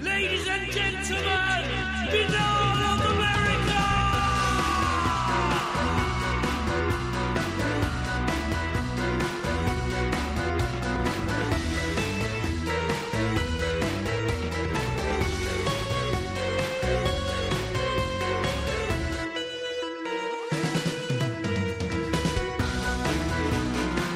Ladies 0.00 0.46
and 0.46 0.70
gentlemen, 0.70 1.24
Binnall 2.08 2.82
of 2.86 3.00
America! 3.10 3.82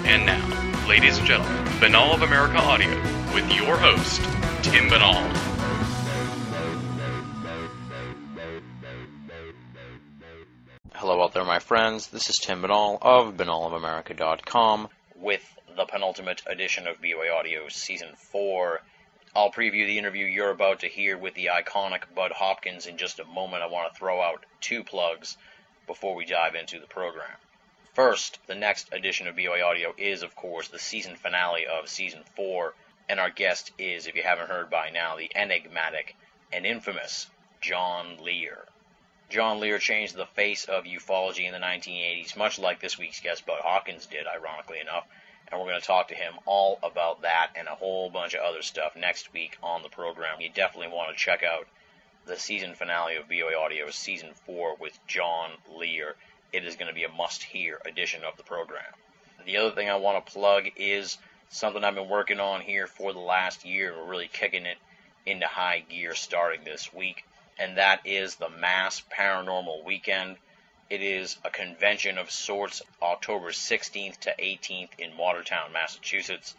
And 0.05 0.27
now, 0.27 0.87
ladies 0.87 1.19
and 1.19 1.27
gentlemen, 1.27 1.65
Binnall 1.81 2.15
of 2.15 2.23
America 2.23 2.59
Audio 2.59 2.89
with 3.35 3.51
your 3.53 3.77
host, 3.77 4.21
Tim 4.63 4.89
Binnall. 4.89 5.52
Friends. 11.73 12.09
This 12.09 12.29
is 12.29 12.37
Tim 12.37 12.61
Binnall 12.61 12.99
of 13.01 13.39
BinnallOfAmerica.com 13.39 14.91
with 15.17 15.59
the 15.75 15.87
penultimate 15.87 16.43
edition 16.47 16.87
of 16.87 17.01
BOA 17.01 17.31
Audio 17.35 17.67
Season 17.71 18.11
4. 18.15 18.83
I'll 19.35 19.51
preview 19.51 19.87
the 19.87 19.97
interview 19.97 20.27
you're 20.27 20.51
about 20.51 20.81
to 20.81 20.89
hear 20.89 21.17
with 21.17 21.33
the 21.33 21.47
iconic 21.47 22.15
Bud 22.15 22.31
Hopkins 22.33 22.87
in 22.87 22.99
just 22.99 23.21
a 23.21 23.25
moment. 23.25 23.63
I 23.63 23.69
want 23.69 23.91
to 23.91 23.99
throw 23.99 24.21
out 24.21 24.45
two 24.61 24.85
plugs 24.85 25.39
before 25.87 26.15
we 26.15 26.27
dive 26.27 26.57
into 26.57 26.79
the 26.79 26.87
program. 26.87 27.39
First, 27.95 28.39
the 28.47 28.55
next 28.55 28.93
edition 28.93 29.27
of 29.27 29.37
BOA 29.37 29.63
Audio 29.63 29.95
is, 29.97 30.23
of 30.23 30.37
course, 30.37 30.69
the 30.69 30.79
season 30.79 31.17
finale 31.17 31.65
of 31.67 31.89
Season 31.89 32.23
4, 32.37 32.75
and 33.09 33.19
our 33.19 33.31
guest 33.31 33.73
is, 33.79 34.07
if 34.07 34.15
you 34.15 34.23
haven't 34.23 34.51
heard 34.51 34.69
by 34.69 34.91
now, 34.91 35.17
the 35.17 35.31
enigmatic 35.35 36.17
and 36.53 36.67
infamous 36.67 37.31
John 37.63 38.19
Lear. 38.21 38.67
John 39.33 39.61
Lear 39.61 39.79
changed 39.79 40.15
the 40.15 40.27
face 40.27 40.67
of 40.67 40.85
ufology 40.85 41.47
in 41.47 41.53
the 41.53 41.59
1980s, 41.59 42.37
much 42.37 42.59
like 42.59 42.81
this 42.81 42.99
week's 42.99 43.21
guest 43.21 43.47
Bud 43.47 43.61
Hopkins 43.63 44.05
did, 44.05 44.27
ironically 44.27 44.79
enough. 44.79 45.07
And 45.49 45.59
we're 45.59 45.69
going 45.69 45.81
to 45.81 45.87
talk 45.87 46.09
to 46.09 46.15
him 46.15 46.35
all 46.45 46.79
about 46.83 47.23
that 47.23 47.53
and 47.57 47.67
a 47.67 47.75
whole 47.75 48.11
bunch 48.11 48.35
of 48.35 48.43
other 48.43 48.61
stuff 48.61 48.95
next 48.95 49.33
week 49.33 49.57
on 49.63 49.83
the 49.83 49.89
program. 49.89 50.43
You 50.43 50.51
definitely 50.51 50.95
want 50.95 51.17
to 51.17 51.25
check 51.25 51.43
out 51.43 51.67
the 52.27 52.37
season 52.37 52.75
finale 52.75 53.17
of 53.17 53.27
BOA 53.27 53.59
Audio, 53.59 53.89
Season 53.89 54.29
4, 54.45 54.77
with 54.79 54.99
John 55.07 55.53
Lear. 55.79 56.15
It 56.53 56.67
is 56.67 56.77
going 56.77 56.89
to 56.89 56.95
be 56.95 57.05
a 57.05 57.09
must 57.09 57.43
hear 57.43 57.81
edition 57.87 58.25
of 58.25 58.37
the 58.37 58.43
program. 58.43 58.93
The 59.47 59.57
other 59.57 59.75
thing 59.75 59.89
I 59.89 59.97
want 59.97 60.27
to 60.27 60.31
plug 60.31 60.69
is 60.77 61.17
something 61.49 61.83
I've 61.83 61.95
been 61.95 62.11
working 62.11 62.39
on 62.39 62.61
here 62.61 62.87
for 62.87 63.15
the 63.15 63.19
last 63.19 63.65
year. 63.65 63.95
We're 63.97 64.11
really 64.11 64.29
kicking 64.31 64.67
it 64.67 64.77
into 65.25 65.47
high 65.47 65.85
gear 65.89 66.15
starting 66.15 66.65
this 66.65 66.93
week 66.93 67.25
and 67.59 67.77
that 67.77 68.01
is 68.05 68.37
the 68.37 68.49
Mass 68.49 69.03
Paranormal 69.17 69.85
Weekend. 69.85 70.37
It 70.91 71.03
is 71.03 71.39
a 71.45 71.51
convention 71.51 72.19
of 72.19 72.31
sorts, 72.31 72.83
October 73.01 73.51
16th 73.51 74.19
to 74.21 74.35
18th 74.39 74.99
in 74.99 75.17
Watertown, 75.17 75.73
Massachusetts. 75.73 76.55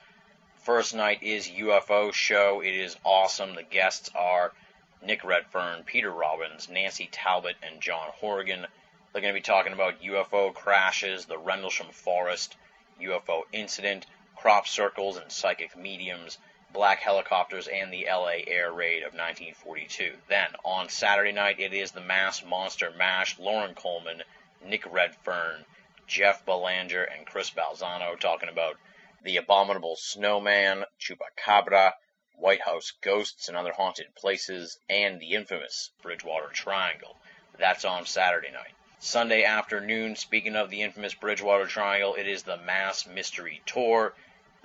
First 0.63 0.95
night 0.95 1.21
is 1.21 1.49
UFO 1.49 2.13
show. 2.13 2.61
It 2.61 2.73
is 2.73 2.97
awesome. 3.03 3.55
The 3.55 3.63
guests 3.63 4.09
are 4.15 4.53
Nick 5.01 5.23
Redfern, 5.23 5.83
Peter 5.83 6.09
Robbins, 6.09 6.69
Nancy 6.69 7.09
Talbott, 7.11 7.57
and 7.61 7.81
John 7.81 8.09
Horrigan. 8.15 8.65
They're 9.11 9.21
going 9.21 9.33
to 9.33 9.39
be 9.39 9.41
talking 9.41 9.73
about 9.73 10.01
UFO 10.01 10.53
crashes, 10.53 11.25
the 11.25 11.37
Rendlesham 11.37 11.91
Forest, 11.91 12.55
UFO 13.01 13.43
incident, 13.51 14.05
crop 14.35 14.67
circles 14.67 15.17
and 15.17 15.31
psychic 15.31 15.75
mediums, 15.75 16.37
black 16.73 16.99
helicopters, 16.99 17.67
and 17.67 17.93
the 17.93 18.07
LA 18.09 18.41
air 18.47 18.73
raid 18.73 19.03
of 19.03 19.13
1942. 19.13 20.17
Then, 20.27 20.49
on 20.65 20.89
Saturday 20.89 21.31
night, 21.31 21.59
it 21.59 21.73
is 21.73 21.91
the 21.91 22.01
Mass 22.01 22.43
Monster 22.43 22.91
Mash, 22.91 23.37
Loren 23.39 23.75
Coleman, 23.75 24.23
Nick 24.65 24.91
Redfern, 24.91 25.65
Jeff 26.07 26.45
Belanger, 26.45 27.03
and 27.03 27.25
Chris 27.25 27.51
Balzano 27.51 28.19
talking 28.19 28.49
about 28.49 28.77
the 29.23 29.37
abominable 29.37 29.95
snowman, 29.95 30.83
Chupacabra, 30.99 31.93
White 32.35 32.61
House 32.61 32.91
ghosts 33.01 33.47
and 33.47 33.55
other 33.55 33.71
haunted 33.71 34.13
places, 34.15 34.79
and 34.89 35.19
the 35.19 35.33
infamous 35.33 35.91
Bridgewater 36.01 36.49
Triangle. 36.49 37.15
That's 37.57 37.85
on 37.85 38.05
Saturday 38.05 38.51
night. 38.51 38.73
Sunday 38.99 39.43
afternoon, 39.43 40.15
speaking 40.15 40.55
of 40.55 40.69
the 40.69 40.81
infamous 40.81 41.13
Bridgewater 41.13 41.67
Triangle, 41.67 42.15
it 42.15 42.27
is 42.27 42.43
the 42.43 42.57
Mass 42.57 43.05
Mystery 43.05 43.61
Tour. 43.65 44.13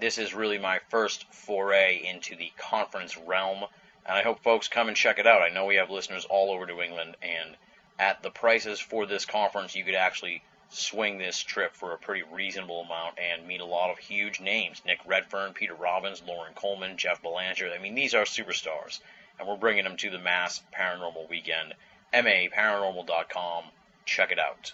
This 0.00 0.18
is 0.18 0.34
really 0.34 0.58
my 0.58 0.80
first 0.90 1.32
foray 1.32 2.04
into 2.04 2.36
the 2.36 2.52
conference 2.56 3.16
realm, 3.16 3.64
and 4.06 4.16
I 4.16 4.22
hope 4.22 4.42
folks 4.42 4.68
come 4.68 4.88
and 4.88 4.96
check 4.96 5.18
it 5.18 5.26
out. 5.26 5.42
I 5.42 5.48
know 5.48 5.64
we 5.66 5.76
have 5.76 5.90
listeners 5.90 6.26
all 6.28 6.52
over 6.52 6.66
New 6.66 6.82
England, 6.82 7.16
and 7.22 7.56
at 7.98 8.22
the 8.22 8.30
prices 8.30 8.80
for 8.80 9.06
this 9.06 9.24
conference, 9.24 9.74
you 9.74 9.84
could 9.84 9.94
actually 9.94 10.42
swing 10.74 11.18
this 11.18 11.38
trip 11.42 11.74
for 11.74 11.92
a 11.92 11.98
pretty 11.98 12.22
reasonable 12.32 12.82
amount 12.82 13.18
and 13.18 13.46
meet 13.46 13.60
a 13.60 13.64
lot 13.64 13.90
of 13.90 13.98
huge 13.98 14.40
names. 14.40 14.82
Nick 14.84 14.98
Redfern, 15.06 15.52
Peter 15.52 15.74
Robbins, 15.74 16.22
Loren 16.26 16.54
Coleman, 16.54 16.96
Jeff 16.96 17.22
Belanger. 17.22 17.70
I 17.72 17.78
mean, 17.78 17.94
these 17.94 18.14
are 18.14 18.24
superstars. 18.24 19.00
And 19.38 19.48
we're 19.48 19.56
bringing 19.56 19.84
them 19.84 19.96
to 19.98 20.10
the 20.10 20.18
Mass 20.18 20.62
Paranormal 20.76 21.28
Weekend. 21.28 21.74
MAParanormal.com. 22.12 23.64
Check 24.04 24.32
it 24.32 24.38
out. 24.38 24.72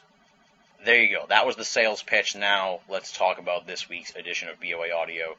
There 0.85 1.03
you 1.03 1.17
go. 1.17 1.27
That 1.29 1.47
was 1.47 1.57
the 1.57 1.65
sales 1.65 2.03
pitch. 2.03 2.35
Now 2.35 2.81
let's 2.89 3.13
talk 3.13 3.39
about 3.39 3.67
this 3.67 3.89
week's 3.89 4.15
edition 4.17 4.49
of 4.49 4.61
BOA 4.61 4.93
Audio. 4.95 5.37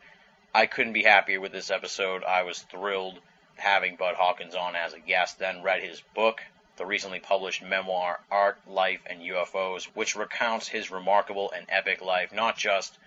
I 0.53 0.65
couldn't 0.65 0.93
be 0.93 1.03
happier 1.03 1.39
with 1.39 1.51
this 1.51 1.71
episode. 1.71 2.23
I 2.23 2.43
was 2.43 2.59
thrilled 2.59 3.19
having 3.55 3.95
Bud 3.95 4.15
Hopkins 4.15 4.55
on 4.55 4.75
as 4.75 4.93
a 4.93 4.99
guest, 4.99 5.39
then 5.39 5.63
read 5.63 5.83
his 5.83 6.01
book, 6.15 6.41
the 6.77 6.85
recently 6.85 7.19
published 7.19 7.61
memoir 7.61 8.21
Art, 8.31 8.57
Life, 8.65 9.01
and 9.05 9.21
UFOs, 9.21 9.83
which 9.93 10.15
recounts 10.15 10.69
his 10.69 10.89
remarkable 10.89 11.51
and 11.51 11.65
epic 11.67 12.01
life, 12.01 12.31
not 12.31 12.57
just 12.57 12.97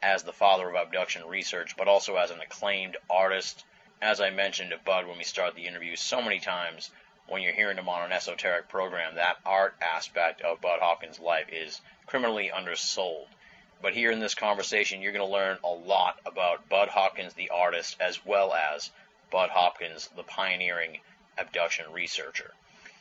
as 0.00 0.22
the 0.22 0.32
father 0.32 0.68
of 0.68 0.76
abduction 0.76 1.26
research, 1.26 1.76
but 1.76 1.88
also 1.88 2.16
as 2.16 2.30
an 2.30 2.40
acclaimed 2.40 2.96
artist. 3.10 3.64
As 4.00 4.20
I 4.20 4.30
mentioned 4.30 4.70
to 4.70 4.78
Bud 4.78 5.06
when 5.06 5.18
we 5.18 5.24
started 5.24 5.56
the 5.56 5.66
interview 5.66 5.96
so 5.96 6.22
many 6.22 6.38
times, 6.38 6.90
when 7.26 7.42
you're 7.42 7.52
hearing 7.52 7.78
him 7.78 7.88
on 7.88 8.04
an 8.04 8.12
esoteric 8.12 8.68
program, 8.68 9.16
that 9.16 9.38
art 9.44 9.74
aspect 9.80 10.40
of 10.42 10.60
Bud 10.60 10.80
Hopkins' 10.80 11.18
life 11.18 11.48
is 11.50 11.80
criminally 12.06 12.50
undersold. 12.50 13.28
But 13.82 13.92
here 13.92 14.12
in 14.12 14.20
this 14.20 14.34
conversation, 14.34 15.02
you're 15.02 15.12
going 15.12 15.26
to 15.26 15.32
learn 15.32 15.58
a 15.64 15.68
lot 15.68 16.20
about 16.24 16.68
Bud 16.68 16.88
Hopkins, 16.88 17.34
the 17.34 17.50
artist, 17.50 17.96
as 18.00 18.24
well 18.24 18.54
as 18.54 18.90
Bud 19.30 19.50
Hopkins, 19.50 20.08
the 20.14 20.22
pioneering 20.22 21.00
abduction 21.36 21.92
researcher 21.92 22.54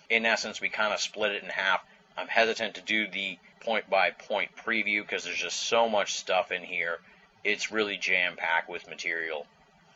in 0.10 0.26
essence, 0.26 0.60
we 0.60 0.70
kind 0.70 0.94
of 0.94 1.00
split 1.00 1.32
it 1.34 1.44
in 1.44 1.50
half. 1.50 1.82
I'm 2.18 2.28
hesitant 2.28 2.76
to 2.76 2.82
do 2.82 3.08
the 3.08 3.38
point 3.62 3.90
by 3.90 4.12
point 4.12 4.56
preview 4.56 5.02
because 5.02 5.24
there's 5.24 5.38
just 5.38 5.60
so 5.60 5.88
much 5.88 6.14
stuff 6.14 6.52
in 6.52 6.64
here. 6.64 7.00
It's 7.44 7.72
really 7.72 7.98
jam 7.98 8.36
packed 8.36 8.70
with 8.70 8.90
material. 8.90 9.46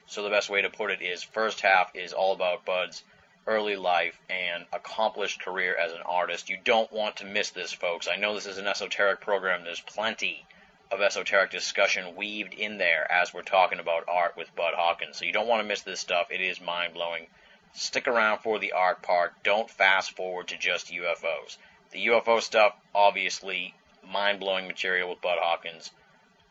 So 0.05 0.23
the 0.23 0.29
best 0.29 0.49
way 0.49 0.61
to 0.61 0.69
put 0.69 0.91
it 0.91 1.01
is 1.01 1.23
first 1.23 1.61
half 1.61 1.95
is 1.95 2.13
all 2.13 2.33
about 2.33 2.65
Bud's 2.65 3.03
early 3.45 3.75
life 3.75 4.17
and 4.29 4.65
accomplished 4.71 5.41
career 5.41 5.75
as 5.75 5.91
an 5.91 6.01
artist. 6.05 6.49
You 6.49 6.57
don't 6.63 6.91
want 6.91 7.17
to 7.17 7.25
miss 7.25 7.49
this, 7.49 7.73
folks. 7.73 8.07
I 8.07 8.15
know 8.15 8.33
this 8.33 8.45
is 8.45 8.57
an 8.57 8.67
esoteric 8.67 9.21
program. 9.21 9.63
There's 9.63 9.81
plenty 9.81 10.45
of 10.91 11.01
esoteric 11.01 11.51
discussion 11.51 12.15
weaved 12.15 12.53
in 12.53 12.77
there 12.77 13.11
as 13.11 13.33
we're 13.33 13.41
talking 13.41 13.79
about 13.79 14.05
art 14.07 14.37
with 14.37 14.55
Bud 14.55 14.73
Hopkins. 14.75 15.17
So 15.17 15.25
you 15.25 15.33
don't 15.33 15.47
want 15.47 15.61
to 15.61 15.67
miss 15.67 15.81
this 15.81 15.99
stuff. 15.99 16.27
It 16.29 16.41
is 16.41 16.61
mind 16.61 16.93
blowing 16.93 17.27
stick 17.73 18.07
around 18.07 18.39
for 18.39 18.59
the 18.59 18.71
art 18.71 19.01
part. 19.01 19.33
Don't 19.43 19.69
fast 19.69 20.15
forward 20.15 20.47
to 20.49 20.57
just 20.57 20.91
UFOs. 20.91 21.57
The 21.91 22.07
UFO 22.07 22.41
stuff, 22.41 22.75
obviously, 22.93 23.73
mind 24.03 24.39
blowing 24.39 24.67
material 24.67 25.09
with 25.09 25.21
Bud 25.21 25.39
Hopkins. 25.39 25.91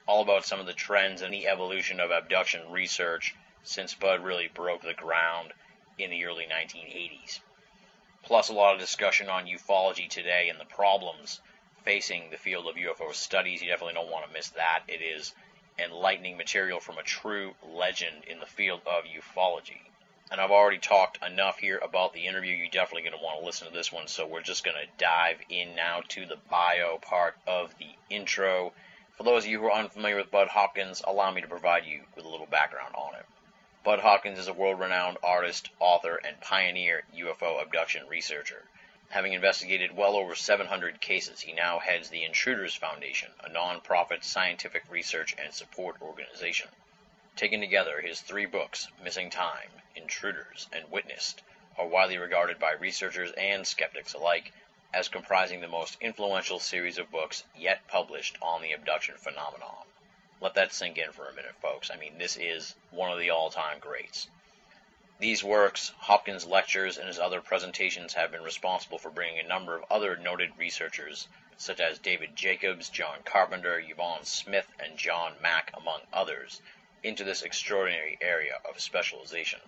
All 0.07 0.23
about 0.23 0.45
some 0.45 0.59
of 0.61 0.67
the 0.67 0.73
trends 0.73 1.23
and 1.23 1.33
the 1.33 1.47
evolution 1.47 2.01
of 2.01 2.11
abduction 2.11 2.71
research 2.71 3.35
since 3.63 3.95
Bud 3.95 4.25
really 4.25 4.49
broke 4.49 4.83
the 4.83 4.95
ground 4.95 5.53
in 5.97 6.11
the 6.11 6.25
early 6.25 6.45
1980s. 6.45 7.41
Plus, 8.23 8.49
a 8.49 8.53
lot 8.53 8.75
of 8.75 8.81
discussion 8.81 9.29
on 9.29 9.47
ufology 9.47 10.09
today 10.09 10.49
and 10.49 10.59
the 10.59 10.65
problems 10.65 11.41
facing 11.85 12.31
the 12.31 12.37
field 12.37 12.67
of 12.67 12.77
UFO 12.77 13.15
studies. 13.15 13.63
You 13.63 13.69
definitely 13.69 13.95
don't 13.95 14.11
want 14.11 14.27
to 14.27 14.33
miss 14.33 14.51
that. 14.51 14.83
It 14.89 15.03
is 15.03 15.35
enlightening 15.79 16.37
material 16.37 16.81
from 16.81 16.99
a 16.99 17.03
true 17.03 17.55
legend 17.63 18.25
in 18.25 18.41
the 18.41 18.47
field 18.47 18.81
of 18.87 19.05
ufology. 19.05 19.92
And 20.33 20.41
I've 20.41 20.51
already 20.51 20.79
talked 20.79 21.23
enough 21.23 21.59
here 21.59 21.79
about 21.83 22.15
the 22.15 22.27
interview. 22.27 22.57
You're 22.57 22.69
definitely 22.69 23.03
going 23.03 23.19
to 23.19 23.23
want 23.23 23.39
to 23.39 23.45
listen 23.45 23.69
to 23.69 23.75
this 23.75 23.93
one. 23.93 24.09
So 24.09 24.27
we're 24.27 24.41
just 24.41 24.65
going 24.65 24.79
to 24.79 24.89
dive 24.97 25.37
in 25.51 25.75
now 25.75 26.01
to 26.09 26.25
the 26.25 26.39
bio 26.49 26.97
part 26.97 27.37
of 27.47 27.77
the 27.77 27.91
intro. 28.09 28.73
For 29.19 29.25
those 29.25 29.45
of 29.45 29.51
you 29.51 29.59
who 29.61 29.67
are 29.67 29.73
unfamiliar 29.79 30.17
with 30.17 30.31
Bud 30.31 30.49
Hopkins, 30.49 31.03
allow 31.07 31.31
me 31.31 31.43
to 31.43 31.49
provide 31.49 31.85
you 31.85 32.05
with 32.17 32.25
a 32.25 32.29
little 32.31 32.47
background 32.47 32.95
on 32.95 33.13
him. 33.13 33.25
Bud 33.85 34.01
Hopkins 34.01 34.39
is 34.39 34.49
a 34.49 34.55
world 34.55 34.81
renowned 34.81 35.19
artist, 35.23 35.69
author, 35.79 36.19
and 36.25 36.41
pioneer 36.41 37.05
UFO 37.15 37.61
abduction 37.61 38.09
researcher. 38.09 38.65
Having 39.11 39.35
investigated 39.35 39.95
well 39.95 40.17
over 40.17 40.35
700 40.35 40.99
cases, 40.99 41.43
he 41.43 41.53
now 41.53 41.79
heads 41.79 42.09
the 42.09 42.25
Intruders 42.25 42.75
Foundation, 42.75 43.31
a 43.45 43.51
non-profit 43.51 44.25
scientific 44.25 44.85
research 44.89 45.37
and 45.39 45.53
support 45.53 46.01
organization. 46.01 46.71
Taken 47.37 47.61
together, 47.61 48.01
his 48.01 48.23
three 48.23 48.47
books, 48.47 48.89
Missing 49.05 49.29
Time, 49.29 49.69
Intruders, 49.95 50.69
and 50.73 50.91
Witnessed, 50.91 51.43
are 51.77 51.87
widely 51.87 52.19
regarded 52.19 52.59
by 52.59 52.73
researchers 52.73 53.33
and 53.33 53.67
skeptics 53.67 54.15
alike 54.15 54.53
as 54.93 55.09
comprising 55.09 55.61
the 55.61 55.69
most 55.69 55.97
influential 56.01 56.59
series 56.59 56.99
of 56.99 57.11
books 57.11 57.45
yet 57.57 57.87
published 57.89 58.37
on 58.43 58.63
the 58.63 58.73
abduction 58.73 59.17
phenomenon. 59.17 59.87
Let 60.41 60.55
that 60.55 60.73
sink 60.73 60.99
in 60.99 61.13
for 61.13 61.29
a 61.29 61.35
minute, 61.35 61.55
folks. 61.63 61.91
I 61.91 61.97
mean, 61.97 62.19
this 62.19 62.37
is 62.37 62.75
one 62.91 63.13
of 63.13 63.19
the 63.19 63.31
all 63.31 63.51
time 63.51 63.79
greats. 63.79 64.29
These 65.19 65.45
works, 65.45 65.93
Hopkins' 65.99 66.47
lectures, 66.47 66.99
and 66.99 67.07
his 67.07 67.19
other 67.19 67.41
presentations 67.41 68.15
have 68.15 68.33
been 68.33 68.43
responsible 68.43 68.99
for 68.99 69.11
bringing 69.11 69.39
a 69.39 69.49
number 69.49 69.77
of 69.77 69.85
other 69.91 70.17
noted 70.17 70.59
researchers, 70.59 71.29
such 71.57 71.81
as 71.81 72.01
David 72.01 72.35
Jacobs, 72.35 72.89
John 72.89 73.23
Carpenter, 73.23 73.79
Yvonne 73.79 74.25
Smith, 74.25 74.67
and 74.81 74.99
John 74.99 75.37
Mack, 75.41 75.71
among 75.75 76.01
others, 76.13 76.61
into 77.05 77.23
this 77.25 77.43
extraordinary 77.43 78.19
area 78.21 78.61
of 78.69 78.81
specialization. 78.81 79.61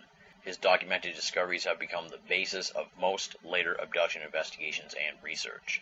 His 0.44 0.58
documented 0.58 1.14
discoveries 1.14 1.64
have 1.64 1.78
become 1.78 2.08
the 2.08 2.18
basis 2.18 2.68
of 2.68 2.94
most 2.98 3.34
later 3.42 3.74
abduction 3.76 4.20
investigations 4.20 4.92
and 4.92 5.16
research. 5.22 5.80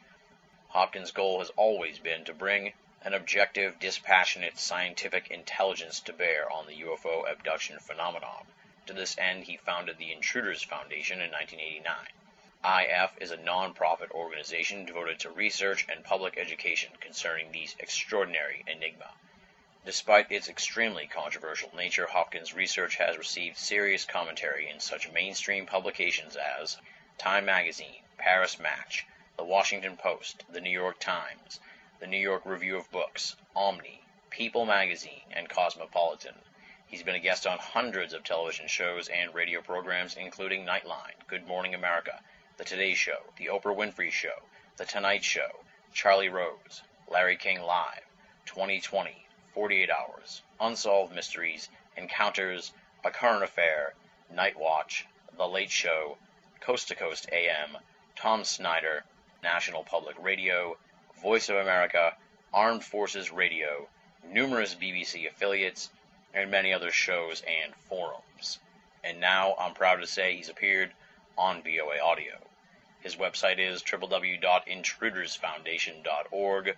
Hopkins' 0.69 1.11
goal 1.11 1.41
has 1.41 1.50
always 1.56 1.99
been 1.99 2.25
to 2.26 2.32
bring 2.32 2.73
an 3.00 3.12
objective, 3.12 3.81
dispassionate 3.81 4.61
scientific 4.61 5.32
intelligence 5.32 5.99
to 5.99 6.12
bear 6.12 6.49
on 6.49 6.69
the 6.69 6.81
UFO 6.82 7.29
abduction 7.29 7.81
phenomenon. 7.81 8.47
To 8.87 8.93
this 8.93 9.19
end, 9.19 9.47
he 9.47 9.56
founded 9.56 9.99
the 9.99 10.12
Intruders 10.12 10.62
Foundation 10.62 11.20
in 11.20 11.32
1989. 11.32 12.06
IF 12.64 13.20
is 13.20 13.32
a 13.32 13.37
non-profit 13.37 14.12
organization 14.12 14.85
devoted 14.85 15.19
to 15.19 15.31
research 15.31 15.87
and 15.88 16.05
public 16.05 16.38
education 16.38 16.93
concerning 17.00 17.50
these 17.50 17.75
extraordinary 17.81 18.62
enigma. 18.69 19.11
Despite 19.84 20.31
its 20.31 20.49
extremely 20.49 21.08
controversial 21.08 21.75
nature, 21.75 22.06
Hopkins' 22.06 22.55
research 22.55 22.94
has 22.99 23.19
received 23.19 23.56
serious 23.56 24.05
commentary 24.05 24.69
in 24.69 24.79
such 24.79 25.11
mainstream 25.11 25.67
publications 25.67 26.37
as 26.37 26.79
Time 27.19 27.46
Magazine, 27.46 28.05
Paris 28.17 28.61
Match, 28.61 29.05
The 29.37 29.43
Washington 29.43 29.96
Post, 29.96 30.44
The 30.49 30.61
New 30.61 30.70
York 30.70 31.00
Times, 31.00 31.58
The 31.99 32.06
New 32.06 32.20
York 32.20 32.43
Review 32.44 32.76
of 32.76 32.93
Books, 32.93 33.34
Omni, 33.56 34.05
People 34.31 34.64
Magazine, 34.67 35.25
and 35.32 35.49
Cosmopolitan. 35.49 36.40
He's 36.87 37.02
been 37.02 37.17
a 37.17 37.19
guest 37.19 37.44
on 37.44 37.58
hundreds 37.58 38.12
of 38.12 38.23
television 38.23 38.69
shows 38.69 39.08
and 39.08 39.35
radio 39.35 39.62
programs, 39.62 40.17
including 40.17 40.64
Nightline, 40.64 41.26
Good 41.26 41.49
Morning 41.49 41.75
America, 41.75 42.23
The 42.56 42.64
Today 42.64 42.94
Show, 42.94 43.20
The 43.37 43.46
Oprah 43.46 43.76
Winfrey 43.76 44.12
Show, 44.12 44.44
The 44.76 44.85
Tonight 44.85 45.25
Show, 45.25 45.64
Charlie 45.93 46.28
Rose, 46.28 46.82
Larry 47.08 47.37
King 47.37 47.62
Live, 47.62 48.06
2020, 48.46 49.26
48 49.54 49.90
Hours, 49.90 50.43
Unsolved 50.60 51.14
Mysteries, 51.14 51.69
Encounters, 51.96 52.72
A 53.04 53.10
Current 53.10 53.44
Affair, 53.44 53.94
Night 54.31 54.58
Watch, 54.58 55.06
The 55.37 55.46
Late 55.46 55.70
Show, 55.70 56.16
Coast 56.60 56.88
to 56.88 56.94
Coast 56.94 57.28
AM, 57.32 57.76
Tom 58.16 58.44
Snyder, 58.44 59.04
National 59.43 59.84
Public 59.84 60.16
Radio, 60.19 60.76
Voice 61.20 61.49
of 61.49 61.56
America, 61.56 62.16
Armed 62.52 62.84
Forces 62.84 63.31
Radio, 63.31 63.88
numerous 64.25 64.75
BBC 64.75 65.28
affiliates, 65.28 65.90
and 66.34 66.50
many 66.50 66.72
other 66.72 66.90
shows 66.90 67.43
and 67.43 67.75
forums. 67.75 68.58
And 69.04 69.20
now 69.20 69.54
I'm 69.58 69.75
proud 69.75 69.96
to 69.96 70.06
say 70.06 70.37
he's 70.37 70.49
appeared 70.49 70.93
on 71.37 71.60
BOA 71.62 72.00
Audio. 72.02 72.38
His 73.00 73.16
website 73.16 73.58
is 73.58 73.82
www.intrudersfoundation.org. 73.82 76.76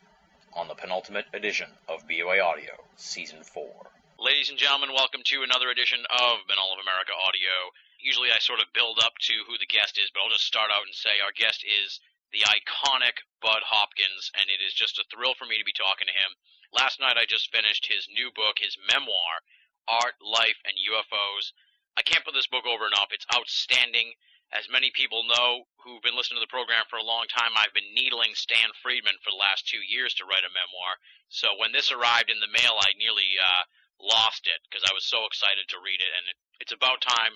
on 0.53 0.67
the 0.67 0.75
penultimate 0.75 1.25
edition 1.33 1.71
of 1.87 2.07
BOA 2.07 2.39
Audio, 2.39 2.83
Season 2.95 3.43
4. 3.43 3.91
Ladies 4.19 4.49
and 4.49 4.57
gentlemen, 4.57 4.93
welcome 4.93 5.21
to 5.25 5.43
another 5.43 5.69
edition 5.69 5.99
of 6.09 6.47
Binnall 6.47 6.73
of 6.73 6.79
America 6.81 7.13
Audio. 7.27 7.71
Usually 8.07 8.31
I 8.31 8.39
sort 8.39 8.63
of 8.63 8.71
build 8.71 9.03
up 9.03 9.19
to 9.27 9.35
who 9.43 9.59
the 9.59 9.67
guest 9.67 9.99
is, 9.99 10.07
but 10.15 10.23
I'll 10.23 10.31
just 10.31 10.47
start 10.47 10.71
out 10.71 10.87
and 10.87 10.95
say 10.95 11.19
our 11.19 11.35
guest 11.35 11.59
is 11.67 11.99
the 12.31 12.47
iconic 12.47 13.19
Bud 13.43 13.67
Hopkins, 13.67 14.31
and 14.31 14.47
it 14.47 14.63
is 14.63 14.71
just 14.71 14.95
a 14.95 15.03
thrill 15.11 15.35
for 15.35 15.43
me 15.43 15.59
to 15.59 15.67
be 15.67 15.75
talking 15.75 16.07
to 16.07 16.15
him. 16.15 16.31
Last 16.71 17.03
night 17.03 17.19
I 17.19 17.27
just 17.27 17.51
finished 17.51 17.91
his 17.91 18.07
new 18.07 18.31
book, 18.31 18.63
his 18.63 18.79
memoir, 18.79 19.43
Art, 19.91 20.15
Life, 20.23 20.55
and 20.63 20.79
UFOs. 20.79 21.51
I 21.99 22.03
can't 22.07 22.23
put 22.23 22.31
this 22.31 22.47
book 22.47 22.63
over 22.63 22.87
enough. 22.87 23.11
It's 23.11 23.27
outstanding. 23.27 24.15
As 24.55 24.71
many 24.71 24.91
people 24.95 25.27
know 25.27 25.67
who've 25.83 26.03
been 26.03 26.15
listening 26.15 26.39
to 26.39 26.47
the 26.47 26.55
program 26.55 26.87
for 26.87 26.95
a 26.95 27.03
long 27.03 27.27
time, 27.27 27.51
I've 27.59 27.75
been 27.75 27.91
needling 27.91 28.31
Stan 28.39 28.71
Friedman 28.79 29.19
for 29.19 29.35
the 29.35 29.43
last 29.43 29.67
two 29.67 29.83
years 29.83 30.15
to 30.15 30.27
write 30.27 30.47
a 30.47 30.55
memoir. 30.55 30.95
So 31.27 31.59
when 31.59 31.75
this 31.75 31.91
arrived 31.91 32.31
in 32.31 32.39
the 32.39 32.55
mail, 32.55 32.79
I 32.79 32.95
nearly 32.95 33.35
uh, 33.35 33.67
lost 33.99 34.47
it 34.47 34.63
because 34.63 34.87
I 34.87 34.95
was 34.95 35.03
so 35.03 35.27
excited 35.27 35.67
to 35.67 35.83
read 35.83 35.99
it. 35.99 36.11
And 36.15 36.31
it, 36.31 36.37
it's 36.63 36.71
about 36.71 37.03
time 37.03 37.35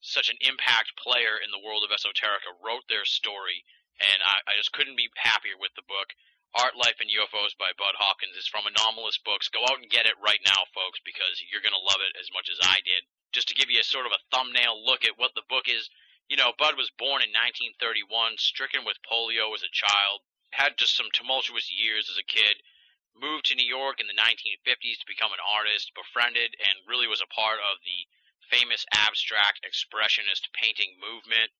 such 0.00 0.28
an 0.28 0.38
impact 0.40 0.96
player 0.96 1.38
in 1.40 1.50
the 1.50 1.62
world 1.62 1.84
of 1.84 1.90
esoterica 1.90 2.52
wrote 2.62 2.86
their 2.88 3.04
story, 3.04 3.64
and 4.00 4.20
I, 4.22 4.52
I 4.52 4.52
just 4.56 4.72
couldn't 4.72 4.96
be 4.96 5.08
happier 5.16 5.56
with 5.58 5.74
the 5.74 5.86
book. 5.86 6.12
Art, 6.54 6.76
Life, 6.76 7.00
and 7.00 7.10
UFOs 7.12 7.52
by 7.58 7.76
Bud 7.76 7.96
Hopkins 8.00 8.36
is 8.36 8.48
from 8.48 8.64
Anomalist 8.64 9.24
Books. 9.24 9.52
Go 9.52 9.60
out 9.68 9.76
and 9.76 9.90
get 9.92 10.06
it 10.06 10.16
right 10.24 10.40
now, 10.46 10.64
folks, 10.72 11.00
because 11.04 11.42
you're 11.52 11.60
going 11.60 11.76
to 11.76 11.88
love 11.90 12.00
it 12.00 12.16
as 12.16 12.32
much 12.32 12.48
as 12.48 12.56
I 12.64 12.80
did. 12.80 13.04
Just 13.32 13.48
to 13.52 13.58
give 13.58 13.68
you 13.68 13.80
a 13.80 13.84
sort 13.84 14.06
of 14.06 14.12
a 14.16 14.24
thumbnail 14.32 14.80
look 14.80 15.04
at 15.04 15.18
what 15.20 15.34
the 15.36 15.44
book 15.50 15.68
is, 15.68 15.90
you 16.28 16.36
know, 16.36 16.56
Bud 16.56 16.80
was 16.80 16.90
born 16.96 17.20
in 17.20 17.30
1931, 17.30 18.40
stricken 18.40 18.88
with 18.88 19.04
polio 19.04 19.52
as 19.52 19.62
a 19.62 19.70
child, 19.74 20.24
had 20.50 20.78
just 20.80 20.96
some 20.96 21.12
tumultuous 21.12 21.68
years 21.68 22.08
as 22.08 22.16
a 22.16 22.24
kid, 22.24 22.62
moved 23.14 23.46
to 23.46 23.58
New 23.58 23.66
York 23.66 24.00
in 24.00 24.08
the 24.08 24.16
1950s 24.16 24.98
to 25.00 25.06
become 25.12 25.32
an 25.32 25.44
artist, 25.44 25.92
befriended, 25.92 26.56
and 26.56 26.88
really 26.88 27.06
was 27.06 27.20
a 27.20 27.34
part 27.34 27.60
of 27.60 27.80
the 27.84 28.08
famous 28.50 28.84
abstract 28.92 29.64
expressionist 29.66 30.48
painting 30.54 30.96
movement. 31.00 31.50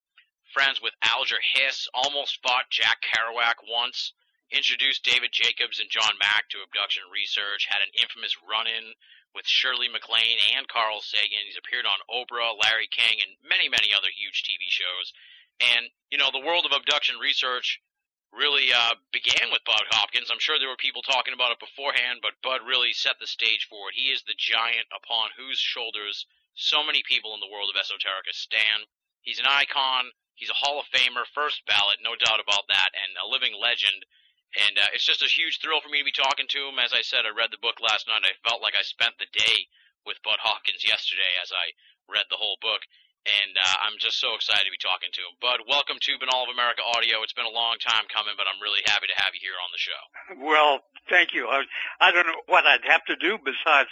Friends 0.52 0.80
with 0.80 0.94
Alger 1.02 1.42
Hiss, 1.54 1.88
almost 1.92 2.38
fought 2.42 2.70
Jack 2.70 3.02
Kerouac 3.02 3.60
once, 3.66 4.12
introduced 4.50 5.04
David 5.04 5.32
Jacobs 5.32 5.80
and 5.80 5.90
John 5.90 6.14
Mack 6.22 6.48
to 6.50 6.62
abduction 6.62 7.02
research, 7.10 7.66
had 7.66 7.82
an 7.82 7.90
infamous 7.98 8.36
run 8.46 8.66
in 8.66 8.94
with 9.34 9.46
Shirley 9.46 9.90
MacLaine 9.90 10.38
and 10.56 10.68
Carl 10.68 11.02
Sagan. 11.02 11.44
He's 11.44 11.58
appeared 11.58 11.84
on 11.84 12.00
Oprah, 12.08 12.56
Larry 12.56 12.88
King, 12.88 13.20
and 13.20 13.36
many, 13.44 13.68
many 13.68 13.92
other 13.92 14.08
huge 14.08 14.46
TV 14.46 14.64
shows. 14.70 15.12
And, 15.60 15.90
you 16.08 16.18
know, 16.18 16.30
the 16.32 16.44
world 16.44 16.64
of 16.64 16.72
abduction 16.72 17.18
research 17.20 17.82
really 18.32 18.72
uh, 18.72 18.94
began 19.12 19.52
with 19.52 19.64
Bud 19.64 19.84
Hopkins. 19.92 20.30
I'm 20.30 20.40
sure 20.40 20.58
there 20.58 20.72
were 20.72 20.80
people 20.80 21.02
talking 21.02 21.34
about 21.34 21.52
it 21.52 21.60
beforehand, 21.60 22.20
but 22.22 22.40
Bud 22.42 22.64
really 22.66 22.92
set 22.92 23.20
the 23.20 23.26
stage 23.26 23.66
for 23.68 23.88
it. 23.88 23.96
He 23.96 24.12
is 24.12 24.22
the 24.24 24.36
giant 24.36 24.88
upon 24.92 25.36
whose 25.36 25.58
shoulders 25.58 26.26
so 26.56 26.82
many 26.82 27.04
people 27.04 27.36
in 27.36 27.40
the 27.44 27.52
world 27.52 27.68
of 27.70 27.76
esoterica 27.78 28.32
stand. 28.32 28.88
He's 29.20 29.38
an 29.38 29.46
icon. 29.48 30.10
He's 30.34 30.52
a 30.52 30.56
Hall 30.56 30.80
of 30.80 30.88
Famer, 30.92 31.24
first 31.32 31.64
ballot, 31.64 32.00
no 32.04 32.12
doubt 32.16 32.40
about 32.44 32.68
that, 32.68 32.92
and 32.92 33.12
a 33.16 33.28
living 33.28 33.56
legend. 33.56 34.04
And 34.68 34.76
uh, 34.76 34.92
it's 34.92 35.04
just 35.04 35.24
a 35.24 35.28
huge 35.28 35.60
thrill 35.60 35.80
for 35.80 35.88
me 35.88 36.00
to 36.00 36.08
be 36.08 36.12
talking 36.16 36.44
to 36.52 36.68
him. 36.68 36.76
As 36.80 36.92
I 36.92 37.00
said, 37.00 37.24
I 37.24 37.32
read 37.32 37.52
the 37.52 37.60
book 37.60 37.80
last 37.80 38.04
night. 38.08 38.24
I 38.24 38.36
felt 38.44 38.60
like 38.64 38.76
I 38.76 38.84
spent 38.84 39.16
the 39.16 39.28
day 39.32 39.68
with 40.04 40.20
Bud 40.24 40.40
Hopkins 40.40 40.84
yesterday 40.84 41.32
as 41.40 41.52
I 41.52 41.72
read 42.08 42.28
the 42.28 42.40
whole 42.40 42.56
book. 42.60 42.84
and 43.26 43.58
uh, 43.58 43.76
I'm 43.82 43.98
just 43.98 44.22
so 44.22 44.38
excited 44.38 44.62
to 44.64 44.70
be 44.70 44.78
talking 44.78 45.10
to 45.10 45.22
him. 45.26 45.34
Bud, 45.42 45.66
welcome 45.66 45.98
to 45.98 46.12
Binnall 46.22 46.46
of 46.46 46.54
America 46.54 46.82
Audio. 46.86 47.26
It's 47.26 47.34
been 47.34 47.48
a 47.48 47.50
long 47.50 47.74
time 47.82 48.06
coming, 48.06 48.38
but 48.38 48.46
I'm 48.46 48.62
really 48.62 48.86
happy 48.86 49.10
to 49.10 49.18
have 49.18 49.34
you 49.34 49.42
here 49.42 49.58
on 49.58 49.70
the 49.74 49.82
show. 49.82 50.00
Well, 50.46 50.86
thank 51.10 51.34
you. 51.34 51.50
I, 51.50 51.66
I 51.98 52.14
don't 52.14 52.26
know 52.26 52.38
what 52.46 52.66
I'd 52.66 52.86
have 52.86 53.02
to 53.10 53.16
do 53.18 53.34
besides 53.42 53.90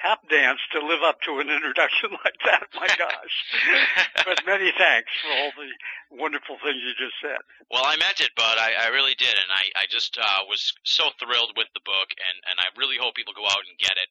tap 0.00 0.22
dance 0.28 0.60
to 0.72 0.84
live 0.84 1.02
up 1.02 1.20
to 1.24 1.40
an 1.40 1.48
introduction 1.48 2.10
like 2.24 2.38
that. 2.44 2.68
My 2.74 2.88
gosh. 2.96 3.34
but 4.28 4.40
many 4.46 4.72
thanks 4.76 5.10
for 5.20 5.32
all 5.32 5.52
the 5.56 5.70
wonderful 6.14 6.56
things 6.62 6.80
you 6.84 6.94
just 6.96 7.16
said. 7.20 7.40
Well, 7.68 7.84
I 7.84 7.96
meant 7.96 8.20
it, 8.20 8.32
Bud. 8.36 8.56
I, 8.60 8.86
I 8.86 8.94
really 8.94 9.16
did, 9.18 9.32
and 9.32 9.50
I, 9.50 9.64
I 9.82 9.84
just 9.88 10.16
uh, 10.16 10.46
was 10.46 10.72
so 10.84 11.10
thrilled 11.18 11.56
with 11.56 11.68
the 11.74 11.84
book, 11.84 12.08
and, 12.14 12.36
and 12.46 12.56
I 12.60 12.70
really 12.78 13.00
hope 13.00 13.18
people 13.18 13.36
go 13.36 13.48
out 13.48 13.64
and 13.66 13.76
get 13.80 13.96
it. 13.98 14.08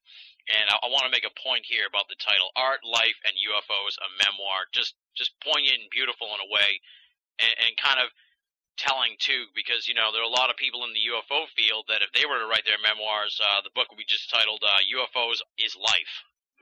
And 0.52 0.66
I, 0.70 0.86
I 0.86 0.88
want 0.92 1.08
to 1.08 1.14
make 1.14 1.26
a 1.26 1.40
point 1.42 1.66
here 1.66 1.88
about 1.88 2.10
the 2.12 2.20
title, 2.20 2.52
Art, 2.58 2.84
Life, 2.86 3.18
and 3.26 3.34
UFOs, 3.38 3.96
a 4.02 4.10
Memoir. 4.22 4.70
Just, 4.76 4.94
just 5.16 5.34
poignant 5.42 5.86
and 5.86 5.94
beautiful 5.94 6.30
in 6.36 6.44
a 6.44 6.50
way, 6.52 6.82
and, 7.40 7.54
and 7.66 7.72
kind 7.80 8.02
of 8.02 8.12
telling 8.78 9.16
too, 9.20 9.48
because 9.56 9.88
you 9.88 9.96
know 9.96 10.12
there 10.12 10.22
are 10.22 10.30
a 10.30 10.40
lot 10.40 10.50
of 10.50 10.60
people 10.60 10.84
in 10.84 10.94
the 10.94 11.08
UFO 11.12 11.48
field 11.56 11.88
that 11.88 12.04
if 12.04 12.12
they 12.12 12.28
were 12.28 12.40
to 12.40 12.48
write 12.48 12.68
their 12.68 12.82
memoirs, 12.82 13.40
uh, 13.40 13.64
the 13.64 13.74
book 13.74 13.90
would 13.90 14.00
be 14.00 14.08
just 14.08 14.30
titled 14.30 14.64
uh, 14.64 14.84
"UFOs 14.84 15.40
is 15.58 15.76
Life." 15.76 16.16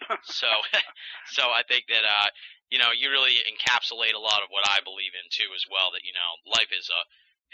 so, 0.24 0.50
so 1.38 1.44
I 1.50 1.64
think 1.66 1.90
that 1.90 2.06
uh, 2.06 2.30
you 2.70 2.78
know 2.78 2.94
you 2.94 3.10
really 3.10 3.38
encapsulate 3.46 4.18
a 4.18 4.22
lot 4.22 4.42
of 4.42 4.54
what 4.54 4.66
I 4.66 4.82
believe 4.86 5.14
in 5.14 5.26
too, 5.30 5.50
as 5.54 5.66
well. 5.70 5.94
That 5.94 6.06
you 6.06 6.14
know 6.14 6.30
life 6.50 6.72
is 6.74 6.90
a 6.90 7.02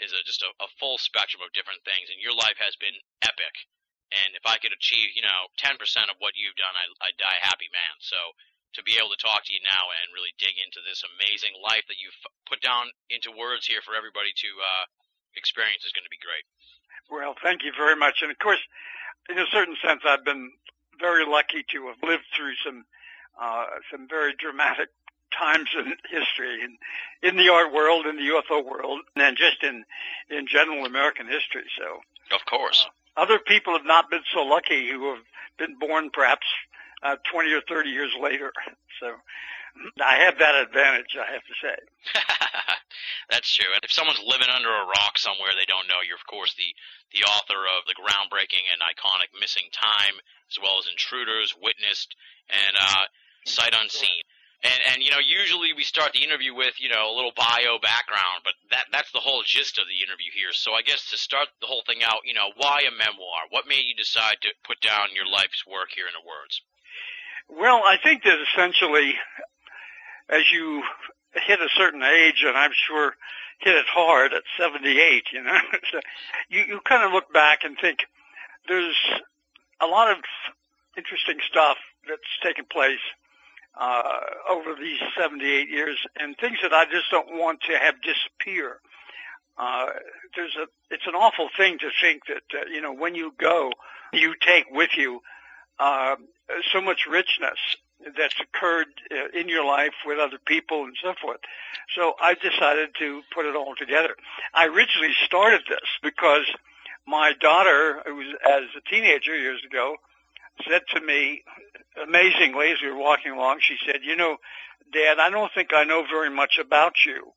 is 0.04 0.12
a 0.12 0.20
just 0.24 0.40
a, 0.40 0.50
a 0.60 0.68
full 0.80 0.96
spectrum 0.96 1.44
of 1.44 1.52
different 1.52 1.84
things, 1.84 2.08
and 2.08 2.20
your 2.20 2.36
life 2.36 2.56
has 2.60 2.76
been 2.80 2.96
epic. 3.24 3.68
And 4.10 4.34
if 4.34 4.42
I 4.42 4.58
could 4.58 4.74
achieve, 4.74 5.14
you 5.14 5.22
know, 5.22 5.46
10% 5.62 5.78
of 6.10 6.18
what 6.18 6.34
you've 6.34 6.58
done, 6.58 6.74
I, 6.74 6.90
I'd 7.06 7.14
die 7.14 7.38
a 7.38 7.46
happy, 7.46 7.70
man. 7.70 7.94
So, 8.02 8.18
to 8.74 8.82
be 8.86 8.94
able 8.98 9.10
to 9.10 9.18
talk 9.18 9.42
to 9.46 9.52
you 9.54 9.62
now 9.66 9.90
and 9.90 10.14
really 10.14 10.34
dig 10.38 10.54
into 10.62 10.78
this 10.86 11.02
amazing 11.16 11.54
life 11.58 11.82
that 11.90 11.98
you've 11.98 12.16
put 12.46 12.62
down 12.62 12.90
into 13.10 13.34
words 13.34 13.66
here 13.66 13.82
for 13.82 13.98
everybody 13.98 14.30
to 14.30 14.50
uh, 14.62 14.84
experience 15.34 15.82
is 15.82 15.94
going 15.94 16.06
to 16.06 16.12
be 16.12 16.22
great. 16.22 16.46
Well, 17.10 17.34
thank 17.42 17.66
you 17.66 17.72
very 17.74 17.98
much. 17.98 18.22
And 18.22 18.30
of 18.30 18.38
course, 18.38 18.62
in 19.28 19.38
a 19.38 19.46
certain 19.50 19.76
sense, 19.82 20.02
I've 20.06 20.24
been 20.24 20.52
very 20.98 21.26
lucky 21.26 21.64
to 21.74 21.88
have 21.88 21.98
lived 22.02 22.26
through 22.36 22.54
some 22.64 22.84
uh, 23.40 23.64
some 23.90 24.06
very 24.08 24.34
dramatic 24.38 24.88
times 25.36 25.68
in 25.74 25.94
history, 26.10 26.62
in 26.62 26.78
in 27.22 27.36
the 27.36 27.50
art 27.50 27.72
world, 27.72 28.06
in 28.06 28.16
the 28.16 28.30
UFO 28.30 28.64
world, 28.64 29.00
and 29.16 29.36
just 29.36 29.62
in 29.62 29.84
in 30.30 30.46
general 30.46 30.84
American 30.84 31.26
history. 31.26 31.64
So, 31.78 32.00
of 32.34 32.44
course, 32.46 32.86
uh, 33.16 33.22
other 33.22 33.38
people 33.38 33.72
have 33.72 33.86
not 33.86 34.10
been 34.10 34.22
so 34.32 34.42
lucky 34.42 34.90
who 34.90 35.14
have 35.14 35.24
been 35.58 35.78
born 35.78 36.10
perhaps 36.12 36.46
uh, 37.02 37.16
20 37.32 37.52
or 37.52 37.62
30 37.68 37.90
years 37.90 38.12
later. 38.20 38.52
So 39.00 39.16
I 40.02 40.28
have 40.28 40.36
that 40.38 40.54
advantage, 40.60 41.16
I 41.16 41.32
have 41.32 41.46
to 41.46 41.56
say. 41.56 41.78
That's 43.30 43.48
true. 43.48 43.72
And 43.72 43.80
if 43.80 43.92
someone's 43.92 44.20
living 44.20 44.50
under 44.52 44.68
a 44.68 44.84
rock 44.84 45.16
somewhere 45.16 45.56
they 45.56 45.64
don't 45.64 45.88
know, 45.88 46.04
you're 46.04 46.20
of 46.20 46.26
course 46.28 46.52
the 46.52 46.68
the 47.16 47.24
author 47.24 47.64
of 47.64 47.88
the 47.88 47.96
groundbreaking 47.96 48.66
and 48.68 48.84
iconic 48.84 49.32
Missing 49.40 49.72
Time, 49.72 50.20
as 50.52 50.58
well 50.60 50.76
as 50.78 50.90
Intruders, 50.90 51.56
Witnessed, 51.56 52.14
and 52.50 52.76
uh, 52.76 53.04
Sight 53.46 53.72
Unseen. 53.72 54.20
And 54.62 54.80
and 54.92 55.02
you 55.02 55.10
know, 55.10 55.22
usually 55.22 55.72
we 55.72 55.84
start 55.84 56.12
the 56.12 56.26
interview 56.26 56.52
with 56.52 56.76
you 56.76 56.90
know 56.92 57.08
a 57.08 57.16
little 57.16 57.32
bio 57.32 57.80
background, 57.80 58.44
but 58.44 58.54
that 58.70 58.92
that's 58.92 59.12
the 59.12 59.24
whole 59.24 59.42
gist 59.46 59.78
of 59.78 59.88
the 59.88 60.04
interview 60.04 60.28
here. 60.34 60.52
So 60.52 60.74
I 60.74 60.82
guess 60.82 61.08
to 61.10 61.16
start 61.16 61.48
the 61.60 61.70
whole 61.70 61.82
thing 61.86 62.04
out, 62.04 62.28
you 62.28 62.34
know, 62.34 62.52
why 62.56 62.84
a 62.84 62.92
memoir? 62.92 63.48
What 63.48 63.64
made 63.70 63.88
you 63.88 63.96
decide 63.96 64.42
to 64.42 64.52
put 64.66 64.80
down 64.84 65.16
your 65.16 65.24
life's 65.30 65.64
work 65.64 65.88
here 65.96 66.04
in 66.04 66.12
the 66.12 66.26
words? 66.26 66.60
Well, 67.48 67.82
I 67.84 67.96
think 68.02 68.24
that 68.24 68.36
essentially, 68.52 69.14
as 70.28 70.42
you 70.52 70.82
hit 71.34 71.60
a 71.60 71.68
certain 71.76 72.02
age, 72.02 72.44
and 72.46 72.56
I'm 72.56 72.72
sure 72.88 73.14
hit 73.58 73.76
it 73.76 73.86
hard 73.88 74.32
at 74.32 74.42
78, 74.58 75.24
you 75.32 75.42
know, 75.42 75.58
so 75.92 76.00
you, 76.48 76.62
you 76.62 76.80
kind 76.84 77.04
of 77.04 77.12
look 77.12 77.32
back 77.32 77.60
and 77.64 77.76
think 77.80 78.00
there's 78.68 78.96
a 79.80 79.86
lot 79.86 80.10
of 80.10 80.18
interesting 80.96 81.38
stuff 81.48 81.76
that's 82.08 82.22
taken 82.42 82.64
place 82.70 83.00
uh, 83.78 84.20
over 84.50 84.74
these 84.74 84.98
78 85.18 85.68
years 85.68 85.98
and 86.16 86.36
things 86.38 86.58
that 86.62 86.72
I 86.72 86.84
just 86.86 87.10
don't 87.10 87.32
want 87.32 87.60
to 87.62 87.78
have 87.78 87.94
disappear. 88.02 88.80
Uh, 89.58 89.86
there's 90.34 90.56
a, 90.56 90.66
it's 90.92 91.06
an 91.06 91.14
awful 91.14 91.48
thing 91.56 91.78
to 91.78 91.90
think 92.00 92.22
that, 92.26 92.58
uh, 92.58 92.66
you 92.72 92.80
know, 92.80 92.92
when 92.92 93.14
you 93.14 93.32
go, 93.38 93.70
you 94.12 94.34
take 94.40 94.66
with 94.70 94.90
you 94.96 95.20
uh, 95.80 96.16
so 96.72 96.80
much 96.80 97.06
richness 97.10 97.58
that's 98.16 98.34
occurred 98.40 98.88
uh, 99.10 99.38
in 99.38 99.48
your 99.48 99.64
life 99.64 99.94
with 100.06 100.18
other 100.18 100.38
people 100.46 100.84
and 100.84 100.94
so 101.02 101.14
forth. 101.20 101.40
So 101.94 102.14
I 102.20 102.34
decided 102.34 102.90
to 102.98 103.22
put 103.34 103.46
it 103.46 103.56
all 103.56 103.74
together. 103.76 104.14
I 104.54 104.66
originally 104.66 105.14
started 105.24 105.62
this 105.68 105.88
because 106.02 106.44
my 107.06 107.32
daughter, 107.40 108.02
who 108.06 108.16
was 108.16 108.34
as 108.48 108.64
a 108.76 108.90
teenager 108.90 109.36
years 109.36 109.60
ago, 109.64 109.96
said 110.68 110.82
to 110.94 111.00
me, 111.00 111.42
amazingly, 112.02 112.72
as 112.72 112.78
we 112.82 112.90
were 112.90 112.98
walking 112.98 113.32
along, 113.32 113.58
she 113.60 113.76
said, 113.86 114.00
you 114.02 114.16
know, 114.16 114.36
Dad, 114.92 115.18
I 115.18 115.30
don't 115.30 115.50
think 115.54 115.70
I 115.72 115.84
know 115.84 116.04
very 116.10 116.30
much 116.30 116.58
about 116.60 116.92
you. 117.06 117.32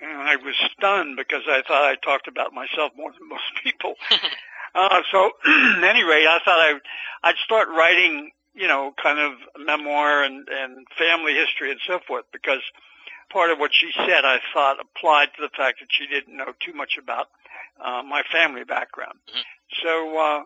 And 0.00 0.28
I 0.28 0.36
was 0.36 0.54
stunned 0.76 1.16
because 1.16 1.42
I 1.46 1.62
thought 1.66 1.84
I 1.84 1.94
talked 1.94 2.26
about 2.26 2.52
myself 2.52 2.92
more 2.96 3.12
than 3.12 3.28
most 3.28 3.44
people. 3.62 3.94
Uh, 4.74 5.02
so, 5.10 5.30
at 5.46 5.84
any 5.84 6.02
rate, 6.02 6.26
I 6.26 6.38
thought 6.44 6.58
I, 6.58 6.74
I'd 7.22 7.36
start 7.44 7.68
writing, 7.68 8.30
you 8.54 8.66
know, 8.66 8.92
kind 9.02 9.18
of 9.18 9.32
memoir 9.58 10.22
and, 10.22 10.48
and 10.48 10.86
family 10.98 11.34
history 11.34 11.70
and 11.70 11.80
so 11.86 12.00
forth 12.06 12.24
because 12.32 12.60
part 13.30 13.50
of 13.50 13.58
what 13.58 13.70
she 13.72 13.90
said 13.94 14.24
I 14.24 14.38
thought 14.52 14.76
applied 14.80 15.28
to 15.36 15.42
the 15.42 15.50
fact 15.56 15.80
that 15.80 15.88
she 15.90 16.06
didn't 16.06 16.36
know 16.36 16.52
too 16.60 16.74
much 16.74 16.98
about 17.02 17.28
uh, 17.82 18.02
my 18.02 18.22
family 18.30 18.64
background. 18.64 19.18
Mm-hmm. 19.28 19.40
So, 19.82 20.18
uh, 20.18 20.42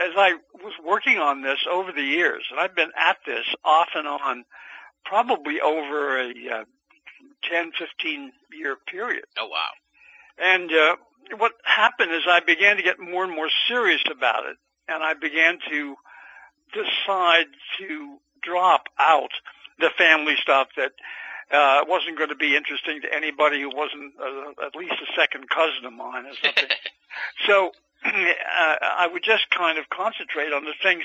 as 0.00 0.14
I 0.16 0.32
was 0.54 0.72
working 0.84 1.18
on 1.18 1.42
this 1.42 1.58
over 1.70 1.92
the 1.92 2.02
years, 2.02 2.44
and 2.50 2.58
I've 2.58 2.74
been 2.74 2.92
at 2.96 3.18
this 3.26 3.44
off 3.64 3.88
and 3.94 4.08
on 4.08 4.44
probably 5.04 5.60
over 5.60 6.20
a 6.20 6.30
uh, 6.30 6.64
10, 7.50 7.72
15 7.78 8.32
year 8.52 8.76
period. 8.86 9.24
Oh, 9.38 9.48
wow. 9.48 9.68
And 10.38 10.72
uh, 10.72 10.96
what 11.38 11.52
happened 11.64 12.12
is 12.12 12.22
I 12.28 12.40
began 12.40 12.76
to 12.76 12.82
get 12.82 12.98
more 12.98 13.24
and 13.24 13.34
more 13.34 13.48
serious 13.68 14.02
about 14.10 14.46
it, 14.46 14.56
and 14.88 15.02
I 15.02 15.14
began 15.14 15.58
to 15.70 15.96
decide 16.72 17.46
to 17.78 18.18
drop 18.42 18.84
out 18.98 19.30
the 19.78 19.90
family 19.96 20.34
stuff 20.42 20.68
that 20.76 20.92
uh, 21.50 21.84
wasn't 21.88 22.16
going 22.16 22.28
to 22.30 22.36
be 22.36 22.56
interesting 22.56 23.00
to 23.02 23.14
anybody 23.14 23.60
who 23.60 23.74
wasn't 23.74 24.14
uh, 24.20 24.66
at 24.66 24.76
least 24.76 24.92
a 24.92 25.20
second 25.20 25.48
cousin 25.50 25.84
of 25.84 25.92
mine 25.92 26.26
or 26.26 26.34
something. 26.42 26.70
so 27.46 27.72
uh, 28.04 28.76
I 28.80 29.08
would 29.10 29.24
just 29.24 29.50
kind 29.50 29.78
of 29.78 29.88
concentrate 29.90 30.52
on 30.52 30.64
the 30.64 30.74
things 30.82 31.02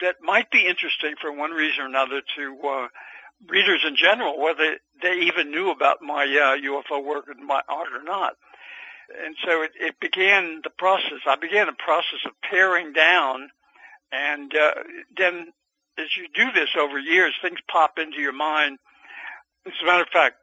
that 0.00 0.16
might 0.22 0.50
be 0.50 0.66
interesting 0.66 1.14
for 1.20 1.32
one 1.32 1.52
reason 1.52 1.84
or 1.84 1.86
another 1.86 2.20
to 2.36 2.68
uh, 2.68 2.88
readers 3.48 3.84
in 3.86 3.96
general, 3.96 4.40
whether 4.40 4.76
they 5.00 5.14
even 5.20 5.50
knew 5.50 5.70
about 5.70 6.02
my 6.02 6.24
uh, 6.24 6.56
UFO 6.56 7.04
work 7.04 7.26
and 7.28 7.46
my 7.46 7.62
art 7.68 7.88
or 7.94 8.02
not 8.02 8.34
and 9.24 9.36
so 9.44 9.62
it, 9.62 9.72
it 9.78 10.00
began 10.00 10.60
the 10.64 10.70
process. 10.70 11.20
I 11.26 11.36
began 11.36 11.66
the 11.66 11.72
process 11.78 12.20
of 12.26 12.32
paring 12.48 12.92
down, 12.92 13.48
and 14.12 14.54
uh, 14.54 14.72
then 15.16 15.52
as 15.98 16.06
you 16.16 16.26
do 16.34 16.52
this 16.52 16.70
over 16.78 16.98
years, 16.98 17.34
things 17.40 17.58
pop 17.70 17.98
into 17.98 18.20
your 18.20 18.32
mind. 18.32 18.78
As 19.66 19.72
a 19.82 19.86
matter 19.86 20.02
of 20.02 20.08
fact, 20.08 20.36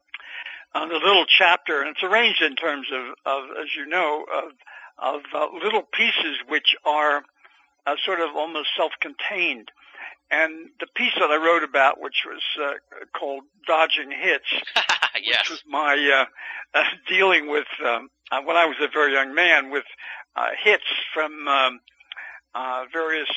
on 0.75 0.89
the 0.89 0.95
little 0.95 1.25
chapter, 1.27 1.81
and 1.81 1.89
it's 1.89 2.03
arranged 2.03 2.41
in 2.41 2.55
terms 2.55 2.87
of, 2.91 3.15
of 3.25 3.49
as 3.61 3.67
you 3.77 3.85
know, 3.85 4.25
of, 4.33 4.51
of 4.97 5.21
uh, 5.33 5.47
little 5.63 5.83
pieces 5.93 6.37
which 6.47 6.75
are 6.85 7.23
uh, 7.85 7.95
sort 8.05 8.19
of 8.19 8.35
almost 8.35 8.69
self-contained. 8.75 9.69
And 10.33 10.69
the 10.79 10.87
piece 10.95 11.13
that 11.19 11.29
I 11.29 11.37
wrote 11.37 11.63
about, 11.63 12.01
which 12.01 12.25
was 12.25 12.41
uh, 12.59 12.73
called 13.15 13.43
"Dodging 13.67 14.09
Hits," 14.09 14.49
yes. 15.21 15.41
which 15.41 15.49
was 15.51 15.63
my 15.67 15.93
uh, 15.93 16.79
uh, 16.79 16.83
dealing 17.07 17.51
with 17.51 17.67
um, 17.85 18.09
uh, 18.31 18.41
when 18.41 18.55
I 18.55 18.65
was 18.65 18.77
a 18.81 18.87
very 18.91 19.13
young 19.13 19.35
man 19.35 19.69
with 19.69 19.83
uh, 20.35 20.47
hits 20.63 20.89
from 21.13 21.47
um, 21.47 21.79
uh, 22.55 22.85
various 22.91 23.29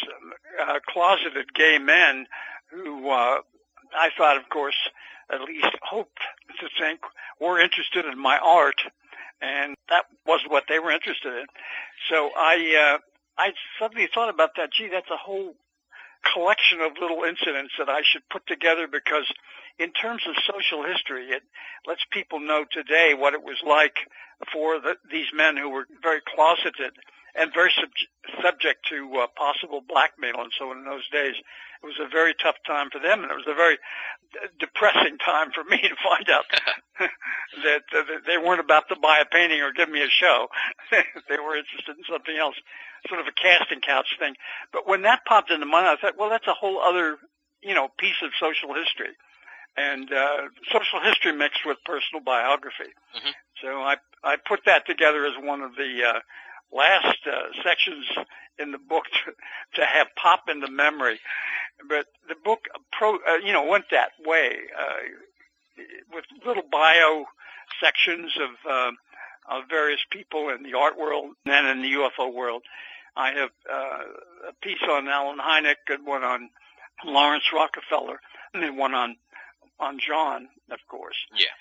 uh, 0.62 0.79
closeted 0.88 1.53
gay 1.55 1.79
men 1.79 2.26
who 2.71 3.11
uh, 3.11 3.41
I 3.95 4.09
thought, 4.17 4.38
of 4.38 4.49
course, 4.49 4.76
at 5.31 5.43
least 5.43 5.76
hoped 5.83 6.21
to 6.61 6.69
think 6.81 7.00
were 7.38 7.61
interested 7.61 8.07
in 8.07 8.19
my 8.19 8.38
art, 8.38 8.81
and 9.43 9.75
that 9.91 10.05
wasn't 10.26 10.50
what 10.50 10.65
they 10.67 10.79
were 10.79 10.93
interested 10.93 11.35
in. 11.35 11.47
So 12.09 12.31
I 12.35 12.95
uh, 12.95 12.99
I 13.37 13.53
suddenly 13.79 14.09
thought 14.15 14.31
about 14.31 14.53
that. 14.57 14.73
Gee, 14.73 14.88
that's 14.91 15.11
a 15.11 15.17
whole 15.19 15.57
collection 16.33 16.80
of 16.80 16.92
little 17.00 17.25
incidents 17.25 17.75
that 17.78 17.88
I 17.88 18.02
should 18.02 18.23
put 18.30 18.47
together 18.47 18.87
because 18.87 19.26
in 19.78 19.92
terms 19.92 20.23
of 20.28 20.35
social 20.47 20.85
history, 20.85 21.28
it 21.30 21.42
lets 21.87 22.00
people 22.11 22.40
know 22.40 22.64
today 22.71 23.14
what 23.14 23.35
it 23.35 23.42
was 23.42 23.61
like 23.66 23.97
for 24.52 24.80
the, 24.80 24.97
these 25.11 25.28
men 25.35 25.56
who 25.56 25.68
were 25.71 25.87
very 26.02 26.21
closeted 26.35 26.92
and 27.38 27.52
very 27.55 27.73
sub- 27.78 28.43
subject 28.43 28.87
to 28.88 29.12
uh, 29.21 29.26
possible 29.37 29.81
blackmail 29.87 30.40
and 30.40 30.52
so 30.59 30.73
in 30.73 30.85
those 30.85 31.09
days. 31.11 31.35
It 31.83 31.87
was 31.87 32.00
a 32.00 32.09
very 32.09 32.35
tough 32.43 32.57
time 32.66 32.88
for 32.90 32.99
them, 32.99 33.23
and 33.23 33.31
it 33.31 33.37
was 33.37 33.47
a 33.47 33.55
very 33.55 33.76
d- 34.33 34.49
depressing 34.59 35.19
time 35.19 35.52
for 35.52 35.62
me 35.64 35.76
to 35.83 35.97
find 36.02 36.28
out 36.31 36.45
that, 37.64 37.83
uh, 37.93 38.02
that 38.09 38.23
they 38.26 38.38
weren't 38.38 38.61
about 38.61 38.88
to 38.88 38.97
buy 38.97 39.19
a 39.19 39.26
painting 39.26 39.61
or 39.61 39.73
give 39.73 39.88
me 39.90 40.02
a 40.02 40.09
show. 40.09 40.49
they 40.90 41.37
were 41.38 41.57
interested 41.57 41.97
in 41.97 42.05
something 42.11 42.37
else, 42.37 42.57
sort 43.09 43.21
of 43.21 43.26
a 43.26 43.33
casting 43.37 43.81
couch 43.81 44.16
thing. 44.19 44.35
But 44.73 44.88
when 44.88 45.02
that 45.02 45.25
popped 45.26 45.50
into 45.50 45.66
my 45.66 45.83
mind, 45.83 45.87
I 45.87 45.97
thought, 46.00 46.19
well, 46.19 46.31
that's 46.31 46.47
a 46.49 46.55
whole 46.55 46.81
other, 46.81 47.19
you 47.62 47.75
know, 47.75 47.88
piece 47.99 48.19
of 48.25 48.31
social 48.40 48.75
history 48.75 49.12
and 49.76 50.11
uh, 50.12 50.49
social 50.73 51.00
history 51.05 51.33
mixed 51.33 51.61
with 51.66 51.76
personal 51.85 52.25
biography. 52.25 52.90
Mhm. 53.14 53.33
So 53.62 53.83
I 53.83 53.97
I 54.25 54.37
put 54.37 54.61
that 54.64 54.87
together 54.87 55.26
as 55.26 55.35
one 55.38 55.61
of 55.61 55.76
the 55.76 56.02
uh, 56.02 56.21
last 56.73 57.18
uh, 57.26 57.62
sections 57.62 58.06
in 58.58 58.73
the 58.73 58.78
book 58.78 59.04
to, 59.04 59.80
to 59.80 59.87
have 59.87 60.08
pop 60.16 60.49
into 60.49 60.70
memory. 60.70 61.20
But 61.88 62.06
the 62.28 62.37
book, 62.42 62.61
pro, 62.92 63.14
uh, 63.14 63.37
you 63.44 63.52
know, 63.52 63.64
went 63.66 63.87
that 63.90 64.11
way 64.25 64.52
uh, 64.78 65.82
with 66.12 66.25
little 66.44 66.64
bio 66.70 67.26
sections 67.80 68.32
of, 68.37 68.70
uh, 68.70 68.92
of 69.50 69.64
various 69.68 70.00
people 70.11 70.49
in 70.49 70.62
the 70.62 70.76
art 70.76 70.99
world 70.99 71.32
and 71.44 71.66
in 71.66 71.82
the 71.82 71.99
UFO 71.99 72.32
world. 72.32 72.62
I 73.16 73.32
have 73.32 73.50
uh, 73.70 74.49
a 74.50 74.52
piece 74.62 74.82
on 74.88 75.08
Allen 75.08 75.38
Hynek 75.38 75.76
and 75.88 76.06
one 76.06 76.23
on 76.23 76.50
Laurance 77.04 77.44
Rockefeller 77.52 78.20
and 78.54 78.62
then 78.62 78.76
one 78.76 78.94
on 78.94 79.16
on 79.78 79.99
John, 79.99 80.49
of 80.70 80.78
course. 80.88 81.16
Yeah. 81.35 81.52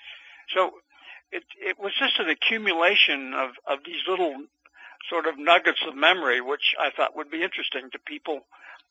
So 0.54 0.72
it 1.32 1.44
it 1.60 1.78
was 1.78 1.92
just 1.98 2.18
an 2.18 2.28
accumulation 2.28 3.34
of 3.34 3.50
of 3.66 3.80
these 3.84 4.00
little 4.08 4.34
sort 5.08 5.26
of 5.26 5.38
nuggets 5.38 5.80
of 5.86 5.96
memory, 5.96 6.40
which 6.40 6.74
I 6.78 6.90
thought 6.90 7.16
would 7.16 7.30
be 7.30 7.42
interesting 7.42 7.90
to 7.92 7.98
people 7.98 8.40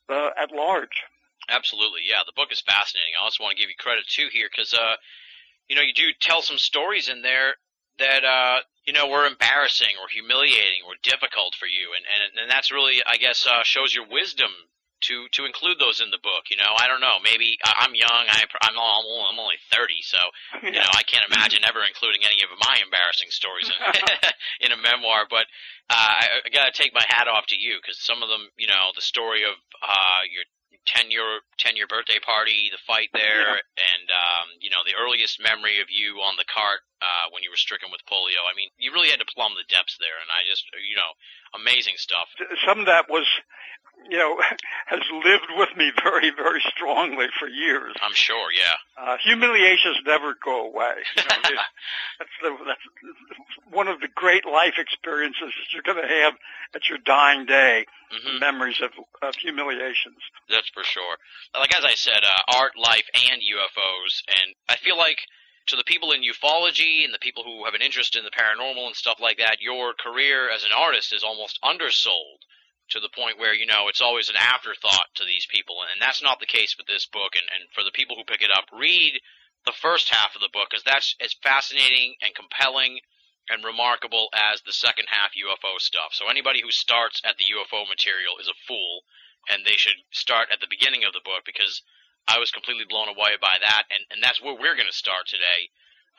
uh, 0.09 0.29
at 0.37 0.51
large. 0.51 1.03
Absolutely, 1.49 2.01
yeah. 2.07 2.21
The 2.25 2.33
book 2.35 2.51
is 2.51 2.61
fascinating. 2.61 3.13
I 3.19 3.23
also 3.23 3.43
want 3.43 3.55
to 3.55 3.61
give 3.61 3.69
you 3.69 3.75
credit 3.77 4.05
too 4.07 4.27
here 4.31 4.47
because, 4.49 4.73
uh, 4.73 4.95
you 5.67 5.75
know, 5.75 5.81
you 5.81 5.93
do 5.93 6.09
tell 6.19 6.41
some 6.41 6.57
stories 6.57 7.09
in 7.09 7.21
there 7.21 7.55
that, 7.99 8.23
uh, 8.23 8.59
you 8.85 8.93
know, 8.93 9.07
were 9.07 9.25
embarrassing 9.25 9.95
or 10.01 10.07
humiliating 10.09 10.81
or 10.85 10.93
difficult 11.03 11.55
for 11.55 11.65
you, 11.65 11.93
and 11.95 12.05
and 12.05 12.39
and 12.39 12.51
that's 12.51 12.71
really, 12.71 13.01
I 13.05 13.17
guess, 13.17 13.47
uh, 13.47 13.63
shows 13.63 13.93
your 13.93 14.07
wisdom 14.09 14.51
to 15.07 15.27
to 15.37 15.45
include 15.45 15.79
those 15.79 16.01
in 16.01 16.09
the 16.09 16.21
book. 16.21 16.49
You 16.49 16.57
know, 16.57 16.73
I 16.77 16.87
don't 16.87 17.01
know. 17.01 17.17
Maybe 17.23 17.57
I'm 17.63 17.93
young. 17.93 18.25
I, 18.29 18.43
I'm 18.61 18.77
all, 18.77 19.05
I'm 19.29 19.39
only 19.39 19.59
30, 19.71 20.01
so 20.01 20.17
you 20.63 20.71
know, 20.71 20.91
I 20.93 21.03
can't 21.03 21.25
imagine 21.29 21.65
ever 21.65 21.81
including 21.85 22.21
any 22.25 22.41
of 22.41 22.49
my 22.59 22.77
embarrassing 22.83 23.29
stories 23.29 23.69
in 23.69 23.77
in 24.65 24.71
a 24.71 24.79
memoir. 24.81 25.25
But 25.29 25.45
uh, 25.89 26.13
I, 26.21 26.25
I 26.45 26.49
got 26.49 26.65
to 26.65 26.75
take 26.75 26.93
my 26.93 27.05
hat 27.07 27.27
off 27.27 27.45
to 27.53 27.57
you 27.57 27.77
because 27.81 28.01
some 28.01 28.23
of 28.23 28.29
them, 28.29 28.49
you 28.57 28.67
know, 28.67 28.91
the 28.95 29.05
story 29.05 29.43
of 29.43 29.55
uh, 29.81 30.21
your 30.29 30.43
10 30.85 31.09
year 31.11 31.41
10 31.57 31.75
year 31.75 31.87
birthday 31.87 32.19
party, 32.19 32.69
the 32.71 32.81
fight 32.85 33.09
there, 33.13 33.57
and 33.57 34.05
um, 34.09 34.47
you 34.61 34.69
know, 34.69 34.85
the 34.85 34.97
earliest 34.97 35.41
memory 35.41 35.81
of 35.81 35.89
you 35.89 36.21
on 36.21 36.35
the 36.37 36.45
cart 36.45 36.81
uh, 37.01 37.29
when 37.31 37.43
you 37.43 37.49
were 37.51 37.59
stricken 37.59 37.89
with 37.91 38.01
polio. 38.07 38.39
I 38.47 38.55
mean, 38.55 38.69
you 38.77 38.91
really 38.93 39.09
had 39.09 39.19
to 39.19 39.29
plumb 39.33 39.53
the 39.55 39.67
depths 39.67 39.97
there, 39.99 40.15
and 40.21 40.29
I 40.31 40.43
just, 40.49 40.63
you 40.79 40.95
know, 40.95 41.11
amazing 41.55 41.95
stuff. 41.97 42.27
Some 42.65 42.79
of 42.79 42.85
that 42.87 43.09
was, 43.09 43.27
you 44.09 44.17
know, 44.17 44.39
has 44.87 45.01
lived 45.23 45.49
with 45.57 45.69
me 45.77 45.91
very, 46.03 46.31
very 46.31 46.63
strongly 46.73 47.27
for 47.39 47.47
years. 47.47 47.93
I'm 48.01 48.13
sure, 48.15 48.49
yeah. 48.55 48.75
Uh, 48.97 49.17
humiliations 49.23 49.97
never 50.05 50.35
go 50.43 50.67
away. 50.71 50.95
You 51.17 51.23
know, 51.23 51.39
it- 51.51 51.59
that's, 52.19 52.35
the, 52.41 52.49
that's 52.65 52.85
one 53.71 53.87
of 53.87 53.99
the 53.99 54.07
great 54.13 54.45
life 54.45 54.75
experiences 54.77 55.51
that 55.51 55.67
you're 55.73 55.83
going 55.83 56.01
to 56.01 56.07
have 56.23 56.33
at 56.73 56.87
your 56.89 56.97
dying 56.99 57.45
day. 57.45 57.85
hmm 58.11 58.39
Memories 58.39 58.79
of, 58.81 58.91
of 59.21 59.35
humiliations. 59.35 60.19
That's 60.49 60.69
for 60.73 60.83
sure. 60.83 61.17
Like 61.59 61.75
as 61.75 61.83
I 61.83 61.95
said, 61.95 62.23
uh, 62.23 62.55
art, 62.57 62.73
life, 62.77 63.03
and 63.31 63.41
UFOs, 63.41 64.23
and 64.27 64.55
I 64.69 64.75
feel 64.77 64.97
like 64.97 65.17
to 65.67 65.75
the 65.75 65.83
people 65.83 66.11
in 66.11 66.21
ufology 66.21 67.03
and 67.03 67.13
the 67.13 67.19
people 67.19 67.43
who 67.43 67.65
have 67.65 67.73
an 67.73 67.81
interest 67.81 68.15
in 68.15 68.23
the 68.23 68.31
paranormal 68.31 68.85
and 68.85 68.95
stuff 68.95 69.19
like 69.19 69.37
that, 69.37 69.61
your 69.61 69.93
career 69.93 70.49
as 70.49 70.63
an 70.63 70.71
artist 70.75 71.13
is 71.13 71.23
almost 71.23 71.59
undersold 71.63 72.45
to 72.89 72.99
the 72.99 73.09
point 73.09 73.39
where 73.39 73.53
you 73.53 73.65
know 73.65 73.87
it's 73.89 74.01
always 74.01 74.29
an 74.29 74.35
afterthought 74.37 75.09
to 75.15 75.25
these 75.25 75.47
people, 75.49 75.81
and 75.81 75.99
that's 75.99 76.21
not 76.21 76.39
the 76.39 76.45
case 76.45 76.75
with 76.77 76.85
this 76.85 77.07
book. 77.07 77.33
And, 77.33 77.49
and 77.49 77.69
for 77.73 77.83
the 77.83 77.95
people 77.95 78.15
who 78.15 78.23
pick 78.23 78.43
it 78.43 78.53
up, 78.53 78.65
read 78.71 79.19
the 79.65 79.73
first 79.81 80.13
half 80.13 80.35
of 80.35 80.41
the 80.41 80.53
book 80.53 80.69
because 80.69 80.85
that's 80.85 81.15
as 81.19 81.33
fascinating 81.41 82.15
and 82.21 82.37
compelling 82.37 83.01
and 83.49 83.65
remarkable 83.65 84.29
as 84.33 84.61
the 84.61 84.73
second 84.73 85.05
half 85.09 85.33
UFO 85.33 85.81
stuff. 85.81 86.13
So 86.13 86.29
anybody 86.29 86.61
who 86.61 86.71
starts 86.71 87.21
at 87.25 87.37
the 87.37 87.49
UFO 87.57 87.89
material 87.89 88.37
is 88.41 88.47
a 88.47 88.57
fool 88.67 89.05
and 89.49 89.65
they 89.65 89.77
should 89.77 90.01
start 90.09 90.49
at 90.53 90.59
the 90.61 90.69
beginning 90.69 91.05
of 91.05 91.13
the 91.13 91.25
book 91.25 91.45
because 91.45 91.81
I 92.27 92.39
was 92.39 92.51
completely 92.51 92.85
blown 92.89 93.07
away 93.07 93.37
by 93.39 93.57
that, 93.61 93.83
and, 93.93 94.01
and 94.09 94.23
that's 94.23 94.41
where 94.41 94.55
we're 94.57 94.75
going 94.75 94.89
to 94.89 94.97
start 94.97 95.27
today 95.27 95.69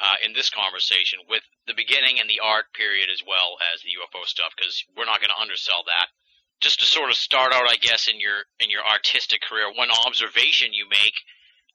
uh, 0.00 0.14
in 0.22 0.32
this 0.34 0.50
conversation 0.50 1.18
with 1.28 1.42
the 1.66 1.74
beginning 1.74 2.20
and 2.20 2.30
the 2.30 2.40
art 2.40 2.72
period 2.74 3.08
as 3.10 3.22
well 3.26 3.58
as 3.74 3.82
the 3.82 3.90
UFO 3.98 4.24
stuff 4.26 4.54
because 4.56 4.84
we're 4.96 5.08
not 5.08 5.20
going 5.20 5.34
to 5.34 5.42
undersell 5.42 5.82
that. 5.86 6.08
Just 6.60 6.80
to 6.80 6.86
sort 6.86 7.10
of 7.10 7.16
start 7.16 7.52
out, 7.52 7.68
I 7.68 7.76
guess, 7.76 8.08
in 8.08 8.20
your 8.20 8.46
in 8.60 8.70
your 8.70 8.84
artistic 8.86 9.42
career, 9.42 9.68
one 9.68 9.90
observation 9.90 10.72
you 10.72 10.88
make, 10.88 11.20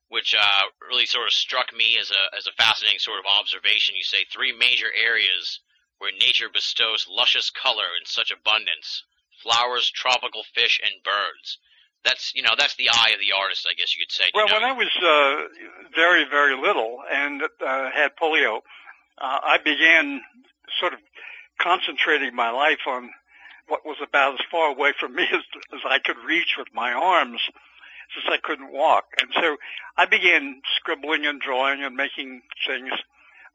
which 0.09 0.33
uh, 0.33 0.63
really 0.81 1.05
sort 1.05 1.27
of 1.27 1.33
struck 1.33 1.73
me 1.73 1.97
as 1.99 2.09
a 2.09 2.23
as 2.35 2.47
a 2.47 2.55
fascinating 2.57 2.99
sort 2.99 3.19
of 3.19 3.29
observation, 3.29 3.95
you 3.95 4.03
say 4.03 4.25
three 4.25 4.51
major 4.55 4.89
areas 4.95 5.59
where 5.99 6.11
nature 6.13 6.49
bestows 6.49 7.05
luscious 7.07 7.51
color 7.51 7.93
in 7.99 8.05
such 8.05 8.31
abundance: 8.31 9.03
flowers, 9.43 9.91
tropical 9.91 10.43
fish, 10.55 10.79
and 10.81 11.03
birds 11.03 11.59
that's 12.03 12.33
you 12.35 12.41
know 12.41 12.51
that's 12.57 12.75
the 12.75 12.89
eye 12.89 13.11
of 13.13 13.19
the 13.19 13.35
artist, 13.37 13.67
I 13.69 13.73
guess 13.73 13.95
you 13.95 14.05
could 14.05 14.11
say. 14.11 14.25
Well, 14.33 14.45
you 14.47 14.51
know? 14.51 14.59
when 14.59 14.63
I 14.63 14.73
was 14.73 14.89
uh, 14.97 15.89
very, 15.95 16.25
very 16.29 16.55
little 16.55 16.99
and 17.11 17.41
uh, 17.43 17.91
had 17.91 18.11
polio, 18.21 18.57
uh, 19.17 19.39
I 19.43 19.57
began 19.63 20.21
sort 20.79 20.93
of 20.93 20.99
concentrating 21.59 22.35
my 22.35 22.49
life 22.49 22.87
on 22.87 23.09
what 23.67 23.85
was 23.85 23.97
about 24.03 24.33
as 24.33 24.45
far 24.51 24.71
away 24.71 24.93
from 24.99 25.15
me 25.15 25.23
as, 25.33 25.41
as 25.73 25.81
I 25.85 25.99
could 25.99 26.17
reach 26.25 26.55
with 26.57 26.67
my 26.73 26.91
arms, 26.91 27.39
since 28.13 28.25
I 28.29 28.37
couldn't 28.37 28.71
walk. 28.71 29.05
And 29.21 29.29
so 29.33 29.57
I 29.97 30.05
began 30.05 30.61
scribbling 30.75 31.25
and 31.25 31.39
drawing 31.39 31.83
and 31.83 31.95
making 31.95 32.41
things 32.67 32.91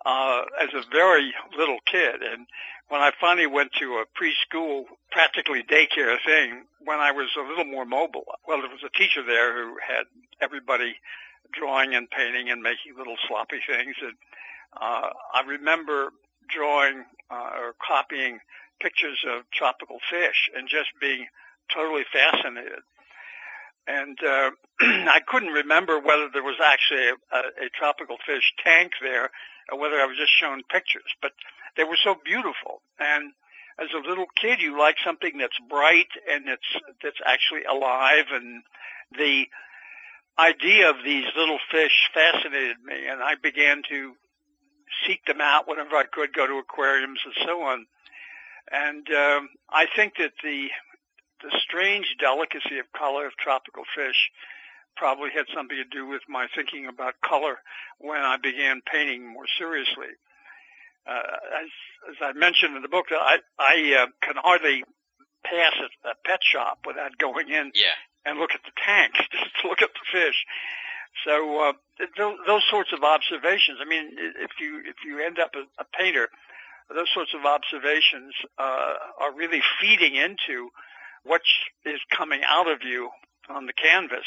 uh, 0.06 0.42
as 0.62 0.68
a 0.72 0.88
very 0.90 1.34
little 1.58 1.78
kid. 1.84 2.22
And 2.22 2.46
when 2.88 3.00
I 3.00 3.10
finally 3.20 3.48
went 3.48 3.72
to 3.80 3.94
a 3.94 4.04
preschool, 4.16 4.84
practically 5.10 5.64
daycare 5.64 6.16
thing, 6.24 6.62
when 6.84 7.00
I 7.00 7.10
was 7.10 7.28
a 7.36 7.46
little 7.46 7.64
more 7.64 7.84
mobile, 7.84 8.24
well, 8.46 8.60
there 8.60 8.70
was 8.70 8.84
a 8.86 8.96
teacher 8.96 9.24
there 9.26 9.52
who 9.52 9.76
had 9.86 10.04
everybody 10.40 10.94
drawing 11.52 11.94
and 11.94 12.08
painting 12.08 12.50
and 12.50 12.62
making 12.62 12.96
little 12.96 13.16
sloppy 13.26 13.58
things. 13.66 13.96
And 14.00 14.14
uh, 14.80 15.10
I 15.34 15.42
remember 15.44 16.12
drawing 16.48 17.04
uh, 17.28 17.50
or 17.58 17.74
copying 17.84 18.38
pictures 18.80 19.18
of 19.28 19.42
tropical 19.50 19.98
fish 20.08 20.50
and 20.56 20.68
just 20.68 20.90
being 21.00 21.26
totally 21.74 22.04
fascinated. 22.12 22.82
And 23.86 24.18
uh, 24.22 24.50
I 24.80 25.20
couldn't 25.26 25.52
remember 25.52 25.98
whether 25.98 26.28
there 26.32 26.42
was 26.42 26.58
actually 26.62 27.08
a, 27.08 27.38
a, 27.38 27.68
tropical 27.78 28.16
fish 28.26 28.52
tank 28.62 28.92
there 29.00 29.30
or 29.70 29.78
whether 29.78 30.00
I 30.00 30.06
was 30.06 30.16
just 30.16 30.32
shown 30.38 30.62
pictures, 30.68 31.14
but 31.22 31.32
they 31.76 31.84
were 31.84 31.98
so 32.02 32.16
beautiful. 32.24 32.82
And 32.98 33.32
as 33.78 33.88
a 33.94 34.08
little 34.08 34.26
kid, 34.40 34.60
you 34.60 34.78
like 34.78 34.96
something 35.04 35.38
that's 35.38 35.58
bright 35.68 36.08
and 36.30 36.48
that's 36.48 36.84
that's 37.02 37.20
actually 37.24 37.64
alive. 37.64 38.26
And 38.32 38.62
the 39.16 39.44
idea 40.38 40.90
of 40.90 40.96
these 41.04 41.26
little 41.36 41.58
fish 41.70 42.10
fascinated 42.12 42.76
me, 42.84 43.06
and 43.08 43.22
I 43.22 43.34
began 43.40 43.82
to 43.90 44.14
seek 45.06 45.24
them 45.26 45.40
out 45.40 45.68
whenever 45.68 45.96
I 45.96 46.04
could, 46.04 46.32
go 46.32 46.46
to 46.46 46.58
aquariums 46.58 47.20
and 47.24 47.34
so 47.44 47.62
on. 47.62 47.86
And 48.70 49.06
um, 49.10 49.50
I 49.70 49.86
think 49.94 50.14
that 50.18 50.32
the 50.42 50.68
the 51.42 51.50
strange 51.62 52.06
delicacy 52.18 52.78
of 52.78 52.86
color 52.92 53.26
of 53.26 53.36
tropical 53.36 53.84
fish 53.94 54.30
probably 54.96 55.30
had 55.30 55.44
something 55.54 55.76
to 55.76 55.84
do 55.84 56.06
with 56.06 56.22
my 56.28 56.46
thinking 56.54 56.86
about 56.86 57.14
color 57.20 57.58
when 57.98 58.20
I 58.20 58.36
began 58.36 58.80
painting 58.80 59.26
more 59.32 59.44
seriously. 59.58 60.16
Uh, 61.06 61.20
as, 61.62 61.70
as 62.10 62.16
I 62.20 62.32
mentioned 62.32 62.74
in 62.76 62.82
the 62.82 62.88
book, 62.88 63.06
I, 63.12 63.38
I 63.58 64.02
uh, 64.02 64.06
can 64.22 64.34
hardly 64.36 64.82
pass 65.44 65.74
a, 65.78 66.08
a 66.08 66.14
pet 66.24 66.40
shop 66.42 66.78
without 66.86 67.16
going 67.18 67.48
in 67.48 67.70
yeah, 67.74 67.94
and 68.24 68.38
look 68.38 68.50
at 68.52 68.60
the 68.64 68.72
tanks, 68.84 69.20
just 69.30 69.52
to 69.62 69.68
look 69.68 69.82
at 69.82 69.90
the 69.94 70.06
fish. 70.10 70.34
So 71.24 71.60
uh, 71.60 71.72
th- 71.98 72.10
those, 72.18 72.36
those 72.46 72.64
sorts 72.68 72.92
of 72.92 73.04
observations. 73.04 73.78
I 73.80 73.88
mean, 73.88 74.10
if 74.18 74.50
you 74.60 74.82
if 74.84 74.96
you 75.06 75.24
end 75.24 75.38
up 75.38 75.54
a, 75.54 75.64
a 75.80 75.86
painter, 75.96 76.28
those 76.92 77.08
sorts 77.14 77.32
of 77.34 77.46
observations 77.46 78.34
uh, 78.58 78.94
are 79.20 79.32
really 79.34 79.62
feeding 79.80 80.16
into 80.16 80.70
what 81.26 81.42
is 81.84 82.00
coming 82.16 82.40
out 82.48 82.68
of 82.68 82.82
you 82.82 83.10
on 83.48 83.66
the 83.66 83.72
canvas. 83.72 84.26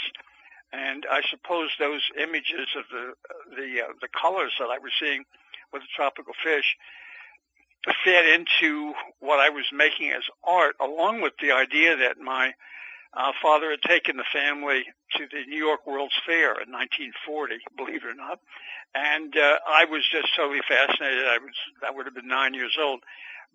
And 0.72 1.06
I 1.10 1.22
suppose 1.30 1.70
those 1.80 2.02
images 2.18 2.68
of 2.78 2.84
the 2.92 3.14
the 3.56 3.82
uh, 3.82 3.94
the 4.02 4.08
colors 4.10 4.54
that 4.60 4.70
I 4.70 4.78
was 4.78 4.92
seeing 5.00 5.24
with 5.74 5.82
the 5.82 5.88
tropical 5.96 6.34
fish 6.44 6.76
fed 8.04 8.26
into 8.26 8.94
what 9.20 9.40
I 9.40 9.50
was 9.50 9.66
making 9.74 10.12
as 10.12 10.24
art, 10.44 10.76
along 10.82 11.22
with 11.22 11.34
the 11.42 11.52
idea 11.52 11.96
that 11.98 12.20
my 12.20 12.54
uh, 13.14 13.32
father 13.42 13.72
had 13.72 13.82
taken 13.82 14.18
the 14.18 14.26
family 14.32 14.84
to 15.18 15.26
the 15.32 15.46
New 15.48 15.58
York 15.58 15.88
World's 15.88 16.20
Fair 16.26 16.62
in 16.62 16.72
1940, 16.72 17.56
believe 17.78 18.04
it 18.04 18.08
or 18.08 18.14
not, 18.14 18.40
and 18.94 19.36
uh, 19.36 19.58
I 19.68 19.86
was 19.86 20.08
just 20.12 20.36
totally 20.36 20.62
fascinated. 20.68 21.26
I 21.26 21.40
was 21.40 21.56
I 21.88 21.92
would 21.92 22.06
have 22.06 22.16
been 22.16 22.28
nine 22.28 22.54
years 22.54 22.78
old 22.80 23.02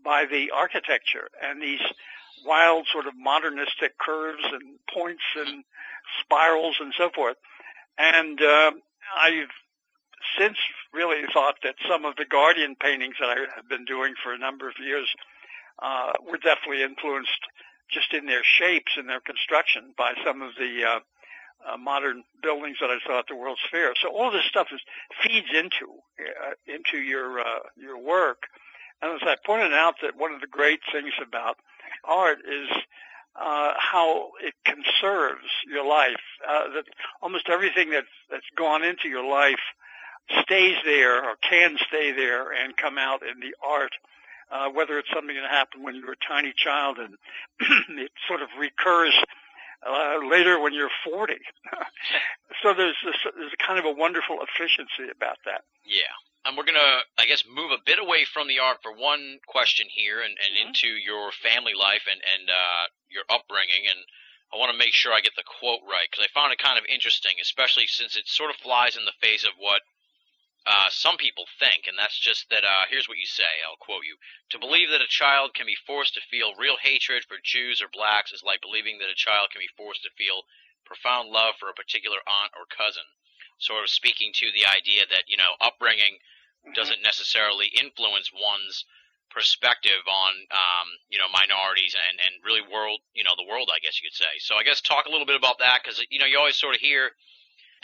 by 0.03 0.27
the 0.27 0.51
architecture 0.51 1.29
and 1.43 1.63
these 1.63 1.81
wild 2.47 2.87
sort 2.93 3.07
of 3.07 3.15
modernistic 3.17 3.99
curves 3.99 4.43
and 4.45 4.79
points 4.93 5.23
and 5.37 5.65
spirals 6.21 6.77
and 6.81 6.93
so 6.97 7.11
forth. 7.15 7.37
And 7.99 8.41
uh, 8.41 8.73
I've 9.17 9.55
since 10.39 10.57
really 10.93 11.25
thought 11.33 11.57
that 11.63 11.75
some 11.89 12.05
of 12.05 12.17
the 12.17 12.25
Guardian 12.25 12.77
paintings 12.81 13.17
that 13.21 13.29
I 13.29 13.37
have 13.55 13.69
been 13.69 13.85
doing 13.85 14.15
for 14.23 14.33
a 14.33 14.39
number 14.39 14.69
of 14.69 14.75
years 14.81 15.09
uh, 15.83 16.13
were 16.29 16.39
definitely 16.39 16.83
influenced 16.83 17.41
just 17.91 18.13
in 18.15 18.27
their 18.27 18.43
shapes 18.43 18.93
and 18.97 19.09
their 19.09 19.21
construction 19.21 19.93
by 19.99 20.15
some 20.25 20.41
of 20.43 20.53
the 20.59 20.85
uh, 20.85 21.01
uh, 21.67 21.77
modern 21.77 22.25
buildings 22.43 22.79
that 22.81 22.91
I 22.91 22.99
saw 23.07 23.19
at 23.21 23.27
the 23.29 23.37
World's 23.37 23.61
Fair. 23.71 23.93
So 24.01 24.09
all 24.09 24.31
this 24.31 24.45
stuff 24.49 24.69
is, 24.73 24.81
feeds 25.23 25.49
into 25.53 26.01
uh, 26.21 26.55
into 26.67 26.99
your 26.99 27.41
uh, 27.41 27.61
your 27.77 27.99
work. 27.99 28.45
And 29.03 29.13
as 29.13 29.27
I 29.27 29.37
pointed 29.45 29.73
out, 29.73 29.97
that 30.03 30.17
one 30.17 30.33
of 30.33 30.41
the 30.41 30.47
great 30.47 30.81
things 30.93 31.13
about 31.21 31.57
art 32.07 32.39
is 32.39 32.69
uh, 33.37 33.73
how 33.79 34.31
it 34.43 34.55
conserves 34.65 35.51
your 35.67 35.87
life. 35.87 36.23
Uh, 36.47 36.69
that 36.75 36.85
almost 37.23 37.49
everything 37.49 37.91
that's 37.91 38.07
that's 38.31 38.47
gone 38.57 38.85
into 38.85 39.09
your 39.09 39.25
life 39.25 39.63
stays 40.43 40.77
there 40.85 41.25
or 41.25 41.37
can 41.49 41.77
stay 41.89 42.13
there 42.13 42.53
and 42.53 42.77
come 42.77 42.99
out 42.99 43.23
in 43.23 43.41
the 43.41 43.55
art. 43.67 43.93
Uh, 44.53 44.69
whether 44.69 44.99
it's 44.99 45.09
something 45.13 45.35
that 45.35 45.51
happened 45.51 45.83
when 45.83 45.95
you 45.95 46.07
were 46.07 46.13
a 46.13 46.29
tiny 46.29 46.53
child 46.55 46.99
and 46.99 47.17
it 47.99 48.13
sort 48.29 48.43
of 48.43 48.49
recurs 48.61 49.15
uh, 49.87 50.19
later 50.31 50.61
when 50.61 50.73
you're 50.73 50.91
40. 51.05 51.35
so 52.63 52.75
there's 52.75 52.97
this, 53.05 53.17
there's 53.37 53.53
a 53.53 53.67
kind 53.67 53.79
of 53.79 53.85
a 53.85 53.93
wonderful 53.93 54.39
efficiency 54.43 55.11
about 55.11 55.39
that. 55.47 55.63
Yeah. 55.85 56.13
And 56.45 56.57
we're 56.57 56.69
going 56.69 56.81
to, 56.81 57.01
I 57.17 57.25
guess, 57.25 57.45
move 57.49 57.73
a 57.73 57.81
bit 57.81 57.99
away 57.99 58.29
from 58.29 58.49
the 58.49 58.61
art 58.61 58.79
for 58.83 58.93
one 58.93 59.41
question 59.49 59.89
here 59.89 60.21
and, 60.21 60.37
and 60.37 60.53
mm-hmm. 60.53 60.69
into 60.69 60.89
your 60.89 61.33
family 61.33 61.73
life 61.73 62.05
and, 62.05 62.21
and 62.21 62.51
uh, 62.53 62.85
your 63.09 63.25
upbringing. 63.33 63.89
And 63.89 64.05
I 64.53 64.61
want 64.61 64.71
to 64.71 64.79
make 64.79 64.93
sure 64.93 65.13
I 65.13 65.25
get 65.25 65.35
the 65.37 65.47
quote 65.59 65.81
right 65.89 66.05
because 66.05 66.29
I 66.29 66.37
found 66.37 66.53
it 66.53 66.61
kind 66.61 66.77
of 66.77 66.85
interesting, 66.85 67.41
especially 67.41 67.89
since 67.89 68.15
it 68.15 68.29
sort 68.29 68.53
of 68.53 68.61
flies 68.61 68.97
in 68.97 69.09
the 69.09 69.17
face 69.25 69.43
of 69.43 69.57
what 69.57 69.81
uh, 70.67 70.89
some 70.89 71.17
people 71.19 71.45
think, 71.61 71.85
and 71.87 71.99
that's 71.99 72.17
just 72.17 72.49
that. 72.49 72.65
Uh, 72.65 72.89
here's 72.89 73.09
what 73.09 73.19
you 73.19 73.27
say. 73.27 73.61
I'll 73.61 73.77
quote 73.77 74.09
you: 74.09 74.17
"To 74.49 74.59
believe 74.59 74.89
that 74.91 75.05
a 75.05 75.07
child 75.07 75.53
can 75.53 75.67
be 75.67 75.77
forced 75.77 76.15
to 76.15 76.25
feel 76.31 76.57
real 76.57 76.79
hatred 76.81 77.25
for 77.29 77.37
Jews 77.43 77.83
or 77.83 77.89
blacks 77.93 78.33
is 78.33 78.43
like 78.43 78.63
believing 78.63 78.97
that 78.99 79.13
a 79.13 79.15
child 79.15 79.51
can 79.53 79.61
be 79.61 79.69
forced 79.77 80.05
to 80.05 80.17
feel 80.17 80.49
profound 80.87 81.29
love 81.29 81.57
for 81.61 81.69
a 81.69 81.75
particular 81.75 82.25
aunt 82.25 82.53
or 82.57 82.65
cousin." 82.65 83.05
Sort 83.59 83.85
of 83.85 83.91
speaking 83.91 84.33
to 84.41 84.51
the 84.53 84.65
idea 84.65 85.05
that 85.05 85.29
you 85.29 85.37
know 85.37 85.57
upbringing. 85.61 86.19
Doesn't 86.73 87.03
necessarily 87.03 87.69
influence 87.77 88.31
one's 88.33 88.85
perspective 89.31 90.07
on 90.07 90.33
um, 90.55 90.89
you 91.11 91.19
know 91.19 91.27
minorities 91.29 91.97
and 91.99 92.23
and 92.23 92.39
really 92.47 92.63
world 92.63 93.03
you 93.19 93.25
know 93.27 93.35
the 93.37 93.45
world 93.45 93.69
I 93.69 93.83
guess 93.83 94.01
you 94.01 94.09
could 94.09 94.17
say. 94.17 94.39
So 94.39 94.55
I 94.57 94.63
guess 94.63 94.81
talk 94.81 95.07
a 95.07 95.13
little 95.13 95.27
bit 95.27 95.37
about 95.37 95.59
that 95.59 95.83
because 95.83 96.01
you 96.09 96.19
know 96.19 96.27
you 96.27 96.39
always 96.39 96.57
sort 96.57 96.75
of 96.75 96.81
hear 96.81 97.13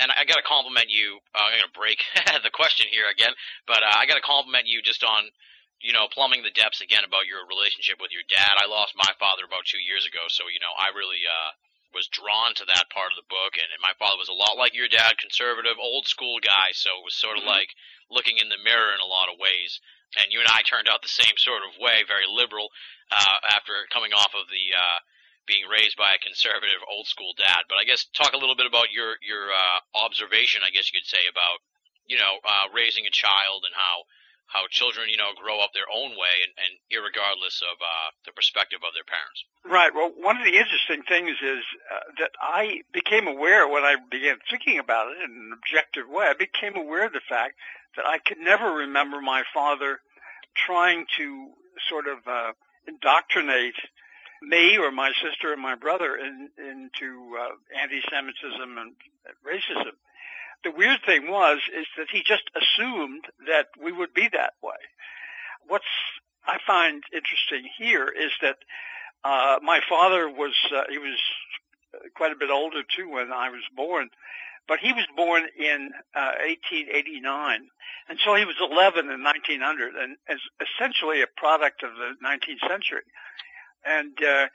and 0.01 0.09
I 0.17 0.25
got 0.25 0.41
to 0.41 0.47
compliment 0.49 0.89
you. 0.89 1.21
Uh, 1.37 1.45
I'm 1.45 1.61
going 1.61 1.69
to 1.69 1.77
break 1.77 2.01
the 2.45 2.51
question 2.51 2.89
here 2.89 3.05
again, 3.13 3.37
but 3.69 3.85
uh, 3.85 4.01
I 4.01 4.09
got 4.09 4.17
to 4.17 4.25
compliment 4.25 4.65
you 4.65 4.81
just 4.81 5.05
on, 5.05 5.29
you 5.85 5.93
know, 5.93 6.09
plumbing 6.09 6.41
the 6.41 6.57
depths 6.57 6.81
again 6.81 7.05
about 7.05 7.29
your 7.29 7.45
relationship 7.45 8.01
with 8.01 8.09
your 8.09 8.25
dad. 8.25 8.57
I 8.57 8.65
lost 8.65 8.97
my 8.97 9.13
father 9.21 9.45
about 9.45 9.69
two 9.69 9.81
years 9.85 10.09
ago, 10.09 10.25
so 10.33 10.49
you 10.49 10.59
know, 10.59 10.73
I 10.73 10.97
really 10.97 11.21
uh, 11.29 11.53
was 11.95 12.09
drawn 12.09 12.55
to 12.55 12.67
that 12.67 12.91
part 12.91 13.11
of 13.13 13.19
the 13.19 13.31
book. 13.31 13.59
And, 13.59 13.69
and 13.71 13.83
my 13.83 13.95
father 13.99 14.19
was 14.19 14.31
a 14.31 14.37
lot 14.37 14.61
like 14.61 14.75
your 14.75 14.91
dad, 14.91 15.19
conservative, 15.19 15.79
old 15.79 16.07
school 16.07 16.39
guy. 16.39 16.73
So 16.73 16.91
it 17.01 17.07
was 17.07 17.15
sort 17.15 17.37
of 17.37 17.45
mm-hmm. 17.45 17.57
like 17.57 17.71
looking 18.11 18.39
in 18.39 18.49
the 18.49 18.63
mirror 18.63 18.95
in 18.95 19.03
a 19.03 19.09
lot 19.09 19.31
of 19.31 19.39
ways. 19.39 19.81
And 20.19 20.35
you 20.35 20.43
and 20.43 20.51
I 20.51 20.67
turned 20.67 20.91
out 20.91 21.03
the 21.03 21.11
same 21.11 21.39
sort 21.39 21.63
of 21.63 21.79
way, 21.79 22.03
very 22.03 22.27
liberal, 22.27 22.75
uh, 23.15 23.39
after 23.55 23.75
coming 23.95 24.11
off 24.11 24.35
of 24.35 24.51
the 24.51 24.75
uh, 24.75 24.99
being 25.47 25.67
raised 25.71 25.95
by 25.95 26.15
a 26.15 26.23
conservative 26.23 26.83
old 26.87 27.07
school 27.07 27.35
dad. 27.39 27.67
But 27.71 27.79
I 27.79 27.87
guess 27.87 28.07
talk 28.11 28.35
a 28.35 28.41
little 28.43 28.59
bit 28.59 28.67
about 28.67 28.91
your 28.91 29.19
your 29.23 29.51
uh, 29.51 29.79
observation, 30.03 30.67
I 30.67 30.75
guess 30.75 30.91
you 30.91 30.99
could 30.99 31.07
say, 31.07 31.27
about 31.31 31.63
you 32.11 32.19
know 32.19 32.43
uh, 32.43 32.75
raising 32.75 33.07
a 33.07 33.15
child 33.15 33.63
and 33.67 33.75
how 33.75 34.07
how 34.51 34.67
children 34.71 35.09
you 35.09 35.17
know 35.17 35.31
grow 35.39 35.63
up 35.63 35.71
their 35.73 35.89
own 35.89 36.11
way 36.11 36.35
and, 36.43 36.53
and 36.59 36.73
irregardless 36.91 37.63
of 37.63 37.79
uh, 37.79 38.11
the 38.27 38.33
perspective 38.33 38.83
of 38.83 38.93
their 38.95 39.07
parents. 39.07 39.47
Right. 39.65 39.95
Well, 39.95 40.11
one 40.17 40.37
of 40.37 40.45
the 40.45 40.59
interesting 40.59 41.03
things 41.07 41.39
is 41.39 41.63
uh, 41.87 42.11
that 42.19 42.33
I 42.43 42.83
became 42.93 43.27
aware 43.27 43.69
when 43.69 43.85
I 43.85 43.97
began 44.11 44.37
thinking 44.51 44.79
about 44.79 45.09
it 45.13 45.23
in 45.23 45.31
an 45.31 45.51
objective 45.55 46.09
way. 46.09 46.27
I 46.27 46.35
became 46.35 46.77
aware 46.77 47.07
of 47.07 47.13
the 47.13 47.25
fact 47.29 47.55
that 47.97 48.07
I 48.07 48.19
could 48.19 48.39
never 48.39 48.71
remember 48.85 49.21
my 49.21 49.43
father 49.55 50.01
trying 50.55 51.07
to 51.19 51.51
sort 51.89 52.07
of 52.07 52.19
uh, 52.27 52.53
indoctrinate 52.87 53.79
me 54.43 54.79
or 54.79 54.91
my 54.91 55.13
sister 55.23 55.53
or 55.53 55.57
my 55.57 55.75
brother 55.75 56.17
in, 56.17 56.49
into 56.59 57.37
uh, 57.39 57.55
anti-Semitism 57.81 58.79
and 58.79 58.93
racism. 59.47 59.95
The 60.65 60.71
weird 60.71 61.01
thing 61.07 61.31
was 61.31 61.59
is 61.77 61.87
that 61.97 62.09
he 62.13 62.23
just 62.25 62.51
assumed 62.55 63.25
that 63.49 63.69
we 63.83 63.93
would 63.93 64.13
be 64.13 64.29
that 64.33 64.55
way. 64.63 64.77
What's 65.67 65.85
I 66.47 66.59
find 66.67 67.03
interesting 67.13 67.71
here 67.79 68.09
is 68.09 68.33
that 68.43 68.57
uh, 69.25 69.59
my 69.63 69.81
father 69.89 70.29
was 70.29 70.55
uh, 70.75 70.83
he 70.89 70.99
was 70.99 71.19
quite 72.15 72.33
a 72.33 72.37
bit 72.37 72.51
older 72.51 72.83
too 72.97 73.09
when 73.11 73.33
I 73.33 73.51
was 73.51 73.63
born, 73.75 74.09
but 74.69 74.79
he 74.79 74.93
was 74.93 75.07
born 75.17 75.45
in 75.59 75.91
uh, 76.15 76.39
1889, 76.47 77.69
and 78.09 78.19
so 78.25 78.35
he 78.35 78.45
was 78.45 78.57
11 78.61 79.11
in 79.11 79.23
1900, 79.23 79.95
and 79.97 80.17
as 80.29 80.39
essentially 80.61 81.23
a 81.23 81.27
product 81.37 81.83
of 81.83 81.91
the 81.95 82.15
19th 82.25 82.69
century. 82.69 83.05
And 83.85 84.13
uh, 84.23 84.47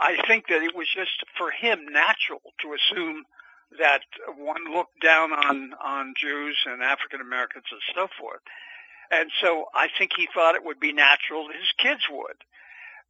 I 0.00 0.16
think 0.26 0.48
that 0.48 0.62
it 0.62 0.74
was 0.74 0.86
just 0.94 1.24
for 1.38 1.50
him 1.50 1.86
natural 1.90 2.42
to 2.62 2.74
assume 2.74 3.24
that 3.78 4.02
one 4.36 4.72
looked 4.72 5.00
down 5.02 5.32
on 5.32 5.74
on 5.82 6.14
Jews 6.16 6.56
and 6.66 6.82
African 6.82 7.20
Americans 7.20 7.64
and 7.70 7.80
so 7.94 8.08
forth. 8.18 8.40
And 9.10 9.30
so 9.40 9.66
I 9.74 9.88
think 9.98 10.12
he 10.16 10.28
thought 10.32 10.54
it 10.54 10.64
would 10.64 10.80
be 10.80 10.92
natural 10.92 11.48
his 11.48 11.72
kids 11.78 12.02
would. 12.10 12.36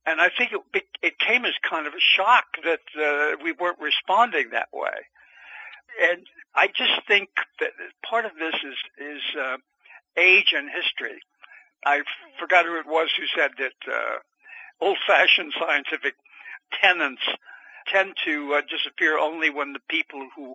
And 0.06 0.20
I 0.20 0.28
think 0.36 0.52
it, 0.52 0.84
it 1.02 1.18
came 1.18 1.44
as 1.44 1.54
kind 1.68 1.86
of 1.86 1.94
a 1.94 2.00
shock 2.16 2.44
that 2.62 2.84
uh, 3.00 3.36
we 3.42 3.52
weren't 3.52 3.78
responding 3.80 4.50
that 4.50 4.68
way. 4.72 5.08
And 6.02 6.26
I 6.54 6.66
just 6.66 7.06
think 7.06 7.30
that 7.60 7.70
part 8.08 8.24
of 8.24 8.32
this 8.38 8.54
is 8.54 8.76
is 8.98 9.22
uh, 9.40 9.56
age 10.16 10.52
and 10.56 10.68
history. 10.68 11.20
I 11.86 12.02
forgot 12.38 12.64
who 12.64 12.78
it 12.78 12.86
was 12.86 13.10
who 13.16 13.24
said 13.36 13.52
that 13.58 13.92
uh, 13.92 14.18
old-fashioned 14.80 15.52
scientific 15.58 16.14
tenets 16.80 17.22
tend 17.86 18.14
to 18.24 18.54
uh, 18.54 18.62
disappear 18.70 19.18
only 19.18 19.50
when 19.50 19.72
the 19.72 19.80
people 19.88 20.28
who 20.36 20.54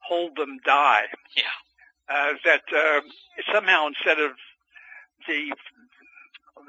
hold 0.00 0.36
them 0.36 0.58
die. 0.64 1.04
Yeah. 1.36 1.42
Uh, 2.08 2.32
that 2.44 2.62
uh, 2.74 3.00
somehow 3.52 3.86
instead 3.86 4.18
of 4.18 4.32
the, 5.26 5.52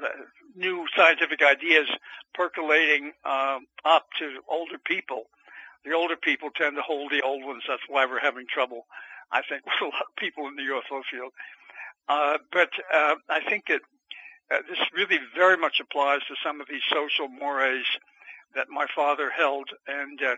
the 0.00 0.08
new 0.54 0.86
scientific 0.94 1.40
ideas 1.42 1.88
percolating 2.34 3.12
uh, 3.24 3.58
up 3.84 4.06
to 4.18 4.40
older 4.48 4.78
people, 4.84 5.24
the 5.84 5.92
older 5.92 6.16
people 6.16 6.50
tend 6.54 6.76
to 6.76 6.82
hold 6.82 7.10
the 7.10 7.22
old 7.22 7.44
ones. 7.44 7.62
That's 7.66 7.82
why 7.88 8.04
we're 8.04 8.20
having 8.20 8.46
trouble, 8.52 8.86
I 9.32 9.42
think, 9.48 9.64
with 9.66 9.80
a 9.80 9.84
lot 9.84 10.02
of 10.08 10.16
people 10.16 10.46
in 10.46 10.56
the 10.56 10.62
UFO 10.62 11.02
field. 11.10 11.32
Uh, 12.08 12.38
but 12.52 12.70
uh, 12.92 13.14
I 13.28 13.40
think 13.48 13.66
that 13.68 13.80
uh, 14.50 14.58
this 14.68 14.78
really 14.94 15.18
very 15.34 15.56
much 15.56 15.80
applies 15.80 16.20
to 16.28 16.34
some 16.44 16.60
of 16.60 16.66
these 16.68 16.82
social 16.92 17.28
mores 17.28 17.86
that 18.54 18.68
my 18.68 18.86
father 18.94 19.30
held, 19.30 19.70
and 19.86 20.20
uh, 20.22 20.36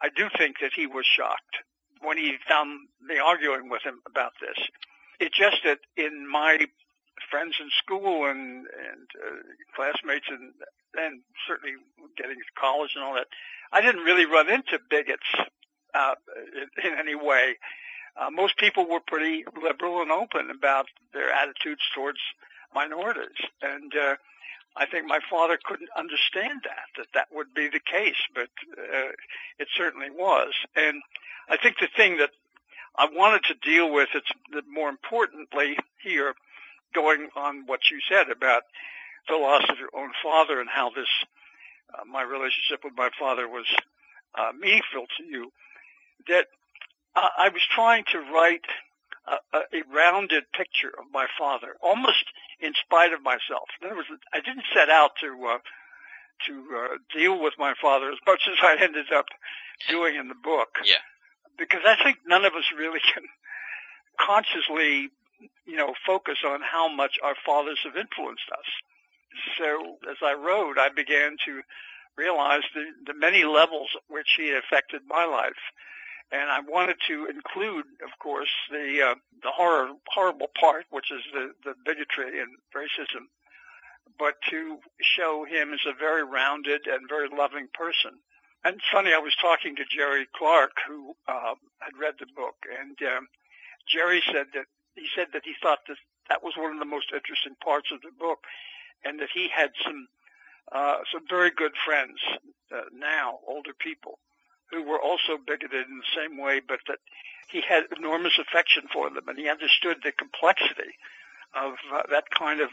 I 0.00 0.08
do 0.14 0.28
think 0.36 0.56
that 0.60 0.72
he 0.74 0.86
was 0.86 1.06
shocked 1.06 1.56
when 2.00 2.16
he 2.16 2.36
found 2.48 2.88
me 3.02 3.18
arguing 3.18 3.68
with 3.68 3.82
him 3.82 4.00
about 4.06 4.32
this. 4.40 4.58
It's 5.20 5.36
just 5.36 5.58
that 5.64 5.80
in 5.96 6.30
my 6.30 6.66
friends 7.30 7.56
in 7.60 7.70
school 7.76 8.26
and 8.26 8.66
and 8.66 9.08
uh, 9.20 9.36
classmates 9.74 10.26
and 10.30 10.52
and 10.96 11.20
certainly 11.46 11.74
getting 12.16 12.36
to 12.36 12.60
college 12.60 12.92
and 12.94 13.04
all 13.04 13.14
that, 13.14 13.26
I 13.72 13.80
didn't 13.80 14.04
really 14.04 14.26
run 14.26 14.48
into 14.48 14.78
bigots 14.88 15.26
uh, 15.94 16.14
in, 16.54 16.92
in 16.92 16.98
any 16.98 17.14
way. 17.14 17.56
Uh, 18.16 18.30
most 18.30 18.56
people 18.58 18.88
were 18.88 19.00
pretty 19.00 19.44
liberal 19.62 20.02
and 20.02 20.10
open 20.10 20.50
about 20.50 20.86
their 21.12 21.30
attitudes 21.30 21.82
towards 21.94 22.18
minorities. 22.74 23.38
And 23.62 23.92
uh, 23.94 24.16
I 24.78 24.86
think 24.86 25.06
my 25.06 25.18
father 25.28 25.58
couldn't 25.62 25.90
understand 25.96 26.60
that, 26.64 26.86
that 26.96 27.08
that 27.12 27.28
would 27.32 27.52
be 27.52 27.68
the 27.68 27.80
case, 27.80 28.22
but 28.32 28.48
uh, 28.78 29.10
it 29.58 29.66
certainly 29.76 30.08
was. 30.10 30.52
And 30.76 31.02
I 31.48 31.56
think 31.56 31.76
the 31.80 31.88
thing 31.96 32.18
that 32.18 32.30
I 32.96 33.08
wanted 33.12 33.42
to 33.44 33.54
deal 33.54 33.92
with, 33.92 34.08
it's 34.14 34.30
more 34.70 34.88
importantly 34.88 35.76
here, 36.00 36.34
going 36.94 37.28
on 37.36 37.66
what 37.66 37.90
you 37.90 37.98
said 38.08 38.30
about 38.30 38.62
the 39.28 39.36
loss 39.36 39.64
of 39.68 39.78
your 39.78 39.90
own 39.94 40.12
father 40.22 40.60
and 40.60 40.70
how 40.70 40.90
this, 40.90 41.08
uh, 41.94 42.04
my 42.04 42.22
relationship 42.22 42.84
with 42.84 42.94
my 42.96 43.10
father 43.18 43.48
was 43.48 43.66
uh, 44.36 44.52
meaningful 44.58 45.06
to 45.18 45.24
you, 45.24 45.52
that 46.28 46.46
uh, 47.16 47.28
I 47.36 47.48
was 47.48 47.62
trying 47.74 48.04
to 48.12 48.20
write 48.32 48.64
a, 49.52 49.58
a 49.58 49.82
rounded 49.94 50.44
picture 50.52 50.92
of 50.98 51.06
my 51.12 51.26
father, 51.38 51.76
almost 51.82 52.24
in 52.60 52.72
spite 52.84 53.12
of 53.12 53.22
myself. 53.22 53.68
In 53.80 53.86
other 53.86 53.96
words, 53.96 54.08
I 54.32 54.40
didn't 54.40 54.64
set 54.74 54.90
out 54.90 55.12
to 55.20 55.28
uh, 55.46 55.58
to 56.46 56.52
uh, 56.76 56.96
deal 57.14 57.42
with 57.42 57.54
my 57.58 57.74
father 57.80 58.10
as 58.10 58.18
much 58.26 58.42
as 58.48 58.58
I 58.62 58.76
ended 58.82 59.12
up 59.12 59.26
doing 59.88 60.16
in 60.16 60.28
the 60.28 60.34
book. 60.34 60.68
Yeah. 60.84 61.02
Because 61.58 61.80
I 61.84 61.96
think 62.02 62.18
none 62.26 62.44
of 62.44 62.54
us 62.54 62.64
really 62.76 63.00
can 63.00 63.24
consciously, 64.20 65.10
you 65.66 65.76
know, 65.76 65.94
focus 66.06 66.38
on 66.46 66.60
how 66.62 66.88
much 66.88 67.18
our 67.22 67.34
fathers 67.44 67.78
have 67.84 67.96
influenced 67.96 68.48
us. 68.52 68.66
So 69.58 69.98
as 70.10 70.16
I 70.22 70.34
wrote, 70.34 70.78
I 70.78 70.88
began 70.88 71.36
to 71.46 71.62
realize 72.16 72.62
the, 72.74 72.84
the 73.06 73.14
many 73.14 73.44
levels 73.44 73.88
at 73.94 74.02
which 74.08 74.34
he 74.36 74.52
affected 74.52 75.02
my 75.08 75.24
life. 75.24 75.62
And 76.30 76.50
I 76.50 76.60
wanted 76.60 76.96
to 77.08 77.26
include, 77.26 77.86
of 78.04 78.18
course, 78.18 78.50
the 78.70 79.02
uh, 79.02 79.14
the 79.42 79.50
horror 79.50 79.92
horrible 80.08 80.50
part, 80.60 80.84
which 80.90 81.10
is 81.10 81.22
the, 81.32 81.52
the 81.64 81.74
bigotry 81.84 82.40
and 82.40 82.50
racism, 82.74 83.28
but 84.18 84.34
to 84.50 84.78
show 85.00 85.44
him 85.44 85.72
as 85.72 85.80
a 85.86 85.98
very 85.98 86.24
rounded 86.24 86.86
and 86.86 87.08
very 87.08 87.28
loving 87.28 87.68
person. 87.72 88.12
And 88.64 88.80
funny, 88.92 89.14
I 89.14 89.18
was 89.18 89.34
talking 89.40 89.76
to 89.76 89.84
Jerry 89.84 90.26
Clark, 90.36 90.72
who 90.86 91.14
uh, 91.28 91.54
had 91.78 91.96
read 91.98 92.14
the 92.18 92.26
book, 92.26 92.56
and 92.78 92.98
um, 93.08 93.28
Jerry 93.88 94.22
said 94.26 94.48
that 94.52 94.66
he 94.96 95.06
said 95.14 95.28
that 95.32 95.42
he 95.44 95.54
thought 95.62 95.80
that 95.88 95.96
that 96.28 96.42
was 96.42 96.54
one 96.58 96.72
of 96.72 96.78
the 96.78 96.84
most 96.84 97.10
interesting 97.12 97.54
parts 97.64 97.90
of 97.90 98.02
the 98.02 98.12
book, 98.18 98.44
and 99.04 99.18
that 99.20 99.30
he 99.32 99.48
had 99.48 99.70
some 99.82 100.08
uh, 100.72 100.98
some 101.10 101.22
very 101.28 101.50
good 101.50 101.72
friends 101.86 102.18
uh, 102.74 102.82
now, 102.92 103.38
older 103.46 103.72
people, 103.78 104.18
who 104.70 104.82
were 104.82 105.00
also 105.00 105.38
bigoted 105.38 105.86
in 105.88 105.98
the 105.98 106.12
same 106.14 106.38
way, 106.38 106.60
but 106.60 106.80
that 106.88 106.98
he 107.48 107.62
had 107.66 107.84
enormous 107.96 108.38
affection 108.38 108.84
for 108.92 109.08
them, 109.10 109.28
and 109.28 109.38
he 109.38 109.48
understood 109.48 109.98
the 110.02 110.12
complexity 110.12 110.92
of 111.56 111.74
uh, 111.92 112.02
that 112.10 112.28
kind 112.30 112.60
of 112.60 112.68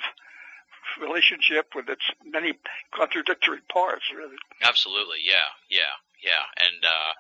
relationship 1.00 1.72
with 1.74 1.88
its 1.90 2.04
many 2.24 2.54
contradictory 2.94 3.62
parts. 3.72 4.04
Really, 4.14 4.36
absolutely, 4.62 5.24
yeah, 5.24 5.48
yeah, 5.70 5.96
yeah, 6.22 6.44
and 6.60 6.84
uh, 6.84 7.14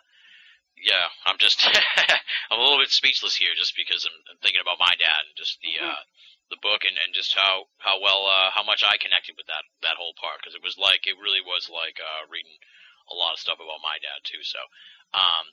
yeah, 0.76 1.08
I'm 1.26 1.40
just 1.40 1.64
I'm 2.52 2.60
a 2.60 2.62
little 2.62 2.80
bit 2.80 2.92
speechless 2.92 3.36
here, 3.36 3.56
just 3.58 3.76
because 3.76 4.04
I'm, 4.04 4.20
I'm 4.32 4.40
thinking 4.44 4.62
about 4.62 4.80
my 4.80 4.94
dad 5.00 5.24
and 5.28 5.36
just 5.38 5.60
the. 5.64 5.84
Uh, 5.84 6.04
the 6.54 6.62
book 6.62 6.86
and, 6.86 6.94
and 7.02 7.10
just 7.10 7.34
how 7.34 7.66
how 7.82 7.98
well 7.98 8.30
uh, 8.30 8.54
how 8.54 8.62
much 8.62 8.86
I 8.86 9.02
connected 9.02 9.34
with 9.34 9.50
that 9.50 9.66
that 9.82 9.98
whole 9.98 10.14
part 10.14 10.38
because 10.38 10.54
it 10.54 10.62
was 10.62 10.78
like 10.78 11.10
it 11.10 11.18
really 11.18 11.42
was 11.42 11.74
like 11.74 11.98
uh, 11.98 12.30
reading 12.30 12.54
a 13.12 13.16
lot 13.16 13.34
of 13.34 13.40
stuff 13.40 13.62
about 13.62 13.84
my 13.84 13.98
dad 14.02 14.24
too. 14.24 14.42
So 14.44 14.60
um, 15.14 15.46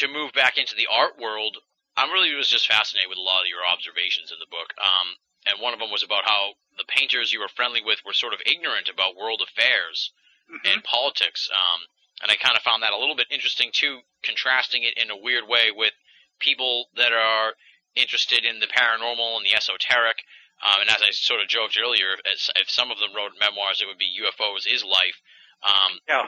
to 0.00 0.08
move 0.08 0.32
back 0.32 0.58
into 0.58 0.74
the 0.74 0.88
art 0.90 1.18
world, 1.18 1.58
I'm 1.96 2.10
really 2.10 2.34
was 2.34 2.48
just 2.48 2.68
fascinated 2.68 3.08
with 3.08 3.18
a 3.18 3.26
lot 3.26 3.42
of 3.42 3.52
your 3.52 3.66
observations 3.66 4.30
in 4.32 4.38
the 4.38 4.50
book. 4.50 4.72
Um, 4.78 5.18
and 5.46 5.60
one 5.60 5.72
of 5.72 5.80
them 5.80 5.90
was 5.90 6.04
about 6.04 6.28
how 6.28 6.60
the 6.76 6.88
painters 6.88 7.32
you 7.32 7.40
were 7.40 7.48
friendly 7.48 7.82
with 7.82 8.04
were 8.04 8.12
sort 8.12 8.34
of 8.34 8.44
ignorant 8.44 8.88
about 8.88 9.16
world 9.16 9.42
affairs 9.42 10.12
mm-hmm. 10.48 10.66
and 10.68 10.84
politics. 10.84 11.48
Um, 11.50 11.88
and 12.22 12.30
I 12.30 12.36
kind 12.36 12.56
of 12.56 12.62
found 12.62 12.82
that 12.82 12.92
a 12.92 13.00
little 13.00 13.16
bit 13.16 13.32
interesting 13.32 13.70
too, 13.72 14.00
contrasting 14.22 14.84
it 14.84 14.98
in 15.00 15.10
a 15.10 15.16
weird 15.16 15.48
way 15.48 15.72
with 15.72 15.92
people 16.38 16.88
that 16.96 17.12
are 17.12 17.54
interested 17.96 18.44
in 18.44 18.60
the 18.60 18.68
paranormal 18.68 19.36
and 19.36 19.46
the 19.46 19.56
esoteric. 19.56 20.20
Um, 20.60 20.82
and 20.82 20.90
as 20.90 21.00
I 21.00 21.10
sort 21.12 21.40
of 21.40 21.48
joked 21.48 21.78
earlier, 21.80 22.20
as, 22.30 22.50
if 22.56 22.68
some 22.68 22.90
of 22.90 22.98
them 22.98 23.16
wrote 23.16 23.32
memoirs, 23.40 23.80
it 23.80 23.88
would 23.88 23.98
be 23.98 24.20
UFOs 24.20 24.68
is 24.68 24.84
life. 24.84 25.20
Um, 25.62 25.92
yeah. 26.08 26.26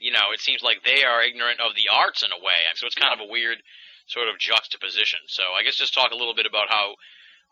you 0.00 0.12
know, 0.12 0.32
it 0.32 0.40
seems 0.40 0.62
like 0.62 0.84
they 0.84 1.04
are 1.04 1.22
ignorant 1.22 1.60
of 1.60 1.74
the 1.74 1.90
arts 1.92 2.22
in 2.22 2.30
a 2.30 2.38
way, 2.38 2.60
so 2.74 2.86
it's 2.86 2.94
kind 2.94 3.14
yeah. 3.16 3.22
of 3.22 3.28
a 3.28 3.32
weird 3.32 3.58
sort 4.06 4.28
of 4.28 4.38
juxtaposition. 4.38 5.20
So 5.26 5.42
I 5.56 5.62
guess 5.62 5.76
just 5.76 5.94
talk 5.94 6.12
a 6.12 6.16
little 6.16 6.34
bit 6.34 6.46
about 6.46 6.68
how 6.68 6.94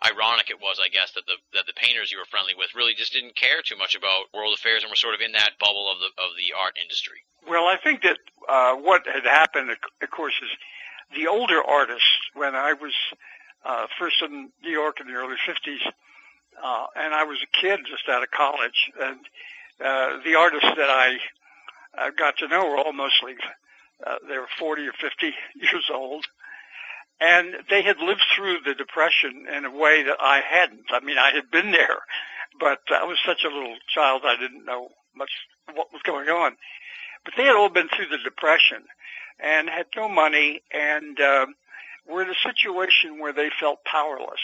ironic 0.05 0.51
it 0.51 0.61
was, 0.61 0.81
I 0.83 0.89
guess, 0.89 1.13
that 1.13 1.27
the 1.27 1.39
that 1.55 1.67
the 1.67 1.73
painters 1.75 2.11
you 2.11 2.19
were 2.19 2.29
friendly 2.29 2.55
with 2.57 2.75
really 2.75 2.95
just 2.95 3.13
didn't 3.13 3.37
care 3.37 3.63
too 3.63 3.77
much 3.77 3.95
about 3.95 4.33
world 4.35 4.55
affairs 4.55 4.83
and 4.83 4.91
were 4.91 4.99
sort 4.99 5.15
of 5.15 5.21
in 5.21 5.33
that 5.33 5.59
bubble 5.59 5.91
of 5.91 5.99
the 5.99 6.11
of 6.21 6.35
the 6.37 6.53
art 6.53 6.77
industry. 6.81 7.23
Well, 7.49 7.67
I 7.67 7.77
think 7.77 8.03
that 8.03 8.19
uh, 8.49 8.75
what 8.77 9.07
had 9.07 9.25
happened, 9.25 9.71
of 9.71 10.11
course, 10.11 10.35
is 10.43 10.51
the 11.15 11.27
older 11.27 11.63
artists. 11.63 12.09
When 12.35 12.55
I 12.55 12.73
was 12.75 12.95
uh, 13.65 13.87
first 13.99 14.23
in 14.23 14.51
New 14.63 14.71
York 14.71 15.01
in 15.01 15.07
the 15.07 15.15
early 15.15 15.37
50s, 15.47 15.83
uh, 16.63 16.87
and 16.97 17.15
I 17.15 17.25
was 17.25 17.39
a 17.43 17.51
kid 17.57 17.81
just 17.89 18.09
out 18.09 18.23
of 18.23 18.31
college. 18.31 18.91
And 19.01 19.21
uh, 19.81 20.19
the 20.25 20.35
artists 20.35 20.69
that 20.77 20.91
I 20.91 21.17
uh, 21.99 22.11
got 22.19 22.37
to 22.39 22.49
know 22.49 22.65
were 22.69 22.79
all 22.79 22.93
mostly 22.93 23.35
uh, 24.05 24.17
they 24.29 24.37
were 24.37 24.49
40 24.59 24.83
or 24.89 24.93
50 24.93 25.27
years 25.55 25.91
old, 25.93 26.25
and 27.21 27.55
they 27.71 27.83
had 27.83 27.99
lived 27.99 28.23
through 28.35 28.59
the 28.65 28.75
depression 28.75 29.47
in 29.55 29.65
a 29.65 29.71
way 29.71 30.03
that 30.03 30.17
I 30.21 30.41
hadn't. 30.41 30.87
I 30.91 31.01
mean, 31.01 31.19
I 31.19 31.31
had 31.33 31.51
been 31.51 31.71
there, 31.71 32.03
but 32.59 32.81
I 32.91 33.05
was 33.05 33.19
such 33.25 33.45
a 33.45 33.55
little 33.55 33.77
child 33.95 34.23
I 34.25 34.37
didn't 34.37 34.65
know 34.65 34.89
much 35.17 35.31
what 35.75 35.93
was 35.93 36.03
going 36.03 36.29
on. 36.29 36.57
But 37.25 37.35
they 37.37 37.45
had 37.45 37.55
all 37.55 37.69
been 37.69 37.89
through 37.89 38.09
the 38.09 38.23
depression 38.25 38.83
and 39.39 39.69
had 39.69 39.87
no 39.97 40.09
money 40.09 40.63
and. 40.73 41.21
Uh, 41.21 41.47
were 42.09 42.23
in 42.23 42.31
a 42.31 42.43
situation 42.43 43.19
where 43.19 43.33
they 43.33 43.51
felt 43.61 43.85
powerless. 43.85 44.41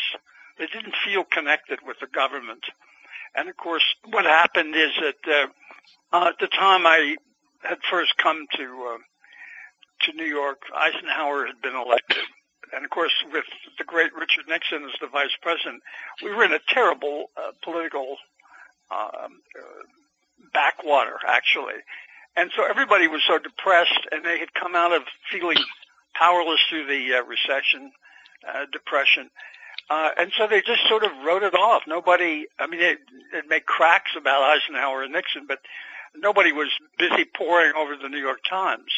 They 0.59 0.67
didn't 0.67 0.95
feel 1.05 1.25
connected 1.25 1.81
with 1.87 1.97
the 2.01 2.07
government. 2.07 2.65
And 3.35 3.49
of 3.49 3.57
course, 3.57 3.85
what 4.11 4.25
happened 4.25 4.75
is 4.75 4.91
that 5.01 5.51
uh, 6.13 6.29
at 6.29 6.39
the 6.41 6.49
time 6.49 6.87
I 6.87 7.17
had 7.63 7.79
first 7.91 8.17
come 8.17 8.47
to 8.57 8.95
uh, 8.95 8.99
to 10.07 10.13
New 10.13 10.25
York, 10.25 10.59
Eisenhower 10.75 11.47
had 11.47 11.61
been 11.61 11.75
elected, 11.75 12.23
and 12.73 12.85
of 12.85 12.91
course, 12.91 13.13
with 13.33 13.45
the 13.79 13.85
great 13.85 14.15
Richard 14.15 14.47
Nixon 14.49 14.85
as 14.85 14.95
the 15.01 15.09
vice 15.09 15.37
president, 15.43 15.83
we 16.23 16.31
were 16.31 16.45
in 16.45 16.53
a 16.53 16.61
terrible 16.69 17.31
uh, 17.37 17.53
political 17.65 18.17
um, 18.91 19.41
uh, 19.59 19.83
backwater, 20.53 21.19
actually. 21.27 21.83
And 22.37 22.51
so 22.57 22.65
everybody 22.65 23.09
was 23.09 23.23
so 23.27 23.39
depressed, 23.39 24.07
and 24.13 24.25
they 24.25 24.39
had 24.39 24.55
come 24.55 24.77
out 24.77 24.93
of 24.93 25.03
feeling 25.31 25.59
powerless 26.15 26.61
through 26.69 26.87
the 26.87 27.15
uh, 27.15 27.25
recession, 27.25 27.91
uh, 28.47 28.67
depression. 28.73 29.31
Uh, 29.91 30.11
and 30.19 30.33
so 30.37 30.47
they 30.47 30.61
just 30.61 30.87
sort 30.89 31.03
of 31.03 31.11
wrote 31.25 31.43
it 31.43 31.55
off. 31.55 31.83
Nobody, 31.87 32.47
I 32.59 32.67
mean, 32.67 32.81
it, 32.81 32.99
it 33.33 33.45
made 33.49 33.65
cracks 33.65 34.11
about 34.17 34.43
Eisenhower 34.43 35.03
and 35.03 35.13
Nixon, 35.13 35.47
but 35.49 35.61
nobody 36.15 36.53
was 36.53 36.69
busy 36.99 37.25
poring 37.25 37.73
over 37.77 37.97
the 37.97 38.09
New 38.09 38.21
York 38.21 38.41
Times. 38.49 38.91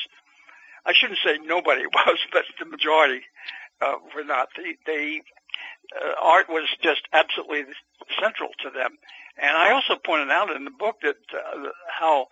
I 0.84 0.92
shouldn't 0.92 1.20
say 1.24 1.38
nobody 1.44 1.86
was, 1.94 2.18
but 2.32 2.44
the 2.58 2.64
majority 2.64 3.22
uh, 3.80 3.94
were 4.14 4.24
not. 4.24 4.48
They, 4.56 4.76
they 4.86 5.22
uh, 5.94 6.12
art 6.20 6.48
was 6.48 6.68
just 6.82 7.02
absolutely 7.12 7.64
central 8.20 8.50
to 8.62 8.70
them. 8.70 8.98
And 9.40 9.56
I 9.56 9.72
also 9.72 9.94
pointed 9.94 10.30
out 10.30 10.54
in 10.54 10.64
the 10.64 10.70
book 10.70 10.96
that 11.02 11.16
uh, 11.32 11.68
how 11.88 12.26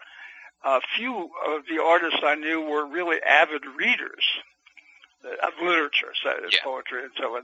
uh, 0.65 0.81
few 0.97 1.31
of 1.47 1.63
the 1.71 1.83
artists 1.83 2.21
I 2.23 2.35
knew 2.35 2.61
were 2.63 2.87
really 2.87 3.19
avid 3.23 3.63
readers 3.79 4.25
of 5.25 5.53
literature, 5.63 6.13
so 6.23 6.31
yeah. 6.51 6.59
poetry 6.63 7.03
and 7.03 7.13
so 7.19 7.37
on. 7.37 7.43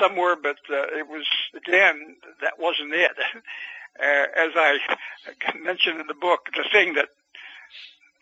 Some 0.00 0.16
were, 0.16 0.36
but 0.36 0.58
uh, 0.70 0.98
it 0.98 1.08
was 1.08 1.24
again 1.56 2.16
that 2.42 2.58
wasn't 2.58 2.92
it. 2.92 3.12
uh, 4.00 4.26
as 4.36 4.50
I 4.54 4.78
mentioned 5.62 6.00
in 6.00 6.06
the 6.06 6.14
book, 6.14 6.48
the 6.54 6.64
thing 6.70 6.94
that 6.94 7.08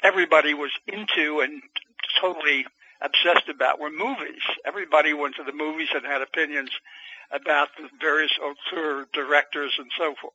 everybody 0.02 0.54
was 0.54 0.70
into 0.86 1.40
and 1.40 1.62
totally 2.20 2.64
obsessed 3.00 3.48
about 3.48 3.80
were 3.80 3.90
movies. 3.90 4.42
Everybody 4.64 5.12
went 5.12 5.36
to 5.36 5.44
the 5.44 5.52
movies 5.52 5.88
and 5.94 6.04
had 6.04 6.22
opinions 6.22 6.70
about 7.30 7.68
the 7.76 7.88
various 8.00 8.32
auteur 8.40 9.06
directors 9.12 9.72
and 9.78 9.90
so 9.98 10.14
forth. 10.20 10.34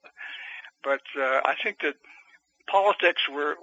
But 0.84 1.02
uh, 1.18 1.42
I 1.46 1.56
think 1.64 1.80
that 1.82 1.96
politics 2.68 3.22
were 3.32 3.56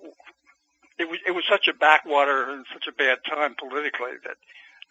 it 0.99 1.09
was 1.09 1.19
it 1.27 1.33
was 1.33 1.45
such 1.49 1.69
a 1.69 1.75
backwater 1.75 2.51
and 2.51 2.65
such 2.73 2.87
a 2.89 2.93
bad 2.93 3.19
time 3.29 3.55
politically 3.59 4.19
that 4.25 4.37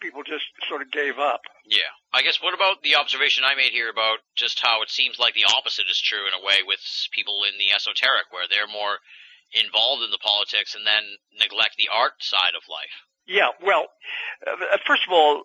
people 0.00 0.22
just 0.22 0.46
sort 0.68 0.82
of 0.82 0.90
gave 0.90 1.18
up. 1.18 1.42
Yeah. 1.66 1.90
I 2.12 2.22
guess 2.22 2.40
what 2.42 2.54
about 2.54 2.82
the 2.82 2.96
observation 2.96 3.44
I 3.44 3.54
made 3.54 3.72
here 3.72 3.90
about 3.90 4.18
just 4.36 4.60
how 4.62 4.82
it 4.82 4.90
seems 4.90 5.18
like 5.18 5.34
the 5.34 5.48
opposite 5.50 5.86
is 5.90 6.00
true 6.00 6.26
in 6.26 6.34
a 6.34 6.44
way 6.44 6.64
with 6.66 6.80
people 7.12 7.44
in 7.44 7.58
the 7.58 7.74
esoteric, 7.74 8.30
where 8.30 8.46
they're 8.48 8.70
more 8.70 8.98
involved 9.52 10.02
in 10.02 10.10
the 10.10 10.22
politics 10.22 10.74
and 10.74 10.86
then 10.86 11.02
neglect 11.38 11.76
the 11.76 11.88
art 11.92 12.20
side 12.20 12.54
of 12.56 12.62
life? 12.68 12.96
Yeah, 13.26 13.52
well, 13.62 13.86
uh, 14.46 14.78
first 14.86 15.02
of 15.06 15.12
all, 15.12 15.44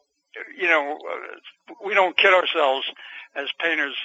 you 0.57 0.67
know, 0.67 0.97
uh, 0.97 1.73
we 1.85 1.93
don't 1.93 2.17
kid 2.17 2.33
ourselves 2.33 2.85
as 3.35 3.47
painters 3.59 3.95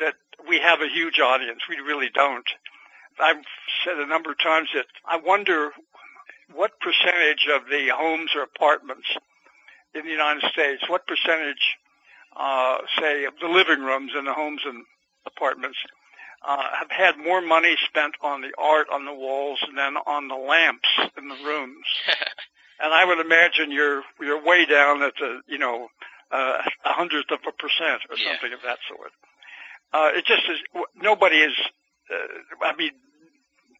that 0.00 0.14
we 0.48 0.58
have 0.60 0.80
a 0.80 0.88
huge 0.88 1.20
audience. 1.20 1.60
We 1.68 1.76
really 1.76 2.08
don't. 2.12 2.46
I've 3.20 3.44
said 3.84 3.98
a 3.98 4.06
number 4.06 4.30
of 4.30 4.38
times 4.38 4.68
that 4.74 4.86
I 5.04 5.18
wonder 5.18 5.70
what 6.54 6.80
percentage 6.80 7.46
of 7.52 7.68
the 7.68 7.88
homes 7.92 8.30
or 8.34 8.42
apartments 8.42 9.06
in 9.94 10.04
the 10.04 10.10
United 10.10 10.42
States, 10.52 10.82
what 10.88 11.06
percentage, 11.06 11.76
uh, 12.36 12.78
say, 13.00 13.24
of 13.24 13.34
the 13.40 13.48
living 13.48 13.80
rooms 13.80 14.12
in 14.16 14.24
the 14.24 14.32
homes 14.34 14.60
and 14.64 14.84
apartments 15.26 15.78
uh, 16.46 16.62
have 16.78 16.90
had 16.90 17.18
more 17.18 17.40
money 17.40 17.76
spent 17.88 18.14
on 18.22 18.40
the 18.42 18.52
art 18.58 18.86
on 18.92 19.04
the 19.04 19.14
walls 19.14 19.58
than 19.74 19.96
on 20.06 20.28
the 20.28 20.36
lamps 20.36 20.88
in 21.16 21.28
the 21.28 21.36
rooms. 21.44 21.84
and 22.80 22.92
I 22.94 23.04
would 23.04 23.18
imagine 23.18 23.70
you're 23.72 24.02
you're 24.20 24.42
way 24.42 24.64
down 24.66 25.02
at 25.02 25.14
the 25.18 25.40
you 25.48 25.58
know 25.58 25.88
uh, 26.30 26.58
a 26.84 26.92
hundredth 26.92 27.30
of 27.30 27.40
a 27.46 27.52
percent 27.52 28.02
or 28.08 28.16
Yeah. 28.16 28.32
something 28.32 28.52
of 28.52 28.60
that 28.62 28.78
sort. 28.88 29.10
Uh, 29.92 30.10
it 30.14 30.24
just 30.26 30.42
is 30.48 30.58
nobody 30.94 31.36
is. 31.38 31.54
Uh, 32.10 32.64
I 32.64 32.74
mean, 32.76 32.92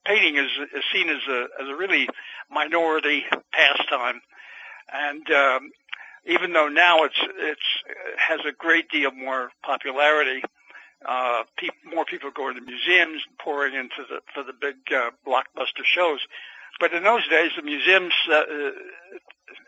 painting 0.05 0.37
is, 0.37 0.51
is 0.75 0.83
seen 0.93 1.09
as 1.11 1.23
a 1.29 1.47
as 1.63 1.69
a 1.69 1.77
really 1.77 2.09
minority 2.51 3.25
pastime, 3.53 4.21
and 4.93 5.31
um, 5.31 5.71
even 6.29 6.53
though 6.53 6.69
now 6.69 7.05
it's 7.05 7.19
it's 7.21 7.69
it 7.89 8.19
has 8.19 8.41
a 8.47 8.53
great 8.53 8.91
deal 8.91 9.11
more 9.11 9.51
popularity, 9.65 10.43
uh, 11.07 11.43
pe- 11.57 11.91
more 11.91 12.05
people 12.05 12.31
go 12.31 12.49
into 12.49 12.61
museums, 12.61 13.23
pouring 13.41 13.75
into 13.75 14.05
the 14.09 14.21
for 14.35 14.45
the 14.45 14.53
big 14.53 14.77
uh, 14.93 15.11
blockbuster 15.27 15.85
shows. 15.85 16.21
But 16.79 16.93
in 16.93 17.03
those 17.03 17.27
days, 17.29 17.51
the 17.57 17.63
museums 17.63 18.13
uh, 18.31 18.35
uh, 18.35 18.71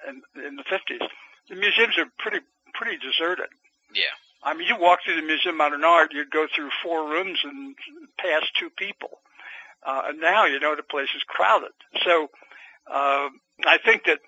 in, 0.09 0.23
in 0.47 0.57
the 0.57 0.65
fifties, 0.69 1.01
the 1.49 1.57
museums 1.57 1.99
are 1.99 2.07
pretty 2.19 2.45
pretty 2.75 2.99
deserted. 2.99 3.49
Yeah. 3.93 4.15
I 4.43 4.55
mean, 4.55 4.69
you 4.69 4.77
walk 4.79 5.01
through 5.05 5.17
the 5.17 5.27
Museum 5.27 5.57
of 5.57 5.59
Modern 5.59 5.85
Art, 5.85 6.15
you'd 6.15 6.31
go 6.31 6.47
through 6.55 6.71
four 6.83 7.11
rooms 7.11 7.41
and 7.45 7.75
pass 8.19 8.43
two 8.59 8.71
people. 8.71 9.19
Uh, 9.83 10.03
and 10.09 10.21
now, 10.21 10.47
you 10.47 10.59
know, 10.59 10.75
the 10.75 10.83
place 10.83 11.09
is 11.15 11.23
crowded. 11.27 11.73
So 12.05 12.31
uh, 12.91 13.29
I 13.67 13.79
think 13.85 14.05
that 14.05 14.21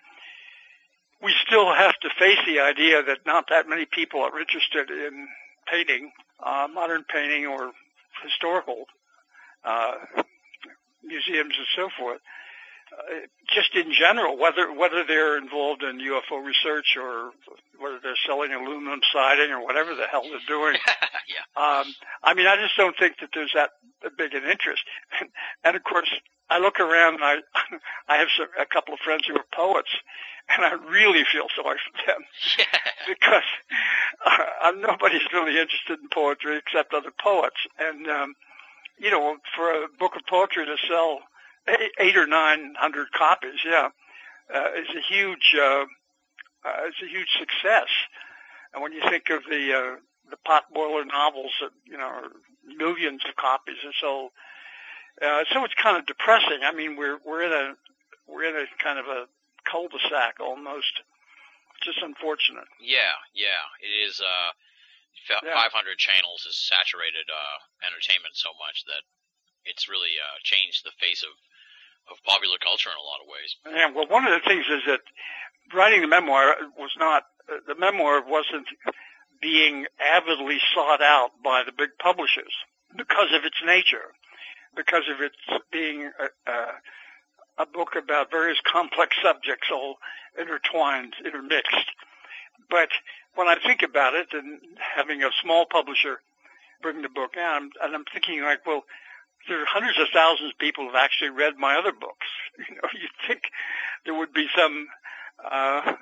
we 1.22 1.32
still 1.46 1.72
have 1.72 1.94
to 2.00 2.10
face 2.18 2.38
the 2.46 2.60
idea 2.60 3.02
that 3.02 3.18
not 3.24 3.46
that 3.50 3.68
many 3.68 3.86
people 3.86 4.20
are 4.20 4.38
interested 4.40 4.90
in 4.90 5.28
painting, 5.70 6.10
uh, 6.44 6.66
modern 6.72 7.04
painting 7.04 7.46
or 7.46 7.70
historical 8.22 8.86
uh, 9.64 9.94
museums 11.04 11.54
and 11.56 11.66
so 11.76 11.88
forth. 11.98 12.20
Just 13.54 13.74
in 13.74 13.92
general, 13.92 14.38
whether 14.38 14.72
whether 14.72 15.04
they're 15.04 15.36
involved 15.36 15.82
in 15.82 15.98
UFO 15.98 16.44
research 16.44 16.96
or 16.96 17.30
whether 17.78 17.98
they're 18.02 18.18
selling 18.26 18.52
aluminum 18.52 19.00
siding 19.12 19.50
or 19.50 19.64
whatever 19.64 19.94
the 19.94 20.06
hell 20.06 20.22
they're 20.22 20.48
doing. 20.48 20.76
yeah. 21.28 21.44
Um, 21.56 21.94
I 22.22 22.34
mean, 22.34 22.46
I 22.46 22.56
just 22.56 22.76
don't 22.76 22.96
think 22.98 23.16
that 23.20 23.30
there's 23.34 23.52
that 23.54 23.70
big 24.16 24.34
an 24.34 24.44
interest. 24.44 24.82
And 25.64 25.76
of 25.76 25.84
course, 25.84 26.08
I 26.50 26.58
look 26.58 26.80
around 26.80 27.14
and 27.14 27.24
I, 27.24 27.36
I 28.08 28.16
have 28.16 28.28
some, 28.36 28.48
a 28.60 28.66
couple 28.66 28.94
of 28.94 29.00
friends 29.00 29.24
who 29.26 29.36
are 29.36 29.44
poets, 29.54 29.90
and 30.48 30.64
I 30.64 30.72
really 30.90 31.24
feel 31.30 31.46
sorry 31.56 31.78
for 31.78 32.06
them 32.06 32.22
because 33.08 33.48
uh, 34.26 34.72
nobody's 34.76 35.22
really 35.32 35.58
interested 35.58 36.00
in 36.00 36.08
poetry 36.12 36.58
except 36.58 36.94
other 36.94 37.12
poets. 37.22 37.56
And 37.78 38.06
um, 38.08 38.34
you 38.98 39.10
know, 39.10 39.36
for 39.56 39.70
a 39.70 39.88
book 39.98 40.12
of 40.16 40.22
poetry 40.28 40.66
to 40.66 40.76
sell 40.88 41.20
eight, 41.98 42.16
or 42.16 42.26
nine 42.26 42.74
hundred 42.78 43.10
copies, 43.12 43.60
yeah, 43.64 43.88
uh, 44.54 44.68
is 44.76 44.88
a 44.96 45.00
huge, 45.12 45.54
uh, 45.58 45.84
uh, 46.64 46.86
it's 46.86 47.02
a 47.02 47.08
huge 47.08 47.28
success. 47.38 47.88
And 48.74 48.82
when 48.82 48.92
you 48.92 49.00
think 49.08 49.30
of 49.30 49.42
the 49.48 49.72
uh, 49.74 49.96
the 50.30 50.36
potboiler 50.46 51.06
novels 51.06 51.52
that 51.60 51.70
you 51.84 51.96
know 51.98 52.06
are 52.06 52.28
millions 52.76 53.22
of 53.28 53.36
copies 53.36 53.76
are 53.84 53.92
sold, 54.00 54.30
uh, 55.20 55.44
so 55.52 55.64
it's 55.64 55.74
kind 55.74 55.96
of 55.96 56.06
depressing. 56.06 56.60
I 56.64 56.72
mean, 56.72 56.96
we're 56.96 57.18
we're 57.24 57.42
in 57.42 57.52
a 57.52 57.74
we're 58.28 58.44
in 58.44 58.56
a 58.56 58.66
kind 58.82 58.98
of 58.98 59.06
a 59.06 59.26
cul-de-sac 59.70 60.40
almost. 60.40 61.02
It's 61.76 61.86
Just 61.86 62.02
unfortunate. 62.02 62.66
Yeah, 62.80 63.14
yeah, 63.34 63.62
it 63.82 63.92
is. 64.08 64.20
Uh, 64.20 64.50
f- 65.28 65.42
Yeah. 65.44 65.54
500 65.54 65.98
channels 65.98 66.42
has 66.46 66.56
saturated 66.56 67.26
uh, 67.30 67.58
entertainment 67.86 68.34
so 68.34 68.50
much 68.58 68.84
that 68.86 69.02
it's 69.64 69.88
really 69.88 70.14
uh, 70.18 70.38
changed 70.42 70.84
the 70.84 70.94
face 71.00 71.22
of 71.22 71.34
of 72.10 72.18
popular 72.26 72.58
culture 72.58 72.90
in 72.90 72.98
a 72.98 73.06
lot 73.06 73.22
of 73.22 73.30
ways. 73.30 73.50
Yeah, 73.62 73.90
well, 73.94 74.10
one 74.10 74.26
of 74.26 74.34
the 74.34 74.42
things 74.48 74.66
is 74.66 74.82
that 74.86 75.00
writing 75.72 76.00
the 76.02 76.08
memoir 76.08 76.54
was 76.76 76.90
not 76.98 77.24
uh, 77.48 77.62
the 77.66 77.78
memoir 77.78 78.22
wasn't 78.26 78.66
being 79.40 79.86
avidly 80.00 80.58
sought 80.74 81.02
out 81.02 81.30
by 81.44 81.62
the 81.64 81.72
big 81.72 81.90
publishers 81.98 82.52
because 82.96 83.32
of 83.34 83.44
its 83.44 83.56
nature, 83.64 84.14
because 84.76 85.02
of 85.10 85.20
its 85.20 85.36
being 85.72 86.10
a, 86.18 86.50
a, 86.50 87.62
a 87.62 87.66
book 87.66 87.96
about 87.96 88.30
various 88.30 88.58
complex 88.70 89.16
subjects 89.22 89.68
all 89.72 89.96
intertwined, 90.38 91.14
intermixed. 91.24 91.90
But 92.70 92.88
when 93.34 93.48
I 93.48 93.56
think 93.56 93.82
about 93.82 94.14
it, 94.14 94.28
and 94.32 94.60
having 94.78 95.22
a 95.22 95.30
small 95.42 95.66
publisher 95.66 96.20
bring 96.80 97.02
the 97.02 97.08
book 97.08 97.36
out, 97.38 97.62
and 97.62 97.94
I'm 97.94 98.04
thinking 98.12 98.42
like, 98.42 98.64
well, 98.66 98.84
there 99.48 99.62
are 99.62 99.66
hundreds 99.66 99.98
of 99.98 100.08
thousands 100.12 100.52
of 100.52 100.58
people 100.58 100.84
who 100.84 100.90
have 100.90 101.04
actually 101.04 101.30
read 101.30 101.58
my 101.58 101.76
other 101.76 101.92
books. 101.92 102.26
You 102.68 102.76
know, 102.76 102.88
you'd 102.92 103.26
think 103.26 103.42
there 104.04 104.14
would 104.14 104.32
be 104.32 104.46
some 104.54 104.86
uh, 105.42 105.94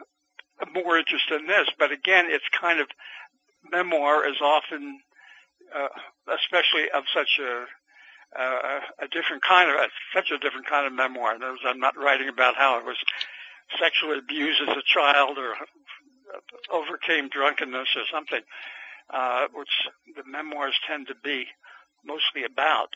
more 0.74 0.98
interest 0.98 1.30
in 1.30 1.46
this, 1.46 1.68
but 1.78 1.92
again, 1.92 2.26
it's 2.28 2.44
kind 2.60 2.80
of 2.80 2.88
memoir 3.70 4.28
is 4.28 4.40
often, 4.42 5.00
uh, 5.74 5.88
especially 6.34 6.90
of 6.92 7.04
such 7.14 7.38
a 7.40 7.64
uh, 8.38 8.80
a 9.02 9.08
different 9.08 9.42
kind 9.42 9.70
of 9.70 9.90
such 10.14 10.30
a 10.30 10.38
different 10.38 10.66
kind 10.66 10.86
of 10.86 10.92
memoir. 10.92 11.34
In 11.34 11.40
words, 11.40 11.62
I'm 11.64 11.80
not 11.80 11.96
writing 11.96 12.28
about 12.28 12.56
how 12.56 12.78
I 12.78 12.82
was 12.82 12.96
sexually 13.78 14.18
abused 14.18 14.60
as 14.62 14.76
a 14.76 14.82
child 14.86 15.38
or 15.38 15.54
overcame 16.72 17.28
drunkenness 17.28 17.88
or 17.96 18.02
something, 18.12 18.42
uh, 19.12 19.46
which 19.54 19.70
the 20.16 20.22
memoirs 20.30 20.78
tend 20.86 21.08
to 21.08 21.14
be 21.22 21.46
mostly 22.04 22.44
about. 22.44 22.88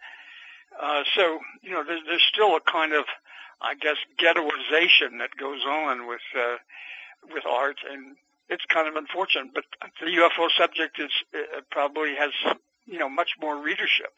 Uh, 0.80 1.02
so, 1.14 1.38
you 1.62 1.70
know, 1.70 1.84
there's, 1.86 2.02
there's 2.06 2.26
still 2.32 2.56
a 2.56 2.60
kind 2.60 2.92
of, 2.92 3.04
I 3.62 3.74
guess, 3.74 3.96
ghettoization 4.20 5.18
that 5.18 5.36
goes 5.38 5.62
on 5.66 6.06
with, 6.06 6.24
uh, 6.36 6.56
with 7.32 7.44
art, 7.46 7.76
and 7.90 8.16
it's 8.48 8.64
kind 8.68 8.88
of 8.88 8.96
unfortunate. 8.96 9.54
But 9.54 9.64
the 10.00 10.10
UFO 10.10 10.48
subject 10.58 10.98
is, 11.00 11.10
uh, 11.34 11.60
probably 11.70 12.14
has, 12.18 12.32
you 12.86 12.98
know, 12.98 13.08
much 13.08 13.30
more 13.40 13.56
readership 13.56 14.12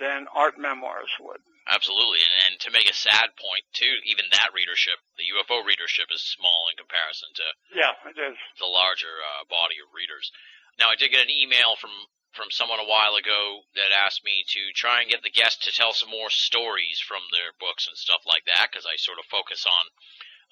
than 0.00 0.26
art 0.34 0.58
memoirs 0.58 1.10
would. 1.20 1.40
Absolutely, 1.68 2.20
and, 2.24 2.34
and 2.48 2.54
to 2.64 2.72
make 2.72 2.88
a 2.88 2.96
sad 2.96 3.28
point 3.36 3.64
too, 3.76 3.92
even 4.08 4.24
that 4.32 4.56
readership, 4.56 4.96
the 5.20 5.28
UFO 5.36 5.60
readership, 5.64 6.08
is 6.08 6.24
small 6.24 6.64
in 6.72 6.80
comparison 6.80 7.28
to 7.36 7.44
Yeah, 7.76 7.92
it 8.08 8.16
is. 8.16 8.36
the 8.56 8.68
larger 8.68 9.12
uh, 9.20 9.44
body 9.52 9.76
of 9.84 9.92
readers. 9.92 10.32
Now, 10.80 10.88
I 10.88 10.96
did 10.96 11.12
get 11.12 11.26
an 11.28 11.32
email 11.34 11.76
from 11.76 11.92
from 12.38 12.54
someone 12.54 12.78
a 12.78 12.86
while 12.86 13.18
ago 13.18 13.66
that 13.74 13.90
asked 13.90 14.22
me 14.22 14.46
to 14.54 14.70
try 14.78 15.02
and 15.02 15.10
get 15.10 15.26
the 15.26 15.34
guest 15.34 15.66
to 15.66 15.74
tell 15.74 15.90
some 15.92 16.08
more 16.14 16.30
stories 16.30 17.02
from 17.02 17.20
their 17.34 17.50
books 17.58 17.90
and 17.90 17.98
stuff 17.98 18.22
like 18.24 18.46
that, 18.46 18.70
because 18.70 18.86
I 18.86 18.94
sort 18.96 19.18
of 19.18 19.26
focus 19.26 19.66
on 19.66 19.84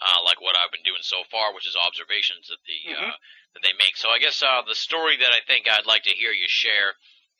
uh, 0.02 0.20
like 0.26 0.42
what 0.42 0.58
I've 0.58 0.74
been 0.74 0.84
doing 0.84 1.00
so 1.06 1.22
far, 1.30 1.54
which 1.54 1.64
is 1.64 1.78
observations 1.78 2.50
that 2.52 2.60
the 2.66 2.80
Mhm. 2.92 3.14
uh, 3.14 3.16
that 3.54 3.62
they 3.62 3.72
make. 3.80 3.96
So 3.96 4.10
I 4.10 4.18
guess 4.18 4.42
uh, 4.42 4.60
the 4.66 4.74
story 4.76 5.16
that 5.16 5.32
I 5.32 5.40
think 5.46 5.64
I'd 5.70 5.86
like 5.88 6.02
to 6.04 6.12
hear 6.18 6.32
you 6.32 6.44
share 6.50 6.98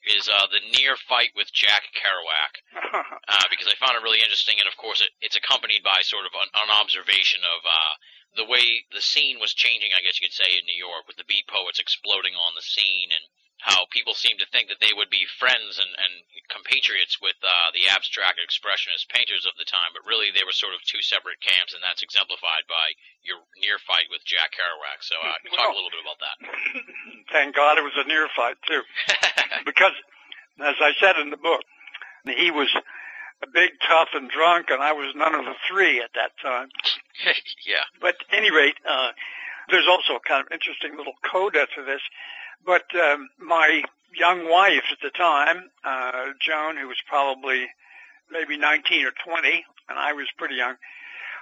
is 0.09 0.25
uh, 0.29 0.47
the 0.49 0.61
near 0.73 0.95
fight 0.97 1.35
with 1.35 1.51
Jack 1.53 1.83
Kerouac 1.93 2.53
uh, 3.27 3.45
because 3.51 3.67
I 3.67 3.75
found 3.77 3.93
it 3.97 4.01
really 4.01 4.21
interesting, 4.25 4.57
and 4.57 4.65
of 4.67 4.77
course, 4.77 5.01
it, 5.01 5.11
it's 5.21 5.35
accompanied 5.35 5.83
by 5.83 6.01
sort 6.01 6.25
of 6.25 6.33
an, 6.33 6.49
an 6.55 6.69
observation 6.73 7.41
of 7.43 7.61
uh, 7.65 7.93
the 8.41 8.45
way 8.49 8.85
the 8.93 9.01
scene 9.05 9.37
was 9.39 9.53
changing. 9.53 9.91
I 9.93 10.01
guess 10.01 10.17
you 10.21 10.25
could 10.25 10.33
say 10.37 10.49
in 10.49 10.65
New 10.65 10.77
York, 10.79 11.05
with 11.05 11.17
the 11.17 11.27
beat 11.29 11.45
poets 11.45 11.77
exploding 11.77 12.33
on 12.33 12.55
the 12.55 12.65
scene, 12.65 13.09
and 13.13 13.25
how 13.59 13.89
people 13.89 14.13
seemed 14.13 14.37
to 14.37 14.49
think 14.53 14.69
that 14.69 14.77
they 14.77 14.93
would 14.93 15.09
be 15.09 15.25
friends 15.41 15.81
and, 15.81 15.89
and 15.97 16.13
compatriots 16.47 17.17
with 17.17 17.35
uh, 17.41 17.73
the 17.73 17.89
abstract 17.89 18.37
expressionist 18.37 19.09
painters 19.09 19.49
of 19.49 19.57
the 19.57 19.65
time, 19.65 19.89
but 19.97 20.05
really 20.05 20.29
they 20.29 20.45
were 20.45 20.53
sort 20.53 20.77
of 20.77 20.81
two 20.85 21.01
separate 21.01 21.41
camps, 21.41 21.73
and 21.73 21.81
that's 21.81 22.05
exemplified 22.05 22.69
by 22.69 22.93
your 23.25 23.41
near 23.57 23.81
fight 23.81 24.07
with 24.13 24.21
Jack 24.29 24.53
Kerouac. 24.53 25.01
So 25.01 25.17
uh, 25.17 25.37
talk 25.57 25.73
a 25.73 25.77
little 25.77 25.89
bit 25.89 26.05
about 26.05 26.21
that. 26.21 26.37
Thank 27.35 27.57
God 27.57 27.81
it 27.81 27.85
was 27.85 27.97
a 27.97 28.05
near 28.05 28.29
fight 28.37 28.61
too. 28.69 28.85
because, 29.69 29.95
as 30.61 30.77
I 30.77 30.93
said 31.01 31.17
in 31.17 31.33
the 31.33 31.41
book, 31.41 31.65
he 32.29 32.53
was 32.53 32.69
a 33.43 33.47
big, 33.49 33.73
tough, 33.85 34.09
and 34.13 34.29
drunk, 34.29 34.69
and 34.69 34.81
I 34.81 34.93
was 34.93 35.13
none 35.15 35.35
of 35.35 35.45
the 35.45 35.57
three 35.69 36.01
at 36.01 36.13
that 36.15 36.37
time. 36.41 36.69
yeah. 37.65 37.85
But 38.01 38.15
at 38.29 38.37
any 38.37 38.51
rate, 38.51 38.77
uh, 38.87 39.11
there's 39.69 39.87
also 39.87 40.15
a 40.15 40.23
kind 40.27 40.45
of 40.45 40.51
interesting 40.51 40.97
little 40.97 41.13
coda 41.25 41.67
to 41.75 41.83
this. 41.83 42.01
But 42.65 42.85
um, 42.95 43.29
my 43.39 43.83
young 44.15 44.49
wife 44.49 44.83
at 44.91 44.99
the 45.01 45.09
time, 45.11 45.69
uh, 45.83 46.33
Joan, 46.41 46.77
who 46.77 46.87
was 46.87 46.97
probably 47.07 47.67
maybe 48.31 48.57
19 48.57 49.05
or 49.05 49.11
20, 49.25 49.63
and 49.89 49.99
I 49.99 50.13
was 50.13 50.27
pretty 50.37 50.55
young, 50.55 50.75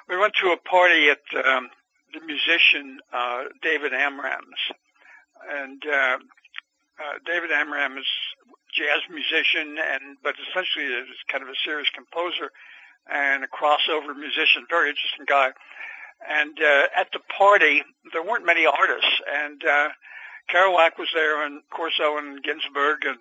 we 0.08 0.18
went 0.18 0.34
to 0.42 0.52
a 0.52 0.58
party 0.58 1.10
at 1.10 1.24
um, 1.46 1.70
the 2.14 2.22
musician 2.26 3.00
uh, 3.14 3.46
David 3.62 3.94
Amram's. 3.94 4.62
And 5.50 5.84
uh, 5.86 6.18
uh, 7.00 7.16
David 7.26 7.52
Amram 7.52 7.98
is 7.98 8.08
jazz 8.74 9.02
musician, 9.10 9.78
and 9.80 10.18
but 10.24 10.36
essentially 10.50 10.86
is 10.86 11.08
kind 11.32 11.44
of 11.44 11.50
a 11.50 11.60
serious 11.64 11.90
composer 11.94 12.52
and 13.12 13.44
a 13.44 13.48
crossover 13.48 14.16
musician. 14.16 14.66
Very 14.70 14.90
interesting 14.90 15.26
guy. 15.28 15.52
And 16.28 16.58
uh, 16.60 16.88
at 16.96 17.12
the 17.14 17.20
party, 17.38 17.84
there 18.14 18.24
weren't 18.24 18.46
many 18.46 18.66
artists, 18.66 19.22
and 19.32 19.64
uh, 19.64 19.90
Kerouac 20.52 20.98
was 20.98 21.10
there, 21.14 21.46
and 21.46 21.62
Corso 21.72 22.18
and 22.18 22.44
Ginsberg, 22.44 23.06
and 23.06 23.20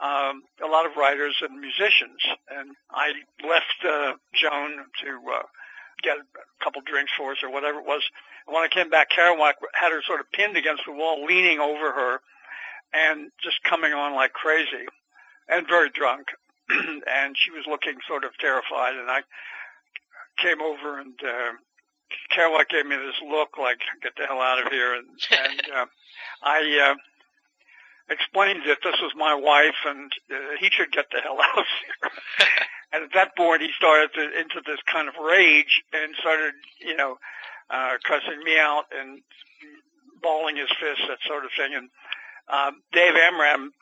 um, 0.00 0.42
a 0.62 0.70
lot 0.70 0.86
of 0.86 0.96
writers 0.96 1.36
and 1.40 1.60
musicians. 1.60 2.20
And 2.50 2.76
I 2.90 3.12
left 3.46 3.78
uh, 3.84 4.14
Joan 4.34 4.84
to 5.02 5.32
uh, 5.34 5.42
get 6.02 6.18
a 6.18 6.64
couple 6.64 6.82
drinks 6.82 7.12
for 7.16 7.32
us 7.32 7.38
or 7.42 7.50
whatever 7.50 7.78
it 7.78 7.86
was. 7.86 8.02
And 8.46 8.54
when 8.54 8.64
I 8.64 8.68
came 8.68 8.90
back, 8.90 9.10
Kerouac 9.10 9.54
had 9.74 9.92
her 9.92 10.02
sort 10.02 10.20
of 10.20 10.30
pinned 10.32 10.56
against 10.56 10.82
the 10.86 10.92
wall, 10.92 11.24
leaning 11.24 11.60
over 11.60 11.92
her, 11.92 12.20
and 12.92 13.30
just 13.42 13.62
coming 13.64 13.92
on 13.92 14.14
like 14.14 14.32
crazy, 14.32 14.86
and 15.48 15.66
very 15.66 15.90
drunk. 15.90 16.28
and 16.70 17.36
she 17.36 17.50
was 17.50 17.64
looking 17.68 17.94
sort 18.08 18.24
of 18.24 18.30
terrified. 18.38 18.94
And 18.94 19.10
I 19.10 19.20
came 20.38 20.60
over 20.62 20.98
and 20.98 21.14
uh, 21.22 21.52
Kerouac 22.32 22.68
gave 22.68 22.86
me 22.86 22.96
this 22.96 23.14
look 23.28 23.56
like, 23.58 23.80
get 24.02 24.12
the 24.16 24.26
hell 24.26 24.40
out 24.40 24.64
of 24.64 24.72
here. 24.72 24.94
And, 24.94 25.06
and 25.30 25.60
uh, 25.76 25.86
I 26.42 26.90
uh, 26.90 26.94
explained 28.12 28.62
that 28.66 28.78
this 28.82 28.96
was 29.00 29.12
my 29.16 29.34
wife 29.34 29.78
and 29.86 30.12
uh, 30.30 30.56
he 30.60 30.68
should 30.70 30.92
get 30.92 31.06
the 31.12 31.20
hell 31.20 31.38
out 31.42 31.58
of 31.58 31.66
here. 31.84 32.10
and 32.92 33.04
at 33.04 33.12
that 33.14 33.36
point, 33.36 33.62
he 33.62 33.70
started 33.76 34.10
to, 34.14 34.22
into 34.40 34.60
this 34.66 34.80
kind 34.90 35.08
of 35.08 35.14
rage 35.22 35.82
and 35.92 36.14
started, 36.20 36.54
you 36.80 36.96
know, 36.96 37.16
uh, 37.70 37.96
cussing 38.04 38.42
me 38.44 38.58
out 38.58 38.84
and 38.96 39.20
balling 40.22 40.56
his 40.56 40.68
fists, 40.80 41.04
that 41.08 41.18
sort 41.26 41.44
of 41.44 41.50
thing. 41.56 41.74
And 41.74 41.88
um, 42.48 42.82
Dave 42.92 43.14
Amram 43.14 43.72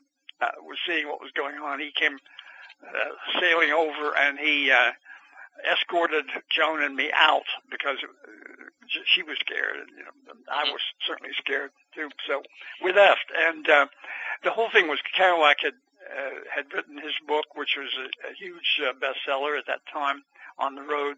uh, 0.41 0.51
was 0.63 0.79
seeing 0.87 1.09
what 1.09 1.21
was 1.21 1.33
going 1.37 1.57
on. 1.57 1.81
He 1.81 1.93
came 1.95 2.19
uh, 2.83 3.41
sailing 3.41 3.71
over 3.71 4.17
and 4.17 4.39
he 4.39 4.71
uh, 4.71 4.93
escorted 5.71 6.25
Joan 6.51 6.83
and 6.83 6.97
me 6.97 7.11
out 7.15 7.47
because 7.71 7.99
uh, 8.03 8.33
she 9.07 9.23
was 9.23 9.39
scared, 9.41 9.77
and 9.81 9.91
you 9.97 10.05
know, 10.05 10.35
I 10.51 10.65
was 10.71 10.81
certainly 11.07 11.33
scared 11.39 11.71
too. 11.95 12.09
So 12.27 12.43
we 12.83 12.93
left, 12.93 13.27
and 13.37 13.69
uh, 13.69 13.87
the 14.45 14.51
whole 14.51 14.71
thing 14.71 14.89
was 14.89 14.99
Kerouac 15.17 15.63
had 15.63 15.79
uh, 16.11 16.39
had 16.55 16.73
written 16.73 16.99
his 16.99 17.15
book, 17.27 17.55
which 17.55 17.77
was 17.77 17.91
a, 17.99 18.31
a 18.31 18.35
huge 18.35 18.81
uh, 18.83 18.93
bestseller 18.99 19.59
at 19.59 19.67
that 19.67 19.81
time 19.93 20.25
on 20.59 20.75
the 20.75 20.83
road, 20.83 21.17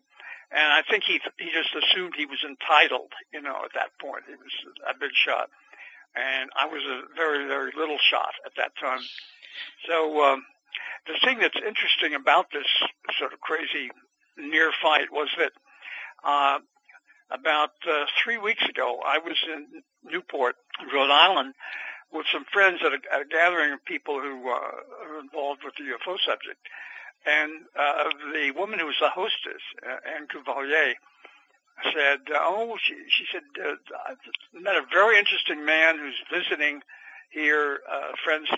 and 0.52 0.72
I 0.72 0.82
think 0.88 1.04
he 1.04 1.20
he 1.38 1.50
just 1.50 1.74
assumed 1.74 2.14
he 2.16 2.26
was 2.26 2.44
entitled, 2.44 3.12
you 3.32 3.40
know, 3.40 3.64
at 3.64 3.72
that 3.74 3.96
point. 4.00 4.24
He 4.28 4.36
was 4.36 4.54
a 4.88 4.98
big 4.98 5.12
shot, 5.14 5.48
and 6.14 6.50
I 6.60 6.66
was 6.66 6.82
a 6.84 7.02
very 7.16 7.46
very 7.46 7.72
little 7.76 7.98
shot 7.98 8.34
at 8.46 8.52
that 8.56 8.72
time. 8.80 9.02
So. 9.88 10.22
Um, 10.22 10.44
the 11.06 11.20
thing 11.22 11.38
that's 11.38 11.56
interesting 11.56 12.14
about 12.14 12.46
this 12.50 12.64
sort 13.18 13.34
of 13.34 13.40
crazy 13.40 13.90
near 14.36 14.72
fight 14.82 15.12
was 15.12 15.28
that 15.38 15.52
uh, 16.24 16.58
about 17.30 17.70
uh, 17.88 18.04
three 18.22 18.38
weeks 18.38 18.62
ago, 18.68 19.00
I 19.04 19.18
was 19.18 19.36
in 19.52 19.82
Newport, 20.04 20.56
Rhode 20.92 21.10
Island, 21.10 21.54
with 22.12 22.26
some 22.32 22.44
friends 22.52 22.80
at 22.84 22.92
a, 22.92 23.00
at 23.12 23.22
a 23.22 23.28
gathering 23.28 23.72
of 23.72 23.84
people 23.84 24.20
who 24.20 24.48
uh, 24.48 24.54
are 24.54 25.20
involved 25.20 25.62
with 25.64 25.74
the 25.76 25.84
UFO 25.84 26.16
subject. 26.24 26.60
And 27.26 27.64
uh, 27.78 28.04
the 28.32 28.52
woman 28.52 28.78
who 28.78 28.86
was 28.86 28.96
the 29.00 29.08
hostess, 29.08 29.62
uh, 29.82 29.96
Anne 30.04 30.28
Cuvalier, 30.28 30.94
said, 31.82 32.20
"Oh, 32.30 32.76
she, 32.80 32.94
she 33.08 33.24
said, 33.32 33.42
uh, 33.58 33.74
I 34.06 34.14
met 34.60 34.76
a 34.76 34.86
very 34.92 35.18
interesting 35.18 35.64
man 35.64 35.98
who's 35.98 36.20
visiting 36.30 36.82
here, 37.30 37.80
uh, 37.90 38.12
friends 38.22 38.48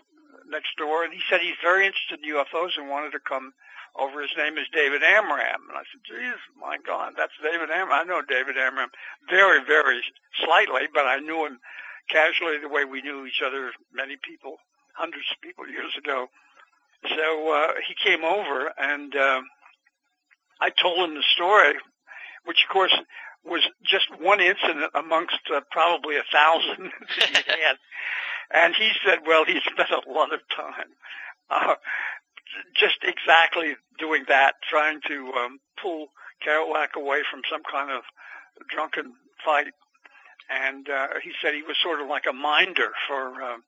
next 0.51 0.77
door, 0.77 1.05
and 1.05 1.13
he 1.13 1.21
said 1.31 1.41
he's 1.41 1.59
very 1.63 1.87
interested 1.87 2.21
in 2.23 2.35
UFOs 2.35 2.77
and 2.77 2.91
wanted 2.91 3.13
to 3.13 3.21
come 3.21 3.55
over. 3.99 4.23
His 4.23 4.37
name 4.37 4.59
is 4.59 4.67
David 4.73 5.03
Amram. 5.03 5.69
And 5.69 5.77
I 5.77 5.85
said, 5.89 6.03
geez, 6.05 6.41
my 6.61 6.77
God, 6.85 7.15
that's 7.17 7.37
David 7.43 7.71
Amram. 7.71 7.93
I 7.93 8.05
know 8.05 8.23
David 8.23 8.57
Amram 8.57 8.91
very, 9.29 9.65
very 9.65 10.01
slightly, 10.45 10.89
but 10.93 11.07
I 11.07 11.19
knew 11.19 11.47
him 11.47 11.59
casually 12.11 12.59
the 12.59 12.69
way 12.69 12.85
we 12.85 13.03
knew 13.03 13.27
each 13.27 13.43
other, 13.45 13.73
many 13.93 14.17
people, 14.23 14.57
hundreds 14.95 15.27
of 15.33 15.41
people 15.43 15.69
years 15.69 15.93
ago. 15.99 16.29
So 17.09 17.53
uh, 17.53 17.73
he 17.87 17.95
came 17.95 18.25
over, 18.25 18.73
and 18.79 19.15
uh, 19.15 19.41
I 20.61 20.71
told 20.71 21.09
him 21.09 21.15
the 21.15 21.25
story, 21.35 21.75
which, 22.45 22.65
of 22.67 22.73
course, 22.73 22.95
was 23.45 23.63
just 23.85 24.07
one 24.21 24.41
incident 24.41 24.91
amongst 24.95 25.39
uh, 25.55 25.61
probably 25.71 26.17
a 26.17 26.27
thousand 26.33 26.91
that 27.19 27.45
he 27.45 27.63
had. 27.63 27.77
And 28.51 28.75
he 28.75 28.91
said, 29.05 29.21
well, 29.27 29.45
he 29.45 29.61
spent 29.67 29.91
a 29.91 30.11
lot 30.11 30.33
of 30.33 30.41
time 30.55 30.95
uh, 31.51 31.75
just 32.75 32.99
exactly 33.03 33.77
doing 33.99 34.25
that, 34.29 34.55
trying 34.69 35.01
to 35.09 35.33
um, 35.35 35.59
pull 35.81 36.09
Kerouac 36.45 36.95
away 36.97 37.23
from 37.31 37.43
some 37.51 37.63
kind 37.71 37.91
of 37.91 38.03
drunken 38.69 39.15
fight. 39.45 39.69
And 40.49 40.89
uh, 40.89 41.09
he 41.23 41.33
said 41.43 41.55
he 41.55 41.63
was 41.63 41.77
sort 41.83 42.01
of 42.01 42.09
like 42.09 42.25
a 42.29 42.33
minder 42.33 42.93
for 43.09 43.43
um, 43.43 43.65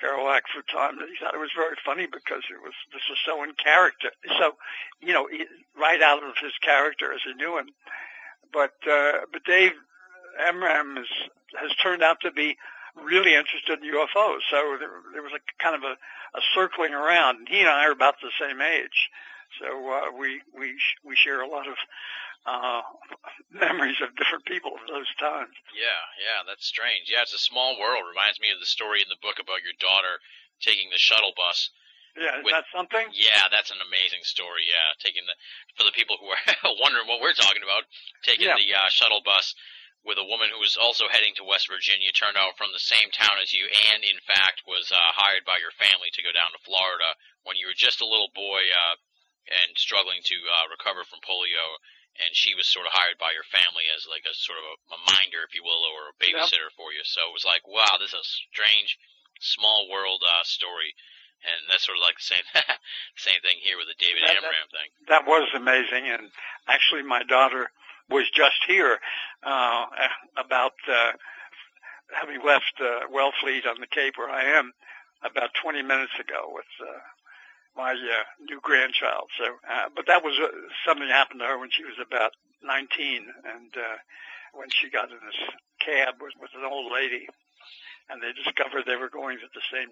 Kerouac 0.00 0.42
for 0.54 0.62
time. 0.72 0.96
He 0.98 1.16
thought 1.18 1.34
it 1.34 1.40
was 1.42 1.50
very 1.56 1.76
funny 1.84 2.06
because 2.06 2.42
it 2.50 2.62
was 2.62 2.74
this 2.92 3.02
was 3.08 3.18
so 3.26 3.42
in 3.42 3.52
character, 3.62 4.10
so 4.38 4.54
you 5.00 5.12
know, 5.12 5.28
right 5.78 6.00
out 6.00 6.22
of 6.22 6.34
his 6.40 6.52
character 6.62 7.12
as 7.12 7.20
he 7.24 7.34
knew 7.34 7.58
him. 7.58 7.68
But 8.52 8.74
uh, 8.88 9.26
but 9.32 9.44
Dave 9.44 9.72
Amram 10.38 10.98
is, 10.98 11.08
has 11.60 11.70
turned 11.82 12.02
out 12.02 12.20
to 12.22 12.30
be 12.30 12.56
really 12.96 13.34
interested 13.34 13.82
in 13.82 13.90
UFOs. 13.90 14.42
So 14.50 14.76
there, 14.78 14.90
there 15.12 15.22
was 15.22 15.32
a 15.32 15.42
kind 15.62 15.76
of 15.76 15.82
a, 15.82 15.94
a 16.36 16.42
circling 16.54 16.94
around. 16.94 17.38
And 17.38 17.48
He 17.48 17.60
and 17.60 17.68
I 17.68 17.86
are 17.86 17.92
about 17.92 18.16
the 18.20 18.30
same 18.40 18.60
age, 18.60 19.10
so 19.58 19.66
uh, 19.66 20.16
we 20.16 20.42
we 20.56 20.78
we 21.04 21.16
share 21.16 21.40
a 21.42 21.48
lot 21.48 21.66
of 21.66 21.76
uh, 22.46 22.82
memories 23.52 23.98
of 24.00 24.16
different 24.16 24.44
people 24.44 24.72
of 24.74 24.84
those 24.88 25.10
times. 25.18 25.52
Yeah, 25.74 26.02
yeah, 26.18 26.40
that's 26.46 26.66
strange. 26.66 27.10
Yeah, 27.10 27.22
it's 27.22 27.34
a 27.34 27.42
small 27.42 27.78
world. 27.78 28.06
Reminds 28.08 28.40
me 28.40 28.50
of 28.50 28.60
the 28.60 28.70
story 28.70 29.02
in 29.02 29.10
the 29.10 29.20
book 29.20 29.38
about 29.42 29.62
your 29.66 29.76
daughter 29.78 30.22
taking 30.60 30.88
the 30.90 31.00
shuttle 31.00 31.32
bus. 31.36 31.70
Yeah, 32.18 32.42
is 32.42 32.44
with, 32.44 32.52
that 32.52 32.66
something? 32.74 33.06
Yeah, 33.14 33.46
that's 33.54 33.70
an 33.70 33.78
amazing 33.86 34.26
story. 34.26 34.66
Yeah, 34.66 34.98
taking 34.98 35.22
the 35.30 35.36
for 35.78 35.86
the 35.86 35.94
people 35.94 36.18
who 36.18 36.26
are 36.26 36.74
wondering 36.82 37.06
what 37.06 37.22
we're 37.22 37.36
talking 37.36 37.62
about, 37.62 37.86
taking 38.26 38.50
yeah. 38.50 38.58
the 38.58 38.66
uh, 38.74 38.90
shuttle 38.90 39.22
bus 39.22 39.54
with 40.04 40.16
a 40.16 40.24
woman 40.24 40.48
who 40.48 40.60
was 40.60 40.80
also 40.80 41.12
heading 41.12 41.36
to 41.36 41.44
West 41.44 41.68
Virginia, 41.68 42.08
turned 42.12 42.40
out 42.40 42.56
from 42.56 42.72
the 42.72 42.80
same 42.80 43.12
town 43.12 43.36
as 43.42 43.52
you, 43.52 43.68
and 43.92 44.00
in 44.00 44.16
fact 44.24 44.64
was 44.64 44.88
uh, 44.88 44.98
hired 45.12 45.44
by 45.44 45.60
your 45.60 45.74
family 45.76 46.08
to 46.16 46.24
go 46.24 46.32
down 46.32 46.52
to 46.56 46.64
Florida 46.64 47.16
when 47.44 47.60
you 47.60 47.68
were 47.68 47.76
just 47.76 48.00
a 48.00 48.08
little 48.08 48.32
boy 48.32 48.64
uh, 48.72 48.96
and 49.52 49.76
struggling 49.76 50.24
to 50.24 50.36
uh, 50.48 50.72
recover 50.72 51.04
from 51.04 51.20
polio. 51.20 51.80
And 52.20 52.34
she 52.34 52.58
was 52.58 52.66
sort 52.66 52.90
of 52.90 52.96
hired 52.96 53.22
by 53.22 53.32
your 53.32 53.46
family 53.48 53.86
as 53.94 54.04
like 54.08 54.26
a 54.26 54.34
sort 54.34 54.58
of 54.58 54.66
a, 54.66 54.74
a 54.96 54.98
minder, 55.08 55.46
if 55.46 55.54
you 55.54 55.62
will, 55.62 55.84
or 55.84 56.10
a 56.10 56.18
babysitter 56.20 56.68
yep. 56.68 56.76
for 56.76 56.92
you. 56.92 57.00
So 57.06 57.30
it 57.30 57.36
was 57.36 57.46
like, 57.46 57.64
wow, 57.64 57.96
this 57.96 58.12
is 58.12 58.20
a 58.20 58.32
strange, 58.50 58.98
small 59.40 59.88
world 59.88 60.20
uh, 60.26 60.44
story 60.44 60.96
and 61.40 61.72
that's 61.72 61.88
sort 61.88 61.96
of 61.96 62.04
like 62.04 62.20
the 62.20 62.28
same 62.36 62.46
same 63.16 63.40
thing 63.40 63.56
here 63.64 63.80
with 63.80 63.88
the 63.88 63.96
David 63.96 64.28
that, 64.28 64.36
Amram 64.36 64.52
that, 64.52 64.76
thing. 64.76 64.88
That 65.08 65.24
was 65.24 65.48
amazing, 65.56 66.12
and 66.12 66.28
actually, 66.68 67.00
my 67.00 67.24
daughter 67.24 67.72
was 68.10 68.28
just 68.30 68.64
here 68.66 68.98
uh, 69.42 69.86
about 70.36 70.72
uh, 70.90 71.12
having 72.12 72.40
left 72.44 72.74
uh, 72.80 73.06
Wellfleet 73.12 73.66
on 73.66 73.80
the 73.80 73.86
Cape 73.86 74.14
where 74.16 74.30
I 74.30 74.44
am 74.58 74.72
about 75.22 75.50
20 75.62 75.82
minutes 75.82 76.12
ago 76.18 76.50
with 76.52 76.66
uh, 76.80 76.98
my 77.76 77.92
uh, 77.92 78.24
new 78.48 78.60
grandchild. 78.62 79.28
So, 79.38 79.44
uh, 79.68 79.88
but 79.94 80.06
that 80.06 80.24
was 80.24 80.38
uh, 80.42 80.48
something 80.86 81.08
happened 81.08 81.40
to 81.40 81.46
her 81.46 81.58
when 81.58 81.70
she 81.70 81.84
was 81.84 81.96
about 82.00 82.32
19, 82.62 83.26
and 83.44 83.70
uh, 83.76 83.96
when 84.52 84.68
she 84.70 84.90
got 84.90 85.10
in 85.10 85.18
this 85.24 85.40
cab 85.80 86.14
with, 86.20 86.34
with 86.40 86.50
an 86.56 86.64
old 86.64 86.92
lady, 86.92 87.26
and 88.08 88.22
they 88.22 88.32
discovered 88.32 88.84
they 88.86 88.96
were 88.96 89.08
going 89.08 89.38
to 89.38 89.48
the 89.54 89.64
same 89.72 89.88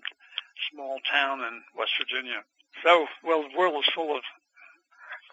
small 0.73 0.99
town 1.11 1.41
in 1.41 1.63
West 1.77 1.93
Virginia. 1.99 2.43
So, 2.83 3.07
well, 3.23 3.43
the 3.43 3.57
world 3.57 3.85
is 3.85 3.93
full 3.95 4.17
of 4.17 4.23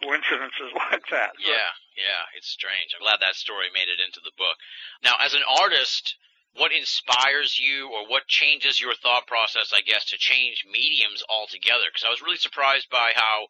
coincidences 0.01 0.71
like 0.91 1.05
that. 1.11 1.33
Yeah, 1.39 1.71
yeah, 1.95 2.23
it's 2.37 2.49
strange. 2.49 2.95
I'm 2.95 3.03
glad 3.03 3.19
that 3.21 3.35
story 3.35 3.67
made 3.73 3.87
it 3.87 4.03
into 4.03 4.19
the 4.23 4.35
book. 4.37 4.57
Now, 5.03 5.15
as 5.19 5.33
an 5.33 5.43
artist, 5.47 6.15
what 6.55 6.71
inspires 6.71 7.59
you 7.59 7.91
or 7.91 8.07
what 8.07 8.27
changes 8.27 8.79
your 8.79 8.95
thought 8.95 9.27
process, 9.27 9.73
I 9.75 9.81
guess, 9.81 10.05
to 10.11 10.17
change 10.17 10.65
mediums 10.69 11.23
altogether? 11.27 11.91
Because 11.91 12.07
I 12.07 12.11
was 12.11 12.21
really 12.21 12.39
surprised 12.39 12.89
by 12.89 13.11
how, 13.15 13.47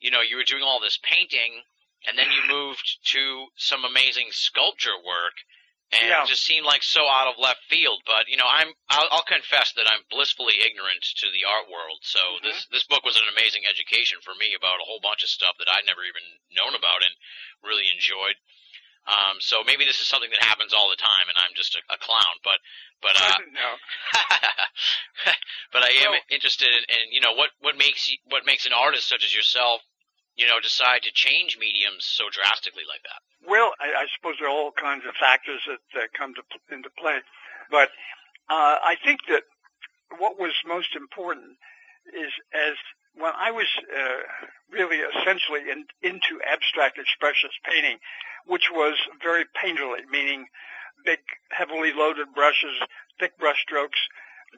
you 0.00 0.10
know, 0.10 0.20
you 0.20 0.36
were 0.36 0.48
doing 0.48 0.62
all 0.62 0.80
this 0.80 0.98
painting 1.02 1.62
and 2.06 2.18
then 2.18 2.28
you 2.32 2.44
moved 2.48 2.98
to 3.12 3.46
some 3.56 3.84
amazing 3.84 4.28
sculpture 4.30 4.96
work 4.96 5.36
and 6.00 6.10
yeah. 6.10 6.22
it 6.22 6.30
just 6.30 6.42
seemed 6.42 6.66
like 6.66 6.82
so 6.82 7.06
out 7.06 7.30
of 7.30 7.38
left 7.38 7.62
field. 7.70 8.02
But 8.06 8.26
you 8.26 8.36
know, 8.36 8.48
I'm 8.48 8.74
I'll, 8.90 9.08
I'll 9.10 9.28
confess 9.28 9.72
that 9.78 9.86
I'm 9.86 10.02
blissfully 10.10 10.58
ignorant 10.60 11.02
to 11.22 11.26
the 11.30 11.46
art 11.46 11.70
world. 11.70 12.02
So 12.02 12.18
mm-hmm. 12.18 12.46
this 12.46 12.66
this 12.70 12.86
book 12.86 13.06
was 13.06 13.16
an 13.16 13.28
amazing 13.30 13.64
education 13.68 14.18
for 14.20 14.34
me 14.34 14.52
about 14.56 14.82
a 14.82 14.86
whole 14.88 15.00
bunch 15.00 15.22
of 15.22 15.30
stuff 15.30 15.54
that 15.62 15.70
I'd 15.70 15.86
never 15.86 16.02
even 16.02 16.24
known 16.52 16.74
about 16.74 17.06
and 17.06 17.14
really 17.62 17.86
enjoyed. 17.88 18.36
Um, 19.04 19.36
so 19.38 19.60
maybe 19.68 19.84
this 19.84 20.00
is 20.00 20.08
something 20.08 20.32
that 20.32 20.40
happens 20.40 20.72
all 20.72 20.88
the 20.88 20.96
time, 20.96 21.28
and 21.28 21.36
I'm 21.36 21.52
just 21.52 21.76
a, 21.76 21.80
a 21.92 21.98
clown. 22.00 22.40
But 22.40 22.56
but 23.04 23.14
uh, 23.20 23.36
no. 23.52 23.68
but 25.76 25.84
I 25.84 25.92
am 26.08 26.16
well, 26.16 26.26
interested 26.32 26.72
in, 26.72 26.82
in 26.88 27.04
you 27.12 27.20
know 27.20 27.36
what 27.36 27.52
what 27.60 27.76
makes 27.76 28.08
you, 28.08 28.16
what 28.32 28.48
makes 28.48 28.64
an 28.64 28.72
artist 28.72 29.04
such 29.04 29.24
as 29.24 29.34
yourself 29.34 29.84
you 30.36 30.46
know, 30.46 30.58
decide 30.60 31.02
to 31.02 31.12
change 31.12 31.58
mediums 31.58 32.04
so 32.04 32.24
drastically 32.30 32.82
like 32.88 33.02
that? 33.04 33.20
Well, 33.46 33.72
I, 33.80 34.04
I 34.04 34.06
suppose 34.16 34.36
there 34.38 34.48
are 34.48 34.54
all 34.54 34.72
kinds 34.72 35.04
of 35.06 35.14
factors 35.14 35.60
that, 35.68 35.82
that 35.94 36.12
come 36.16 36.34
to, 36.34 36.42
into 36.74 36.90
play, 36.98 37.18
but 37.70 37.90
uh, 38.48 38.76
I 38.82 38.96
think 39.04 39.20
that 39.28 39.44
what 40.18 40.38
was 40.38 40.52
most 40.66 40.94
important 40.96 41.56
is 42.12 42.32
as 42.52 42.74
when 43.14 43.32
I 43.38 43.50
was 43.50 43.66
uh, 43.88 44.26
really 44.70 44.98
essentially 44.98 45.70
in, 45.70 45.86
into 46.02 46.42
abstract 46.42 46.98
expressionist 46.98 47.62
painting, 47.62 47.98
which 48.46 48.70
was 48.72 48.98
very 49.22 49.44
painterly, 49.54 50.02
meaning 50.10 50.46
big, 51.04 51.20
heavily 51.50 51.92
loaded 51.94 52.34
brushes, 52.34 52.74
thick 53.20 53.38
brush 53.38 53.62
strokes. 53.62 53.98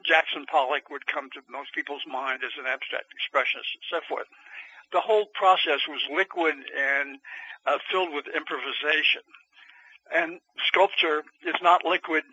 Jackson 0.05 0.45
Pollock 0.45 0.89
would 0.89 1.05
come 1.07 1.29
to 1.33 1.41
most 1.49 1.73
people's 1.73 2.05
mind 2.05 2.41
as 2.45 2.53
an 2.59 2.65
abstract 2.65 3.09
expressionist 3.13 3.69
and 3.77 3.85
so 3.89 3.99
forth. 4.07 4.27
The 4.91 5.01
whole 5.01 5.25
process 5.33 5.81
was 5.87 6.01
liquid 6.15 6.55
and 6.55 7.19
uh, 7.65 7.77
filled 7.91 8.13
with 8.13 8.25
improvisation. 8.27 9.21
And 10.13 10.39
sculpture 10.67 11.23
is 11.45 11.55
not 11.61 11.83
liquid 11.83 12.23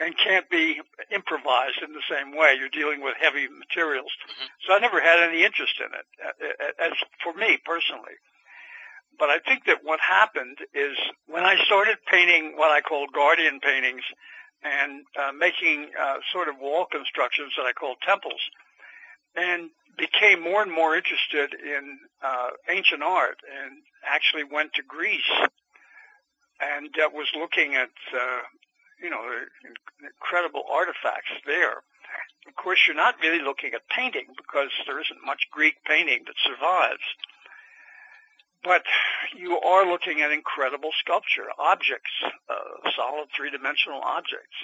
and 0.00 0.16
can't 0.18 0.48
be 0.50 0.80
improvised 1.12 1.78
in 1.84 1.92
the 1.92 2.02
same 2.10 2.34
way. 2.36 2.56
You're 2.58 2.70
dealing 2.72 3.00
with 3.02 3.14
heavy 3.20 3.46
materials. 3.48 4.10
Mhm. 4.26 4.48
So 4.66 4.74
I 4.74 4.78
never 4.80 5.00
had 5.00 5.20
any 5.20 5.44
interest 5.44 5.78
in 5.78 5.92
it, 5.94 6.06
uh, 6.24 6.84
as 6.86 6.92
for 7.22 7.32
me 7.34 7.58
personally. 7.58 8.14
But 9.18 9.28
I 9.28 9.38
think 9.40 9.66
that 9.66 9.84
what 9.84 10.00
happened 10.00 10.58
is 10.72 10.96
when 11.26 11.44
I 11.44 11.62
started 11.66 11.98
painting 12.06 12.56
what 12.56 12.70
I 12.70 12.80
call 12.80 13.06
guardian 13.08 13.60
paintings 13.60 14.02
and 14.62 15.04
uh, 15.16 15.32
making 15.32 15.90
uh, 15.94 16.18
sort 16.32 16.48
of 16.48 16.58
wall 16.58 16.86
constructions 16.86 17.52
that 17.56 17.66
I 17.66 17.72
call 17.72 17.96
temples, 17.96 18.40
and 19.36 19.70
became 19.98 20.42
more 20.42 20.62
and 20.62 20.72
more 20.72 20.96
interested 20.96 21.54
in 21.54 21.98
uh, 22.22 22.50
ancient 22.68 23.02
art 23.02 23.38
and 23.44 23.82
actually 24.06 24.44
went 24.44 24.72
to 24.74 24.82
Greece 24.82 25.30
and 26.60 26.90
uh, 26.98 27.08
was 27.12 27.28
looking 27.36 27.74
at 27.74 27.92
uh, 28.14 28.40
you 29.02 29.10
know 29.10 29.22
incredible 30.02 30.64
artifacts 30.70 31.32
there. 31.46 31.82
Of 32.48 32.56
course, 32.56 32.80
you're 32.86 32.96
not 32.96 33.20
really 33.22 33.42
looking 33.42 33.74
at 33.74 33.88
painting 33.88 34.26
because 34.36 34.70
there 34.86 35.00
isn't 35.00 35.24
much 35.24 35.48
Greek 35.52 35.76
painting 35.86 36.24
that 36.26 36.34
survives. 36.42 37.04
But 38.64 38.82
you 39.36 39.58
are 39.60 39.88
looking 39.88 40.20
at 40.20 40.32
incredible 40.32 40.90
sculpture, 41.00 41.48
objects, 41.58 42.10
uh, 42.48 42.90
solid 42.96 43.28
three-dimensional 43.36 44.00
objects. 44.02 44.56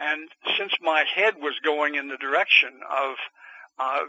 And 0.00 0.28
since 0.56 0.72
my 0.80 1.04
head 1.04 1.34
was 1.40 1.54
going 1.64 1.94
in 1.94 2.08
the 2.08 2.16
direction 2.16 2.80
of 2.90 3.16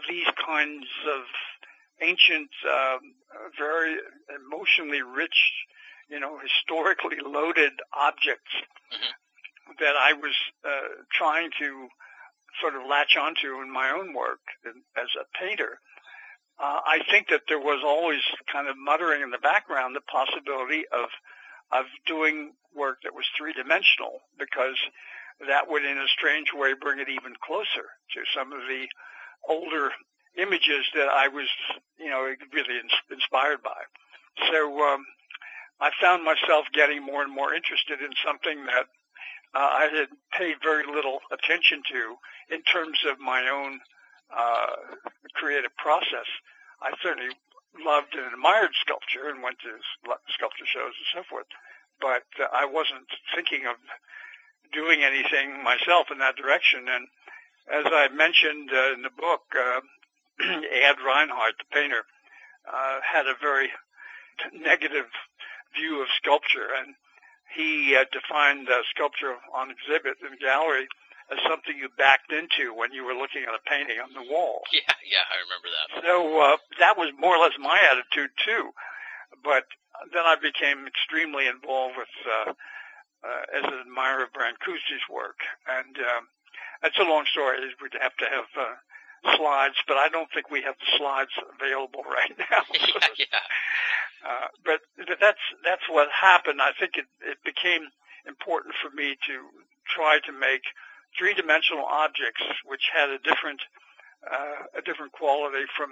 these 0.08 0.26
kinds 0.44 0.86
of 1.06 1.22
ancient, 2.00 2.50
um, 2.64 3.00
very 3.58 3.96
emotionally 4.34 5.02
rich, 5.02 5.36
you 6.08 6.18
know, 6.18 6.38
historically 6.38 7.18
loaded 7.20 7.72
objects 7.92 8.52
Mhm. 8.92 9.14
that 9.78 9.96
I 9.96 10.12
was 10.14 10.34
uh, 10.64 10.88
trying 11.12 11.50
to 11.58 11.88
sort 12.60 12.74
of 12.74 12.84
latch 12.86 13.16
onto 13.16 13.60
in 13.60 13.70
my 13.70 13.90
own 13.90 14.12
work 14.12 14.40
as 14.96 15.08
a 15.14 15.24
painter. 15.38 15.80
Uh, 16.58 16.80
I 16.84 16.98
think 17.10 17.28
that 17.28 17.46
there 17.48 17.60
was 17.60 17.82
always 17.84 18.22
kind 18.52 18.68
of 18.68 18.76
muttering 18.76 19.22
in 19.22 19.30
the 19.30 19.38
background 19.38 19.94
the 19.94 20.00
possibility 20.02 20.86
of 20.88 21.08
of 21.72 21.86
doing 22.04 22.52
work 22.74 22.98
that 23.02 23.14
was 23.14 23.24
three 23.38 23.52
dimensional 23.52 24.20
because 24.38 24.76
that 25.46 25.68
would 25.70 25.84
in 25.84 25.98
a 25.98 26.08
strange 26.08 26.52
way 26.52 26.74
bring 26.74 26.98
it 26.98 27.08
even 27.08 27.36
closer 27.36 27.94
to 28.12 28.24
some 28.34 28.52
of 28.52 28.66
the 28.66 28.88
older 29.48 29.90
images 30.36 30.86
that 30.94 31.08
I 31.08 31.28
was, 31.28 31.48
you 31.98 32.10
know, 32.10 32.22
really 32.52 32.78
ins- 32.78 33.06
inspired 33.10 33.62
by. 33.62 33.80
So 34.50 34.80
um, 34.82 35.04
I 35.80 35.90
found 36.00 36.24
myself 36.24 36.66
getting 36.72 37.04
more 37.04 37.22
and 37.22 37.32
more 37.32 37.54
interested 37.54 38.00
in 38.00 38.10
something 38.24 38.64
that 38.66 38.86
uh, 39.54 39.58
I 39.58 39.88
had 39.92 40.08
paid 40.32 40.56
very 40.62 40.86
little 40.86 41.20
attention 41.32 41.82
to 41.90 42.54
in 42.54 42.62
terms 42.62 42.98
of 43.10 43.18
my 43.18 43.48
own 43.48 43.80
uh, 44.30 44.76
creative 45.34 45.74
process. 45.76 46.28
I 46.82 46.92
certainly 47.02 47.34
loved 47.84 48.14
and 48.14 48.32
admired 48.32 48.70
sculpture 48.80 49.28
and 49.28 49.42
went 49.42 49.58
to 49.60 49.72
sculpture 50.34 50.66
shows 50.66 50.94
and 50.94 51.10
so 51.14 51.22
forth, 51.28 51.46
but 52.00 52.26
uh, 52.38 52.46
I 52.52 52.66
wasn't 52.66 53.06
thinking 53.34 53.66
of 53.66 53.76
doing 54.72 55.02
anything 55.02 55.62
myself 55.62 56.10
in 56.10 56.18
that 56.18 56.36
direction. 56.36 56.86
And 56.86 57.06
as 57.72 57.86
I 57.86 58.08
mentioned 58.14 58.70
uh, 58.72 58.94
in 58.94 59.02
the 59.02 59.14
book, 59.16 59.42
uh, 59.54 59.80
Ad 60.84 60.96
Reinhardt, 61.04 61.54
the 61.58 61.68
painter, 61.72 62.02
uh, 62.66 63.00
had 63.00 63.26
a 63.26 63.34
very 63.40 63.70
negative 64.54 65.06
view 65.76 66.02
of 66.02 66.08
sculpture, 66.16 66.68
and 66.78 66.94
he 67.54 67.96
uh, 67.96 68.04
defined 68.12 68.68
uh, 68.68 68.82
sculpture 68.94 69.34
on 69.54 69.70
exhibit 69.70 70.18
in 70.22 70.30
the 70.32 70.42
gallery 70.42 70.86
as 71.30 71.38
something 71.46 71.78
you 71.78 71.88
backed 71.96 72.32
into 72.32 72.74
when 72.74 72.92
you 72.92 73.04
were 73.04 73.14
looking 73.14 73.46
at 73.46 73.54
a 73.54 73.62
painting 73.70 73.98
on 74.02 74.10
the 74.14 74.26
wall. 74.30 74.62
Yeah, 74.72 74.94
yeah, 75.06 75.26
I 75.26 75.36
remember 75.46 75.68
that. 75.70 75.86
So 76.06 76.14
uh, 76.40 76.56
that 76.78 76.98
was 76.98 77.12
more 77.18 77.36
or 77.36 77.42
less 77.42 77.54
my 77.58 77.78
attitude 77.78 78.30
too. 78.44 78.70
But 79.42 79.64
then 80.14 80.22
I 80.26 80.36
became 80.36 80.86
extremely 80.86 81.46
involved 81.46 81.94
with 81.98 82.14
uh, 82.26 82.52
uh, 83.22 83.58
as 83.58 83.64
an 83.64 83.78
admirer 83.86 84.24
of 84.24 84.32
Brancusi's 84.32 85.04
work, 85.10 85.38
and 85.68 85.96
um, 85.98 86.24
that's 86.82 86.98
a 86.98 87.04
long 87.04 87.24
story. 87.30 87.58
We'd 87.82 87.92
have 88.00 88.16
to 88.18 88.26
have 88.26 88.48
uh, 88.56 89.36
slides, 89.36 89.76
but 89.86 89.96
I 89.96 90.08
don't 90.08 90.28
think 90.32 90.50
we 90.50 90.62
have 90.62 90.76
the 90.80 90.90
slides 90.98 91.32
available 91.56 92.02
right 92.08 92.32
now. 92.38 92.62
yeah, 92.74 93.08
yeah. 93.18 93.44
Uh, 94.24 94.48
but 94.64 94.80
th- 94.96 95.18
that's 95.20 95.44
that's 95.64 95.86
what 95.88 96.08
happened. 96.12 96.60
I 96.60 96.72
think 96.78 96.96
it, 96.96 97.06
it 97.24 97.38
became 97.44 97.88
important 98.28 98.74
for 98.80 98.94
me 98.94 99.16
to 99.26 99.34
try 99.88 100.20
to 100.26 100.32
make 100.32 100.62
three-dimensional 101.18 101.84
objects 101.84 102.42
which 102.66 102.92
had 102.92 103.08
a 103.10 103.18
different 103.18 103.60
uh, 104.24 104.78
a 104.78 104.82
different 104.82 105.12
quality 105.12 105.64
from 105.76 105.90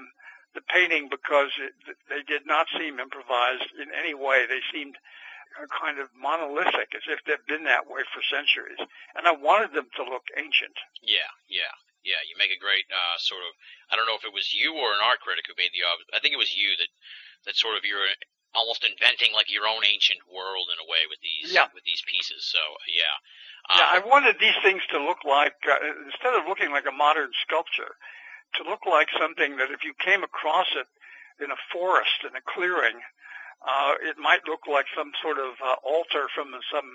the 0.54 0.60
painting 0.68 1.08
because 1.10 1.50
it, 1.60 1.72
they 2.08 2.22
did 2.28 2.46
not 2.46 2.66
seem 2.76 3.00
improvised 3.00 3.68
in 3.80 3.88
any 3.96 4.14
way. 4.14 4.44
They 4.48 4.60
seemed 4.72 4.96
uh, 5.56 5.66
kind 5.72 5.98
of 5.98 6.12
monolithic, 6.12 6.92
as 6.92 7.04
if 7.08 7.20
they've 7.24 7.46
been 7.48 7.64
that 7.64 7.88
way 7.88 8.04
for 8.12 8.20
centuries. 8.28 8.78
And 9.16 9.24
I 9.26 9.32
wanted 9.32 9.72
them 9.72 9.88
to 9.96 10.02
look 10.04 10.28
ancient. 10.36 10.76
Yeah, 11.00 11.28
yeah, 11.48 11.72
yeah. 12.04 12.20
You 12.28 12.36
make 12.36 12.52
a 12.52 12.60
great 12.60 12.84
uh, 12.92 13.16
sort 13.18 13.40
of. 13.46 13.52
I 13.88 13.96
don't 13.96 14.04
know 14.06 14.18
if 14.18 14.26
it 14.28 14.34
was 14.36 14.52
you 14.52 14.76
or 14.76 14.92
an 14.92 15.02
art 15.02 15.20
critic 15.24 15.48
who 15.48 15.56
made 15.56 15.72
the. 15.72 15.86
I 16.12 16.20
think 16.20 16.34
it 16.36 16.40
was 16.42 16.52
you 16.52 16.76
that 16.76 16.90
that 17.46 17.56
sort 17.56 17.76
of 17.78 17.84
you're 17.86 18.04
almost 18.56 18.84
inventing 18.84 19.32
like 19.36 19.52
your 19.52 19.68
own 19.68 19.84
ancient 19.84 20.20
world 20.28 20.68
in 20.72 20.80
a 20.80 20.88
way 20.88 21.04
with 21.08 21.20
these 21.20 21.52
Yeah. 21.52 21.68
with 21.72 21.84
these 21.84 22.02
pieces. 22.08 22.44
So 22.48 22.58
yeah. 22.88 23.14
Yeah, 23.76 23.88
I 23.92 23.98
Um, 24.00 24.08
wanted 24.08 24.40
these 24.40 24.56
things 24.64 24.80
to 24.90 24.98
look 24.98 25.24
like, 25.28 25.52
uh, 25.68 25.76
instead 26.08 26.32
of 26.32 26.48
looking 26.48 26.72
like 26.72 26.86
a 26.88 26.92
modern 26.92 27.28
sculpture, 27.44 27.96
to 28.56 28.62
look 28.64 28.86
like 28.86 29.10
something 29.20 29.56
that 29.60 29.70
if 29.70 29.84
you 29.84 29.92
came 30.00 30.24
across 30.24 30.68
it 30.72 30.88
in 31.44 31.50
a 31.50 31.56
forest, 31.70 32.24
in 32.24 32.34
a 32.34 32.40
clearing, 32.40 32.96
uh, 32.96 33.04
it 34.02 34.16
might 34.18 34.46
look 34.46 34.66
like 34.70 34.86
some 34.96 35.12
sort 35.22 35.38
of 35.38 35.54
uh, 35.64 35.76
altar 35.82 36.28
from 36.34 36.54
some 36.72 36.88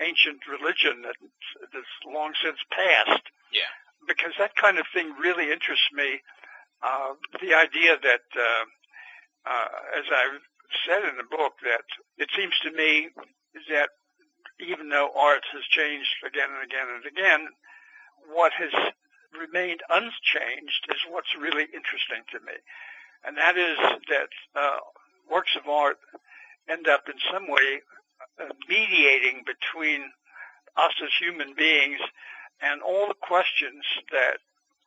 ancient 0.00 0.40
religion 0.48 1.02
that, 1.02 1.16
that's 1.72 1.96
long 2.06 2.32
since 2.42 2.58
passed. 2.70 3.26
Yeah. 3.52 3.68
Because 4.06 4.32
that 4.38 4.56
kind 4.56 4.78
of 4.78 4.86
thing 4.92 5.14
really 5.20 5.52
interests 5.52 5.88
me. 5.92 6.20
Uh, 6.82 7.14
the 7.40 7.54
idea 7.54 7.94
that, 8.02 8.26
uh, 8.34 8.64
uh, 9.46 9.68
as 9.98 10.06
I've 10.10 10.42
said 10.86 11.08
in 11.08 11.16
the 11.16 11.28
book, 11.28 11.54
that 11.62 11.86
it 12.18 12.28
seems 12.34 12.54
to 12.62 12.72
me 12.72 13.10
that 13.70 13.90
even 14.58 14.88
though 14.88 15.10
art 15.14 15.44
has 15.52 15.62
changed 15.70 16.10
again 16.26 16.50
and 16.50 16.64
again 16.64 16.88
and 16.90 17.06
again, 17.06 17.48
what 18.34 18.52
has 18.58 18.72
remained 19.38 19.80
unchanged 19.88 20.82
is 20.90 21.00
what's 21.10 21.34
really 21.38 21.66
interesting 21.70 22.22
to 22.30 22.38
me. 22.44 22.56
And 23.24 23.36
that 23.38 23.56
is 23.56 23.78
that 24.10 24.32
uh, 24.54 24.82
works 25.30 25.54
of 25.56 25.68
art 25.68 25.98
end 26.68 26.88
up 26.88 27.04
in 27.08 27.18
some 27.32 27.50
way 27.50 27.82
uh, 28.40 28.52
mediating 28.68 29.42
between 29.44 30.02
us 30.76 30.94
as 31.02 31.10
human 31.20 31.54
beings 31.54 32.00
and 32.62 32.80
all 32.82 33.08
the 33.08 33.18
questions 33.20 33.84
that 34.10 34.38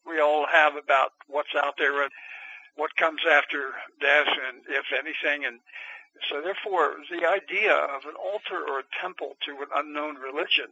we 0.07 0.19
all 0.19 0.45
have 0.47 0.75
about 0.75 1.11
what's 1.27 1.53
out 1.55 1.75
there 1.77 2.03
and 2.03 2.11
what 2.75 2.95
comes 2.95 3.21
after 3.29 3.75
death 4.01 4.27
and 4.27 4.63
if 4.69 4.85
anything 4.91 5.45
and 5.45 5.59
so 6.29 6.41
therefore 6.41 6.95
the 7.11 7.27
idea 7.27 7.75
of 7.75 8.07
an 8.07 8.15
altar 8.15 8.63
or 8.67 8.79
a 8.79 8.91
temple 9.01 9.35
to 9.45 9.51
an 9.61 9.71
unknown 9.75 10.15
religion 10.15 10.71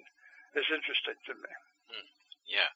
is 0.55 0.65
interesting 0.71 1.19
to 1.27 1.33
me. 1.35 1.51
Yeah. 1.91 1.99
Yeah, 2.47 2.69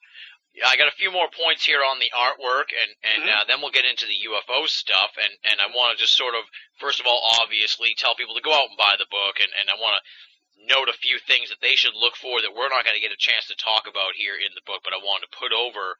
I 0.65 0.75
got 0.75 0.87
a 0.87 0.97
few 0.97 1.11
more 1.11 1.29
points 1.29 1.65
here 1.65 1.83
on 1.83 1.99
the 1.99 2.09
artwork, 2.15 2.73
and 2.73 2.95
and 3.03 3.23
Mhm. 3.29 3.35
uh, 3.35 3.43
then 3.45 3.61
we'll 3.61 3.71
get 3.71 3.85
into 3.85 4.05
the 4.05 4.15
UFO 4.25 4.65
stuff. 4.67 5.17
And 5.17 5.37
and 5.43 5.61
I 5.61 5.67
want 5.67 5.97
to 5.97 6.03
just 6.03 6.15
sort 6.15 6.35
of, 6.35 6.45
first 6.79 6.99
of 6.99 7.05
all, 7.05 7.21
obviously, 7.41 7.93
tell 7.95 8.15
people 8.15 8.35
to 8.35 8.41
go 8.41 8.53
out 8.53 8.69
and 8.69 8.77
buy 8.77 8.95
the 8.95 9.05
book, 9.05 9.39
and 9.39 9.53
and 9.53 9.69
I 9.69 9.75
want 9.75 10.01
to 10.01 10.65
note 10.65 10.89
a 10.89 10.93
few 10.93 11.19
things 11.19 11.49
that 11.49 11.61
they 11.61 11.75
should 11.75 11.93
look 11.93 12.15
for 12.15 12.41
that 12.41 12.53
we're 12.53 12.69
not 12.69 12.83
going 12.83 12.95
to 12.95 13.01
get 13.01 13.11
a 13.11 13.17
chance 13.17 13.45
to 13.47 13.55
talk 13.55 13.87
about 13.87 14.15
here 14.15 14.35
in 14.35 14.53
the 14.55 14.61
book, 14.65 14.81
but 14.83 14.93
I 14.93 14.97
wanted 14.97 15.29
to 15.29 15.37
put 15.37 15.53
over 15.53 15.97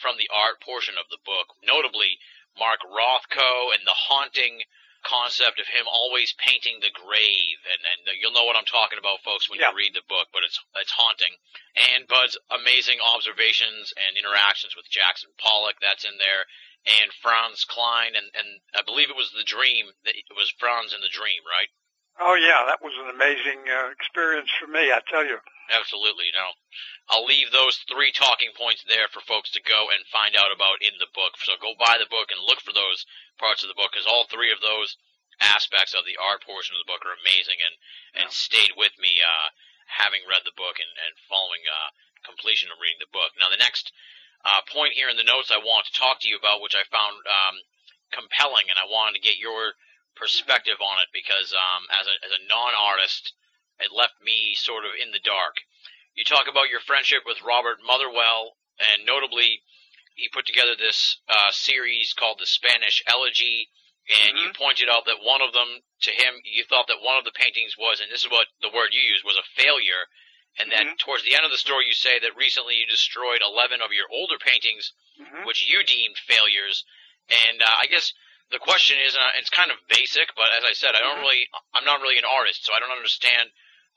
from 0.00 0.16
the 0.16 0.28
art 0.32 0.60
portion 0.60 0.98
of 0.98 1.08
the 1.08 1.18
book, 1.24 1.54
notably 1.62 2.18
Mark 2.58 2.80
Rothko 2.82 3.72
and 3.74 3.86
the 3.86 3.94
haunting 3.94 4.64
concept 5.04 5.60
of 5.60 5.68
him 5.68 5.86
always 5.86 6.34
painting 6.40 6.80
the 6.80 6.90
grave, 6.90 7.58
and, 7.68 7.80
and 7.84 8.00
you'll 8.18 8.32
know 8.34 8.44
what 8.48 8.56
I'm 8.56 8.66
talking 8.68 8.98
about, 8.98 9.20
folks, 9.22 9.48
when 9.48 9.60
Yeah. 9.60 9.70
you 9.70 9.76
read 9.76 9.94
the 9.94 10.02
book. 10.08 10.28
But 10.32 10.42
it's 10.44 10.58
it's 10.80 10.92
haunting. 10.92 11.36
And 11.94 12.08
Budd's 12.08 12.36
amazing 12.50 12.98
observations 13.04 13.92
and 13.94 14.16
interactions 14.16 14.74
with 14.76 14.88
Jackson 14.90 15.30
Pollock, 15.38 15.76
that's 15.80 16.04
in 16.04 16.16
there, 16.18 16.44
and 17.00 17.12
Franz 17.22 17.64
Kline, 17.64 18.16
and 18.16 18.28
and 18.34 18.60
I 18.74 18.82
believe 18.82 19.08
it 19.10 19.16
was 19.16 19.30
the 19.32 19.44
dream 19.46 19.92
that 20.04 20.16
it 20.16 20.36
was 20.36 20.52
Franz 20.58 20.92
in 20.92 21.00
the 21.00 21.12
dream, 21.12 21.40
right? 21.48 21.68
Oh 22.20 22.38
yeah, 22.38 22.62
that 22.70 22.78
was 22.78 22.94
an 22.94 23.10
amazing 23.10 23.66
uh, 23.66 23.90
experience 23.90 24.50
for 24.54 24.70
me. 24.70 24.92
I 24.94 25.02
tell 25.10 25.26
you. 25.26 25.38
Absolutely. 25.72 26.28
Now, 26.30 26.54
I'll 27.08 27.24
leave 27.24 27.50
those 27.50 27.80
three 27.88 28.12
talking 28.12 28.52
points 28.52 28.84
there 28.84 29.08
for 29.08 29.24
folks 29.24 29.50
to 29.56 29.64
go 29.64 29.88
and 29.90 30.04
find 30.12 30.36
out 30.36 30.52
about 30.54 30.84
in 30.84 30.94
the 31.00 31.10
book. 31.10 31.40
So 31.40 31.56
go 31.56 31.74
buy 31.74 31.96
the 31.96 32.10
book 32.10 32.30
and 32.30 32.38
look 32.40 32.60
for 32.60 32.76
those 32.76 33.08
parts 33.40 33.64
of 33.64 33.68
the 33.72 33.78
book 33.78 33.90
because 33.92 34.06
all 34.06 34.28
three 34.28 34.52
of 34.52 34.60
those 34.60 34.94
aspects 35.40 35.96
of 35.96 36.06
the 36.06 36.20
art 36.20 36.44
portion 36.44 36.76
of 36.76 36.84
the 36.84 36.90
book 36.92 37.02
are 37.02 37.16
amazing 37.16 37.58
and, 37.64 37.74
and 38.14 38.28
stayed 38.30 38.76
with 38.78 38.94
me, 39.00 39.18
uh, 39.24 39.48
having 39.88 40.22
read 40.28 40.46
the 40.46 40.54
book 40.54 40.78
and, 40.78 40.92
and 41.00 41.16
following, 41.26 41.64
uh, 41.66 41.90
completion 42.22 42.70
of 42.70 42.78
reading 42.78 43.02
the 43.02 43.10
book. 43.10 43.34
Now, 43.40 43.50
the 43.50 43.60
next, 43.60 43.90
uh, 44.44 44.62
point 44.68 44.94
here 44.94 45.08
in 45.08 45.16
the 45.16 45.26
notes 45.26 45.50
I 45.50 45.58
want 45.58 45.88
to 45.88 45.96
talk 45.96 46.20
to 46.22 46.28
you 46.28 46.36
about, 46.38 46.62
which 46.62 46.76
I 46.76 46.84
found, 46.92 47.24
um, 47.26 47.56
compelling 48.12 48.70
and 48.70 48.78
I 48.78 48.86
wanted 48.86 49.18
to 49.18 49.26
get 49.26 49.40
your 49.40 49.74
perspective 50.16 50.78
on 50.80 50.98
it 51.02 51.10
because, 51.12 51.52
um, 51.52 51.82
as 51.90 52.06
a, 52.06 52.14
as 52.24 52.32
a 52.32 52.44
non-artist, 52.48 53.32
it 53.80 53.90
left 53.92 54.14
me 54.22 54.54
sort 54.54 54.84
of 54.84 54.92
in 54.94 55.10
the 55.10 55.22
dark. 55.22 55.58
You 56.14 56.24
talk 56.24 56.46
about 56.46 56.70
your 56.70 56.80
friendship 56.80 57.26
with 57.26 57.42
Robert 57.42 57.78
Motherwell, 57.84 58.54
and 58.78 59.06
notably, 59.06 59.62
he 60.14 60.30
put 60.30 60.46
together 60.46 60.78
this 60.78 61.18
uh, 61.28 61.50
series 61.50 62.14
called 62.14 62.38
the 62.38 62.46
Spanish 62.46 63.02
Elegy, 63.06 63.68
and 64.06 64.38
you 64.38 64.52
pointed 64.54 64.88
out 64.88 65.06
that 65.06 65.24
one 65.24 65.42
of 65.42 65.52
them, 65.52 65.80
to 66.02 66.12
him, 66.12 66.38
you 66.44 66.62
thought 66.68 66.86
that 66.86 67.02
one 67.02 67.18
of 67.18 67.24
the 67.24 67.34
paintings 67.34 67.74
was, 67.78 67.98
and 67.98 68.12
this 68.12 68.22
is 68.22 68.30
what 68.30 68.46
the 68.62 68.70
word 68.70 68.92
you 68.92 69.00
used, 69.00 69.24
was 69.24 69.38
a 69.40 69.60
failure, 69.62 70.06
and 70.58 70.70
that 70.70 70.86
Mhm. 70.86 70.98
towards 70.98 71.24
the 71.24 71.34
end 71.34 71.44
of 71.44 71.50
the 71.50 71.58
story 71.58 71.86
you 71.86 71.94
say 71.94 72.18
that 72.20 72.36
recently 72.36 72.76
you 72.76 72.86
destroyed 72.86 73.42
11 73.42 73.80
of 73.82 73.92
your 73.92 74.06
older 74.10 74.38
paintings, 74.38 74.92
Mhm. 75.18 75.46
which 75.46 75.66
you 75.66 75.82
deemed 75.82 76.18
failures, 76.18 76.84
and 77.28 77.62
uh, 77.62 77.74
I 77.78 77.86
guess 77.86 78.12
the 78.50 78.58
question 78.58 78.98
is, 79.04 79.14
and 79.14 79.24
it's 79.38 79.50
kind 79.50 79.70
of 79.70 79.78
basic, 79.88 80.28
but 80.36 80.48
as 80.58 80.64
I 80.64 80.72
said, 80.72 80.94
I 80.94 81.00
don't 81.00 81.18
Mhm. 81.18 81.22
really, 81.22 81.48
I'm 81.74 81.84
not 81.84 82.00
really 82.00 82.18
an 82.18 82.24
artist, 82.24 82.64
so 82.64 82.72
I 82.74 82.80
don't 82.80 82.90
understand 82.92 83.50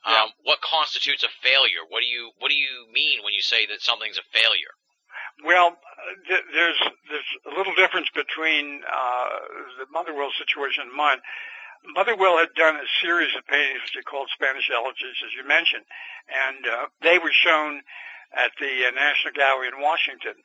um, 0.05 0.13
Yeah. 0.13 0.27
what 0.43 0.61
constitutes 0.61 1.23
a 1.23 1.29
failure. 1.41 1.83
What 1.89 2.01
do 2.01 2.05
you 2.07 2.31
What 2.37 2.49
do 2.49 2.55
you 2.55 2.87
mean 2.91 3.23
when 3.23 3.33
you 3.33 3.41
say 3.41 3.65
that 3.65 3.81
something's 3.81 4.17
a 4.17 4.23
failure? 4.23 4.73
Well, 5.43 5.67
uh, 5.67 6.13
th- 6.27 6.45
there's 6.53 6.79
there's 7.09 7.31
a 7.45 7.49
little 7.57 7.73
difference 7.75 8.09
between 8.11 8.83
uh, 8.85 9.29
the 9.79 9.85
Motherwell 9.91 10.31
situation 10.37 10.83
and 10.83 10.91
mine. 10.93 11.21
Motherwell 11.83 12.37
had 12.37 12.53
done 12.55 12.75
a 12.75 12.87
series 13.01 13.35
of 13.35 13.45
paintings 13.47 13.81
which 13.83 13.93
he 13.93 14.01
called 14.03 14.29
Spanish 14.33 14.69
elegies, 14.69 15.15
as 15.25 15.33
you 15.33 15.43
mentioned, 15.43 15.85
and 16.29 16.67
uh, 16.67 16.87
they 17.01 17.17
were 17.19 17.31
shown 17.31 17.81
at 18.33 18.51
the 18.59 18.87
uh, 18.87 18.91
National 18.91 19.33
Gallery 19.33 19.67
in 19.69 19.79
Washington 19.79 20.35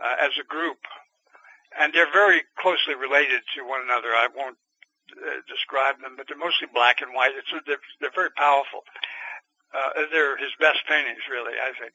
uh, 0.00 0.16
as 0.20 0.32
a 0.38 0.44
group, 0.44 0.78
and 1.78 1.92
they're 1.92 2.10
very 2.12 2.42
closely 2.58 2.94
related 2.94 3.42
to 3.54 3.66
one 3.66 3.82
another. 3.82 4.08
I 4.10 4.28
won't 4.34 4.58
uh, 5.14 5.42
describe 5.48 6.00
them, 6.00 6.14
but 6.16 6.26
they're 6.28 6.38
mostly 6.38 6.68
black 6.72 7.00
and 7.00 7.14
white. 7.14 7.32
It's, 7.36 7.50
they're, 7.66 7.82
they're 8.00 8.14
very 8.14 8.30
powerful. 8.36 8.82
Uh, 9.74 10.06
they're 10.10 10.36
his 10.36 10.50
best 10.58 10.80
paintings, 10.88 11.22
really, 11.30 11.54
I 11.54 11.70
think. 11.78 11.92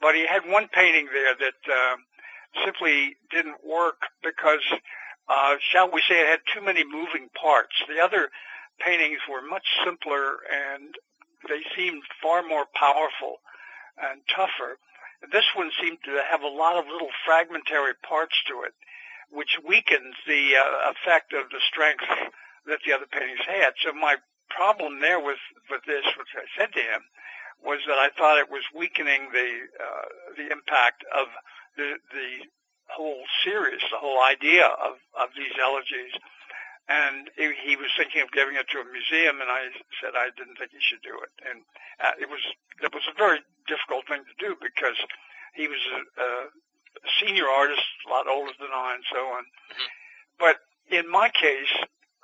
But 0.00 0.14
he 0.14 0.26
had 0.26 0.42
one 0.46 0.68
painting 0.72 1.08
there 1.12 1.34
that 1.38 1.60
uh, 1.70 1.96
simply 2.64 3.16
didn't 3.30 3.64
work 3.64 4.02
because, 4.22 4.62
uh, 5.28 5.56
shall 5.60 5.90
we 5.90 6.02
say, 6.08 6.20
it 6.20 6.26
had 6.26 6.40
too 6.52 6.60
many 6.60 6.84
moving 6.84 7.30
parts. 7.40 7.74
The 7.88 8.02
other 8.02 8.30
paintings 8.80 9.18
were 9.30 9.42
much 9.42 9.66
simpler 9.84 10.42
and 10.50 10.94
they 11.48 11.62
seemed 11.76 12.02
far 12.22 12.42
more 12.42 12.66
powerful 12.74 13.38
and 13.98 14.20
tougher. 14.34 14.78
This 15.32 15.44
one 15.54 15.70
seemed 15.80 15.98
to 16.04 16.22
have 16.30 16.42
a 16.42 16.48
lot 16.48 16.76
of 16.76 16.86
little 16.90 17.10
fragmentary 17.24 17.94
parts 18.06 18.34
to 18.48 18.62
it, 18.62 18.74
which 19.34 19.58
weakens 19.66 20.14
the 20.26 20.54
uh, 20.54 20.94
effect 20.94 21.34
of 21.34 21.50
the 21.50 21.60
strength 21.66 22.06
that 22.66 22.78
the 22.86 22.94
other 22.94 23.10
paintings 23.10 23.42
had. 23.46 23.74
So 23.82 23.92
my 23.92 24.16
problem 24.48 25.00
there 25.00 25.18
with, 25.18 25.42
with 25.68 25.82
this, 25.86 26.06
which 26.16 26.32
I 26.38 26.46
said 26.56 26.72
to 26.72 26.80
him, 26.80 27.02
was 27.62 27.80
that 27.88 27.98
I 27.98 28.10
thought 28.14 28.38
it 28.38 28.50
was 28.50 28.62
weakening 28.76 29.32
the 29.32 29.50
uh, 29.80 30.08
the 30.36 30.52
impact 30.52 31.02
of 31.16 31.26
the 31.76 31.96
the 32.12 32.46
whole 32.92 33.24
series, 33.42 33.80
the 33.90 33.98
whole 33.98 34.22
idea 34.22 34.66
of 34.68 35.00
of 35.16 35.32
these 35.36 35.54
elegies. 35.60 36.12
And 36.84 37.32
he, 37.40 37.80
was 37.80 37.88
thinking 37.96 38.20
of 38.20 38.28
giving 38.36 38.60
it 38.60 38.68
to 38.68 38.84
a 38.84 38.84
museum, 38.84 39.40
and 39.40 39.48
I 39.48 39.72
said 40.04 40.12
I 40.12 40.28
didn't 40.36 40.60
think 40.60 40.68
he 40.76 40.84
should 40.84 41.00
do 41.00 41.16
it. 41.16 41.32
And 41.40 41.64
uh, 41.96 42.12
it 42.20 42.28
was 42.28 42.44
it 42.84 42.92
was 42.92 43.08
a 43.08 43.16
very 43.16 43.40
difficult 43.64 44.04
thing 44.04 44.20
to 44.20 44.36
do 44.36 44.52
because 44.60 45.00
he 45.56 45.64
was 45.64 45.80
a, 45.96 46.00
a 46.20 46.28
senior 47.20 47.46
artist, 47.48 47.82
a 48.06 48.10
lot 48.10 48.26
older 48.26 48.52
than 48.58 48.70
I, 48.74 48.94
and 48.94 49.04
so 49.12 49.18
on. 49.18 49.44
But 50.38 50.56
in 50.90 51.10
my 51.10 51.28
case, 51.30 51.72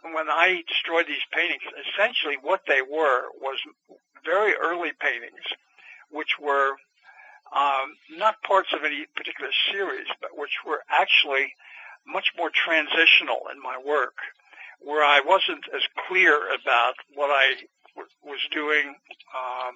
when 0.02 0.28
I 0.30 0.62
destroyed 0.68 1.06
these 1.06 1.24
paintings, 1.32 1.62
essentially 1.92 2.36
what 2.40 2.62
they 2.66 2.82
were 2.82 3.28
was 3.40 3.58
very 4.24 4.54
early 4.54 4.92
paintings, 5.00 5.44
which 6.10 6.38
were 6.40 6.76
um, 7.54 7.96
not 8.16 8.42
parts 8.42 8.68
of 8.72 8.84
any 8.84 9.06
particular 9.16 9.50
series, 9.70 10.06
but 10.20 10.30
which 10.36 10.62
were 10.66 10.82
actually 10.90 11.52
much 12.06 12.32
more 12.36 12.50
transitional 12.50 13.42
in 13.52 13.60
my 13.62 13.76
work, 13.84 14.14
where 14.80 15.04
I 15.04 15.20
wasn't 15.20 15.64
as 15.74 15.82
clear 16.08 16.36
about 16.54 16.94
what 17.14 17.30
I 17.30 17.54
w- 17.94 18.10
was 18.24 18.40
doing 18.52 18.94
um, 19.34 19.74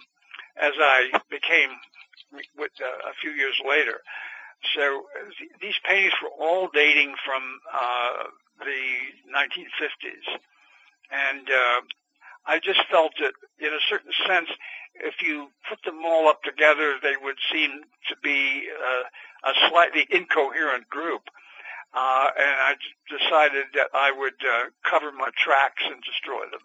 as 0.56 0.72
I 0.78 1.10
became 1.30 1.70
with, 2.56 2.72
uh, 2.80 3.10
a 3.10 3.14
few 3.20 3.30
years 3.30 3.54
later. 3.68 4.00
So 4.74 5.04
th- 5.38 5.50
these 5.60 5.78
paintings 5.86 6.14
were 6.22 6.32
all 6.38 6.68
dating 6.72 7.14
from 7.24 7.42
uh, 7.72 8.24
the 8.60 8.82
1950s, 9.34 10.38
and 11.10 11.48
uh, 11.48 11.80
I 12.46 12.58
just 12.60 12.80
felt 12.90 13.12
that, 13.20 13.32
in 13.58 13.72
a 13.72 13.82
certain 13.88 14.12
sense, 14.26 14.48
if 14.96 15.14
you 15.22 15.48
put 15.68 15.82
them 15.84 16.04
all 16.04 16.28
up 16.28 16.42
together, 16.42 16.96
they 17.02 17.14
would 17.20 17.36
seem 17.52 17.82
to 18.08 18.16
be 18.22 18.68
uh, 18.70 19.50
a 19.50 19.68
slightly 19.68 20.06
incoherent 20.10 20.88
group. 20.88 21.22
Uh, 21.94 22.26
and 22.36 22.56
I 22.60 22.74
decided 23.08 23.66
that 23.74 23.88
I 23.94 24.10
would 24.10 24.34
uh, 24.42 24.64
cover 24.88 25.12
my 25.12 25.30
tracks 25.36 25.82
and 25.84 26.02
destroy 26.02 26.42
them. 26.50 26.60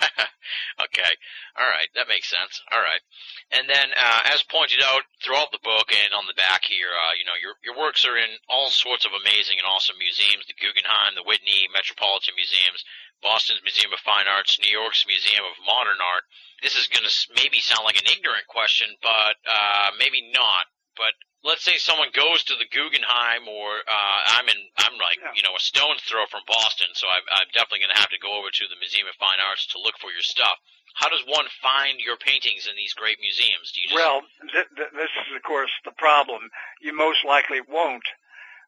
okay, 0.86 1.12
all 1.58 1.68
right, 1.68 1.88
that 1.94 2.08
makes 2.08 2.30
sense. 2.30 2.60
All 2.70 2.80
right, 2.80 3.02
and 3.50 3.68
then 3.68 3.92
uh, 3.94 4.32
as 4.32 4.42
pointed 4.42 4.80
out 4.82 5.02
throughout 5.22 5.52
the 5.52 5.62
book 5.62 5.90
and 5.90 6.14
on 6.14 6.26
the 6.26 6.38
back 6.38 6.64
here, 6.64 6.90
uh, 6.90 7.14
you 7.18 7.24
know, 7.24 7.36
your 7.40 7.54
your 7.62 7.76
works 7.78 8.04
are 8.04 8.16
in 8.16 8.38
all 8.48 8.70
sorts 8.70 9.04
of 9.04 9.12
amazing 9.12 9.58
and 9.58 9.68
awesome 9.68 9.98
museums: 9.98 10.46
the 10.46 10.58
Guggenheim, 10.58 11.14
the 11.14 11.26
Whitney, 11.26 11.68
Metropolitan 11.70 12.34
Museums, 12.34 12.84
Boston's 13.22 13.62
Museum 13.62 13.94
of 13.94 14.00
Fine 14.02 14.26
Arts, 14.26 14.58
New 14.58 14.70
York's 14.70 15.06
Museum 15.06 15.46
of 15.46 15.54
Modern 15.64 16.02
Art. 16.02 16.26
This 16.62 16.74
is 16.74 16.90
going 16.90 17.06
to 17.06 17.14
maybe 17.38 17.62
sound 17.62 17.86
like 17.86 17.98
an 17.98 18.10
ignorant 18.10 18.46
question, 18.50 18.90
but 19.02 19.38
uh, 19.46 19.94
maybe 19.98 20.30
not. 20.34 20.66
But 20.98 21.14
let's 21.44 21.64
say 21.66 21.76
someone 21.78 22.10
goes 22.14 22.44
to 22.46 22.54
the 22.54 22.66
Guggenheim, 22.70 23.46
or 23.50 23.82
uh, 23.82 24.18
I'm 24.38 24.46
in, 24.48 24.60
I'm 24.78 24.94
like, 24.98 25.18
Yeah. 25.18 25.34
you 25.34 25.42
know, 25.42 25.54
a 25.56 25.62
stone's 25.62 26.02
throw 26.06 26.26
from 26.30 26.42
Boston, 26.46 26.88
so 26.94 27.06
I'm, 27.10 27.22
I'm 27.34 27.50
definitely 27.52 27.82
going 27.86 27.94
to 27.94 28.02
have 28.02 28.14
to 28.14 28.22
go 28.22 28.38
over 28.38 28.50
to 28.50 28.64
the 28.70 28.78
Museum 28.78 29.06
of 29.10 29.14
Fine 29.18 29.42
Arts 29.42 29.66
to 29.74 29.82
look 29.82 29.98
for 29.98 30.10
your 30.14 30.22
stuff. 30.24 30.54
How 30.94 31.08
does 31.08 31.24
one 31.26 31.48
find 31.64 31.98
your 32.04 32.16
paintings 32.20 32.68
in 32.68 32.76
these 32.76 32.92
great 32.92 33.16
museums? 33.18 33.72
Do 33.72 33.80
you 33.80 33.88
just 33.90 33.96
Well, 33.96 34.22
th- 34.52 34.70
th- 34.76 34.92
this 34.92 35.12
is, 35.24 35.28
of 35.34 35.42
course, 35.42 35.72
the 35.88 35.96
problem. 35.96 36.52
You 36.84 36.92
most 36.94 37.24
likely 37.24 37.60
won't, 37.64 38.04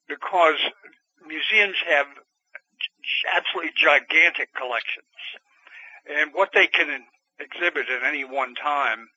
because 0.08 0.56
museums 1.26 1.76
have 1.86 2.08
absolutely 3.36 3.72
gigantic 3.76 4.54
collections. 4.56 5.12
And 6.08 6.32
what 6.32 6.50
they 6.54 6.66
can 6.66 7.04
exhibit 7.38 7.88
at 7.88 8.02
any 8.04 8.24
one 8.24 8.54
time 8.54 9.08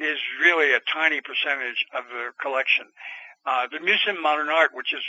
is 0.00 0.18
really 0.40 0.72
a 0.72 0.80
tiny 0.92 1.20
percentage 1.20 1.84
of 1.94 2.04
their 2.08 2.32
collection. 2.40 2.88
Uh, 3.44 3.68
the 3.70 3.80
Museum 3.80 4.16
of 4.16 4.22
Modern 4.22 4.48
Art, 4.48 4.72
which 4.72 4.92
is 4.92 5.04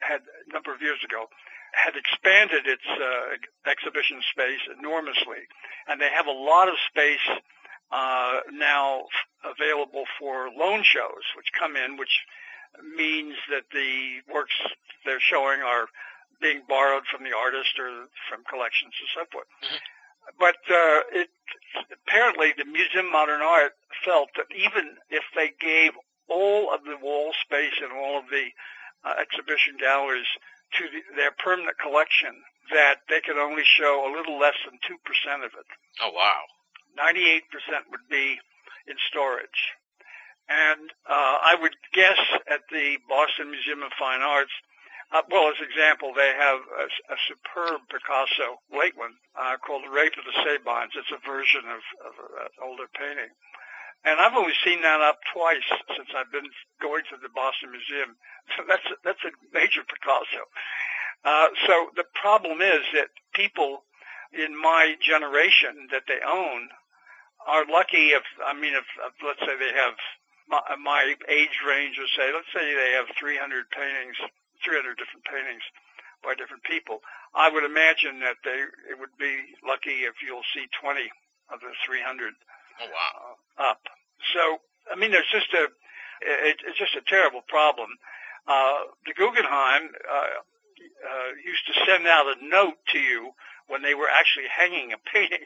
had 0.00 0.22
a 0.22 0.52
number 0.52 0.72
of 0.72 0.80
years 0.80 0.98
ago, 1.04 1.26
had 1.74 1.94
expanded 1.94 2.66
its 2.66 2.86
uh, 2.86 3.36
exhibition 3.68 4.22
space 4.30 4.62
enormously, 4.78 5.44
and 5.86 6.00
they 6.00 6.08
have 6.08 6.26
a 6.26 6.32
lot 6.32 6.68
of 6.68 6.74
space 6.88 7.22
uh, 7.92 8.40
now 8.52 9.04
available 9.44 10.04
for 10.18 10.48
loan 10.56 10.82
shows, 10.82 11.22
which 11.36 11.46
come 11.58 11.76
in, 11.76 11.96
which 11.96 12.14
means 12.96 13.34
that 13.50 13.64
the 13.72 14.22
works 14.32 14.54
they're 15.04 15.20
showing 15.20 15.60
are 15.62 15.86
being 16.40 16.62
borrowed 16.68 17.04
from 17.10 17.24
the 17.24 17.34
artist 17.34 17.78
or 17.78 18.06
from 18.28 18.42
collections 18.50 18.92
and 19.00 19.08
so 19.14 19.22
forth. 19.30 19.46
Mhm. 19.62 19.80
But 20.38 20.58
uh, 20.68 21.00
it 21.12 21.30
apparently 21.92 22.52
the 22.56 22.64
Museum 22.64 23.06
of 23.06 23.12
Modern 23.12 23.42
Art 23.42 23.72
felt 24.04 24.30
that 24.36 24.50
even 24.54 24.96
if 25.10 25.22
they 25.34 25.52
gave 25.60 25.92
all 26.28 26.74
of 26.74 26.82
the 26.84 26.98
wall 27.00 27.32
space 27.44 27.78
and 27.82 27.92
all 27.92 28.18
of 28.18 28.26
the 28.30 28.50
uh, 29.06 29.14
exhibition 29.22 29.78
galleries 29.78 30.26
to 30.78 30.84
the, 30.90 31.00
their 31.14 31.30
permanent 31.38 31.78
collection 31.78 32.34
that 32.74 33.06
they 33.08 33.22
could 33.22 33.38
only 33.38 33.62
show 33.62 34.02
a 34.02 34.10
little 34.10 34.38
less 34.38 34.58
than 34.66 34.74
2% 34.82 34.98
of 35.46 35.54
it. 35.54 35.68
Oh, 36.02 36.10
wow. 36.10 36.42
98% 36.98 37.46
would 37.90 38.06
be 38.10 38.38
in 38.88 38.96
storage. 39.08 39.62
And 40.48 40.90
uh, 41.08 41.38
I 41.42 41.54
would 41.60 41.74
guess 41.92 42.18
at 42.50 42.62
the 42.70 42.98
Boston 43.08 43.50
Museum 43.50 43.82
of 43.82 43.92
Fine 43.98 44.22
Arts, 44.22 44.54
uh, 45.14 45.22
well, 45.30 45.48
as 45.48 45.60
example, 45.62 46.10
they 46.14 46.34
have 46.34 46.58
a, 46.58 46.86
a 47.14 47.18
superb 47.30 47.86
Picasso, 47.86 48.58
late 48.74 48.98
one, 48.98 49.14
uh, 49.38 49.54
called 49.62 49.86
The 49.86 49.94
Rape 49.94 50.18
of 50.18 50.26
the 50.26 50.34
Sabines. 50.42 50.98
It's 50.98 51.14
a 51.14 51.22
version 51.22 51.62
of, 51.70 51.82
of 52.02 52.14
an 52.42 52.54
older 52.58 52.90
painting. 52.90 53.30
And 54.06 54.20
I've 54.20 54.34
only 54.34 54.54
seen 54.64 54.82
that 54.82 55.00
up 55.00 55.18
twice 55.34 55.66
since 55.94 56.10
I've 56.14 56.30
been 56.30 56.50
going 56.82 57.02
to 57.10 57.18
the 57.18 57.30
Boston 57.34 57.70
Museum. 57.70 58.16
So 58.54 58.62
that's 58.62 58.86
that's 59.02 59.24
a 59.26 59.34
major 59.50 59.82
Picasso. 59.82 60.46
Uh, 61.26 61.50
so 61.66 61.90
the 61.98 62.06
problem 62.14 62.62
is 62.62 62.86
that 62.94 63.10
people 63.34 63.82
in 64.30 64.54
my 64.54 64.94
generation 65.02 65.90
that 65.90 66.06
they 66.06 66.22
own 66.22 66.70
are 67.48 67.66
lucky 67.66 68.14
if 68.14 68.22
I 68.46 68.54
mean 68.54 68.74
if, 68.74 68.86
if 69.02 69.14
let's 69.18 69.40
say 69.40 69.58
they 69.58 69.74
have 69.74 69.98
my, 70.46 70.62
my 70.78 71.14
age 71.28 71.58
range 71.66 71.98
or 71.98 72.06
say 72.14 72.30
let's 72.30 72.46
say 72.54 72.70
they 72.70 72.94
have 72.94 73.10
300 73.18 73.66
paintings, 73.74 74.14
300 74.64 74.96
different 74.96 75.24
paintings 75.26 75.62
by 76.24 76.34
different 76.34 76.64
people. 76.64 77.00
I 77.34 77.48
would 77.52 77.64
imagine 77.64 78.20
that 78.20 78.40
they 78.44 78.64
it 78.90 78.96
would 78.98 79.14
be 79.18 79.56
lucky 79.66 80.08
if 80.08 80.20
you'll 80.24 80.46
see 80.54 80.66
20 80.80 81.06
of 81.52 81.60
the 81.60 81.72
300 81.86 82.34
Oh, 82.78 82.84
wow. 82.92 83.36
uh, 83.58 83.72
up. 83.72 83.80
So 84.34 84.60
I 84.92 84.96
mean 84.96 85.10
there's 85.10 85.28
just 85.32 85.52
a 85.54 85.68
it, 86.22 86.60
it's 86.66 86.78
just 86.78 86.96
a 86.96 87.04
terrible 87.08 87.42
problem. 87.48 87.88
Uh, 88.48 88.88
the 89.04 89.12
Guggenheim 89.14 89.90
uh, 90.08 90.38
uh, 91.04 91.30
used 91.44 91.66
to 91.68 91.74
send 91.84 92.06
out 92.06 92.26
a 92.26 92.36
note 92.46 92.76
to 92.92 92.98
you 92.98 93.32
when 93.68 93.82
they 93.82 93.94
were 93.94 94.08
actually 94.08 94.46
hanging 94.48 94.92
a 94.92 94.98
painting. 95.12 95.44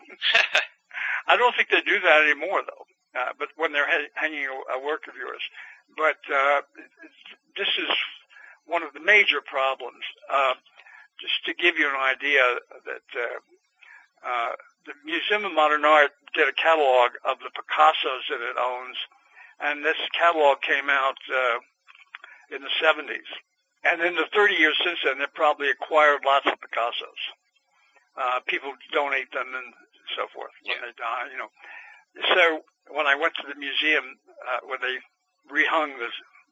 I 1.26 1.36
don't 1.36 1.54
think 1.56 1.68
they 1.70 1.80
do 1.82 1.98
that 2.00 2.22
anymore, 2.22 2.62
though. 2.66 2.84
Uh, 3.18 3.32
but 3.38 3.48
when 3.56 3.72
they're 3.72 3.88
ha- 3.88 4.12
hanging 4.14 4.46
a, 4.46 4.78
a 4.78 4.84
work 4.84 5.08
of 5.08 5.16
yours, 5.16 5.40
but 5.96 6.18
uh, 6.32 6.61
this 7.56 7.66
is 7.68 7.90
one 8.70 8.82
of 8.86 8.94
the 8.94 9.02
major 9.02 9.42
problems. 9.42 10.06
Uh, 10.30 10.54
just 11.18 11.44
to 11.44 11.52
give 11.52 11.76
you 11.76 11.84
an 11.90 12.00
idea 12.00 12.40
that 12.86 13.06
uh, 13.12 13.38
uh, 14.24 14.52
the 14.86 14.94
Museum 15.04 15.44
of 15.44 15.52
Modern 15.52 15.84
Art 15.84 16.12
did 16.32 16.48
a 16.48 16.56
catalog 16.56 17.12
of 17.28 17.36
the 17.44 17.50
Picassos 17.52 18.24
that 18.30 18.40
it 18.40 18.56
owns, 18.56 18.96
and 19.60 19.84
this 19.84 19.98
catalog 20.16 20.62
came 20.62 20.88
out 20.88 21.18
uh, 21.28 21.58
in 22.54 22.62
the 22.62 22.72
70s. 22.80 23.28
And 23.84 24.00
in 24.00 24.14
the 24.14 24.28
30 24.32 24.54
years 24.54 24.76
since 24.84 24.98
then, 25.04 25.18
they've 25.18 25.34
probably 25.34 25.68
acquired 25.68 26.20
lots 26.24 26.46
of 26.46 26.56
Picassos. 26.60 27.20
Uh, 28.16 28.40
people 28.46 28.72
donate 28.92 29.30
them 29.32 29.48
and 29.52 29.72
so 30.16 30.26
forth 30.32 30.52
when 30.64 30.76
Yeah. 30.76 30.86
they 30.86 30.92
die, 30.96 31.28
you 31.32 31.38
know. 31.38 31.50
So 32.34 32.64
when 32.92 33.06
I 33.06 33.14
went 33.14 33.34
to 33.40 33.46
the 33.46 33.54
museum, 33.54 34.18
uh, 34.48 34.60
when 34.64 34.80
they 34.80 34.98
rehung 35.52 35.96
the, 35.98 36.08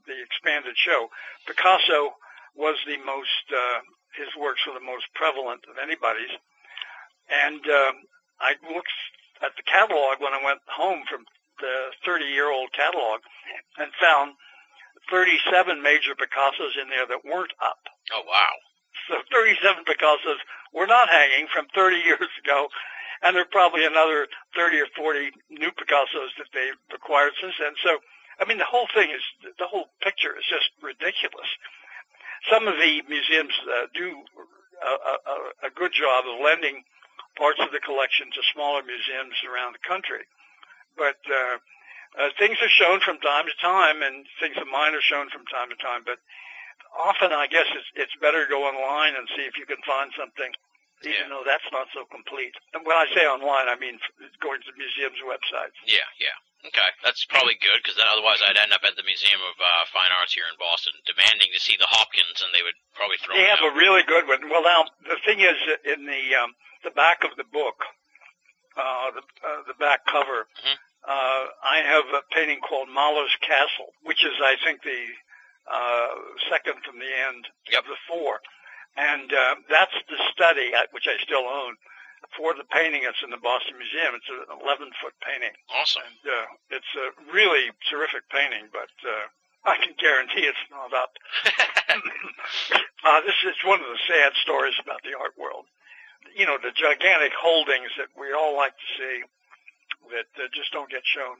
the 0.08 0.18
expanded 0.18 0.74
show, 0.74 1.08
Picasso 1.46 2.16
was 2.56 2.74
the 2.88 2.98
most, 3.04 3.44
uh, 3.52 3.80
his 4.16 4.32
works 4.34 4.64
were 4.66 4.74
the 4.74 4.84
most 4.84 5.06
prevalent 5.14 5.62
of 5.70 5.76
anybody's. 5.78 6.32
And 7.28 7.60
um, 7.68 7.94
I 8.40 8.56
looked 8.72 8.96
at 9.44 9.52
the 9.54 9.62
catalog 9.68 10.18
when 10.18 10.34
I 10.34 10.42
went 10.42 10.64
home 10.66 11.04
from 11.06 11.28
the 11.60 11.92
30-year-old 12.02 12.72
catalog 12.72 13.20
and 13.78 13.90
found 14.00 14.34
37 15.10 15.82
major 15.82 16.14
Picassos 16.14 16.74
in 16.80 16.88
there 16.88 17.06
that 17.06 17.24
weren't 17.24 17.52
up. 17.62 17.78
Oh, 18.12 18.24
wow. 18.26 18.54
So 19.08 19.22
37 19.32 19.84
Picassos 19.84 20.40
were 20.72 20.86
not 20.86 21.08
hanging 21.08 21.46
from 21.52 21.66
30 21.74 21.96
years 22.08 22.32
ago, 22.42 22.68
and 23.22 23.34
there 23.34 23.42
are 23.42 23.54
probably 23.54 23.84
another 23.84 24.28
30 24.56 24.80
or 24.80 24.90
40 24.96 25.30
new 25.50 25.70
Picassos 25.74 26.32
that 26.38 26.50
they've 26.54 26.78
acquired 26.94 27.32
since 27.40 27.54
then. 27.58 27.74
So, 27.82 27.98
I 28.40 28.44
mean, 28.46 28.58
the 28.58 28.68
whole 28.70 28.86
thing 28.94 29.10
is, 29.10 29.22
the 29.58 29.66
whole 29.66 29.90
picture 30.00 30.34
is 30.38 30.44
just 30.48 30.70
ridiculous. 30.82 31.48
Some 32.50 32.68
of 32.70 32.78
the 32.78 33.02
museums 33.10 33.52
uh, 33.66 33.90
do 33.94 34.14
a, 34.78 34.94
a, 34.94 35.68
a 35.68 35.70
good 35.74 35.90
job 35.92 36.22
of 36.26 36.38
lending 36.38 36.84
parts 37.36 37.58
of 37.58 37.70
the 37.74 37.82
collection 37.82 38.30
to 38.30 38.40
smaller 38.54 38.82
museums 38.86 39.34
around 39.42 39.74
the 39.74 39.82
country. 39.82 40.22
But 40.94 41.18
uh, 41.26 41.58
uh, 42.18 42.30
things 42.38 42.58
are 42.62 42.70
shown 42.70 43.02
from 43.02 43.18
time 43.18 43.46
to 43.46 43.54
time, 43.58 44.02
and 44.02 44.26
things 44.38 44.54
of 44.58 44.66
mine 44.70 44.94
are 44.94 45.02
shown 45.02 45.30
from 45.30 45.46
time 45.50 45.70
to 45.70 45.78
time. 45.82 46.02
But 46.06 46.18
often, 46.94 47.34
I 47.34 47.46
guess 47.50 47.66
it's, 47.74 47.90
it's 47.94 48.16
better 48.22 48.46
to 48.46 48.50
go 48.50 48.66
online 48.66 49.14
and 49.18 49.26
see 49.34 49.42
if 49.46 49.58
you 49.58 49.66
can 49.66 49.82
find 49.86 50.10
something, 50.14 50.50
even 51.02 51.26
Yeah. 51.26 51.30
though 51.30 51.46
that's 51.46 51.66
not 51.74 51.86
so 51.94 52.06
complete. 52.10 52.54
And 52.74 52.86
when 52.86 52.96
I 52.98 53.06
say 53.14 53.26
online, 53.26 53.66
I 53.70 53.74
mean 53.78 53.98
going 54.42 54.62
to 54.62 54.70
museums' 54.78 55.22
websites. 55.26 55.78
Yeah, 55.86 56.06
yeah. 56.22 56.34
Okay, 56.66 56.90
that's 57.06 57.22
probably 57.30 57.54
good 57.62 57.78
because 57.82 57.94
then 57.94 58.10
otherwise 58.10 58.42
I'd 58.42 58.58
end 58.58 58.74
up 58.74 58.82
at 58.82 58.96
the 58.98 59.06
Museum 59.06 59.38
of 59.46 59.54
uh, 59.62 59.84
Fine 59.94 60.10
Arts 60.10 60.34
here 60.34 60.44
in 60.50 60.58
Boston 60.58 60.90
demanding 61.06 61.48
to 61.54 61.60
see 61.62 61.78
the 61.78 61.86
Hopkins, 61.86 62.42
and 62.42 62.50
they 62.50 62.66
would 62.66 62.74
probably 62.98 63.14
throw 63.22 63.38
They 63.38 63.46
me 63.46 63.52
have 63.54 63.62
out. 63.62 63.70
a 63.72 63.78
really 63.78 64.02
good 64.02 64.26
one. 64.26 64.42
Well, 64.50 64.66
now 64.66 64.82
the 65.06 65.22
thing 65.22 65.38
is, 65.38 65.54
in 65.86 66.02
the 66.04 66.34
um, 66.34 66.50
the 66.82 66.90
back 66.90 67.22
of 67.22 67.30
the 67.38 67.46
book, 67.54 67.78
uh, 68.76 69.14
the 69.14 69.22
uh, 69.46 69.62
the 69.70 69.78
back 69.78 70.02
cover, 70.10 70.50
Mhm. 70.50 70.76
uh, 71.06 71.44
I 71.62 71.78
have 71.86 72.06
a 72.10 72.22
painting 72.34 72.58
called 72.60 72.88
Mahler's 72.90 73.34
Castle, 73.40 73.94
which 74.02 74.24
is, 74.26 74.34
I 74.42 74.56
think, 74.66 74.82
the 74.82 75.02
uh, 75.70 76.14
second 76.50 76.82
from 76.84 76.98
the 76.98 77.12
end 77.28 77.46
Yep. 77.70 77.80
of 77.80 77.86
the 77.86 77.96
four, 78.08 78.40
and 78.96 79.32
uh, 79.32 79.54
that's 79.70 79.94
the 80.10 80.18
study 80.34 80.74
which 80.90 81.06
I 81.06 81.16
still 81.22 81.46
own 81.46 81.76
for 82.36 82.54
the 82.54 82.66
painting 82.68 83.02
that's 83.04 83.22
in 83.22 83.30
the 83.30 83.40
Boston 83.40 83.78
Museum. 83.78 84.14
It's 84.14 84.30
an 84.30 84.58
11 84.62 84.90
foot 85.02 85.14
painting. 85.22 85.54
Awesome. 85.70 86.02
And 86.06 86.22
uh, 86.26 86.46
it's 86.78 86.92
a 86.98 87.14
really 87.30 87.70
terrific 87.90 88.26
painting, 88.30 88.70
but 88.70 88.90
uh, 89.06 89.26
I 89.66 89.76
can 89.82 89.94
guarantee 89.98 90.46
it's 90.46 90.66
not 90.70 90.94
up. 90.94 91.12
uh, 93.06 93.20
this 93.26 93.38
is 93.44 93.58
one 93.66 93.82
of 93.82 93.90
the 93.90 94.02
sad 94.06 94.32
stories 94.42 94.76
about 94.78 95.02
the 95.02 95.18
art 95.18 95.34
world. 95.36 95.66
You 96.34 96.46
know, 96.46 96.58
the 96.58 96.74
gigantic 96.74 97.34
holdings 97.34 97.90
that 97.98 98.12
we 98.14 98.30
all 98.34 98.54
like 98.54 98.74
to 98.74 98.88
see 98.98 99.16
that 100.14 100.28
uh, 100.38 100.48
just 100.54 100.70
don't 100.70 100.90
get 100.90 101.02
shown. 101.04 101.38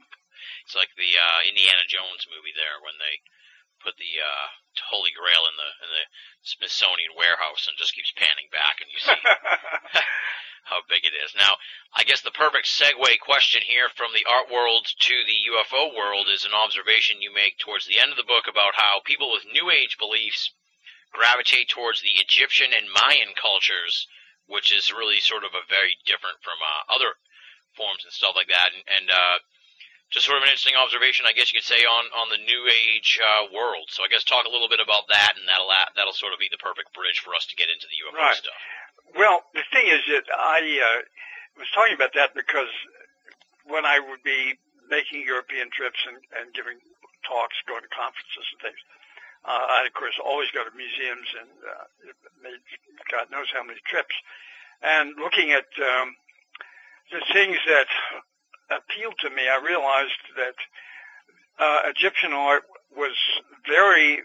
It's 0.65 0.77
like 0.79 0.91
the 0.95 1.09
uh, 1.09 1.41
Indiana 1.49 1.83
Jones 1.89 2.27
movie 2.31 2.55
there 2.55 2.79
when 2.83 2.95
they 2.99 3.19
put 3.89 3.97
the 3.97 4.21
uh, 4.21 4.53
Holy 4.93 5.09
Grail 5.17 5.49
in 5.49 5.57
the 5.57 5.71
in 5.81 5.89
the 5.89 6.05
Smithsonian 6.45 7.17
warehouse 7.17 7.65
and 7.65 7.81
just 7.81 7.97
keeps 7.97 8.13
panning 8.13 8.53
back, 8.53 8.85
and 8.85 8.93
you 8.93 9.01
see 9.01 9.17
how 10.69 10.85
big 10.93 11.09
it 11.09 11.17
is. 11.17 11.33
Now, 11.33 11.57
I 11.97 12.05
guess 12.05 12.21
the 12.21 12.37
perfect 12.37 12.69
segue 12.69 13.01
question 13.25 13.65
here 13.65 13.89
from 13.89 14.13
the 14.13 14.29
art 14.29 14.53
world 14.53 14.85
to 14.85 15.17
the 15.25 15.41
UFO 15.57 15.97
world 15.97 16.29
is 16.29 16.45
an 16.45 16.53
observation 16.53 17.25
you 17.25 17.33
make 17.33 17.57
towards 17.57 17.89
the 17.89 17.97
end 17.97 18.13
of 18.13 18.21
the 18.21 18.29
book 18.29 18.45
about 18.45 18.77
how 18.77 19.01
people 19.01 19.33
with 19.33 19.49
New 19.49 19.73
Age 19.73 19.97
beliefs 19.97 20.53
gravitate 21.09 21.73
towards 21.73 22.05
the 22.05 22.21
Egyptian 22.21 22.77
and 22.77 22.93
Mayan 22.93 23.33
cultures, 23.33 24.05
which 24.45 24.69
is 24.69 24.93
really 24.93 25.25
sort 25.25 25.49
of 25.49 25.57
a 25.57 25.65
very 25.65 25.97
different 26.05 26.45
from 26.45 26.61
uh, 26.61 26.93
other 26.93 27.17
forms 27.73 28.05
and 28.05 28.13
stuff 28.13 28.37
like 28.37 28.53
that. 28.53 28.77
And, 28.77 28.85
and 28.85 29.07
uh, 29.09 29.41
just 30.11 30.25
sort 30.25 30.39
of 30.41 30.43
an 30.45 30.49
interesting 30.49 30.77
observation, 30.77 31.27
I 31.29 31.33
guess 31.37 31.53
you 31.53 31.61
could 31.61 31.69
say, 31.69 31.85
on 31.85 32.05
on 32.17 32.29
the 32.33 32.41
New 32.41 32.65
Age 32.69 33.21
uh, 33.21 33.53
world. 33.53 33.89
So 33.93 34.05
I 34.05 34.09
guess 34.09 34.25
talk 34.25 34.47
a 34.47 34.53
little 34.53 34.69
bit 34.69 34.81
about 34.81 35.09
that, 35.13 35.37
and 35.37 35.45
that'll 35.49 35.69
that'll 35.97 36.17
sort 36.17 36.33
of 36.33 36.39
be 36.41 36.49
the 36.51 36.61
perfect 36.61 36.93
bridge 36.97 37.21
for 37.21 37.35
us 37.35 37.45
to 37.53 37.57
get 37.57 37.69
into 37.69 37.87
the 37.89 37.97
UFO 38.09 38.17
Right. 38.17 38.37
stuff. 38.37 38.57
Well, 39.17 39.45
the 39.55 39.65
thing 39.73 39.89
is 39.89 40.01
that 40.13 40.25
I 40.33 40.61
uh, 40.81 41.01
was 41.61 41.69
talking 41.75 41.95
about 41.97 42.13
that 42.15 42.33
because 42.37 42.69
when 43.65 43.85
I 43.85 44.01
would 44.01 44.23
be 44.25 44.57
making 44.89 45.25
European 45.25 45.69
trips 45.69 46.01
and, 46.09 46.17
and 46.41 46.53
giving 46.57 46.81
talks, 47.25 47.57
going 47.69 47.85
to 47.85 47.93
conferences 47.93 48.47
and 48.53 48.61
things, 48.65 48.81
uh, 49.45 49.85
I 49.85 49.85
of 49.89 49.93
course 49.93 50.17
always 50.21 50.49
go 50.53 50.65
to 50.65 50.73
museums 50.77 51.29
and 51.37 51.51
uh, 51.69 51.85
made 52.41 52.61
God 53.13 53.29
knows 53.33 53.49
how 53.53 53.61
many 53.65 53.81
trips, 53.85 54.17
and 54.81 55.17
looking 55.21 55.53
at 55.53 55.69
um, 55.81 56.17
the 57.13 57.21
things 57.33 57.57
that 57.69 57.89
appealed 58.71 59.17
to 59.21 59.31
me, 59.31 59.49
I 59.49 59.61
realized 59.65 60.23
that 60.37 60.59
uh, 61.59 61.91
Egyptian 61.91 62.33
art 62.33 62.65
was 62.97 63.17
very, 63.67 64.21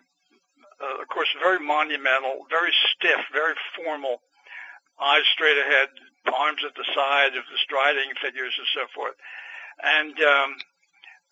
uh, 0.82 1.02
of 1.02 1.08
course, 1.08 1.30
very 1.42 1.60
monumental, 1.60 2.46
very 2.50 2.72
stiff, 2.94 3.20
very 3.32 3.56
formal. 3.76 4.22
Eyes 5.02 5.26
straight 5.34 5.58
ahead, 5.58 5.90
arms 6.32 6.62
at 6.66 6.76
the 6.76 6.86
side 6.94 7.36
of 7.36 7.44
the 7.50 7.58
striding 7.66 8.14
figures 8.22 8.54
and 8.58 8.68
so 8.74 8.86
forth. 8.94 9.16
And 9.84 10.14
um, 10.22 10.56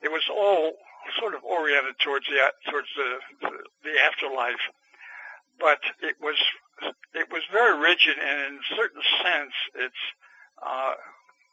it 0.02 0.12
was 0.12 0.24
all 0.30 0.74
sort 1.20 1.36
of 1.36 1.44
oriented 1.44 1.96
towards 2.04 2.26
the 2.26 2.42
towards 2.70 2.88
the 2.96 3.10
the, 3.42 3.52
the 3.84 3.94
afterlife, 4.02 4.62
but 5.60 5.80
it 6.02 6.16
was 6.20 6.36
it 7.14 7.28
was 7.32 7.42
very 7.52 7.78
rigid, 7.80 8.18
and 8.18 8.38
in 8.48 8.60
a 8.60 8.76
certain 8.76 9.02
sense, 9.22 9.54
it's 9.76 10.04
uh, 10.66 10.94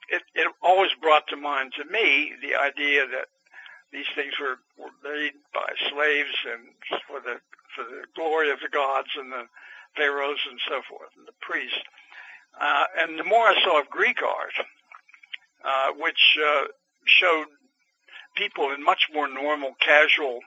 it 0.09 0.22
it 0.34 0.48
always 0.62 0.90
brought 1.00 1.26
to 1.28 1.36
mind 1.36 1.72
to 1.76 1.84
me 1.84 2.32
the 2.42 2.54
idea 2.54 3.06
that 3.06 3.28
these 3.92 4.09
things 4.14 4.34
were, 4.40 4.59
were 4.76 4.92
made 5.02 5.32
by 5.54 5.68
slaves 5.90 6.36
and 6.52 6.68
for 7.06 7.20
the 7.20 7.40
for 7.74 7.84
the 7.84 8.04
glory 8.14 8.50
of 8.50 8.59
the 8.61 8.68
gods 8.68 9.09
and 9.16 9.32
the 9.32 9.44
pharaohs 9.96 10.40
and 10.50 10.61
so 10.68 10.82
forth, 10.88 11.11
and 11.16 11.26
the 11.26 11.38
priests. 11.40 11.78
Uh, 12.61 12.84
and 12.98 13.18
the 13.18 13.24
more 13.24 13.46
I 13.46 13.54
saw 13.62 13.80
of 13.80 13.88
Greek 13.88 14.18
art, 14.22 14.56
uh, 15.64 15.92
which 15.98 16.38
uh, 16.38 16.64
showed 17.04 17.46
people 18.36 18.72
in 18.72 18.82
much 18.82 19.09
more 19.12 19.28
normal, 19.28 19.74
casual 19.80 20.40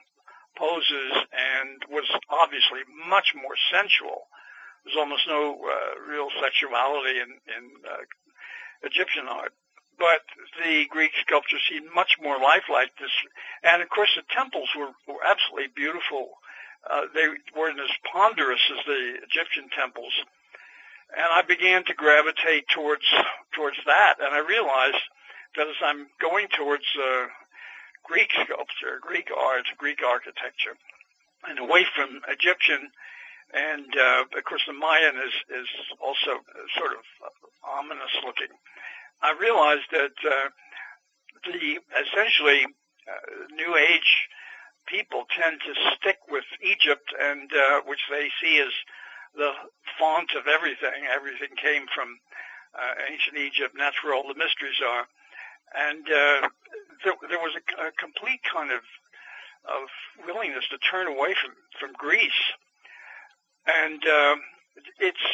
poses 0.56 1.12
and 1.32 1.80
was 1.88 2.04
obviously 2.28 2.80
much 3.08 3.32
more 3.34 3.56
sensual. 3.72 4.28
There's 4.84 4.96
almost 4.98 5.26
no 5.28 5.56
uh, 5.56 6.00
real 6.10 6.28
sexuality 6.40 7.20
in, 7.20 7.30
in 7.48 7.64
uh, 7.88 8.04
Egyptian 8.82 9.28
art. 9.28 9.52
But 9.98 10.24
the 10.62 10.86
Greek 10.90 11.12
sculpture 11.20 11.58
seemed 11.68 11.86
much 11.94 12.16
more 12.20 12.38
lifelike. 12.38 12.90
This, 12.98 13.12
and 13.62 13.82
of 13.82 13.88
course, 13.88 14.10
the 14.16 14.22
temples 14.34 14.68
were, 14.76 14.90
were 15.06 15.22
absolutely 15.24 15.70
beautiful. 15.74 16.38
Uh, 16.82 17.06
they 17.14 17.28
weren't 17.54 17.78
as 17.78 17.94
ponderous 18.10 18.62
as 18.72 18.84
the 18.86 19.14
Egyptian 19.22 19.68
temples, 19.70 20.12
and 21.14 21.28
I 21.30 21.42
began 21.42 21.84
to 21.84 21.94
gravitate 21.94 22.66
towards 22.68 23.06
towards 23.54 23.76
that. 23.86 24.14
And 24.18 24.34
I 24.34 24.38
realized 24.40 25.04
that 25.56 25.68
as 25.68 25.78
I'm 25.84 26.08
going 26.20 26.48
towards 26.56 26.84
uh, 26.98 27.26
Greek 28.02 28.32
sculpture, 28.32 28.98
Greek 29.00 29.30
art, 29.30 29.66
Greek 29.78 30.02
architecture, 30.02 30.74
and 31.48 31.58
away 31.60 31.86
from 31.94 32.20
Egyptian. 32.28 32.90
And 33.52 33.86
uh, 33.96 34.24
of 34.36 34.44
course, 34.44 34.62
the 34.66 34.72
Mayan 34.72 35.16
is 35.16 35.34
is 35.52 35.68
also 36.00 36.40
sort 36.78 36.92
of 36.92 37.04
ominous 37.62 38.12
looking. 38.24 38.52
I 39.22 39.36
realized 39.38 39.88
that 39.92 40.16
uh, 40.24 40.48
the 41.44 41.78
essentially 42.00 42.64
uh, 42.64 43.54
New 43.54 43.76
Age 43.76 44.28
people 44.86 45.24
tend 45.30 45.60
to 45.60 45.72
stick 45.96 46.18
with 46.30 46.44
Egypt, 46.62 47.12
and 47.20 47.50
uh, 47.52 47.80
which 47.86 48.00
they 48.10 48.30
see 48.40 48.58
as 48.58 48.72
the 49.36 49.52
font 49.98 50.32
of 50.36 50.48
everything. 50.48 51.06
Everything 51.12 51.54
came 51.60 51.86
from 51.94 52.18
uh, 52.74 52.94
ancient 53.10 53.36
Egypt, 53.36 53.74
and 53.74 53.80
that's 53.80 54.02
where 54.02 54.14
all 54.14 54.26
the 54.26 54.38
mysteries 54.38 54.80
are. 54.80 55.06
And 55.76 56.04
uh, 56.08 56.48
there, 57.04 57.14
there 57.28 57.38
was 57.38 57.52
a, 57.56 57.88
a 57.88 57.92
complete 58.00 58.40
kind 58.48 58.72
of 58.72 58.80
of 59.62 59.86
willingness 60.26 60.66
to 60.70 60.78
turn 60.78 61.06
away 61.06 61.34
from 61.38 61.52
from 61.78 61.92
Greece, 61.94 62.42
and 63.66 64.02
uh, 64.06 64.36
it's 64.98 65.26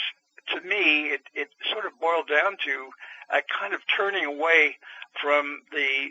to 0.55 0.61
me 0.67 1.11
it, 1.13 1.21
it 1.35 1.49
sort 1.73 1.87
of 1.87 1.93
boiled 2.01 2.29
down 2.29 2.57
to 2.65 2.91
a 3.31 3.41
kind 3.61 3.75
of 3.75 3.81
turning 3.97 4.25
away 4.25 4.77
from 5.21 5.61
the 5.73 6.11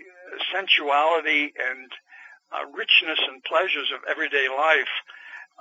sensuality 0.53 1.53
and 1.57 1.91
uh, 2.51 2.65
richness 2.71 3.19
and 3.27 3.43
pleasures 3.43 3.91
of 3.93 4.01
everyday 4.09 4.47
life, 4.47 4.93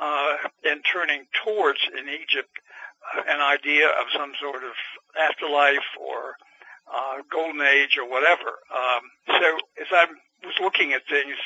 uh, 0.01 0.37
and 0.65 0.83
turning 0.93 1.27
towards 1.45 1.81
in 1.99 2.09
Egypt 2.09 2.53
uh, 3.17 3.23
an 3.29 3.41
idea 3.41 3.89
of 3.89 4.07
some 4.15 4.33
sort 4.41 4.63
of 4.63 4.75
afterlife 5.19 5.89
or 5.99 6.37
uh, 6.93 7.23
golden 7.31 7.61
age 7.63 7.97
or 7.99 8.09
whatever. 8.09 8.61
Um, 8.71 9.03
so 9.27 9.59
as 9.81 9.89
I 9.91 10.07
was 10.45 10.55
looking 10.61 10.93
at 10.93 11.03
things, 11.09 11.37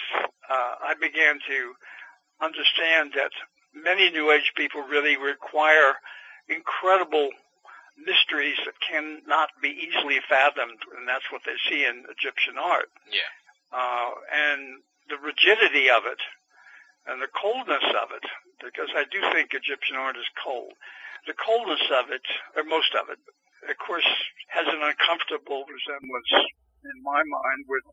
uh, 0.50 0.74
I 0.82 0.94
began 1.00 1.38
to 1.48 1.72
understand 2.42 3.12
that 3.14 3.32
many 3.74 4.10
New 4.10 4.30
Age 4.30 4.52
people 4.56 4.82
really 4.82 5.16
require 5.16 5.94
incredible 6.48 7.30
mysteries 7.98 8.56
that 8.64 8.74
cannot 8.80 9.50
be 9.62 9.68
easily 9.68 10.18
fathomed, 10.28 10.80
and 10.96 11.06
that's 11.06 11.28
what 11.30 11.42
they 11.44 11.56
see 11.68 11.84
in 11.84 12.04
Egyptian 12.08 12.56
art. 12.58 12.88
Yeah. 13.12 13.30
Uh, 13.70 14.10
and 14.32 14.82
the 15.08 15.18
rigidity 15.20 15.90
of 15.90 16.06
it 16.06 16.18
and 17.06 17.22
the 17.22 17.32
coldness 17.32 17.84
of 18.02 18.12
it, 18.12 18.26
because 18.60 18.90
I 18.92 19.04
do 19.08 19.20
think 19.32 19.52
Egyptian 19.52 19.96
art 19.96 20.16
is 20.16 20.28
cold. 20.36 20.72
The 21.26 21.36
coldness 21.36 21.84
of 21.92 22.10
it, 22.10 22.24
or 22.56 22.64
most 22.64 22.92
of 22.96 23.08
it, 23.08 23.20
of 23.68 23.76
course, 23.76 24.06
has 24.48 24.66
an 24.68 24.80
uncomfortable 24.80 25.64
resemblance 25.68 26.32
in 26.84 26.96
my 27.04 27.20
mind 27.20 27.60
with 27.68 27.84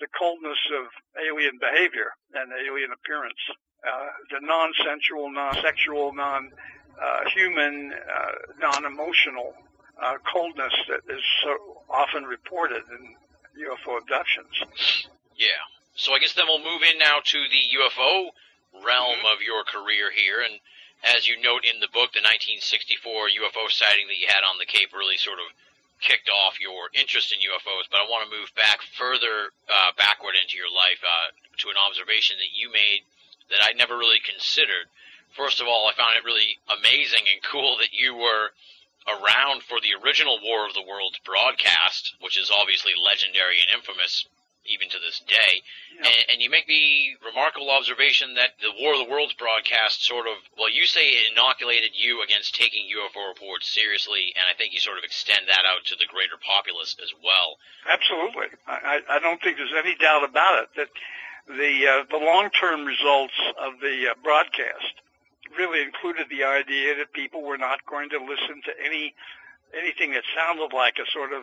the 0.00 0.08
coldness 0.12 0.60
of 0.76 0.92
alien 1.16 1.56
behavior 1.56 2.12
and 2.36 2.52
alien 2.52 2.92
appearance. 2.92 3.40
Uh, 3.84 4.08
the 4.30 4.40
non-sensual, 4.40 5.30
non-sexual, 5.30 6.12
non-human, 6.14 7.92
uh, 7.92 8.32
non-emotional 8.60 9.54
uh, 10.02 10.14
coldness 10.32 10.72
that 10.88 11.00
is 11.12 11.22
so 11.42 11.82
often 11.88 12.24
reported 12.24 12.82
in 12.90 13.14
UFO 13.64 13.98
abductions. 14.00 15.06
Yeah. 15.36 15.62
So 15.94 16.12
I 16.12 16.18
guess 16.18 16.34
then 16.34 16.46
we'll 16.46 16.64
move 16.64 16.82
in 16.82 16.98
now 16.98 17.20
to 17.24 17.38
the 17.48 17.62
UFO 17.80 18.30
realm 18.84 19.24
mm-hmm. 19.24 19.32
of 19.32 19.40
your 19.40 19.64
career 19.64 20.12
here, 20.12 20.44
and 20.44 20.60
as 21.04 21.28
you 21.28 21.40
note 21.40 21.64
in 21.64 21.80
the 21.80 21.88
book, 21.88 22.12
the 22.12 22.24
1964 22.24 23.32
UFO 23.44 23.68
sighting 23.72 24.08
that 24.08 24.20
you 24.20 24.28
had 24.28 24.44
on 24.44 24.58
the 24.60 24.68
Cape 24.68 24.92
really 24.92 25.16
sort 25.16 25.40
of 25.40 25.48
kicked 26.00 26.28
off 26.28 26.60
your 26.60 26.92
interest 26.92 27.32
in 27.32 27.40
UFOs. 27.40 27.88
But 27.88 28.04
I 28.04 28.08
want 28.08 28.28
to 28.28 28.36
move 28.36 28.52
back 28.52 28.84
further 28.96 29.52
uh, 29.68 29.96
backward 29.96 30.36
into 30.36 30.60
your 30.60 30.68
life 30.68 31.00
uh, 31.00 31.32
to 31.64 31.72
an 31.72 31.80
observation 31.80 32.36
that 32.36 32.52
you 32.52 32.68
made 32.68 33.08
that 33.50 33.62
I 33.62 33.72
never 33.72 33.96
really 33.96 34.20
considered. 34.20 34.88
First 35.36 35.60
of 35.60 35.66
all, 35.66 35.88
I 35.88 35.94
found 35.94 36.16
it 36.16 36.24
really 36.24 36.58
amazing 36.70 37.28
and 37.30 37.42
cool 37.42 37.76
that 37.78 37.92
you 37.92 38.14
were 38.14 38.50
around 39.06 39.62
for 39.62 39.78
the 39.80 39.94
original 40.02 40.40
War 40.42 40.66
of 40.66 40.74
the 40.74 40.82
Worlds 40.82 41.18
broadcast, 41.24 42.14
which 42.20 42.38
is 42.38 42.50
obviously 42.50 42.92
legendary 42.98 43.60
and 43.60 43.70
infamous 43.78 44.26
even 44.68 44.88
to 44.90 44.98
this 44.98 45.22
day. 45.26 45.62
Yep. 45.94 46.06
And, 46.06 46.22
and, 46.32 46.38
you 46.42 46.50
make 46.50 46.66
the 46.66 47.16
remarkable 47.24 47.70
observation 47.70 48.34
that 48.34 48.58
the 48.60 48.74
War 48.82 48.98
of 48.98 49.00
the 49.00 49.10
Worlds 49.10 49.32
broadcast 49.34 50.04
sort 50.04 50.26
of, 50.26 50.36
well, 50.58 50.70
you 50.70 50.84
say 50.84 51.06
it 51.08 51.32
inoculated 51.32 51.94
you 51.94 52.22
against 52.22 52.54
taking 52.54 52.90
UFO 52.90 53.30
reports 53.30 53.70
seriously, 53.70 54.34
and 54.34 54.44
I 54.44 54.58
think 54.58 54.74
you 54.74 54.80
sort 54.80 54.98
of 54.98 55.04
extend 55.04 55.48
that 55.48 55.64
out 55.64 55.86
to 55.86 55.96
the 55.96 56.10
greater 56.10 56.36
populace 56.36 56.96
as 57.02 57.14
well. 57.22 57.56
Absolutely. 57.88 58.58
I, 58.66 59.00
I 59.08 59.18
don't 59.20 59.40
think 59.40 59.56
there's 59.56 59.78
any 59.78 59.94
doubt 59.96 60.24
about 60.24 60.64
it 60.64 60.68
that 60.76 60.90
the, 61.48 61.86
uh, 61.86 62.04
the 62.10 62.18
long-term 62.18 62.84
results 62.84 63.34
of 63.60 63.80
the 63.80 64.10
uh, 64.10 64.14
broadcast 64.22 65.00
really 65.56 65.82
included 65.82 66.26
the 66.28 66.44
idea 66.44 66.96
that 66.96 67.12
people 67.12 67.42
were 67.42 67.58
not 67.58 67.84
going 67.86 68.10
to 68.10 68.18
listen 68.18 68.60
to 68.64 68.72
any 68.84 69.14
anything 69.76 70.12
that 70.12 70.22
sounded 70.34 70.74
like 70.74 70.94
a 70.98 71.10
sort 71.10 71.32
of 71.32 71.42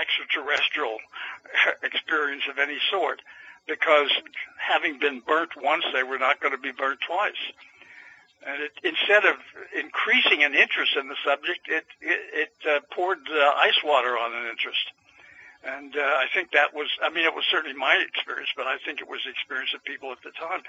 extraterrestrial 0.00 0.96
experience 1.82 2.42
of 2.48 2.58
any 2.58 2.78
sort 2.90 3.20
because 3.66 4.10
having 4.58 4.98
been 4.98 5.20
burnt 5.20 5.50
once, 5.60 5.84
they 5.92 6.02
were 6.02 6.18
not 6.18 6.40
going 6.40 6.52
to 6.52 6.58
be 6.58 6.72
burnt 6.72 6.98
twice. 7.06 7.38
And 8.44 8.62
it, 8.62 8.72
instead 8.82 9.24
of 9.24 9.36
increasing 9.78 10.42
an 10.42 10.54
interest 10.54 10.96
in 10.98 11.08
the 11.08 11.16
subject, 11.24 11.68
it 11.68 11.84
it, 12.00 12.20
it 12.34 12.52
uh, 12.68 12.80
poured 12.90 13.20
uh, 13.30 13.52
ice 13.56 13.78
water 13.84 14.18
on 14.18 14.34
an 14.34 14.50
interest. 14.50 14.82
And 15.64 15.96
uh, 15.96 16.00
I 16.00 16.26
think 16.34 16.50
that 16.52 16.74
was, 16.74 16.88
I 17.02 17.10
mean, 17.10 17.24
it 17.24 17.34
was 17.34 17.44
certainly 17.50 17.76
my 17.76 17.94
experience, 17.94 18.50
but 18.56 18.66
I 18.66 18.78
think 18.84 19.00
it 19.00 19.08
was 19.08 19.20
the 19.24 19.30
experience 19.30 19.72
of 19.74 19.84
people 19.84 20.10
at 20.10 20.18
the 20.24 20.32
time. 20.32 20.62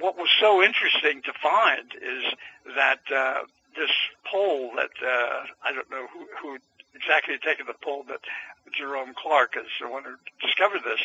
What 0.00 0.18
was 0.18 0.30
so 0.40 0.62
interesting 0.62 1.22
to 1.22 1.32
find 1.40 1.94
is 1.94 2.24
that 2.74 3.00
uh, 3.14 3.42
this 3.76 3.92
poll 4.26 4.72
that 4.76 4.90
uh, 4.98 5.46
I 5.62 5.72
don't 5.72 5.88
know 5.90 6.08
who, 6.12 6.26
who 6.40 6.58
exactly 6.94 7.38
taken 7.38 7.66
the 7.66 7.74
poll, 7.82 8.04
but 8.06 8.20
Jerome 8.76 9.14
Clark 9.14 9.56
is 9.56 9.66
the 9.80 9.88
one 9.88 10.04
who 10.04 10.16
discovered 10.44 10.82
this. 10.84 11.00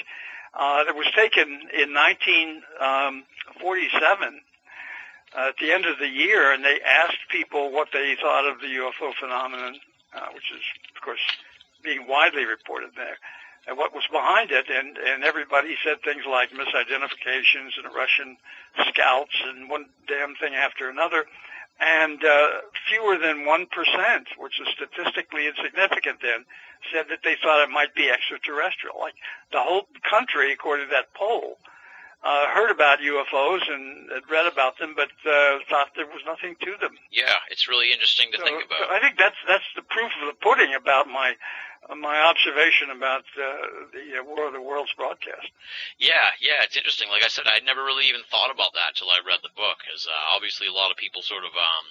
Uh, 0.53 0.83
that 0.85 0.95
was 0.95 1.07
taken 1.15 1.47
in 1.73 1.93
1947 1.93 4.41
uh, 5.35 5.49
at 5.49 5.57
the 5.61 5.71
end 5.71 5.85
of 5.85 5.99
the 5.99 6.07
year, 6.07 6.51
and 6.51 6.63
they 6.63 6.79
asked 6.81 7.19
people 7.29 7.71
what 7.71 7.89
they 7.93 8.15
thought 8.19 8.47
of 8.47 8.59
the 8.61 8.67
UFO 8.67 9.13
phenomenon, 9.19 9.75
uh, 10.15 10.27
which 10.33 10.51
is, 10.55 10.61
of 10.95 11.01
course, 11.03 11.19
being 11.87 12.03
widely 12.07 12.43
reported 12.43 12.91
there, 12.99 13.15
and 13.67 13.77
what 13.77 13.95
was 13.95 14.03
behind 14.11 14.51
it. 14.51 14.67
And, 14.67 14.97
and 14.99 15.23
everybody 15.23 15.79
said 15.83 16.03
things 16.03 16.27
like 16.27 16.51
misidentifications 16.51 17.79
and 17.79 17.95
Russian 17.95 18.35
scouts 18.91 19.39
and 19.47 19.69
one 19.69 19.87
damn 20.07 20.35
thing 20.35 20.53
after 20.53 20.89
another 20.89 21.23
and 21.79 22.23
uh, 22.23 22.47
fewer 22.89 23.17
than 23.17 23.45
1%, 23.45 23.67
which 24.37 24.59
is 24.59 24.67
statistically 24.73 25.47
insignificant 25.47 26.17
then, 26.21 26.45
said 26.93 27.05
that 27.09 27.19
they 27.23 27.35
thought 27.41 27.61
it 27.61 27.69
might 27.69 27.93
be 27.93 28.09
extraterrestrial. 28.09 28.97
Like 28.99 29.13
the 29.51 29.61
whole 29.61 29.87
country, 30.01 30.51
according 30.53 30.87
to 30.87 30.91
that 30.93 31.13
poll, 31.13 31.57
uh, 32.23 32.47
heard 32.49 32.71
about 32.71 32.99
UFOs 32.99 33.61
and 33.69 34.09
had 34.09 34.25
read 34.29 34.49
about 34.49 34.79
them, 34.79 34.95
but 34.97 35.13
uh, 35.21 35.61
thought 35.69 35.93
there 35.95 36.09
was 36.09 36.25
nothing 36.25 36.55
to 36.65 36.73
them. 36.81 36.97
Yeah, 37.11 37.37
it's 37.51 37.69
really 37.69 37.91
interesting 37.93 38.33
to 38.33 38.37
so, 38.39 38.43
think 38.43 38.65
about. 38.65 38.89
So 38.89 38.93
I 38.93 38.99
think 38.99 39.17
that's 39.17 39.37
that's 39.47 39.69
the 39.75 39.83
proof 39.85 40.09
of 40.21 40.33
the 40.33 40.37
pudding 40.41 40.73
about 40.73 41.07
my 41.07 41.37
my 41.95 42.19
observation 42.19 42.91
about 42.91 43.23
uh, 43.39 43.87
the 43.95 44.19
uh, 44.19 44.23
War 44.27 44.47
of 44.47 44.53
the 44.53 44.61
Worlds 44.61 44.91
broadcast. 44.99 45.47
Yeah, 45.97 46.35
yeah, 46.43 46.67
it's 46.67 46.75
interesting. 46.75 47.07
Like 47.07 47.23
I 47.23 47.31
said, 47.31 47.47
I'd 47.47 47.63
never 47.63 47.83
really 47.83 48.11
even 48.11 48.27
thought 48.27 48.51
about 48.51 48.75
that 48.75 48.99
till 48.99 49.07
I 49.07 49.23
read 49.23 49.39
the 49.39 49.55
book, 49.55 49.79
because 49.85 50.03
uh, 50.03 50.35
obviously 50.35 50.67
a 50.67 50.75
lot 50.75 50.91
of 50.91 50.97
people 50.99 51.21
sort 51.23 51.47
of 51.47 51.55
um, 51.55 51.85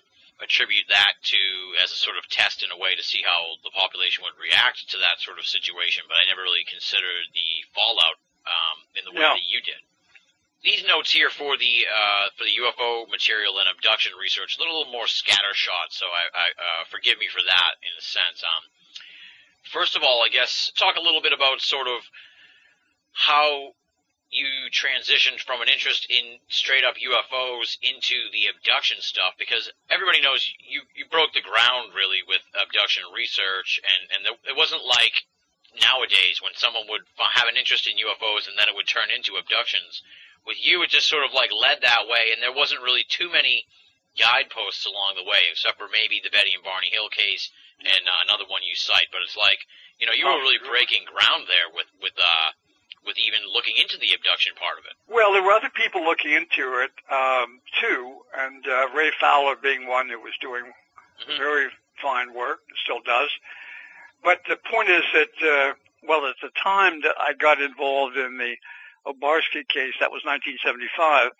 attribute 0.45 0.85
that 0.93 1.17
to 1.33 1.41
as 1.81 1.93
a 1.93 1.99
sort 1.99 2.21
of 2.21 2.29
test 2.29 2.61
in 2.61 2.69
a 2.69 2.77
way 2.77 2.93
to 2.93 3.05
see 3.05 3.25
how 3.25 3.57
the 3.65 3.73
population 3.73 4.21
would 4.27 4.37
react 4.37 4.85
to 4.93 4.99
that 5.01 5.17
sort 5.25 5.41
of 5.41 5.49
situation. 5.49 6.05
But 6.05 6.21
I 6.21 6.29
never 6.29 6.45
really 6.45 6.69
considered 6.69 7.33
the 7.33 7.51
fallout 7.73 8.21
um, 8.45 8.85
in 9.01 9.03
the 9.09 9.17
way 9.17 9.25
that 9.25 9.49
you 9.49 9.65
did. 9.65 9.81
these 10.63 10.85
notes 10.87 11.13
here 11.13 11.31
for 11.31 11.57
the 11.57 11.75
uh, 11.89 12.27
for 12.37 12.45
the 12.45 12.55
UFO 12.63 13.09
material 13.09 13.59
and 13.63 13.69
abduction 13.71 14.13
research, 14.19 14.57
a 14.57 14.61
little 14.61 14.85
more 14.91 15.07
scattershot. 15.07 15.89
So 15.91 16.07
I, 16.11 16.25
I 16.35 16.47
uh, 16.59 16.83
forgive 16.91 17.19
me 17.19 17.29
for 17.31 17.41
that 17.41 17.73
in 17.83 17.93
a 17.97 18.03
sense. 18.03 18.43
Um, 18.43 18.65
first 19.73 19.97
of 19.97 20.03
all, 20.03 20.23
I 20.25 20.29
guess 20.29 20.73
talk 20.77 20.97
a 20.97 21.03
little 21.03 21.23
bit 21.23 21.33
about 21.33 21.61
sort 21.61 21.87
of 21.87 22.03
how 23.13 23.75
you 24.31 24.69
transitioned 24.75 25.41
from 25.41 25.63
an 25.63 25.69
interest 25.69 26.07
in 26.11 26.39
straight 26.49 26.85
up 26.85 26.97
UFOs 26.99 27.79
into 27.81 28.29
the 28.33 28.51
abduction 28.51 28.99
stuff 29.01 29.39
because 29.39 29.71
everybody 29.89 30.21
knows 30.21 30.43
you 30.59 30.83
you 30.95 31.07
broke 31.07 31.33
the 31.33 31.41
ground 31.41 31.95
really 31.95 32.27
with 32.27 32.43
abduction 32.53 33.05
research 33.15 33.81
and 33.87 34.11
and 34.11 34.37
it 34.45 34.57
wasn't 34.59 34.83
like 34.85 35.25
nowadays 35.81 36.41
when 36.41 36.57
someone 36.57 36.89
would 36.89 37.05
have 37.17 37.49
an 37.49 37.57
interest 37.57 37.87
in 37.87 38.01
UFOs 38.01 38.49
and 38.49 38.57
then 38.59 38.69
it 38.69 38.75
would 38.75 38.89
turn 38.89 39.13
into 39.13 39.37
abductions. 39.37 40.03
With 40.47 40.57
you, 40.63 40.83
it 40.83 40.91
just 40.91 41.11
sort 41.11 41.27
of 41.27 41.35
like 41.35 41.51
led 41.51 41.83
that 41.83 42.07
way, 42.07 42.31
and 42.31 42.41
there 42.41 42.55
wasn't 42.55 42.83
really 42.87 43.03
too 43.03 43.31
many 43.31 43.67
guideposts 44.15 44.87
along 44.87 45.19
the 45.19 45.27
way, 45.27 45.51
except 45.51 45.77
for 45.77 45.91
maybe 45.91 46.23
the 46.23 46.31
Betty 46.31 46.55
and 46.55 46.63
Barney 46.63 46.89
Hill 46.89 47.11
case 47.11 47.51
and 47.81 48.03
uh, 48.09 48.25
another 48.29 48.49
one 48.49 48.65
you 48.65 48.77
cite. 48.77 49.09
But 49.13 49.23
it's 49.23 49.37
like 49.37 49.61
you 49.99 50.07
know 50.07 50.15
you 50.15 50.27
were 50.27 50.37
oh, 50.37 50.45
really 50.45 50.63
breaking 50.63 51.05
ground 51.09 51.49
there 51.49 51.69
with 51.73 51.89
with 52.01 52.17
uh, 52.17 52.51
with 53.07 53.17
even 53.23 53.41
looking 53.55 53.79
into 53.79 53.97
the 53.99 54.13
abduction 54.13 54.53
part 54.59 54.79
of 54.79 54.85
it. 54.85 54.99
Well, 55.07 55.33
there 55.33 55.43
were 55.43 55.55
other 55.55 55.71
people 55.71 56.03
looking 56.03 56.35
into 56.35 56.83
it 56.83 56.93
um, 57.07 57.63
too, 57.81 58.27
and 58.35 58.67
uh, 58.67 58.91
Ray 58.91 59.15
Fowler 59.21 59.55
being 59.55 59.87
one 59.87 60.11
who 60.11 60.19
was 60.19 60.35
doing 60.43 60.67
mm-hmm. 60.67 61.39
very 61.39 61.71
fine 62.03 62.35
work, 62.35 62.61
still 62.83 63.01
does. 63.07 63.31
But 64.23 64.41
the 64.49 64.57
point 64.57 64.91
is 64.91 65.05
that, 65.15 65.35
uh, 65.41 65.75
well, 66.03 66.27
at 66.27 66.35
the 66.43 66.51
time 66.61 67.01
that 67.03 67.15
I 67.19 67.33
got 67.33 67.63
involved 67.63 68.17
in 68.17 68.39
the 68.39 68.57
O'Barski 69.07 69.63
case, 69.69 69.95
that 70.01 70.11
was 70.11 70.27
1975, 70.27 71.31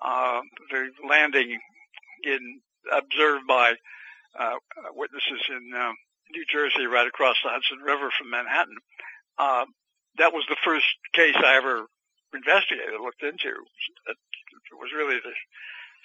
uh, 0.00 0.40
the 0.70 0.90
landing 1.06 1.58
in 2.22 2.60
observed 2.92 3.46
by 3.46 3.74
witnesses 4.94 5.42
in 5.48 5.72
uh, 5.74 5.92
New 6.32 6.44
Jersey, 6.50 6.86
right 6.86 7.06
across 7.06 7.36
the 7.42 7.50
Hudson 7.50 7.78
River 7.78 8.10
from 8.16 8.30
Manhattan. 8.30 8.76
Uh, 9.38 9.64
that 10.18 10.32
was 10.32 10.44
the 10.48 10.56
first 10.64 10.86
case 11.14 11.36
I 11.36 11.56
ever 11.56 11.86
investigated, 12.34 13.00
looked 13.00 13.22
into. 13.22 13.54
It, 14.08 14.18
was 14.78 14.90
really 14.94 15.18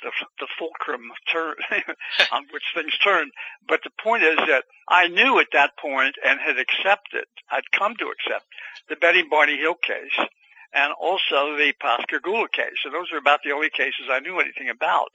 the 0.04 0.48
fulcrum 0.58 1.12
on 2.32 2.46
which 2.52 2.64
things 2.76 2.98
turned. 3.04 3.32
But 3.68 3.82
the 3.84 3.92
point 4.04 4.24
is 4.24 4.38
that 4.38 4.66
I 4.90 5.08
knew 5.08 5.40
at 5.40 5.54
that 5.54 5.72
point 5.80 6.16
and 6.26 6.40
had 6.40 6.58
accepted, 6.58 7.26
I'd 7.52 7.72
come 7.72 7.96
to 8.00 8.12
accept 8.12 8.46
the 8.90 8.96
Betty 8.96 9.24
Barney 9.30 9.58
Hill 9.58 9.76
case 9.76 10.28
and 10.74 10.94
also 11.00 11.56
the 11.58 11.74
Pascagoula 11.80 12.48
case. 12.52 12.82
And 12.86 12.94
those 12.94 13.12
are 13.14 13.18
about 13.18 13.42
the 13.44 13.52
only 13.52 13.70
cases 13.70 14.10
I 14.10 14.20
knew 14.20 14.40
anything 14.40 14.70
about. 14.70 15.10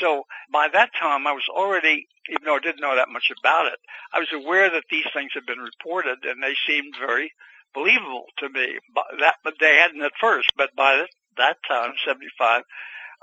So 0.00 0.24
by 0.52 0.68
that 0.72 0.90
time, 0.98 1.26
I 1.26 1.32
was 1.32 1.44
already, 1.50 2.06
even 2.28 2.44
though 2.44 2.56
I 2.56 2.60
didn't 2.60 2.80
know 2.80 2.96
that 2.96 3.10
much 3.10 3.30
about 3.38 3.66
it, 3.66 3.78
I 4.12 4.18
was 4.18 4.32
aware 4.32 4.70
that 4.70 4.84
these 4.90 5.06
things 5.12 5.32
had 5.34 5.46
been 5.46 5.58
reported, 5.58 6.24
and 6.24 6.42
they 6.42 6.54
seemed 6.66 6.94
very 6.98 7.32
believable 7.74 8.26
to 8.38 8.48
me. 8.48 8.78
But 8.94 9.04
that, 9.20 9.36
but 9.44 9.54
they 9.60 9.76
hadn't 9.76 10.02
at 10.02 10.12
first, 10.20 10.48
but 10.56 10.74
by 10.76 11.04
that 11.36 11.56
time, 11.68 11.92
75, 12.06 12.62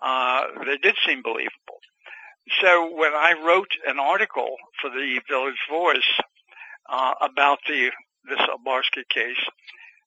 uh, 0.04 0.42
they 0.66 0.78
did 0.78 0.96
seem 1.06 1.22
believable. 1.24 1.82
So 2.62 2.94
when 2.96 3.14
I 3.14 3.34
wrote 3.46 3.72
an 3.88 3.98
article 4.00 4.56
for 4.82 4.90
the 4.90 5.22
Village 5.30 5.62
Voice 5.70 6.20
uh, 6.90 7.14
about 7.22 7.60
the 7.68 7.92
this 8.30 8.40
O'Barski 8.54 9.04
case, 9.10 9.40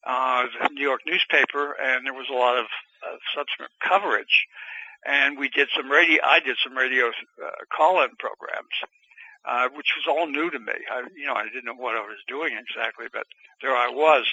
uh, 0.07 0.45
the 0.61 0.69
New 0.73 0.83
York 0.83 1.01
newspaper, 1.07 1.73
and 1.81 2.07
there 2.07 2.15
was 2.15 2.27
a 2.31 2.35
lot 2.35 2.59
of 2.59 2.67
uh, 3.03 3.17
subsequent 3.35 3.73
coverage. 3.83 4.47
And 5.07 5.39
we 5.39 5.49
did 5.49 5.69
some 5.77 5.91
radio. 5.91 6.23
I 6.25 6.41
did 6.41 6.57
some 6.65 6.77
radio 6.77 7.09
uh, 7.09 7.51
call-in 7.75 8.17
programs, 8.19 8.77
uh, 9.45 9.69
which 9.77 9.93
was 9.97 10.07
all 10.09 10.27
new 10.27 10.51
to 10.51 10.59
me. 10.59 10.73
I, 10.91 11.03
you 11.17 11.27
know, 11.27 11.35
I 11.35 11.45
didn't 11.45 11.67
know 11.67 11.75
what 11.75 11.97
I 11.97 12.01
was 12.01 12.19
doing 12.27 12.57
exactly, 12.57 13.07
but 13.13 13.25
there 13.61 13.77
I 13.77 13.89
was. 13.89 14.25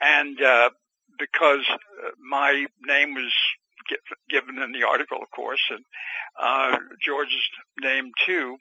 And 0.00 0.40
uh, 0.40 0.70
because 1.18 1.64
uh, 1.70 2.10
my 2.18 2.66
name 2.86 3.14
was 3.14 3.32
given 4.30 4.58
in 4.58 4.72
the 4.72 4.86
article, 4.86 5.18
of 5.22 5.30
course, 5.30 5.60
and 5.70 5.84
uh, 6.40 6.78
George's 7.04 7.46
name 7.82 8.12
too, 8.24 8.56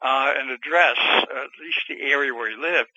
uh, 0.00 0.32
an 0.36 0.50
address, 0.50 0.96
at 1.00 1.50
least 1.60 1.82
the 1.88 2.02
area 2.02 2.32
where 2.32 2.50
he 2.50 2.56
lived 2.56 2.90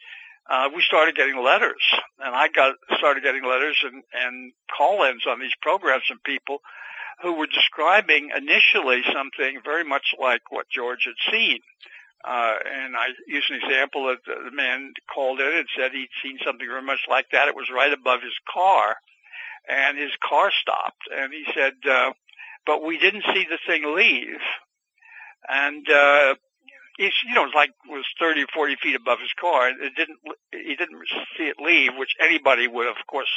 uh, 0.50 0.70
we 0.74 0.82
started 0.82 1.16
getting 1.16 1.44
letters, 1.44 1.82
and 2.20 2.34
I 2.36 2.48
got 2.48 2.76
started 2.98 3.24
getting 3.24 3.44
letters 3.44 3.78
and, 3.84 4.04
and 4.14 4.54
call-ins 4.76 5.26
on 5.28 5.40
these 5.40 5.56
programs 5.62 6.04
from 6.08 6.20
people 6.26 6.60
who 7.22 7.34
were 7.34 7.48
describing 7.48 8.30
initially 8.36 9.02
something 9.12 9.60
very 9.66 9.84
much 9.84 10.14
like 10.20 10.42
what 10.52 10.70
George 10.70 11.06
had 11.06 11.32
seen. 11.32 11.60
Uh, 12.24 12.56
and 12.66 12.96
I 12.96 13.08
used 13.28 13.50
an 13.50 13.60
example 13.64 14.08
that 14.08 14.20
the 14.26 14.52
man 14.52 14.94
called 15.14 15.40
in 15.40 15.54
and 15.54 15.68
said 15.78 15.92
he'd 15.92 16.10
seen 16.24 16.38
something 16.46 16.68
very 16.68 16.82
much 16.82 17.02
like 17.10 17.28
that. 17.32 17.48
It 17.48 17.56
was 17.56 17.70
right 17.74 17.94
above 17.94 18.22
his 18.22 18.38
car, 18.52 18.96
and 19.70 19.98
his 19.98 20.12
car 20.28 20.52
stopped. 20.62 21.04
And 21.14 21.32
he 21.34 21.46
said, 21.54 21.74
uh, 21.90 22.12
"But 22.66 22.84
we 22.84 22.98
didn't 22.98 23.26
see 23.34 23.46
the 23.50 23.60
thing 23.66 23.96
leave." 23.96 24.42
And 25.48 25.90
uh, 25.90 26.36
he's 26.98 27.14
you 27.26 27.34
know 27.34 27.46
it's 27.46 27.56
like 27.56 27.72
was 27.88 28.06
30 28.20 28.44
or 28.44 28.48
40 28.54 28.76
feet 28.82 28.96
above 28.96 29.20
his 29.22 29.32
car 29.40 29.70
and 29.70 29.82
it 29.82 29.96
didn't 29.96 30.18
he 30.52 30.76
didn't 30.76 31.00
see 31.38 31.46
it 31.46 31.58
leave 31.64 31.92
which 31.98 32.18
anybody 32.20 32.68
would 32.68 32.88
have 32.88 32.98
of 32.98 33.08
course 33.08 33.30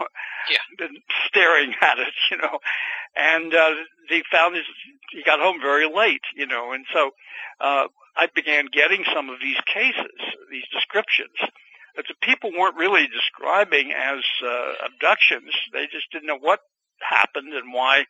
yeah. 0.50 0.58
been 0.76 0.96
staring 1.28 1.74
at 1.80 1.98
it 1.98 2.14
you 2.30 2.38
know 2.38 2.58
and 3.14 3.54
uh 3.54 3.72
he 4.08 4.22
found 4.32 4.56
his 4.56 4.64
he 5.12 5.22
got 5.22 5.40
home 5.40 5.60
very 5.60 5.86
late 5.86 6.24
you 6.34 6.46
know 6.46 6.72
and 6.72 6.84
so 6.92 7.10
uh 7.60 7.86
I 8.16 8.28
began 8.34 8.66
getting 8.70 9.04
some 9.14 9.30
of 9.30 9.40
these 9.40 9.60
cases 9.72 10.16
these 10.50 10.66
descriptions 10.72 11.36
that 11.96 12.04
the 12.08 12.16
people 12.22 12.50
weren't 12.52 12.76
really 12.76 13.06
describing 13.06 13.92
as 13.92 14.24
uh 14.42 14.72
abductions 14.88 15.52
they 15.72 15.84
just 15.84 16.10
didn't 16.10 16.26
know 16.28 16.40
what 16.40 16.60
happened 17.00 17.52
and 17.52 17.72
why 17.72 18.04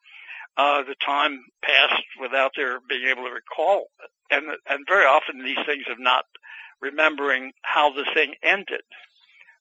uh, 0.56 0.82
the 0.82 0.96
time 1.04 1.44
passed 1.64 2.02
without 2.20 2.52
their 2.56 2.80
being 2.80 3.06
able 3.08 3.24
to 3.24 3.32
recall 3.32 3.86
it 4.04 4.10
and 4.32 4.46
and 4.68 4.86
very 4.88 5.04
often 5.04 5.44
these 5.44 5.60
things 5.66 5.84
of 5.90 6.00
not 6.00 6.24
remembering 6.80 7.52
how 7.62 7.92
the 7.92 8.04
thing 8.14 8.34
ended, 8.42 8.82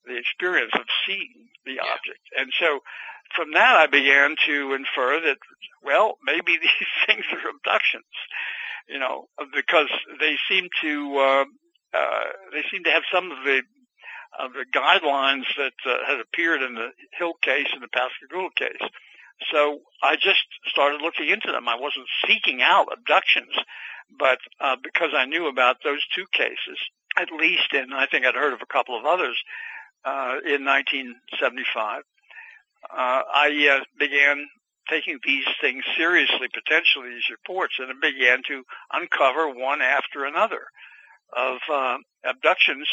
the 0.05 0.17
experience 0.17 0.71
of 0.73 0.85
seeing 1.05 1.49
the 1.65 1.73
yeah. 1.73 1.83
object, 1.83 2.23
and 2.37 2.49
so 2.59 2.79
from 3.35 3.51
that 3.53 3.75
I 3.75 3.87
began 3.87 4.35
to 4.47 4.73
infer 4.73 5.19
that 5.21 5.37
well 5.83 6.17
maybe 6.25 6.57
these 6.61 6.93
things 7.05 7.25
are 7.31 7.49
abductions, 7.49 8.15
you 8.87 8.99
know, 8.99 9.27
because 9.53 9.89
they 10.19 10.37
seem 10.49 10.69
to 10.81 11.17
uh, 11.17 11.45
uh, 11.93 12.23
they 12.53 12.63
seem 12.71 12.83
to 12.85 12.91
have 12.91 13.03
some 13.13 13.31
of 13.31 13.43
the 13.43 13.61
of 14.39 14.53
the 14.53 14.65
guidelines 14.73 15.43
that 15.57 15.75
uh, 15.85 16.05
had 16.07 16.21
appeared 16.21 16.61
in 16.61 16.75
the 16.75 16.91
Hill 17.11 17.33
case 17.43 17.67
and 17.73 17.83
the 17.83 17.89
Pascagoula 17.89 18.49
case. 18.55 18.89
So 19.51 19.79
I 20.03 20.15
just 20.15 20.43
started 20.67 21.01
looking 21.01 21.29
into 21.29 21.51
them. 21.51 21.67
I 21.67 21.75
wasn't 21.75 22.07
seeking 22.27 22.61
out 22.61 22.87
abductions, 22.93 23.53
but 24.17 24.37
uh, 24.59 24.75
because 24.83 25.09
I 25.15 25.25
knew 25.25 25.47
about 25.47 25.77
those 25.83 26.05
two 26.13 26.25
cases, 26.31 26.77
at 27.17 27.31
least, 27.31 27.73
and 27.73 27.93
I 27.93 28.05
think 28.05 28.25
I'd 28.25 28.35
heard 28.35 28.53
of 28.53 28.61
a 28.61 28.73
couple 28.73 28.97
of 28.97 29.05
others 29.05 29.37
uh, 30.05 30.37
in 30.45 30.65
1975, 30.65 32.03
uh, 32.89 33.21
I 33.33 33.79
uh, 33.79 33.83
began 33.97 34.47
taking 34.89 35.19
these 35.25 35.45
things 35.61 35.83
seriously, 35.95 36.47
potentially 36.53 37.09
these 37.09 37.29
reports, 37.29 37.75
and 37.79 37.89
it 37.89 38.01
began 38.01 38.41
to 38.47 38.63
uncover 38.91 39.49
one 39.49 39.81
after 39.81 40.25
another 40.25 40.61
of 41.35 41.57
uh, 41.71 41.97
abductions 42.25 42.87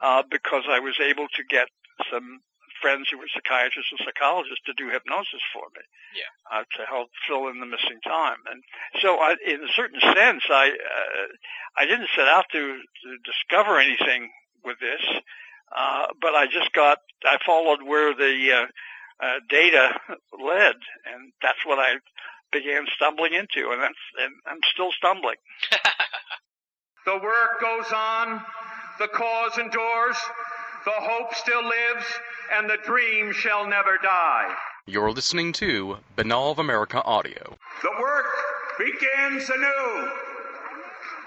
uh, 0.00 0.22
because 0.30 0.64
I 0.68 0.80
was 0.80 0.94
able 1.00 1.28
to 1.28 1.42
get 1.48 1.68
some 2.10 2.40
friends 2.80 3.08
who 3.10 3.18
were 3.18 3.30
psychiatrists 3.32 3.92
and 3.92 4.00
psychologists 4.04 4.64
to 4.66 4.74
do 4.74 4.90
hypnosis 4.90 5.42
for 5.52 5.66
me. 5.74 5.82
Yeah. 6.14 6.30
Uh, 6.46 6.64
to 6.78 6.82
help 6.86 7.08
fill 7.28 7.48
in 7.48 7.60
the 7.60 7.66
missing 7.66 8.00
time. 8.04 8.38
And 8.50 8.62
so 9.02 9.18
I, 9.18 9.36
in 9.44 9.62
a 9.62 9.72
certain 9.74 10.00
sense, 10.00 10.42
I, 10.48 10.70
uh, 10.70 11.26
I 11.78 11.86
didn't 11.86 12.08
set 12.14 12.28
out 12.28 12.46
to, 12.52 12.60
to 12.80 13.08
discover 13.24 13.78
anything 13.78 14.30
with 14.64 14.78
this, 14.80 15.02
uh, 15.76 16.06
but 16.20 16.34
I 16.34 16.46
just 16.46 16.72
got, 16.72 16.98
I 17.24 17.38
followed 17.44 17.82
where 17.82 18.14
the, 18.14 18.34
uh, 18.52 18.66
uh, 19.18 19.40
data 19.48 19.90
led, 20.32 20.76
and 21.08 21.32
that's 21.42 21.64
what 21.64 21.78
I 21.78 21.96
began 22.52 22.84
stumbling 22.94 23.32
into, 23.32 23.70
and 23.70 23.80
that's, 23.82 24.04
and 24.20 24.32
I'm 24.46 24.60
still 24.72 24.90
stumbling. 24.92 25.36
the 27.06 27.18
work 27.22 27.60
goes 27.60 27.92
on, 27.92 28.42
the 28.98 29.08
cause 29.08 29.58
endures, 29.58 30.16
the 30.84 30.92
hope 30.92 31.34
still 31.34 31.62
lives, 31.62 32.06
and 32.52 32.68
the 32.68 32.78
dream 32.84 33.32
shall 33.32 33.66
never 33.66 33.98
die. 34.02 34.54
You're 34.86 35.10
listening 35.10 35.52
to 35.54 35.98
Binnall 36.16 36.52
of 36.52 36.58
America 36.58 37.02
Audio. 37.02 37.56
The 37.82 37.90
work 38.00 38.26
begins 38.78 39.50
anew. 39.50 40.10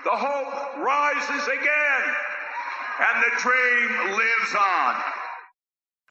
The 0.06 0.12
hope 0.12 0.78
rises 0.78 1.48
again, 1.48 2.16
and 3.00 3.24
the 3.24 3.42
dream 3.42 4.16
lives 4.16 4.56
on. 4.56 4.96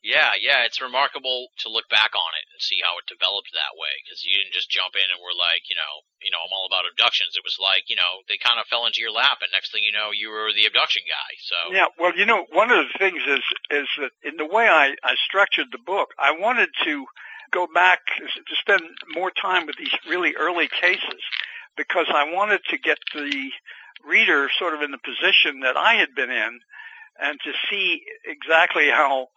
Yeah, 0.08 0.32
yeah, 0.40 0.64
it's 0.64 0.80
remarkable 0.80 1.52
to 1.60 1.68
look 1.68 1.84
back 1.92 2.16
on 2.16 2.32
it. 2.40 2.48
and 2.48 2.64
see 2.64 2.80
how 2.80 2.96
it 2.96 3.04
developed 3.04 3.52
that 3.52 3.76
way 3.76 3.92
because 4.00 4.24
you 4.24 4.32
didn't 4.40 4.56
just 4.56 4.72
jump 4.72 4.96
in 4.96 5.04
and 5.12 5.20
were 5.20 5.36
like, 5.36 5.68
you 5.68 5.76
know, 5.76 5.92
you 6.24 6.32
know, 6.32 6.40
I'm 6.40 6.54
all 6.56 6.64
about 6.64 6.88
abductions. 6.88 7.36
It 7.36 7.44
was 7.44 7.60
like, 7.60 7.92
you 7.92 7.98
know, 8.00 8.24
they 8.24 8.40
kind 8.40 8.56
of 8.56 8.64
fell 8.72 8.88
into 8.88 9.04
your 9.04 9.12
lap, 9.12 9.44
and 9.44 9.52
next 9.52 9.68
thing 9.68 9.84
you 9.84 9.92
know, 9.92 10.08
you 10.16 10.32
were 10.32 10.48
the 10.56 10.64
abduction 10.64 11.04
guy. 11.04 11.30
So 11.44 11.56
Yeah, 11.76 11.92
well, 12.00 12.16
you 12.16 12.24
know, 12.24 12.48
one 12.56 12.72
of 12.72 12.88
the 12.88 12.96
things 12.96 13.20
is 13.20 13.44
is 13.68 13.88
that 14.00 14.16
in 14.24 14.40
the 14.40 14.48
way 14.48 14.64
I, 14.64 14.96
I 15.04 15.12
structured 15.28 15.68
the 15.70 15.84
book, 15.84 16.16
I 16.16 16.32
wanted 16.32 16.72
to 16.88 17.04
go 17.52 17.68
back 17.68 18.00
to 18.16 18.54
spend 18.64 18.82
more 19.12 19.30
time 19.30 19.68
with 19.68 19.76
these 19.76 19.92
really 20.08 20.32
early 20.40 20.68
cases 20.72 21.20
because 21.76 22.08
I 22.08 22.32
wanted 22.32 22.64
to 22.72 22.78
get 22.78 22.98
the 23.12 23.52
reader 24.08 24.48
sort 24.58 24.74
of 24.74 24.82
in 24.82 24.90
the 24.90 25.04
position 25.04 25.60
that 25.60 25.76
I 25.76 25.94
had 26.00 26.14
been 26.14 26.30
in 26.30 26.60
and 27.20 27.38
to 27.44 27.52
see 27.68 28.02
exactly 28.24 28.88
how 28.88 29.28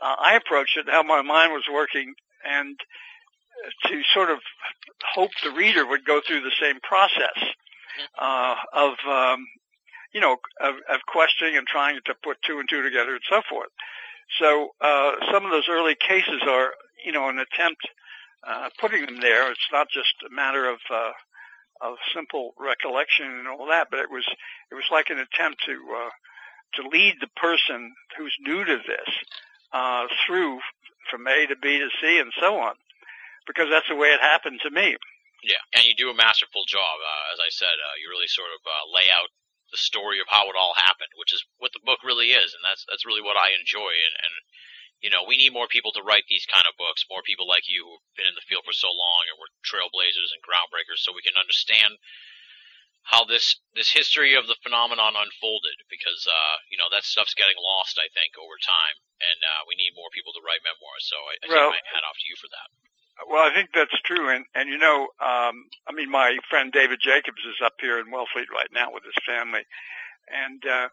uh, 0.00 0.16
I 0.18 0.36
approached 0.36 0.76
it, 0.76 0.86
how 0.88 1.02
my 1.02 1.22
mind 1.22 1.52
was 1.52 1.64
working, 1.72 2.14
and 2.44 2.76
to 3.86 4.02
sort 4.14 4.30
of 4.30 4.38
hope 5.14 5.30
the 5.44 5.50
reader 5.50 5.86
would 5.86 6.04
go 6.04 6.20
through 6.26 6.40
the 6.40 6.54
same 6.60 6.80
process 6.82 7.38
uh, 8.18 8.54
of, 8.72 8.94
um, 9.08 9.46
you 10.12 10.20
know, 10.20 10.36
of, 10.60 10.74
of 10.88 11.00
questioning 11.06 11.56
and 11.56 11.66
trying 11.66 11.98
to 12.06 12.14
put 12.22 12.36
two 12.46 12.58
and 12.58 12.68
two 12.68 12.82
together 12.82 13.12
and 13.12 13.24
so 13.28 13.42
forth. 13.48 13.68
So 14.38 14.68
uh, 14.80 15.12
some 15.30 15.44
of 15.44 15.50
those 15.50 15.68
early 15.70 15.94
cases 15.94 16.42
are, 16.48 16.72
you 17.04 17.12
know, 17.12 17.28
an 17.28 17.38
attempt 17.38 17.82
uh, 18.46 18.70
putting 18.80 19.06
them 19.06 19.20
there. 19.20 19.50
It's 19.50 19.68
not 19.72 19.88
just 19.90 20.14
a 20.28 20.34
matter 20.34 20.68
of 20.68 20.78
uh, 20.90 21.12
of 21.80 21.96
simple 22.14 22.54
recollection 22.58 23.26
and 23.26 23.48
all 23.48 23.66
that, 23.66 23.88
but 23.90 24.00
it 24.00 24.10
was 24.10 24.24
it 24.70 24.74
was 24.74 24.84
like 24.90 25.10
an 25.10 25.18
attempt 25.18 25.62
to 25.66 25.72
uh, 25.72 26.10
to 26.74 26.88
lead 26.88 27.16
the 27.20 27.28
person 27.36 27.92
who's 28.16 28.34
new 28.40 28.64
to 28.64 28.76
this 28.86 29.14
uh, 29.72 30.06
through 30.24 30.60
from 31.10 31.26
A 31.26 31.46
to 31.48 31.56
B 31.56 31.78
to 31.78 31.88
C 32.00 32.18
and 32.20 32.32
so 32.38 32.60
on, 32.60 32.74
because 33.46 33.68
that's 33.68 33.88
the 33.88 33.96
way 33.96 34.08
it 34.12 34.20
happened 34.20 34.60
to 34.62 34.70
me. 34.70 34.96
Yeah, 35.42 35.58
and 35.74 35.82
you 35.82 35.98
do 35.98 36.12
a 36.12 36.14
masterful 36.14 36.62
job. 36.70 36.94
Uh, 37.02 37.24
as 37.34 37.40
I 37.42 37.50
said, 37.50 37.74
uh, 37.74 37.98
you 37.98 38.06
really 38.06 38.30
sort 38.30 38.54
of 38.54 38.62
uh, 38.62 38.86
lay 38.94 39.10
out 39.10 39.26
the 39.74 39.80
story 39.80 40.20
of 40.22 40.30
how 40.30 40.46
it 40.46 40.54
all 40.54 40.76
happened, 40.76 41.10
which 41.18 41.34
is 41.34 41.42
what 41.58 41.72
the 41.74 41.82
book 41.82 42.04
really 42.06 42.30
is, 42.30 42.54
and 42.54 42.62
that's 42.62 42.86
that's 42.86 43.08
really 43.08 43.24
what 43.24 43.40
I 43.40 43.56
enjoy. 43.56 43.90
And, 43.90 44.14
and 44.22 44.34
you 45.02 45.10
know, 45.10 45.26
we 45.26 45.34
need 45.34 45.50
more 45.50 45.66
people 45.66 45.90
to 45.98 46.06
write 46.06 46.30
these 46.30 46.46
kind 46.46 46.62
of 46.68 46.78
books, 46.78 47.10
more 47.10 47.26
people 47.26 47.50
like 47.50 47.66
you 47.66 47.82
who've 47.82 48.14
been 48.14 48.30
in 48.30 48.38
the 48.38 48.46
field 48.46 48.62
for 48.62 48.76
so 48.76 48.86
long 48.92 49.26
and 49.26 49.34
were 49.34 49.50
trailblazers 49.66 50.30
and 50.30 50.46
groundbreakers, 50.46 51.02
so 51.02 51.10
we 51.10 51.26
can 51.26 51.34
understand 51.34 51.98
how 53.02 53.24
this 53.24 53.58
this 53.74 53.90
history 53.90 54.34
of 54.34 54.46
the 54.46 54.56
phenomenon 54.62 55.14
unfolded. 55.18 55.76
Because 55.90 56.26
uh, 56.26 56.56
you 56.70 56.78
know 56.78 56.88
that 56.90 57.04
stuff's 57.04 57.34
getting 57.34 57.58
lost, 57.58 57.98
I 57.98 58.08
think, 58.14 58.34
over 58.38 58.56
time, 58.62 58.96
and 59.20 59.38
uh, 59.42 59.60
we 59.66 59.74
need 59.76 59.92
more 59.98 60.10
people 60.14 60.32
to 60.34 60.42
write 60.44 60.62
memoirs. 60.62 61.04
So 61.06 61.16
I, 61.16 61.34
I 61.40 61.44
Well- 61.50 61.72
take 61.74 61.82
my 61.82 61.92
hat 61.98 62.06
off 62.06 62.18
to 62.18 62.28
you 62.28 62.36
for 62.38 62.50
that. 62.52 62.68
Well, 63.28 63.44
I 63.44 63.52
think 63.54 63.70
that's 63.74 63.94
true, 64.08 64.30
and 64.34 64.46
and 64.54 64.68
you 64.68 64.78
know, 64.78 65.08
um, 65.20 65.68
I 65.86 65.92
mean, 65.92 66.10
my 66.10 66.38
friend 66.48 66.72
David 66.72 66.98
Jacobs 67.00 67.44
is 67.44 67.60
up 67.62 67.74
here 67.78 68.00
in 68.00 68.06
Wellfleet 68.10 68.48
right 68.50 68.72
now 68.72 68.90
with 68.90 69.04
his 69.04 69.14
family, 69.28 69.62
and 70.32 70.64
uh, 70.66 70.88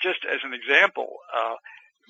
just 0.00 0.24
as 0.24 0.40
an 0.44 0.54
example, 0.54 1.18
uh, 1.34 1.54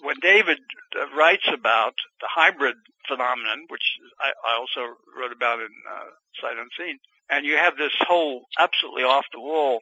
when 0.03 0.17
David 0.21 0.59
uh, 0.95 1.09
writes 1.17 1.49
about 1.53 1.95
the 2.21 2.29
hybrid 2.31 2.77
phenomenon, 3.09 3.65
which 3.69 3.83
I, 4.21 4.33
I 4.47 4.57
also 4.59 4.95
wrote 5.19 5.33
about 5.33 5.61
in 5.61 5.73
uh, 5.89 6.11
Sight 6.41 6.57
Unseen, 6.61 6.99
and 7.31 7.45
you 7.47 7.57
have 7.57 7.77
this 7.77 7.93
whole 8.01 8.43
absolutely 8.59 9.05
off 9.05 9.25
the 9.33 9.41
wall 9.41 9.81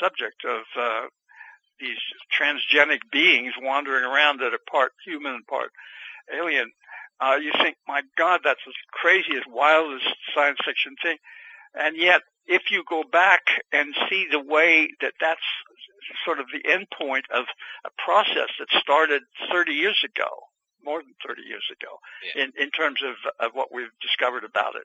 subject 0.00 0.44
of 0.48 0.62
uh, 0.78 1.02
these 1.80 1.98
transgenic 2.38 3.00
beings 3.12 3.52
wandering 3.60 4.04
around 4.04 4.38
that 4.40 4.52
are 4.54 4.58
part 4.70 4.92
human 5.04 5.34
and 5.34 5.46
part 5.46 5.70
alien 6.34 6.70
uh, 7.20 7.36
you 7.36 7.52
think, 7.62 7.76
my 7.86 8.02
God, 8.18 8.40
that's 8.42 8.60
the 8.66 8.72
craziest, 8.92 9.46
wildest 9.48 10.04
science 10.34 10.58
fiction 10.64 10.96
thing. 11.00 11.16
And 11.74 11.96
yet, 11.96 12.22
if 12.46 12.62
you 12.70 12.82
go 12.88 13.04
back 13.10 13.42
and 13.72 13.94
see 14.10 14.26
the 14.30 14.40
way 14.40 14.88
that 15.00 15.12
that's 15.20 15.40
sort 16.24 16.40
of 16.40 16.46
the 16.52 16.68
end 16.70 16.86
point 16.98 17.24
of 17.32 17.44
a 17.86 17.90
process 18.04 18.50
that 18.58 18.68
started 18.80 19.22
30 19.50 19.72
years 19.72 20.02
ago, 20.04 20.26
more 20.84 21.00
than 21.02 21.14
30 21.26 21.42
years 21.42 21.64
ago, 21.70 21.98
Yeah. 22.34 22.44
in, 22.44 22.52
in 22.58 22.70
terms 22.70 23.00
of, 23.02 23.14
of 23.38 23.52
what 23.54 23.72
we've 23.72 23.94
discovered 24.02 24.44
about 24.44 24.74
it, 24.74 24.84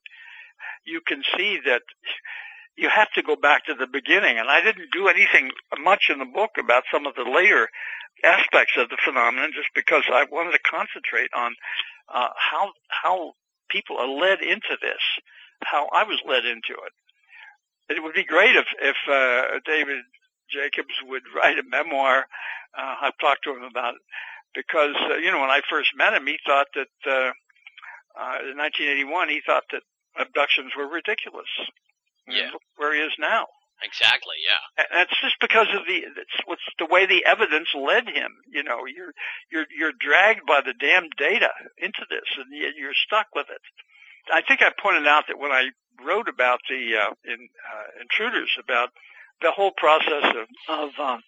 you 0.85 1.01
can 1.05 1.23
see 1.37 1.59
that 1.65 1.81
you 2.75 2.89
have 2.89 3.11
to 3.11 3.21
go 3.21 3.35
back 3.35 3.65
to 3.65 3.73
the 3.73 3.87
beginning. 3.87 4.39
And 4.39 4.49
I 4.49 4.61
didn't 4.61 4.91
do 4.91 5.07
anything 5.07 5.51
much 5.79 6.09
in 6.09 6.19
the 6.19 6.25
book 6.25 6.51
about 6.57 6.83
some 6.91 7.05
of 7.05 7.15
the 7.15 7.23
later 7.29 7.67
aspects 8.23 8.73
of 8.77 8.89
the 8.89 8.97
phenomenon 9.03 9.51
just 9.53 9.69
because 9.75 10.03
I 10.11 10.25
wanted 10.31 10.51
to 10.51 10.59
concentrate 10.69 11.29
on 11.35 11.55
uh, 12.13 12.29
how 12.35 12.71
how 12.89 13.33
people 13.69 13.97
are 13.97 14.07
led 14.07 14.41
into 14.41 14.77
this, 14.81 15.03
how 15.63 15.87
I 15.93 16.03
was 16.03 16.19
led 16.27 16.45
into 16.45 16.73
it. 16.73 17.95
It 17.95 18.03
would 18.03 18.13
be 18.13 18.23
great 18.23 18.55
if 18.55 18.65
if 18.81 18.95
uh, 19.09 19.59
David 19.65 20.03
Jacobs 20.49 20.95
would 21.07 21.23
write 21.35 21.59
a 21.59 21.63
memoir. 21.63 22.25
Uh, 22.77 22.95
I've 23.01 23.17
talked 23.19 23.43
to 23.43 23.55
him 23.55 23.63
about 23.63 23.95
it 23.95 24.01
because 24.55 24.95
uh, 25.11 25.15
you 25.15 25.31
know 25.31 25.41
when 25.41 25.49
I 25.49 25.61
first 25.69 25.91
met 25.95 26.13
him, 26.13 26.27
he 26.27 26.37
thought 26.45 26.67
that 26.75 26.95
uh, 27.05 27.31
uh, 28.19 28.37
in 28.51 28.57
1981 28.57 29.29
he 29.29 29.41
thought 29.45 29.63
that 29.71 29.83
abductions 30.19 30.71
were 30.77 30.87
ridiculous. 30.87 31.49
Yeah. 32.27 32.51
look 32.53 32.61
where 32.77 32.93
he 32.93 33.01
is 33.01 33.13
now. 33.17 33.47
Exactly. 33.81 34.35
Yeah. 34.43 34.59
And 34.77 34.87
That's 34.91 35.17
just 35.21 35.39
because 35.39 35.67
of 35.73 35.87
the 35.87 36.03
it's 36.03 36.37
what's 36.45 36.67
the 36.77 36.85
way 36.85 37.05
the 37.05 37.25
evidence 37.25 37.69
led 37.73 38.07
him. 38.07 38.35
You 38.51 38.63
know, 38.63 38.85
you're 38.85 39.13
you're 39.51 39.65
you're 39.71 39.95
dragged 39.95 40.45
by 40.45 40.61
the 40.61 40.73
damn 40.77 41.07
data 41.17 41.49
into 41.77 42.03
this, 42.09 42.27
and 42.37 42.51
you're 42.51 42.97
stuck 43.07 43.27
with 43.33 43.47
it. 43.49 43.61
I 44.31 44.41
think 44.41 44.61
I 44.61 44.71
pointed 44.75 45.07
out 45.07 45.25
that 45.27 45.39
when 45.39 45.51
I 45.51 45.71
wrote 46.05 46.27
about 46.27 46.59
the 46.69 46.91
uh, 46.99 47.13
in 47.23 47.39
uh, 47.39 47.87
intruders 48.03 48.51
about 48.59 48.89
the 49.41 49.51
whole 49.51 49.71
process 49.71 50.27
of 50.35 50.47
of 50.67 50.89
um, 50.99 51.21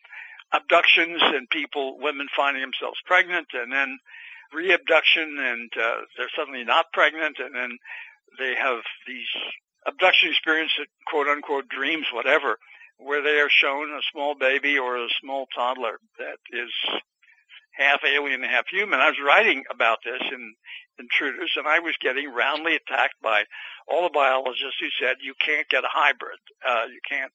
abductions 0.51 1.21
and 1.23 1.49
people, 1.49 1.97
women 1.99 2.27
finding 2.35 2.61
themselves 2.61 2.99
pregnant, 3.05 3.47
and 3.53 3.71
then 3.71 3.97
reabduction, 4.53 5.39
and 5.39 5.71
uh, 5.79 6.03
they're 6.17 6.35
suddenly 6.35 6.63
not 6.63 6.91
pregnant, 6.91 7.37
and 7.39 7.55
then 7.55 7.77
they 8.39 8.55
have 8.55 8.79
these 9.07 9.27
abduction 9.85 10.29
experience, 10.29 10.71
quote 11.07 11.27
unquote 11.27 11.67
dreams, 11.69 12.05
whatever, 12.13 12.57
where 12.97 13.21
they 13.21 13.39
are 13.39 13.49
shown 13.49 13.91
a 13.91 14.01
small 14.11 14.35
baby 14.35 14.77
or 14.77 14.97
a 14.97 15.07
small 15.21 15.47
toddler 15.55 15.99
that 16.19 16.37
is 16.51 16.71
half 17.73 18.01
alien, 18.05 18.43
half 18.43 18.65
human. 18.69 18.99
I 18.99 19.07
was 19.09 19.19
writing 19.23 19.63
about 19.71 19.99
this 20.03 20.21
in 20.31 20.53
Intruders, 20.99 21.53
and 21.55 21.67
I 21.67 21.79
was 21.79 21.95
getting 21.99 22.31
roundly 22.31 22.75
attacked 22.75 23.15
by 23.23 23.43
all 23.87 24.03
the 24.03 24.13
biologists 24.13 24.77
who 24.79 24.89
said 24.99 25.17
you 25.21 25.33
can't 25.43 25.67
get 25.69 25.83
a 25.83 25.89
hybrid. 25.89 26.39
Uh, 26.67 26.85
you 26.91 26.99
can't. 27.09 27.31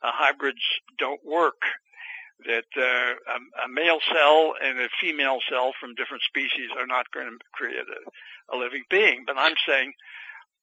Uh, 0.00 0.12
hybrids 0.14 0.62
don't 0.98 1.24
work. 1.24 1.60
That 2.46 2.70
uh, 2.76 3.18
a, 3.34 3.64
a 3.64 3.68
male 3.68 3.98
cell 4.14 4.54
and 4.62 4.78
a 4.78 4.88
female 5.00 5.40
cell 5.50 5.72
from 5.80 5.96
different 5.96 6.22
species 6.22 6.70
are 6.78 6.86
not 6.86 7.10
going 7.10 7.26
to 7.26 7.38
create 7.52 7.82
a, 7.82 8.54
a 8.54 8.56
living 8.56 8.84
being. 8.88 9.24
But 9.26 9.36
I'm 9.36 9.56
saying, 9.66 9.92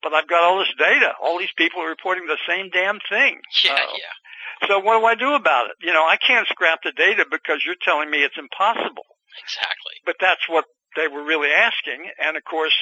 but 0.04 0.14
I've 0.14 0.28
got 0.28 0.44
all 0.44 0.60
this 0.60 0.74
data. 0.78 1.14
All 1.22 1.40
these 1.40 1.54
people 1.58 1.82
are 1.82 1.90
reporting 1.90 2.28
the 2.28 2.38
same 2.48 2.70
damn 2.70 3.00
thing. 3.10 3.42
Yeah. 3.64 3.74
Uh, 3.74 3.98
yeah. 3.98 4.68
so 4.68 4.80
what 4.80 5.00
do 5.00 5.06
I 5.06 5.16
do 5.16 5.34
about 5.34 5.68
it? 5.68 5.76
You 5.82 5.94
know, 5.94 6.06
I 6.06 6.18
can't 6.18 6.48
scrap 6.48 6.80
the 6.84 6.92
data 6.92 7.26
because 7.30 7.64
you're 7.66 7.80
telling 7.84 8.10
me 8.10 8.20
it's 8.24 8.38
impossible. 8.38 9.06
Exactly. 9.44 10.00
But 10.06 10.16
that's 10.20 10.48
what 10.48 10.66
they 10.96 11.08
were 11.08 11.24
really 11.24 11.50
asking. 11.50 12.10
And 12.24 12.38
of 12.38 12.44
course, 12.44 12.76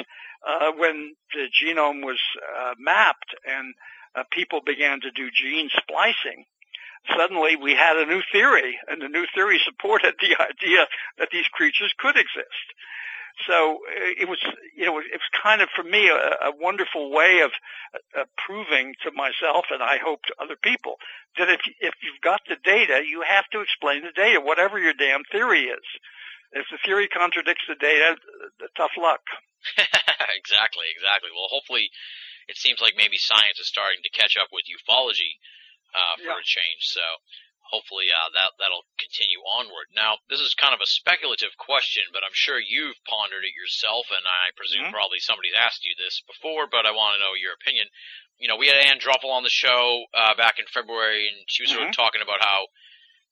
uh, 0.47 0.71
when 0.77 1.15
the 1.33 1.47
genome 1.49 2.05
was 2.05 2.19
uh, 2.59 2.73
mapped 2.77 3.33
and 3.45 3.73
uh, 4.15 4.23
people 4.31 4.61
began 4.65 5.01
to 5.01 5.11
do 5.11 5.29
gene 5.33 5.69
splicing, 5.77 6.45
suddenly 7.17 7.55
we 7.55 7.73
had 7.73 7.97
a 7.97 8.05
new 8.05 8.21
theory, 8.31 8.77
and 8.87 9.01
the 9.01 9.07
new 9.07 9.25
theory 9.33 9.59
supported 9.65 10.15
the 10.19 10.35
idea 10.41 10.85
that 11.17 11.29
these 11.31 11.47
creatures 11.51 11.93
could 11.97 12.15
exist. 12.15 12.67
So 13.47 13.81
uh, 13.81 14.13
it 14.21 14.29
was, 14.29 14.37
you 14.77 14.85
know, 14.85 14.99
it 14.99 15.17
was 15.17 15.29
kind 15.41 15.61
of 15.61 15.69
for 15.75 15.83
me 15.83 16.07
a, 16.09 16.49
a 16.49 16.51
wonderful 16.59 17.11
way 17.11 17.41
of 17.41 17.51
uh, 18.17 18.25
proving 18.45 18.93
to 19.03 19.11
myself, 19.11 19.65
and 19.71 19.81
I 19.81 19.97
hope 19.97 20.21
to 20.29 20.35
other 20.41 20.55
people, 20.61 20.95
that 21.37 21.49
if 21.49 21.61
if 21.81 21.93
you've 22.05 22.21
got 22.21 22.41
the 22.47 22.57
data, 22.63 23.01
you 23.01 23.23
have 23.27 23.45
to 23.51 23.61
explain 23.61 24.03
the 24.03 24.13
data, 24.15 24.39
whatever 24.39 24.77
your 24.79 24.93
damn 24.93 25.23
theory 25.31 25.65
is. 25.65 25.85
If 26.53 26.69
the 26.69 26.77
theory 26.85 27.07
contradicts 27.09 27.65
the 27.67 27.73
data, 27.75 28.13
uh, 28.13 28.67
tough 28.77 28.93
luck. 29.01 29.25
exactly, 30.37 30.85
exactly. 30.93 31.33
Well, 31.33 31.49
hopefully, 31.49 31.89
it 32.47 32.57
seems 32.57 32.77
like 32.81 32.93
maybe 32.95 33.17
science 33.17 33.57
is 33.57 33.65
starting 33.67 34.05
to 34.05 34.13
catch 34.13 34.37
up 34.37 34.53
with 34.53 34.69
ufology 34.69 35.41
uh, 35.97 36.21
for 36.21 36.37
Yeah. 36.37 36.43
a 36.43 36.45
change. 36.45 36.83
So 36.93 37.01
hopefully 37.73 38.13
uh, 38.13 38.29
that 38.37 38.53
that'll 38.61 38.85
continue 39.01 39.41
onward. 39.57 39.89
Now, 39.97 40.21
this 40.29 40.37
is 40.39 40.53
kind 40.53 40.77
of 40.77 40.81
a 40.81 40.85
speculative 40.85 41.57
question, 41.57 42.03
but 42.13 42.21
I'm 42.23 42.37
sure 42.37 42.61
you've 42.61 43.01
pondered 43.09 43.41
it 43.43 43.57
yourself, 43.57 44.05
and 44.13 44.21
I 44.29 44.53
presume 44.53 44.85
Mhm. 44.85 44.91
probably 44.93 45.17
somebody's 45.19 45.57
asked 45.57 45.81
you 45.83 45.95
this 45.97 46.21
before, 46.29 46.67
but 46.69 46.85
I 46.85 46.91
want 46.93 47.15
to 47.17 47.23
know 47.25 47.33
your 47.33 47.53
opinion. 47.57 47.89
You 48.37 48.47
know, 48.47 48.55
we 48.55 48.67
had 48.67 48.77
Ann 48.77 48.99
Druffel 48.99 49.33
on 49.33 49.41
the 49.43 49.49
show 49.49 50.05
uh, 50.13 50.35
back 50.35 50.59
in 50.59 50.67
February, 50.67 51.29
and 51.29 51.49
she 51.49 51.63
was 51.63 51.71
sort 51.71 51.81
of 51.83 51.89
Mhm. 51.89 51.93
talking 51.97 52.21
about 52.21 52.41
how 52.43 52.67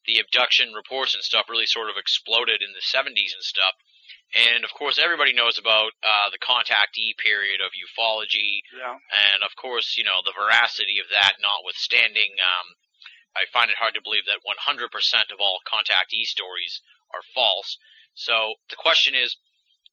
the 0.05 0.17
abduction 0.17 0.73
reports 0.73 1.13
and 1.13 1.23
stuff 1.23 1.47
really 1.49 1.67
sort 1.67 1.89
of 1.89 1.97
exploded 1.97 2.61
in 2.63 2.73
the 2.73 2.81
70s 2.81 3.33
and 3.33 3.43
stuff. 3.43 3.75
And 4.33 4.63
of 4.63 4.71
course, 4.73 4.97
everybody 4.97 5.33
knows 5.33 5.57
about 5.59 5.91
uh, 6.01 6.29
the 6.29 6.39
contactee 6.39 7.17
period 7.17 7.59
of 7.61 7.73
ufology, 7.73 8.61
Yeah. 8.73 8.97
and 9.11 9.43
of 9.43 9.55
course, 9.55 9.97
you 9.97 10.03
know 10.05 10.21
the 10.23 10.31
veracity 10.31 10.99
of 10.99 11.09
that 11.09 11.35
notwithstanding. 11.39 12.39
Um, 12.39 12.75
I 13.35 13.45
find 13.53 13.69
it 13.69 13.77
hard 13.77 13.93
to 13.95 14.01
believe 14.03 14.25
that 14.27 14.43
100% 14.43 15.33
of 15.33 15.39
all 15.39 15.59
contactee 15.67 16.25
stories 16.25 16.81
are 17.13 17.23
false. 17.33 17.77
So 18.13 18.55
the 18.69 18.75
question 18.75 19.15
is, 19.15 19.37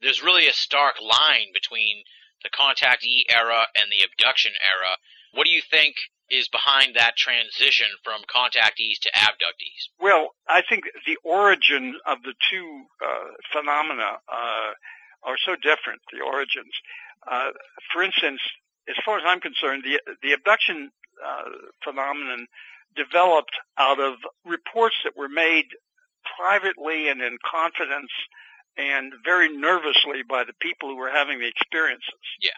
there's 0.02 0.22
really 0.22 0.48
a 0.48 0.52
stark 0.52 1.00
line 1.00 1.50
between 1.52 2.02
the 2.42 2.50
contactee 2.50 3.26
era 3.28 3.66
and 3.74 3.90
the 3.90 4.06
abduction 4.06 4.52
era. 4.62 4.94
What 5.34 5.44
do 5.46 5.50
you 5.50 5.62
think 5.70 5.94
is 6.30 6.48
behind 6.48 6.94
that 6.94 7.16
transition 7.16 7.88
from 8.04 8.20
contactees 8.28 9.00
to 9.00 9.10
abductees? 9.14 9.88
Well, 9.98 10.34
I 10.48 10.62
think 10.68 10.84
the 11.06 11.16
origin 11.24 11.94
of 12.06 12.18
the 12.22 12.34
two 12.50 12.84
uh, 13.02 13.32
phenomena 13.52 14.18
uh, 14.28 14.70
are 15.24 15.38
so 15.44 15.56
different. 15.56 16.00
The 16.12 16.24
origins, 16.24 16.72
uh, 17.30 17.50
for 17.92 18.02
instance, 18.02 18.40
as 18.88 18.96
far 19.04 19.18
as 19.18 19.24
I'm 19.26 19.40
concerned, 19.40 19.84
the 19.84 20.00
the 20.22 20.32
abduction 20.32 20.90
uh, 21.24 21.50
phenomenon 21.82 22.46
developed 22.96 23.54
out 23.78 24.00
of 24.00 24.14
reports 24.44 24.96
that 25.04 25.16
were 25.16 25.28
made 25.28 25.66
privately 26.36 27.08
and 27.08 27.20
in 27.20 27.38
confidence 27.44 28.10
and 28.76 29.12
very 29.24 29.48
nervously 29.48 30.22
by 30.28 30.44
the 30.44 30.52
people 30.60 30.88
who 30.88 30.96
were 30.96 31.10
having 31.10 31.40
the 31.40 31.48
experiences. 31.48 32.26
Yeah. 32.40 32.50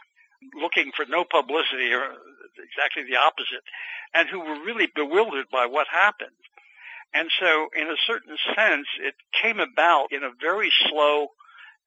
Looking 0.60 0.90
for 0.96 1.04
no 1.06 1.24
publicity 1.24 1.92
or 1.92 2.12
exactly 2.58 3.04
the 3.08 3.16
opposite 3.16 3.64
and 4.14 4.28
who 4.28 4.40
were 4.40 4.64
really 4.64 4.88
bewildered 4.94 5.46
by 5.52 5.66
what 5.66 5.86
happened. 5.88 6.36
And 7.12 7.28
so 7.40 7.68
in 7.76 7.88
a 7.88 7.96
certain 8.06 8.36
sense, 8.54 8.86
it 9.02 9.14
came 9.42 9.60
about 9.60 10.12
in 10.12 10.22
a 10.22 10.30
very 10.40 10.70
slow 10.88 11.28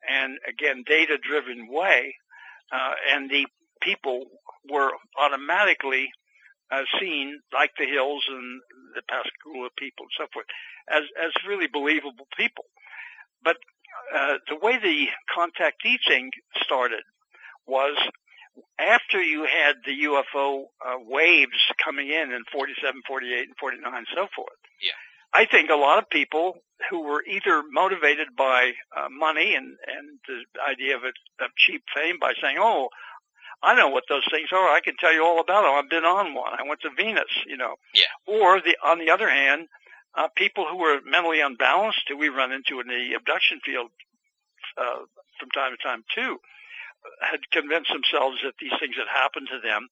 and 0.07 0.37
again 0.47 0.83
data 0.85 1.17
driven 1.17 1.67
way. 1.71 2.15
Uh, 2.71 2.93
and 3.13 3.29
the 3.29 3.45
people 3.81 4.25
were 4.69 4.91
automatically 5.17 6.09
uh, 6.73 6.83
seen, 6.99 7.39
like 7.53 7.71
the 7.77 7.85
Hills 7.85 8.23
and 8.27 8.61
the 8.95 9.01
Pascagoula 9.07 9.69
people 9.77 10.05
and 10.05 10.15
so 10.17 10.25
forth, 10.33 10.45
as 10.89 11.03
as 11.23 11.31
really 11.47 11.67
believable 11.67 12.27
people. 12.37 12.65
But 13.43 13.57
uh, 14.15 14.37
the 14.47 14.55
way 14.55 14.79
the 14.81 15.07
contactee 15.35 15.97
thing 16.07 16.31
started 16.63 17.03
was 17.67 17.97
after 18.79 19.21
you 19.21 19.45
had 19.45 19.75
the 19.85 20.05
UFO 20.05 20.65
uh, 20.85 20.97
waves 20.99 21.57
coming 21.83 22.09
in 22.09 22.31
in 22.31 22.43
47, 22.51 23.01
48, 23.07 23.47
and 23.47 23.57
49, 23.59 23.93
and 23.93 24.07
so 24.15 24.27
forth. 24.35 24.59
Yeah. 24.81 24.91
I 25.33 25.45
think 25.45 25.69
a 25.71 25.75
lot 25.75 25.97
of 25.97 26.09
people 26.09 26.57
who 26.89 27.01
were 27.01 27.23
either 27.25 27.63
motivated 27.71 28.35
by 28.37 28.73
uh, 28.95 29.09
money 29.09 29.55
and 29.55 29.77
and 29.87 30.19
the 30.27 30.43
idea 30.69 30.95
of 30.95 31.03
it 31.03 31.15
of 31.41 31.49
cheap 31.57 31.83
fame 31.95 32.17
by 32.19 32.33
saying, 32.41 32.57
"Oh, 32.59 32.89
I 33.63 33.75
know 33.75 33.87
what 33.87 34.03
those 34.09 34.27
things 34.29 34.49
are. 34.51 34.67
I 34.67 34.81
can 34.83 34.95
tell 34.99 35.13
you 35.13 35.23
all 35.23 35.39
about 35.39 35.63
them. 35.63 35.71
I've 35.71 35.89
been 35.89 36.03
on 36.03 36.33
one. 36.35 36.53
I 36.53 36.67
went 36.67 36.81
to 36.81 36.89
Venus, 36.95 37.31
you 37.47 37.55
know. 37.55 37.75
Yeah. 37.95 38.11
Or 38.27 38.59
the 38.59 38.75
on 38.83 38.99
the 38.99 39.09
other 39.09 39.29
hand, 39.29 39.67
uh, 40.15 40.27
people 40.35 40.65
who 40.69 40.77
were 40.77 40.99
mentally 41.05 41.39
unbalanced, 41.39 42.03
who 42.07 42.17
we 42.17 42.29
run 42.29 42.51
into 42.51 42.81
in 42.81 42.87
the 42.87 43.15
abduction 43.15 43.59
field 43.65 43.89
uh, 44.77 45.07
from 45.39 45.49
time 45.55 45.71
to 45.71 45.81
time 45.81 46.03
too, 46.13 46.37
had 47.21 47.39
convinced 47.51 47.91
themselves 47.91 48.37
that 48.43 48.53
these 48.59 48.75
things 48.79 48.95
had 48.95 49.07
happened 49.07 49.47
to 49.51 49.59
them, 49.65 49.87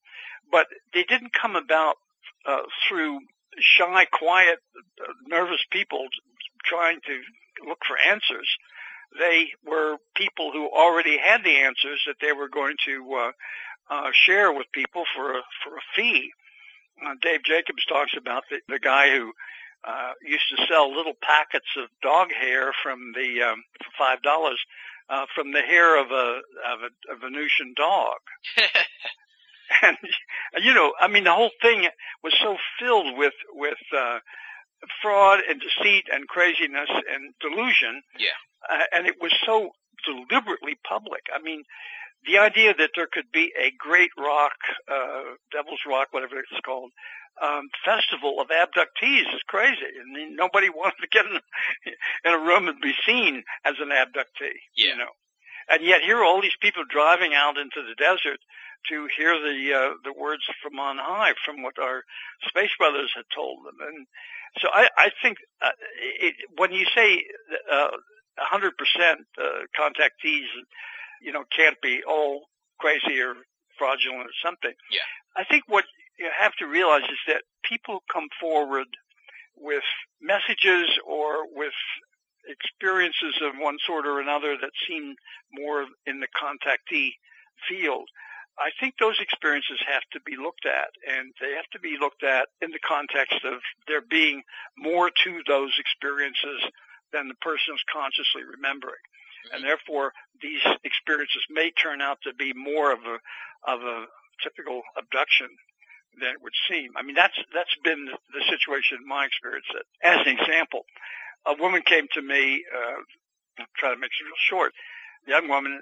but 0.52 0.68
they 0.94 1.04
didn't 1.04 1.32
come 1.34 1.56
about 1.56 1.96
uh, 2.46 2.64
through 2.88 3.20
shy, 3.60 4.06
quiet, 4.12 4.60
uh, 5.00 5.14
nervous 5.28 5.64
people 5.72 6.08
trying 6.64 7.00
to 7.08 7.68
look 7.68 7.80
for 7.88 7.98
answers. 7.98 8.48
They 9.18 9.50
were 9.66 9.98
people 10.16 10.52
who 10.52 10.70
already 10.70 11.18
had 11.18 11.44
the 11.44 11.58
answers 11.58 12.02
that 12.08 12.18
they 12.22 12.32
were 12.32 12.48
going 12.48 12.76
to 12.86 13.14
uh, 13.14 13.32
uh, 13.90 14.12
share 14.14 14.54
with 14.54 14.68
people 14.74 15.04
for 15.16 15.32
a, 15.32 15.42
for 15.64 15.76
a 15.76 15.82
fee. 15.96 16.32
Uh, 17.06 17.16
Dave 17.22 17.44
Jacobs 17.44 17.86
talks 17.86 18.14
about 18.18 18.44
the, 18.50 18.60
the 18.70 18.80
guy 18.80 19.10
who 19.10 19.34
uh, 19.84 20.14
used 20.24 20.46
to 20.56 20.66
sell 20.68 20.96
little 20.96 21.16
packets 21.22 21.66
of 21.78 21.90
dog 22.02 22.30
hair 22.32 22.72
from 22.84 23.14
the 23.16 23.42
um, 23.42 23.64
for 23.84 23.92
five 23.98 24.22
dollars 24.22 24.60
uh, 25.10 25.26
from 25.36 25.52
the 25.52 25.62
hair 25.62 26.00
of 26.00 26.12
a 26.12 26.42
of 26.72 26.80
a, 26.82 27.14
a 27.14 27.18
Venusian 27.18 27.74
dog. 27.76 28.20
and 29.82 29.98
you 30.64 30.74
know, 30.74 30.94
I 31.00 31.08
mean, 31.08 31.24
the 31.24 31.34
whole 31.34 31.52
thing 31.62 31.88
was 32.24 32.34
so 32.42 32.58
filled 32.80 33.18
with 33.18 33.34
with 33.54 33.80
uh, 33.96 34.20
fraud 35.02 35.40
and 35.50 35.60
deceit 35.60 36.06
and 36.12 36.28
craziness 36.28 36.90
and 36.90 37.34
delusion. 37.40 38.02
Yeah. 38.18 38.38
Uh, 38.70 38.84
and 38.94 39.08
it 39.08 39.16
was 39.22 39.34
so 39.46 39.72
deliberately 40.06 40.78
public. 40.88 41.24
I 41.34 41.42
mean, 41.42 41.64
the 42.26 42.38
idea 42.38 42.74
that 42.78 42.92
there 42.96 43.08
could 43.12 43.32
be 43.32 43.52
a 43.58 43.72
great 43.78 44.12
rock, 44.18 44.58
uh, 44.88 45.36
Devil's 45.52 45.82
Rock, 45.88 46.10
whatever 46.12 46.38
it's 46.38 46.62
called, 46.64 46.92
um, 47.42 47.70
festival 47.84 48.40
of 48.40 48.50
abductees 48.50 49.34
is 49.34 49.42
crazy. 49.48 49.90
I 50.00 50.06
mean, 50.06 50.36
nobody 50.36 50.70
wanted 50.74 51.02
to 51.02 51.08
get 51.08 51.26
in 51.26 51.38
a, 51.38 52.30
in 52.30 52.34
a 52.34 52.46
room 52.46 52.68
and 52.68 52.80
be 52.80 52.94
seen 53.06 53.44
as 53.66 53.76
an 53.80 53.90
abductee. 53.90 54.62
Yeah. 54.76 54.94
You 54.94 54.98
know, 54.98 55.14
and 55.70 55.84
yet 55.84 56.02
here 56.02 56.18
are 56.18 56.26
all 56.26 56.42
these 56.42 56.58
people 56.62 56.84
driving 56.90 57.34
out 57.34 57.58
into 57.58 57.82
the 57.82 57.96
desert 57.96 58.40
to 58.90 59.08
hear 59.16 59.34
the 59.40 59.74
uh, 59.74 59.94
the 60.04 60.14
words 60.14 60.44
from 60.62 60.80
on 60.80 60.98
high, 60.98 61.34
from 61.46 61.62
what 61.62 61.78
our 61.80 62.04
space 62.48 62.72
brothers 62.78 63.12
had 63.16 63.26
told 63.34 63.60
them. 63.66 63.78
And 63.88 64.08
so 64.60 64.70
I, 64.74 64.90
I 64.98 65.10
think 65.22 65.38
uh, 65.62 65.70
it, 66.20 66.36
when 66.58 66.72
you 66.72 66.86
say 66.96 67.24
uh, 67.72 67.90
100% 68.40 68.72
uh, 68.72 69.44
contactees, 69.78 70.48
you 71.22 71.32
know, 71.32 71.44
can't 71.56 71.80
be 71.82 72.02
all 72.08 72.44
crazy 72.80 73.20
or 73.22 73.36
fraudulent 73.78 74.28
or 74.28 74.36
something. 74.44 74.74
Yeah. 74.92 75.00
I 75.36 75.44
think 75.44 75.64
what 75.68 75.86
you 76.20 76.30
have 76.38 76.54
to 76.60 76.66
realize 76.66 77.04
is 77.04 77.20
that 77.28 77.44
people 77.64 78.04
come 78.12 78.28
forward 78.40 78.88
with 79.58 79.84
messages 80.22 80.90
or 81.06 81.46
with 81.54 81.74
experiences 82.48 83.36
of 83.42 83.54
one 83.60 83.78
sort 83.86 84.06
or 84.08 84.20
another 84.20 84.58
that 84.60 84.72
seem 84.88 85.16
more 85.54 85.86
in 86.06 86.20
the 86.20 86.28
contactee 86.28 87.12
field. 87.68 88.08
I 88.60 88.70
think 88.80 88.96
those 89.00 89.18
experiences 89.20 89.80
have 89.88 90.04
to 90.14 90.20
be 90.22 90.36
looked 90.36 90.66
at, 90.66 90.90
and 91.08 91.34
they 91.40 91.56
have 91.56 91.70
to 91.72 91.80
be 91.80 91.98
looked 92.00 92.24
at 92.24 92.50
in 92.62 92.72
the 92.72 92.80
context 92.86 93.46
of 93.46 93.62
there 93.88 94.02
being 94.02 94.44
more 94.78 95.10
to 95.24 95.42
those 95.48 95.74
experiences 95.80 96.62
than 97.14 97.28
the 97.28 97.40
person 97.42 97.76
is 97.76 97.84
consciously 97.92 98.44
remembering. 98.44 99.02
And 99.54 99.64
therefore, 99.64 100.14
these 100.42 100.62
experiences 100.84 101.44
may 101.50 101.72
turn 101.72 102.02
out 102.02 102.20
to 102.24 102.34
be 102.34 102.54
more 102.54 102.92
of 102.92 103.00
a 103.06 103.18
of 103.66 103.82
a 103.82 104.06
typical 104.44 104.82
abduction 104.98 105.50
than 106.20 106.30
it 106.32 106.42
would 106.42 106.54
seem. 106.70 106.92
I 106.96 107.02
mean, 107.02 107.16
that's 107.16 107.38
that's 107.54 107.76
been 107.84 108.06
the 108.06 108.44
situation 108.50 109.00
in 109.02 109.08
my 109.08 109.26
experience. 109.26 109.66
As 110.04 110.20
an 110.26 110.38
example, 110.38 110.86
a 111.46 111.56
woman 111.56 111.82
came 111.86 112.08
to 112.14 112.22
me. 112.22 112.64
Uh, 112.70 113.02
I'll 113.60 113.66
try 113.78 113.94
to 113.94 114.00
make 114.00 114.12
it 114.12 114.26
real 114.26 114.42
short. 114.50 114.74
A 115.28 115.32
young 115.32 115.48
woman, 115.48 115.82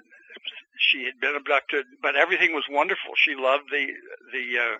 she 0.78 1.04
had 1.04 1.20
been 1.20 1.36
abducted, 1.36 1.86
but 2.02 2.16
everything 2.16 2.52
was 2.52 2.64
wonderful. 2.70 3.12
She 3.16 3.34
loved 3.34 3.64
the 3.70 3.86
the 4.32 4.46
uh, 4.58 4.76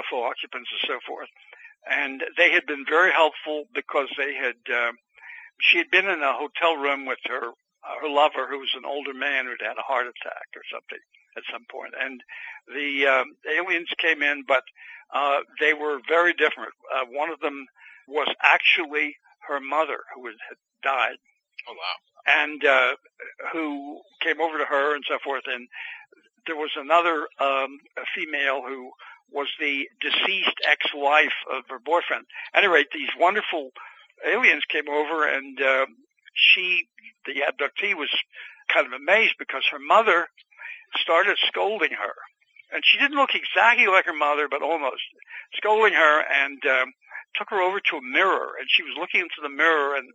UFO 0.00 0.28
occupants 0.28 0.70
and 0.72 0.88
so 0.88 0.98
forth, 1.06 1.28
and 1.88 2.22
they 2.36 2.50
had 2.52 2.66
been 2.66 2.84
very 2.88 3.12
helpful 3.12 3.64
because 3.74 4.08
they 4.16 4.34
had. 4.34 4.56
Uh, 4.68 4.92
she 5.60 5.78
had 5.78 5.90
been 5.90 6.08
in 6.08 6.22
a 6.22 6.32
hotel 6.32 6.76
room 6.76 7.06
with 7.06 7.18
her 7.26 7.52
her 8.02 8.08
lover, 8.08 8.46
who 8.48 8.58
was 8.58 8.70
an 8.76 8.84
older 8.84 9.14
man 9.14 9.46
who'd 9.46 9.66
had 9.66 9.78
a 9.78 9.82
heart 9.82 10.06
attack 10.06 10.48
or 10.54 10.62
something 10.70 10.98
at 11.36 11.42
some 11.50 11.64
point, 11.70 11.94
and 11.98 12.20
the 12.68 13.06
um, 13.06 13.26
aliens 13.48 13.88
came 13.98 14.22
in, 14.22 14.44
but 14.46 14.62
uh, 15.14 15.38
they 15.60 15.72
were 15.72 15.98
very 16.08 16.32
different. 16.34 16.72
Uh, 16.94 17.04
one 17.10 17.30
of 17.30 17.40
them 17.40 17.66
was 18.06 18.28
actually 18.42 19.16
her 19.48 19.60
mother, 19.60 19.98
who 20.14 20.26
had 20.26 20.58
died, 20.82 21.16
Oh 21.68 21.72
wow. 21.72 21.96
and 22.44 22.64
uh, 22.64 22.94
who 23.52 24.00
came 24.20 24.40
over 24.40 24.58
to 24.58 24.64
her 24.64 24.94
and 24.94 25.04
so 25.08 25.18
forth. 25.24 25.44
And 25.46 25.68
there 26.46 26.56
was 26.56 26.70
another 26.76 27.28
um, 27.40 27.78
a 27.96 28.04
female 28.14 28.62
who 28.66 28.90
was 29.32 29.48
the 29.60 29.88
deceased 30.00 30.58
ex-wife 30.68 31.38
of 31.52 31.62
her 31.68 31.78
boyfriend. 31.78 32.26
At 32.54 32.64
any 32.64 32.72
rate, 32.72 32.88
these 32.92 33.10
wonderful 33.18 33.70
aliens 34.26 34.64
came 34.68 34.88
over, 34.88 35.26
and 35.26 35.60
uh, 35.60 35.86
she, 36.34 36.88
the 37.26 37.42
abductee, 37.46 37.94
was 37.94 38.10
kind 38.72 38.86
of 38.86 38.92
amazed 38.92 39.34
because 39.38 39.62
her 39.70 39.78
mother 39.78 40.28
started 41.00 41.36
scolding 41.46 41.90
her. 41.90 42.14
And 42.72 42.82
she 42.84 42.98
didn't 42.98 43.18
look 43.18 43.34
exactly 43.34 43.86
like 43.86 44.06
her 44.06 44.14
mother, 44.14 44.46
but 44.48 44.62
almost 44.62 45.02
scolding 45.56 45.94
her 45.94 46.22
and 46.22 46.62
um, 46.66 46.92
took 47.34 47.50
her 47.50 47.60
over 47.60 47.80
to 47.80 47.96
a 47.98 48.02
mirror. 48.02 48.54
And 48.58 48.66
she 48.70 48.82
was 48.82 48.94
looking 48.98 49.20
into 49.20 49.42
the 49.42 49.50
mirror, 49.50 49.96
and 49.96 50.06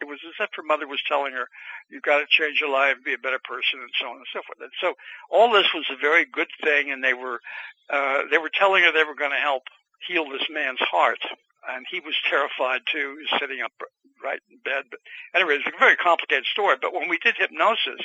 it 0.00 0.04
was 0.04 0.20
as 0.24 0.36
if 0.40 0.50
her 0.56 0.62
mother 0.62 0.86
was 0.86 1.00
telling 1.08 1.32
her, 1.32 1.48
"You've 1.88 2.04
got 2.04 2.18
to 2.20 2.26
change 2.28 2.60
your 2.60 2.70
life, 2.70 2.96
be 3.04 3.14
a 3.14 3.18
better 3.18 3.40
person," 3.40 3.80
and 3.80 3.90
so 3.96 4.12
on 4.12 4.16
and 4.16 4.28
so 4.32 4.40
forth. 4.44 4.60
And 4.60 4.76
so 4.80 4.94
all 5.30 5.52
this 5.52 5.72
was 5.74 5.88
a 5.90 5.96
very 5.96 6.24
good 6.24 6.52
thing, 6.62 6.92
and 6.92 7.02
they 7.02 7.14
were 7.14 7.40
uh, 7.88 8.28
they 8.30 8.38
were 8.38 8.52
telling 8.52 8.84
her 8.84 8.92
they 8.92 9.04
were 9.04 9.16
going 9.16 9.32
to 9.32 9.40
help 9.40 9.64
heal 10.06 10.28
this 10.28 10.46
man's 10.50 10.80
heart. 10.80 11.20
And 11.68 11.86
he 11.90 12.00
was 12.00 12.14
terrified 12.28 12.82
too. 12.90 13.18
Sitting 13.40 13.60
up 13.62 13.72
right 14.22 14.40
in 14.50 14.58
bed. 14.64 14.84
But 14.90 15.00
anyway, 15.34 15.58
it's 15.58 15.66
a 15.66 15.78
very 15.78 15.96
complicated 15.96 16.46
story. 16.46 16.76
But 16.80 16.94
when 16.94 17.08
we 17.08 17.18
did 17.18 17.34
hypnosis, 17.36 18.02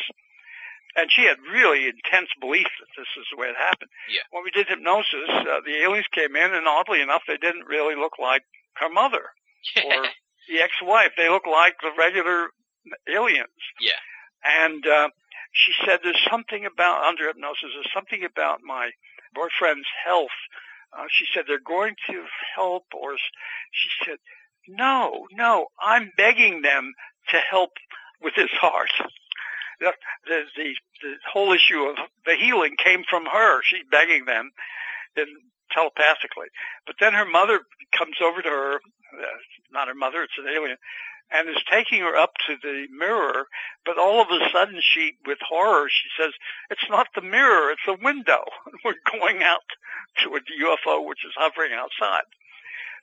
and 0.96 1.12
she 1.12 1.24
had 1.24 1.38
really 1.52 1.88
intense 1.88 2.30
belief 2.40 2.68
that 2.80 2.92
this 2.98 3.08
is 3.16 3.26
the 3.32 3.40
way 3.40 3.48
it 3.48 3.56
happened. 3.56 3.92
Yeah. 4.12 4.28
When 4.32 4.44
we 4.44 4.52
did 4.52 4.68
hypnosis, 4.68 5.30
uh, 5.30 5.62
the 5.64 5.80
aliens 5.84 6.08
came 6.12 6.36
in, 6.36 6.54
and 6.54 6.68
oddly 6.68 7.02
enough, 7.02 7.24
they 7.28 7.38
didn't 7.38 7.66
really 7.66 7.96
look 7.96 8.20
like 8.20 8.44
her 8.76 8.90
mother 8.90 9.32
or 9.86 10.06
the 10.50 10.60
ex-wife. 10.60 11.12
They 11.16 11.30
looked 11.30 11.48
like 11.48 11.76
the 11.82 11.92
regular 11.98 12.50
aliens. 13.08 13.62
Yeah. 13.80 14.00
And 14.44 14.86
uh, 14.86 15.10
she 15.54 15.72
said, 15.86 16.00
"There's 16.04 16.28
something 16.30 16.66
about 16.66 17.06
under 17.06 17.28
hypnosis. 17.28 17.72
There's 17.74 17.94
something 17.94 18.26
about 18.26 18.60
my 18.64 18.92
boyfriend's 19.34 19.88
health." 20.04 20.36
Uh, 20.98 21.06
she 21.10 21.26
said, 21.34 21.46
"They're 21.48 21.60
going 21.60 21.96
to 22.08 22.26
help," 22.56 22.86
or 22.94 23.16
she 23.72 23.90
said, 24.06 24.18
"No, 24.68 25.28
no, 25.32 25.68
I'm 25.82 26.12
begging 26.18 26.62
them 26.62 26.94
to 27.30 27.38
help 27.38 27.72
with 28.22 28.34
his 28.36 28.52
heart." 28.52 28.92
The, 29.80 29.94
the 30.26 30.44
the 30.56 30.76
the 31.02 31.16
whole 31.32 31.54
issue 31.54 31.84
of 31.84 31.96
the 32.26 32.36
healing 32.36 32.76
came 32.78 33.04
from 33.10 33.26
her. 33.26 33.62
She's 33.64 33.86
begging 33.90 34.26
them, 34.26 34.52
and 35.16 35.28
telepathically. 35.72 36.48
But 36.86 36.96
then 37.00 37.14
her 37.14 37.26
mother 37.26 37.62
comes 37.98 38.18
over 38.22 38.42
to 38.42 38.50
her. 38.50 38.76
Uh, 38.76 39.26
not 39.72 39.88
her 39.88 39.96
mother; 39.96 40.24
it's 40.24 40.38
an 40.38 40.48
alien 40.54 40.78
and 41.34 41.50
is 41.50 41.62
taking 41.70 42.02
her 42.02 42.16
up 42.16 42.34
to 42.48 42.56
the 42.62 42.88
mirror, 42.92 43.46
but 43.86 43.98
all 43.98 44.22
of 44.22 44.28
a 44.30 44.50
sudden 44.52 44.80
she, 44.82 45.14
with 45.26 45.40
horror, 45.48 45.88
she 45.90 46.10
says, 46.22 46.32
it's 46.70 46.86
not 46.90 47.08
the 47.16 47.22
mirror, 47.22 47.72
it's 47.72 47.88
a 47.88 48.04
window. 48.04 48.44
We're 48.86 48.96
going 49.20 49.44
out 49.44 49.62
to 50.24 50.30
a 50.36 50.40
UFO 50.40 51.06
which 51.08 51.26
is 51.26 51.34
hovering 51.36 51.74
outside. 51.74 52.24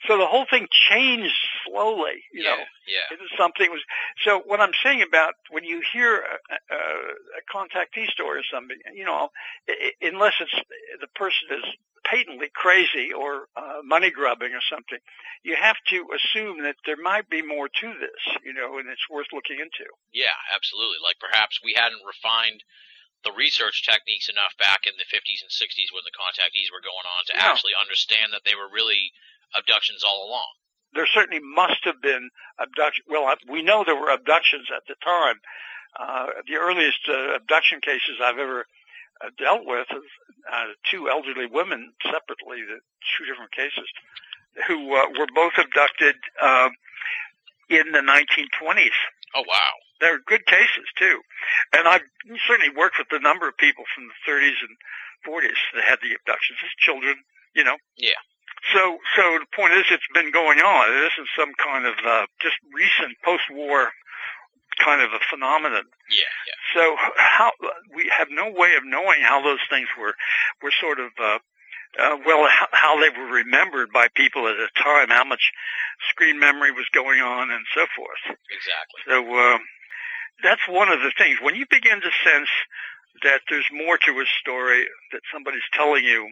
So 0.07 0.17
the 0.17 0.27
whole 0.27 0.47
thing 0.49 0.69
changed 0.71 1.35
slowly, 1.67 2.23
you 2.33 2.45
yeah, 2.45 2.51
know, 2.51 2.63
yeah, 2.87 3.11
into 3.11 3.25
something 3.37 3.69
was, 3.71 3.81
so 4.25 4.41
what 4.47 4.61
I'm 4.61 4.71
saying 4.83 5.03
about 5.03 5.35
when 5.51 5.65
you 5.65 5.83
hear 5.93 6.23
a, 6.23 6.75
a, 6.75 6.79
a 6.79 7.43
contactee 7.53 8.07
story 8.09 8.39
or 8.41 8.45
something, 8.53 8.77
you 8.95 9.05
know, 9.05 9.31
i- 9.69 9.91
i- 9.91 10.07
unless 10.07 10.35
it's, 10.41 10.55
the 11.01 11.09
person 11.17 11.49
is 11.51 11.65
patently 12.05 12.51
crazy 12.55 13.13
or 13.13 13.47
uh, 13.57 13.81
money 13.85 14.11
grubbing 14.11 14.53
or 14.55 14.63
something, 14.69 14.99
you 15.43 15.57
have 15.57 15.77
to 15.91 16.07
assume 16.15 16.63
that 16.63 16.77
there 16.87 16.99
might 17.01 17.29
be 17.31 17.43
more 17.43 17.69
to 17.69 17.89
this, 17.99 18.23
you 18.45 18.53
know, 18.53 18.79
and 18.79 18.89
it's 18.89 19.09
worth 19.11 19.29
looking 19.33 19.59
into. 19.61 19.87
yeah, 20.13 20.35
absolutely. 20.55 20.99
Like 21.03 21.17
perhaps 21.19 21.61
we 21.65 21.75
hadn't 21.75 22.03
refined 22.07 22.63
the 23.27 23.33
research 23.35 23.83
techniques 23.83 24.29
enough 24.31 24.55
back 24.63 24.87
in 24.87 24.95
the 24.95 25.09
50s 25.11 25.43
and 25.43 25.51
60s 25.51 25.91
when 25.91 26.07
the 26.07 26.15
contactees 26.15 26.71
were 26.71 26.83
going 26.85 27.07
on 27.19 27.23
to 27.27 27.33
Yeah. 27.35 27.51
actually 27.51 27.75
understand 27.75 28.31
that 28.33 28.43
they 28.47 28.55
were 28.55 28.71
really 28.71 29.11
abductions 29.59 30.05
all 30.07 30.29
along. 30.29 30.53
There 30.95 31.07
certainly 31.11 31.43
must 31.43 31.83
have 31.85 32.01
been 32.01 32.31
abduction. 32.59 33.05
Well, 33.09 33.27
we 33.51 33.63
know 33.63 33.83
there 33.85 33.99
were 33.99 34.11
abductions 34.15 34.69
at 34.75 34.87
the 34.87 34.95
time. 35.03 35.41
Uh, 35.99 36.27
the 36.47 36.57
earliest 36.57 37.01
uh, 37.09 37.35
abduction 37.37 37.81
cases 37.81 38.21
I've 38.23 38.39
ever 38.39 38.67
dealt 39.39 39.67
with 39.67 39.87
uh, 39.91 40.67
two 40.91 41.09
elderly 41.09 41.47
women 41.47 41.93
separately, 42.05 42.63
the 42.63 42.81
two 43.17 43.25
different 43.27 43.53
cases, 43.53 43.89
who 44.67 44.95
uh, 44.95 45.07
were 45.19 45.29
both 45.35 45.53
abducted 45.59 46.17
um, 46.43 46.71
in 47.71 47.93
the 47.93 48.03
1920s. 48.03 48.97
Oh 49.35 49.45
wow. 49.47 49.73
They're 50.01 50.21
good 50.27 50.47
cases 50.47 50.87
too, 50.97 51.21
and 51.75 51.89
I've 51.89 52.07
certainly 52.47 52.71
worked 52.71 52.99
with 52.99 53.11
a 53.11 53.23
number 53.23 53.49
of 53.49 53.57
people 53.59 53.85
from 53.95 54.07
the 54.07 54.31
30s 54.31 54.63
and 54.63 54.77
40s 55.27 55.59
that 55.75 55.85
had 55.85 55.99
the 56.01 56.15
abductions 56.15 56.59
as 56.63 56.71
children. 56.79 57.17
You 57.55 57.65
know. 57.65 57.77
Yeah. 57.97 58.21
So, 58.75 58.99
so 59.17 59.23
the 59.39 59.47
point 59.55 59.73
is, 59.75 59.87
it's 59.91 60.07
been 60.15 60.31
going 60.31 60.59
on. 60.59 60.91
It 60.91 61.11
isn't 61.15 61.31
some 61.39 61.53
kind 61.63 61.87
of 61.87 61.95
uh, 62.05 62.27
just 62.43 62.57
recent 62.75 63.17
post-war 63.25 63.91
kind 64.83 65.03
of 65.03 65.13
a 65.13 65.23
phenomenon. 65.31 65.85
Yeah, 66.11 66.31
yeah. 66.47 66.59
So, 66.75 66.97
how 67.17 67.53
we 67.95 68.11
have 68.17 68.29
no 68.31 68.51
way 68.51 68.75
of 68.77 68.85
knowing 68.85 69.21
how 69.23 69.43
those 69.43 69.63
things 69.71 69.89
were 69.99 70.15
were 70.63 70.73
sort 70.81 71.01
of 71.01 71.11
uh, 71.19 71.39
uh, 71.99 72.17
well, 72.27 72.47
how, 72.49 72.69
how 72.73 73.01
they 73.01 73.11
were 73.11 73.27
remembered 73.27 73.89
by 73.93 74.09
people 74.15 74.47
at 74.47 74.57
a 74.57 74.69
time, 74.77 75.09
how 75.09 75.25
much 75.25 75.53
screen 76.11 76.39
memory 76.39 76.71
was 76.71 76.87
going 76.93 77.21
on, 77.21 77.51
and 77.51 77.65
so 77.75 77.87
forth. 77.97 78.23
Exactly. 78.29 79.01
So 79.09 79.17
uh, 79.25 79.59
that's 80.43 80.67
one 80.69 80.89
of 80.89 81.01
the 81.01 81.13
things. 81.17 81.39
When 81.41 81.55
you 81.55 81.67
begin 81.71 82.01
to 82.01 82.11
sense 82.25 82.51
that 83.23 83.41
there's 83.49 83.67
more 83.73 83.99
to 83.99 84.13
a 84.21 84.27
story 84.41 84.85
that 85.13 85.23
somebody's 85.33 85.67
telling 85.73 86.05
you, 86.05 86.29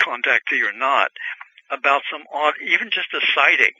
contactee 0.00 0.62
or 0.62 0.76
not, 0.76 1.10
about 1.70 2.02
some 2.10 2.22
odd, 2.32 2.54
even 2.64 2.90
just 2.90 3.08
a 3.14 3.20
sighting. 3.34 3.74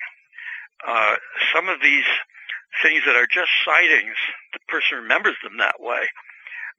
Uh, 0.86 1.16
some 1.54 1.68
of 1.68 1.80
these 1.82 2.04
things 2.82 3.02
that 3.06 3.16
are 3.16 3.28
just 3.30 3.50
sightings, 3.64 4.16
the 4.52 4.60
person 4.68 4.98
remembers 5.04 5.36
them 5.42 5.58
that 5.58 5.78
way. 5.80 6.04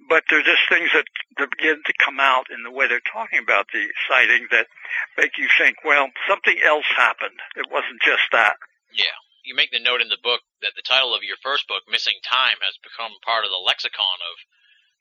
But 0.10 0.24
they're 0.30 0.46
just 0.46 0.62
things 0.70 0.94
that, 0.94 1.10
that 1.42 1.50
begin 1.58 1.82
to 1.82 1.94
come 1.98 2.20
out 2.22 2.46
in 2.54 2.62
the 2.62 2.70
way 2.70 2.86
they're 2.86 3.02
talking 3.12 3.42
about 3.42 3.66
the 3.74 3.82
sighting 4.06 4.46
that 4.54 4.70
make 5.18 5.38
you 5.42 5.50
think, 5.58 5.82
well, 5.82 6.14
something 6.30 6.58
else 6.62 6.86
happened. 6.94 7.38
It 7.58 7.66
wasn't 7.74 7.98
just 8.06 8.30
that. 8.32 8.62
Yeah. 8.94 9.18
You 9.42 9.58
make 9.58 9.74
the 9.74 9.82
note 9.82 10.04
in 10.04 10.14
the 10.14 10.22
book 10.22 10.46
that 10.62 10.78
the 10.78 10.86
title 10.86 11.16
of 11.18 11.26
your 11.26 11.40
first 11.42 11.66
book, 11.66 11.82
Missing 11.90 12.22
Time, 12.22 12.62
has 12.62 12.78
become 12.84 13.16
part 13.26 13.42
of 13.48 13.50
the 13.50 13.64
lexicon 13.64 14.20
of 14.22 14.36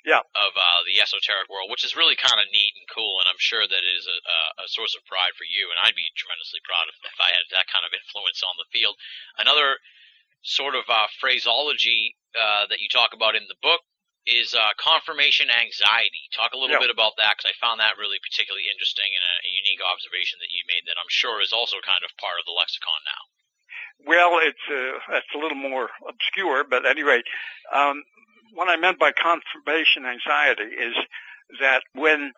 Yeah. 0.06 0.22
of 0.32 0.52
uh, 0.56 0.80
the 0.86 1.02
esoteric 1.02 1.50
world, 1.50 1.68
which 1.68 1.84
is 1.84 1.98
really 1.98 2.14
kind 2.16 2.38
of 2.40 2.46
neat 2.54 2.72
and 2.78 2.86
cool, 2.88 3.18
and 3.20 3.26
I'm 3.28 3.42
sure 3.42 3.66
that 3.66 3.82
it 3.84 3.94
is 3.98 4.06
a, 4.06 4.16
a, 4.16 4.38
a 4.64 4.66
source 4.70 4.94
of 4.94 5.02
pride 5.10 5.34
for 5.36 5.44
you, 5.44 5.68
and 5.68 5.76
I'd 5.82 5.98
be 5.98 6.08
tremendously 6.14 6.62
proud 6.64 6.86
if, 6.88 6.96
if 7.04 7.18
I 7.18 7.34
had 7.34 7.44
that 7.52 7.68
kind 7.68 7.84
of 7.84 7.92
influence 7.92 8.40
on 8.46 8.54
the 8.56 8.70
field. 8.70 8.94
Another 9.36 9.82
sort 10.46 10.74
of 10.78 10.86
uh, 10.88 11.10
phraseology 11.18 12.14
uh, 12.38 12.70
that 12.70 12.78
you 12.78 12.88
talk 12.88 13.10
about 13.12 13.34
in 13.34 13.44
the 13.50 13.58
book 13.60 13.82
is 14.26 14.54
uh, 14.54 14.74
confirmation 14.78 15.46
anxiety. 15.50 16.26
Talk 16.34 16.54
a 16.54 16.58
little 16.58 16.74
Yeah. 16.78 16.86
bit 16.86 16.90
about 16.90 17.14
that 17.18 17.38
because 17.38 17.50
I 17.50 17.54
found 17.62 17.78
that 17.78 17.98
really 17.98 18.18
particularly 18.22 18.66
interesting 18.70 19.06
and 19.06 19.22
a, 19.22 19.34
unique 19.46 19.82
observation 19.82 20.38
that 20.42 20.50
you 20.50 20.62
made 20.66 20.86
that 20.86 20.98
I'm 20.98 21.10
sure 21.10 21.42
is 21.42 21.52
also 21.54 21.78
kind 21.82 22.02
of 22.02 22.10
part 22.18 22.38
of 22.38 22.46
the 22.46 22.54
lexicon 22.54 23.00
now. 23.06 23.22
Well, 24.06 24.38
it's 24.42 24.66
uh, 24.70 24.98
that's 25.10 25.30
a 25.34 25.38
little 25.38 25.56
more 25.58 25.90
obscure, 26.06 26.64
but 26.64 26.84
at 26.84 26.90
any 26.90 27.02
rate, 27.02 27.24
um, 27.72 28.02
what 28.52 28.68
I 28.68 28.76
meant 28.76 28.98
by 28.98 29.12
confirmation 29.12 30.04
anxiety 30.06 30.74
is 30.74 30.94
that 31.60 31.82
when 31.94 32.32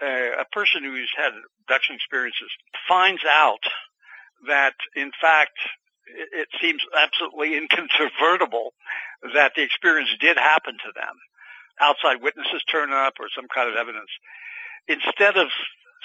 uh, 0.00 0.40
a 0.40 0.46
person 0.52 0.84
who's 0.84 1.10
had 1.16 1.32
abduction 1.64 1.96
experiences 1.96 2.50
finds 2.88 3.24
out 3.24 3.62
that, 4.46 4.74
in 4.96 5.10
fact, 5.20 5.58
it, 6.06 6.48
seems 6.60 6.82
absolutely 6.96 7.56
incontrovertible 7.56 8.72
that 9.34 9.52
the 9.56 9.62
experience 9.62 10.10
did 10.20 10.36
happen 10.36 10.74
to 10.74 10.92
them. 10.94 11.14
Outside 11.80 12.22
witnesses 12.22 12.62
turn 12.70 12.92
up 12.92 13.14
or 13.18 13.26
some 13.34 13.46
kind 13.52 13.68
of 13.68 13.76
evidence. 13.76 14.10
Instead 14.88 15.36
of 15.36 15.48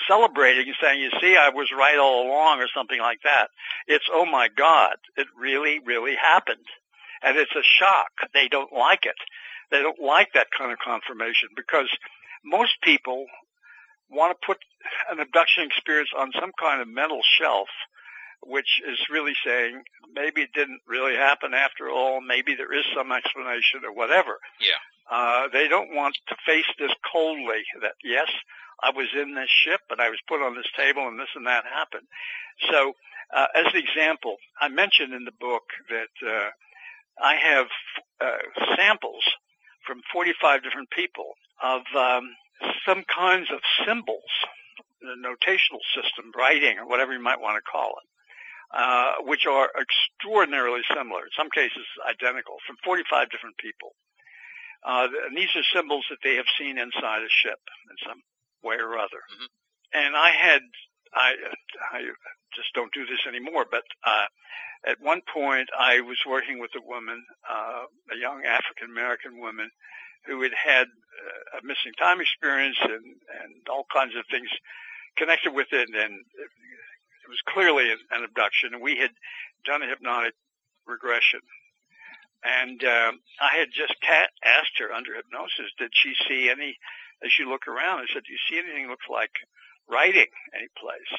celebrating 0.07 0.67
and 0.67 0.75
saying, 0.81 1.01
you 1.01 1.11
see, 1.19 1.35
I 1.35 1.49
was 1.49 1.69
right 1.75 1.97
all 1.97 2.27
along 2.27 2.59
or 2.59 2.67
something 2.73 2.99
like 2.99 3.19
that, 3.23 3.49
it's, 3.87 4.05
oh 4.11 4.25
my 4.25 4.47
God, 4.55 4.95
it 5.15 5.27
really, 5.37 5.79
really 5.85 6.15
happened. 6.15 6.65
And 7.23 7.37
it's 7.37 7.55
a 7.55 7.63
shock. 7.63 8.11
They 8.33 8.47
don't 8.47 8.71
like 8.71 9.05
it. 9.05 9.17
They 9.71 9.81
don't 9.81 9.99
like 9.99 10.33
that 10.33 10.47
kind 10.55 10.71
of 10.71 10.77
confirmation 10.79 11.49
because 11.55 11.89
most 12.45 12.73
people 12.83 13.25
want 14.09 14.35
to 14.35 14.45
put 14.45 14.57
an 15.11 15.19
abduction 15.19 15.65
experience 15.65 16.09
on 16.17 16.31
some 16.39 16.51
kind 16.59 16.81
of 16.81 16.87
mental 16.87 17.21
shelf, 17.23 17.67
which 18.47 18.81
is 18.87 18.97
really 19.11 19.33
saying 19.45 19.83
maybe 20.13 20.41
it 20.41 20.53
didn't 20.53 20.81
really 20.87 21.15
happen 21.15 21.53
after 21.53 21.89
all. 21.89 22.21
Maybe 22.21 22.55
there 22.55 22.73
is 22.73 22.85
some 22.95 23.11
explanation 23.11 23.83
or 23.83 23.93
whatever. 23.93 24.39
Yeah. 24.59 24.79
Uh, 25.09 25.47
they 25.51 25.67
don't 25.67 25.93
want 25.93 26.17
to 26.27 26.35
face 26.45 26.67
this 26.79 26.91
coldly 27.11 27.63
that 27.81 27.93
yes, 28.03 28.29
I 28.81 28.91
was 28.91 29.07
in 29.13 29.35
this 29.35 29.49
ship 29.49 29.81
and 29.89 30.01
I 30.01 30.09
was 30.09 30.19
put 30.27 30.41
on 30.41 30.55
this 30.55 30.69
table 30.75 31.07
and 31.07 31.19
this 31.19 31.31
and 31.35 31.47
that 31.47 31.63
happened. 31.65 32.07
So, 32.71 32.93
uh, 33.35 33.47
as 33.55 33.65
an 33.73 33.79
example, 33.79 34.37
I 34.59 34.69
mentioned 34.69 35.13
in 35.13 35.25
the 35.25 35.35
book 35.39 35.63
that 35.89 36.15
uh, 36.25 36.49
I 37.21 37.35
have 37.35 37.67
uh, 38.21 38.75
samples 38.75 39.23
from 39.85 40.01
45 40.13 40.63
different 40.63 40.89
people 40.89 41.33
of 41.61 41.81
um, 41.95 42.29
some 42.85 43.03
kinds 43.03 43.47
of 43.51 43.59
symbols, 43.85 44.31
the 45.01 45.15
notational 45.17 45.81
system, 45.95 46.31
writing, 46.37 46.79
or 46.79 46.87
whatever 46.87 47.13
you 47.13 47.21
might 47.21 47.41
want 47.41 47.55
to 47.57 47.71
call 47.71 47.95
it, 48.01 48.07
which 49.23 49.45
are 49.45 49.69
extraordinarily 49.79 50.81
similar, 50.93 51.23
in 51.23 51.33
some 51.37 51.49
cases 51.49 51.85
identical, 52.07 52.57
from 52.65 52.75
45 52.83 53.29
different 53.29 53.57
people. 53.57 53.95
Uh, 54.83 55.07
and 55.27 55.35
these 55.35 55.49
are 55.55 55.63
symbols 55.73 56.05
that 56.09 56.19
they 56.23 56.35
have 56.35 56.45
seen 56.57 56.77
inside 56.77 57.23
a 57.23 57.29
ship 57.29 57.59
in 57.89 57.97
some 58.07 58.21
way 58.63 58.75
or 58.75 58.97
other. 58.97 59.23
Mhm. 59.31 59.47
And 59.93 60.15
I 60.15 60.29
had, 60.31 60.61
I, 61.13 61.35
I 61.91 61.99
just 62.55 62.73
don't 62.73 62.93
do 62.93 63.05
this 63.05 63.25
anymore, 63.27 63.65
but 63.69 63.83
uh, 64.03 64.27
at 64.85 64.99
one 65.01 65.21
point 65.33 65.69
I 65.77 66.01
was 66.01 66.17
working 66.27 66.59
with 66.59 66.71
a 66.75 66.81
woman, 66.81 67.25
uh, 67.49 67.85
a 68.11 68.17
young 68.17 68.45
African 68.45 68.89
American 68.91 69.39
woman, 69.39 69.69
who 70.25 70.41
had 70.41 70.53
had 70.53 70.87
uh, 70.87 71.59
a 71.59 71.63
missing 71.63 71.93
time 71.97 72.19
experience 72.21 72.77
and, 72.81 73.05
and 73.41 73.67
all 73.69 73.85
kinds 73.91 74.15
of 74.15 74.25
things 74.29 74.49
connected 75.17 75.53
with 75.53 75.67
it, 75.71 75.89
and 75.89 76.13
it, 77.27 77.29
was 77.29 77.43
clearly 77.47 77.91
an, 77.91 77.99
an 78.11 78.23
abduction. 78.23 78.73
And 78.73 78.81
we 78.81 78.97
had 78.97 79.11
done 79.65 79.83
a 79.83 79.87
hypnotic 79.87 80.33
regression 80.87 81.41
And 82.43 82.83
uh, 82.83 83.11
I 83.41 83.57
had 83.59 83.69
just 83.73 83.95
ta- 84.01 84.31
asked 84.45 84.79
her 84.79 84.93
under 84.93 85.15
hypnosis, 85.15 85.73
did 85.77 85.91
she 85.93 86.13
see 86.27 86.49
any, 86.49 86.77
as 87.23 87.31
you 87.39 87.49
look 87.49 87.67
around, 87.67 87.99
I 87.99 88.07
said, 88.13 88.23
do 88.23 88.31
you 88.31 88.43
see 88.49 88.59
anything 88.59 88.85
that 88.87 88.91
looks 88.91 89.09
like 89.11 89.33
writing 89.89 90.31
any 90.55 90.69
place? 90.79 91.13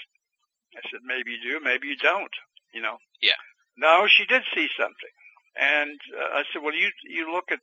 I 0.76 0.80
said, 0.90 1.00
maybe 1.04 1.32
you 1.32 1.42
do, 1.42 1.64
maybe 1.64 1.88
you 1.88 1.96
don't, 1.96 2.32
you 2.72 2.80
know. 2.80 2.98
Yeah. 3.20 3.40
No, 3.76 4.06
she 4.08 4.26
did 4.26 4.42
see 4.54 4.68
something. 4.78 5.14
And 5.56 6.00
uh, 6.16 6.40
I 6.40 6.42
said, 6.52 6.62
well, 6.62 6.74
you, 6.74 6.90
you 7.04 7.32
look 7.32 7.50
at 7.50 7.60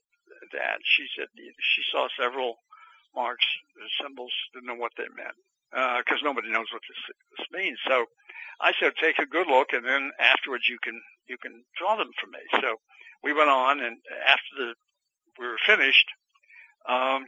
that. 0.54 0.80
She 0.84 1.08
said 1.18 1.28
she 1.36 1.82
saw 1.92 2.08
several 2.20 2.58
marks, 3.16 3.46
symbols, 4.02 4.34
didn't 4.54 4.68
know 4.68 4.76
what 4.76 4.94
they 4.98 5.08
meant 5.16 5.38
because 5.76 6.24
uh, 6.24 6.28
nobody 6.32 6.50
knows 6.52 6.72
what 6.72 6.82
this, 6.88 7.02
this 7.38 7.48
means. 7.52 7.78
So 7.88 8.06
I 8.62 8.72
said, 8.80 8.94
take 8.96 9.20
a 9.20 9.28
good 9.28 9.48
look, 9.48 9.74
and 9.74 9.84
then 9.84 10.12
afterwards 10.20 10.64
you 10.70 10.80
can 10.82 10.96
you 11.28 11.38
can 11.38 11.64
draw 11.78 11.98
them 11.98 12.12
for 12.16 12.28
me. 12.32 12.40
So 12.62 12.80
we 13.24 13.34
went 13.34 13.50
on, 13.50 13.84
and 13.84 13.98
after 14.26 14.52
the 14.58 14.74
we 15.38 15.48
were 15.48 15.60
finished, 15.66 16.08
um, 16.88 17.26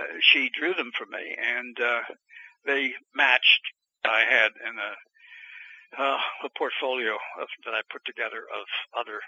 uh, 0.00 0.16
she 0.32 0.48
drew 0.58 0.72
them 0.72 0.90
for 0.96 1.04
me, 1.04 1.36
and 1.36 1.76
uh, 1.78 2.00
they 2.64 2.94
matched 3.14 3.64
I 4.04 4.24
had 4.24 4.52
in 4.64 4.74
a 4.78 4.92
uh, 5.98 6.18
a 6.44 6.50
portfolio 6.56 7.14
of, 7.14 7.48
that 7.64 7.74
I 7.74 7.82
put 7.90 8.04
together 8.06 8.46
of 8.46 8.64
other 8.96 9.20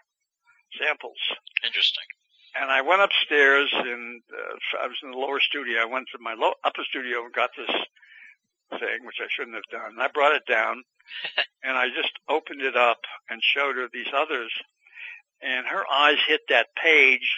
samples. 0.78 1.18
Interesting. 1.66 2.06
And 2.54 2.70
I 2.70 2.82
went 2.82 3.02
upstairs, 3.02 3.68
and 3.72 4.22
uh, 4.30 4.84
I 4.84 4.86
was 4.86 4.96
in 5.02 5.10
the 5.10 5.16
lower 5.16 5.40
studio. 5.40 5.80
I 5.80 5.90
went 5.90 6.06
to 6.12 6.18
my 6.20 6.34
low, 6.34 6.52
upper 6.64 6.84
studio 6.88 7.24
and 7.24 7.32
got 7.32 7.50
this 7.56 7.74
thing, 8.78 9.04
which 9.04 9.20
I 9.20 9.28
shouldn't 9.30 9.56
have 9.56 9.70
done. 9.70 9.92
And 9.92 10.02
I 10.02 10.08
brought 10.08 10.34
it 10.34 10.46
down, 10.48 10.82
and 11.64 11.76
I 11.76 11.88
just 11.88 12.12
opened 12.28 12.62
it 12.62 12.76
up 12.76 13.00
and 13.28 13.40
showed 13.42 13.76
her 13.76 13.88
these 13.92 14.10
others, 14.14 14.52
and 15.42 15.66
her 15.66 15.84
eyes 15.90 16.18
hit 16.26 16.40
that 16.48 16.74
page, 16.80 17.28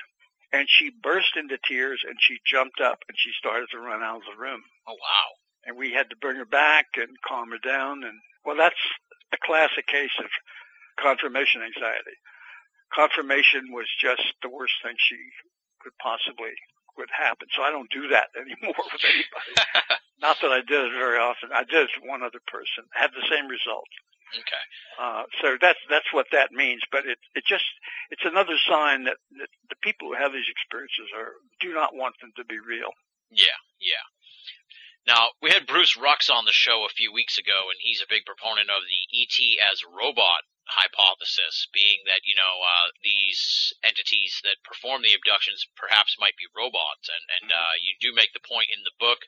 and 0.52 0.66
she 0.68 0.90
burst 1.02 1.36
into 1.36 1.58
tears, 1.66 2.02
and 2.06 2.16
she 2.20 2.38
jumped 2.46 2.80
up, 2.80 2.98
and 3.08 3.16
she 3.18 3.30
started 3.38 3.66
to 3.72 3.78
run 3.78 4.02
out 4.02 4.22
of 4.22 4.28
the 4.30 4.40
room. 4.40 4.62
Oh 4.86 4.94
wow! 4.94 5.28
And 5.66 5.76
we 5.76 5.92
had 5.92 6.10
to 6.10 6.16
bring 6.16 6.36
her 6.36 6.44
back 6.44 6.86
and 6.96 7.16
calm 7.26 7.50
her 7.50 7.58
down, 7.58 8.04
and 8.04 8.20
well, 8.44 8.56
that's 8.56 8.80
a 9.32 9.38
classic 9.42 9.86
case 9.86 10.14
of 10.18 10.30
confirmation 11.00 11.62
anxiety. 11.62 12.16
Confirmation 12.94 13.72
was 13.72 13.88
just 13.98 14.22
the 14.42 14.48
worst 14.48 14.74
thing 14.82 14.94
she 14.98 15.16
could 15.80 15.96
possibly 15.98 16.54
would 16.96 17.10
happen. 17.10 17.48
So 17.54 17.62
I 17.62 17.70
don't 17.70 17.90
do 17.90 18.08
that 18.08 18.30
anymore 18.38 18.74
with 18.78 19.04
anybody. 19.04 19.52
Not 20.22 20.38
that 20.40 20.52
I 20.52 20.60
did 20.60 20.88
it 20.88 20.92
very 20.96 21.18
often. 21.18 21.50
I 21.52 21.64
did 21.64 21.88
it 21.88 21.90
to 22.00 22.08
one 22.08 22.22
other 22.22 22.40
person. 22.46 22.84
Had 22.92 23.10
the 23.12 23.26
same 23.28 23.46
result. 23.48 23.88
Okay. 24.34 24.64
Uh, 24.98 25.24
so 25.42 25.56
that's 25.60 25.78
that's 25.90 26.10
what 26.12 26.26
that 26.32 26.50
means. 26.50 26.82
But 26.90 27.06
it 27.06 27.18
it 27.34 27.44
just 27.46 27.66
it's 28.10 28.24
another 28.24 28.56
sign 28.66 29.04
that, 29.04 29.18
that 29.38 29.50
the 29.70 29.78
people 29.82 30.08
who 30.08 30.18
have 30.18 30.32
these 30.32 30.50
experiences 30.50 31.12
are 31.14 31.38
do 31.60 31.72
not 31.74 31.94
want 31.94 32.18
them 32.20 32.32
to 32.36 32.44
be 32.44 32.58
real. 32.58 32.90
Yeah, 33.30 33.58
yeah. 33.78 34.02
Now 35.06 35.36
we 35.42 35.50
had 35.50 35.66
Bruce 35.66 35.94
Rux 35.94 36.32
on 36.32 36.46
the 36.46 36.56
show 36.56 36.86
a 36.86 36.96
few 36.96 37.12
weeks 37.12 37.38
ago, 37.38 37.70
and 37.70 37.78
he's 37.78 38.02
a 38.02 38.10
big 38.10 38.24
proponent 38.24 38.70
of 38.70 38.82
the 38.82 39.02
ET 39.14 39.38
as 39.70 39.84
robot 39.86 40.42
hypothesis, 40.66 41.68
being 41.72 42.04
that 42.08 42.24
you 42.24 42.34
know 42.34 42.54
uh, 42.64 42.88
these 43.04 43.72
entities 43.84 44.40
that 44.44 44.62
perform 44.64 45.02
the 45.02 45.14
abductions 45.14 45.66
perhaps 45.76 46.16
might 46.20 46.36
be 46.36 46.48
robots, 46.56 47.08
and 47.08 47.24
and 47.40 47.46
uh, 47.52 47.74
you 47.80 47.94
do 48.00 48.14
make 48.16 48.32
the 48.32 48.44
point 48.44 48.68
in 48.72 48.80
the 48.84 48.96
book 49.00 49.24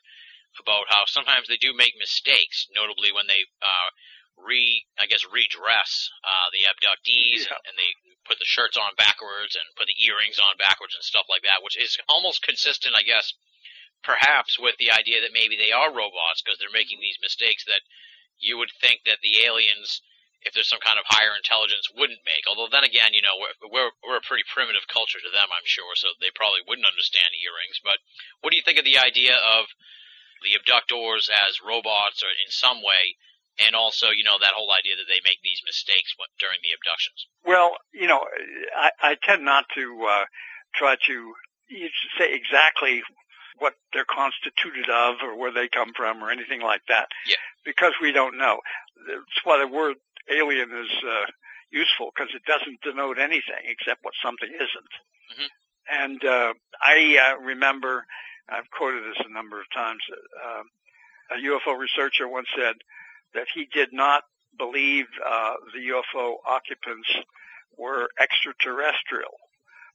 about 0.57 0.89
how 0.89 1.05
sometimes 1.05 1.45
they 1.47 1.57
do 1.61 1.73
make 1.73 1.93
mistakes, 2.01 2.65
notably 2.73 3.13
when 3.13 3.27
they 3.29 3.45
uh, 3.61 3.89
re 4.41 4.85
I 4.97 5.05
guess 5.05 5.21
redress 5.29 6.09
uh, 6.25 6.49
the 6.53 6.65
abductees 6.65 7.45
Yeah. 7.45 7.53
and, 7.57 7.73
and 7.73 7.75
they 7.77 7.91
put 8.25 8.39
the 8.41 8.49
shirts 8.49 8.75
on 8.75 8.91
backwards 8.97 9.55
and 9.55 9.63
put 9.79 9.87
the 9.87 9.97
earrings 10.03 10.37
on 10.37 10.57
backwards 10.59 10.93
and 10.97 11.03
stuff 11.05 11.29
like 11.31 11.43
that, 11.47 11.63
which 11.63 11.79
is 11.79 11.95
almost 12.09 12.43
consistent, 12.43 12.91
I 12.97 13.03
guess, 13.07 13.31
perhaps 14.03 14.59
with 14.59 14.75
the 14.77 14.91
idea 14.91 15.21
that 15.21 15.31
maybe 15.33 15.55
they 15.55 15.71
are 15.71 15.89
robots 15.93 16.41
because 16.43 16.59
they're 16.59 16.73
making 16.73 16.99
these 16.99 17.17
mistakes 17.23 17.63
that 17.65 17.81
you 18.37 18.57
would 18.57 18.69
think 18.81 19.01
that 19.05 19.23
the 19.23 19.45
aliens 19.47 20.01
if 20.45 20.53
there's 20.53 20.69
some 20.69 20.83
kind 20.83 21.01
of 21.01 21.05
higher 21.09 21.33
intelligence 21.33 21.89
wouldn't 21.97 22.21
make. 22.23 22.45
Although 22.45 22.69
then 22.69 22.85
again, 22.85 23.13
you 23.17 23.25
know, 23.25 23.35
we're, 23.41 23.57
we're, 23.73 23.91
we're 24.05 24.21
a 24.21 24.27
pretty 24.29 24.45
primitive 24.47 24.85
culture 24.85 25.17
to 25.17 25.31
them, 25.33 25.49
I'm 25.49 25.65
sure, 25.65 25.97
so 25.97 26.13
they 26.21 26.29
probably 26.33 26.61
wouldn't 26.65 26.87
understand 26.87 27.33
earrings. 27.41 27.81
But 27.81 27.97
what 28.45 28.53
do 28.53 28.57
you 28.57 28.65
think 28.65 28.77
of 28.77 28.85
the 28.85 29.01
idea 29.01 29.33
of 29.33 29.65
the 30.45 30.53
abductors 30.53 31.27
as 31.33 31.65
robots 31.65 32.21
or 32.21 32.29
in 32.29 32.53
some 32.53 32.85
way, 32.85 33.17
and 33.57 33.73
also, 33.73 34.13
you 34.13 34.21
know, 34.21 34.37
that 34.37 34.53
whole 34.53 34.69
idea 34.69 34.93
that 34.93 35.09
they 35.09 35.19
make 35.25 35.41
these 35.41 35.65
mistakes 35.65 36.13
when, 36.21 36.29
during 36.37 36.61
the 36.61 36.77
abductions? 36.77 37.25
Well, 37.41 37.73
you 37.89 38.05
know, 38.05 38.21
I, 38.77 38.93
I 39.01 39.11
tend 39.17 39.41
not 39.41 39.65
to 39.73 39.85
uh, 40.05 40.25
try 40.77 40.95
to 41.09 41.15
say 42.21 42.29
exactly 42.37 43.01
what 43.57 43.73
they're 43.93 44.05
constituted 44.05 44.89
of 44.89 45.15
or 45.23 45.35
where 45.35 45.51
they 45.51 45.67
come 45.67 45.91
from 45.97 46.23
or 46.23 46.29
anything 46.29 46.61
like 46.61 46.81
that. 46.87 47.07
Yeah. 47.25 47.41
Because 47.65 47.93
we 48.01 48.11
don't 48.11 48.37
know. 48.37 48.61
That's 49.07 49.41
why 49.43 49.57
the 49.57 49.67
word 49.67 49.97
alien 50.29 50.69
is 50.71 50.91
uh, 51.03 51.25
useful 51.71 52.11
because 52.15 52.33
it 52.35 52.43
doesn't 52.45 52.81
denote 52.81 53.19
anything 53.19 53.63
except 53.65 54.03
what 54.03 54.13
something 54.23 54.49
isn't. 54.49 54.93
Mhm. 55.33 55.49
And 55.89 56.25
uh, 56.25 56.53
I 56.81 57.17
uh, 57.17 57.37
remember, 57.41 58.05
I've 58.49 58.69
quoted 58.71 59.03
this 59.03 59.25
a 59.25 59.33
number 59.33 59.59
of 59.59 59.67
times, 59.73 60.01
uh, 60.43 60.63
a 61.31 61.35
UFO 61.35 61.77
researcher 61.77 62.27
once 62.27 62.47
said 62.55 62.75
that 63.33 63.47
he 63.53 63.65
did 63.73 63.89
not 63.91 64.23
believe 64.57 65.05
uh, 65.25 65.53
the 65.73 65.79
UFO 65.93 66.37
occupants 66.45 67.09
were 67.77 68.09
extraterrestrial 68.19 69.37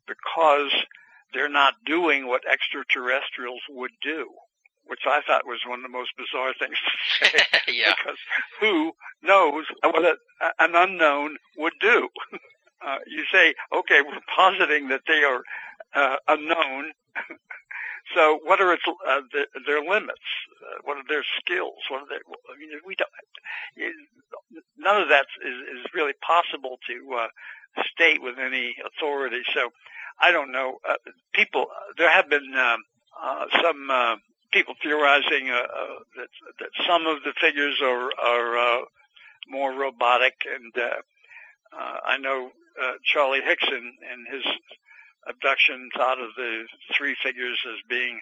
because 0.07 0.73
they're 1.33 1.49
not 1.49 1.75
doing 1.87 2.27
what 2.27 2.43
extraterrestrials 2.51 3.63
would 3.71 3.93
do, 4.03 4.29
which 4.87 5.01
I 5.07 5.21
thought 5.27 5.47
was 5.47 5.61
one 5.67 5.81
of 5.81 5.83
the 5.83 5.89
most 5.89 6.11
bizarre 6.17 6.53
things 6.59 6.77
to 6.77 7.27
say. 7.27 7.45
yeah. 7.73 7.95
Because 7.97 8.19
who 8.61 8.93
knows 9.23 9.65
what 9.83 10.05
a, 10.05 10.17
an 10.59 10.75
unknown 10.75 11.37
would 11.57 11.75
do? 11.81 12.09
Uh, 12.85 12.99
you 13.07 13.23
say, 13.31 13.55
okay, 13.73 14.01
we're 14.03 14.19
positing 14.35 14.89
that 14.89 15.03
they 15.07 15.23
are 15.23 15.43
uh, 15.95 16.17
unknown. 16.27 16.91
so, 18.13 18.41
what 18.43 18.61
are 18.61 18.73
its 18.73 18.83
uh, 19.09 19.21
the, 19.33 19.47
their 19.67 19.81
limits? 19.81 20.19
Uh, 20.61 20.81
what 20.83 20.97
are 20.97 21.07
their 21.09 21.25
skills? 21.39 21.79
What 21.89 22.03
are 22.03 22.09
their? 22.09 22.19
I 22.53 22.59
mean, 22.59 22.71
we 22.85 22.97
don't. 22.97 23.09
None 24.77 25.01
of 25.01 25.09
that 25.11 25.27
is, 25.47 25.79
is 25.79 25.87
really 25.95 26.15
possible 26.27 26.79
to 26.89 27.17
uh, 27.21 27.29
state 27.95 28.21
with 28.21 28.35
any 28.39 28.75
authority. 28.85 29.43
So, 29.55 29.71
I 30.21 30.33
don't 30.33 30.51
know. 30.51 30.79
Uh, 30.89 30.95
people, 31.33 31.67
there 31.99 32.11
have 32.11 32.29
been 32.29 32.53
um, 32.57 32.83
uh, 33.23 33.47
some 33.63 33.91
uh, 33.91 34.17
people 34.53 34.75
theorizing 34.83 35.51
uh, 35.51 35.55
uh, 35.57 35.99
that 36.17 36.29
that 36.61 36.71
some 36.87 37.07
of 37.07 37.23
the 37.25 37.33
figures 37.41 37.81
are 37.83 38.11
are 38.21 38.59
uh, 38.59 38.81
more 39.49 39.73
robotic, 39.73 40.35
and 40.55 40.73
uh, 40.77 41.01
uh, 41.79 41.97
I 42.07 42.19
know 42.19 42.51
uh, 42.83 42.93
Charlie 43.05 43.41
Hickson 43.45 43.93
in 44.13 44.27
his 44.35 44.45
abduction 45.29 45.89
thought 45.97 46.21
of 46.21 46.31
the 46.37 46.65
three 46.97 47.17
figures 47.23 47.59
as 47.69 47.79
being 47.89 48.21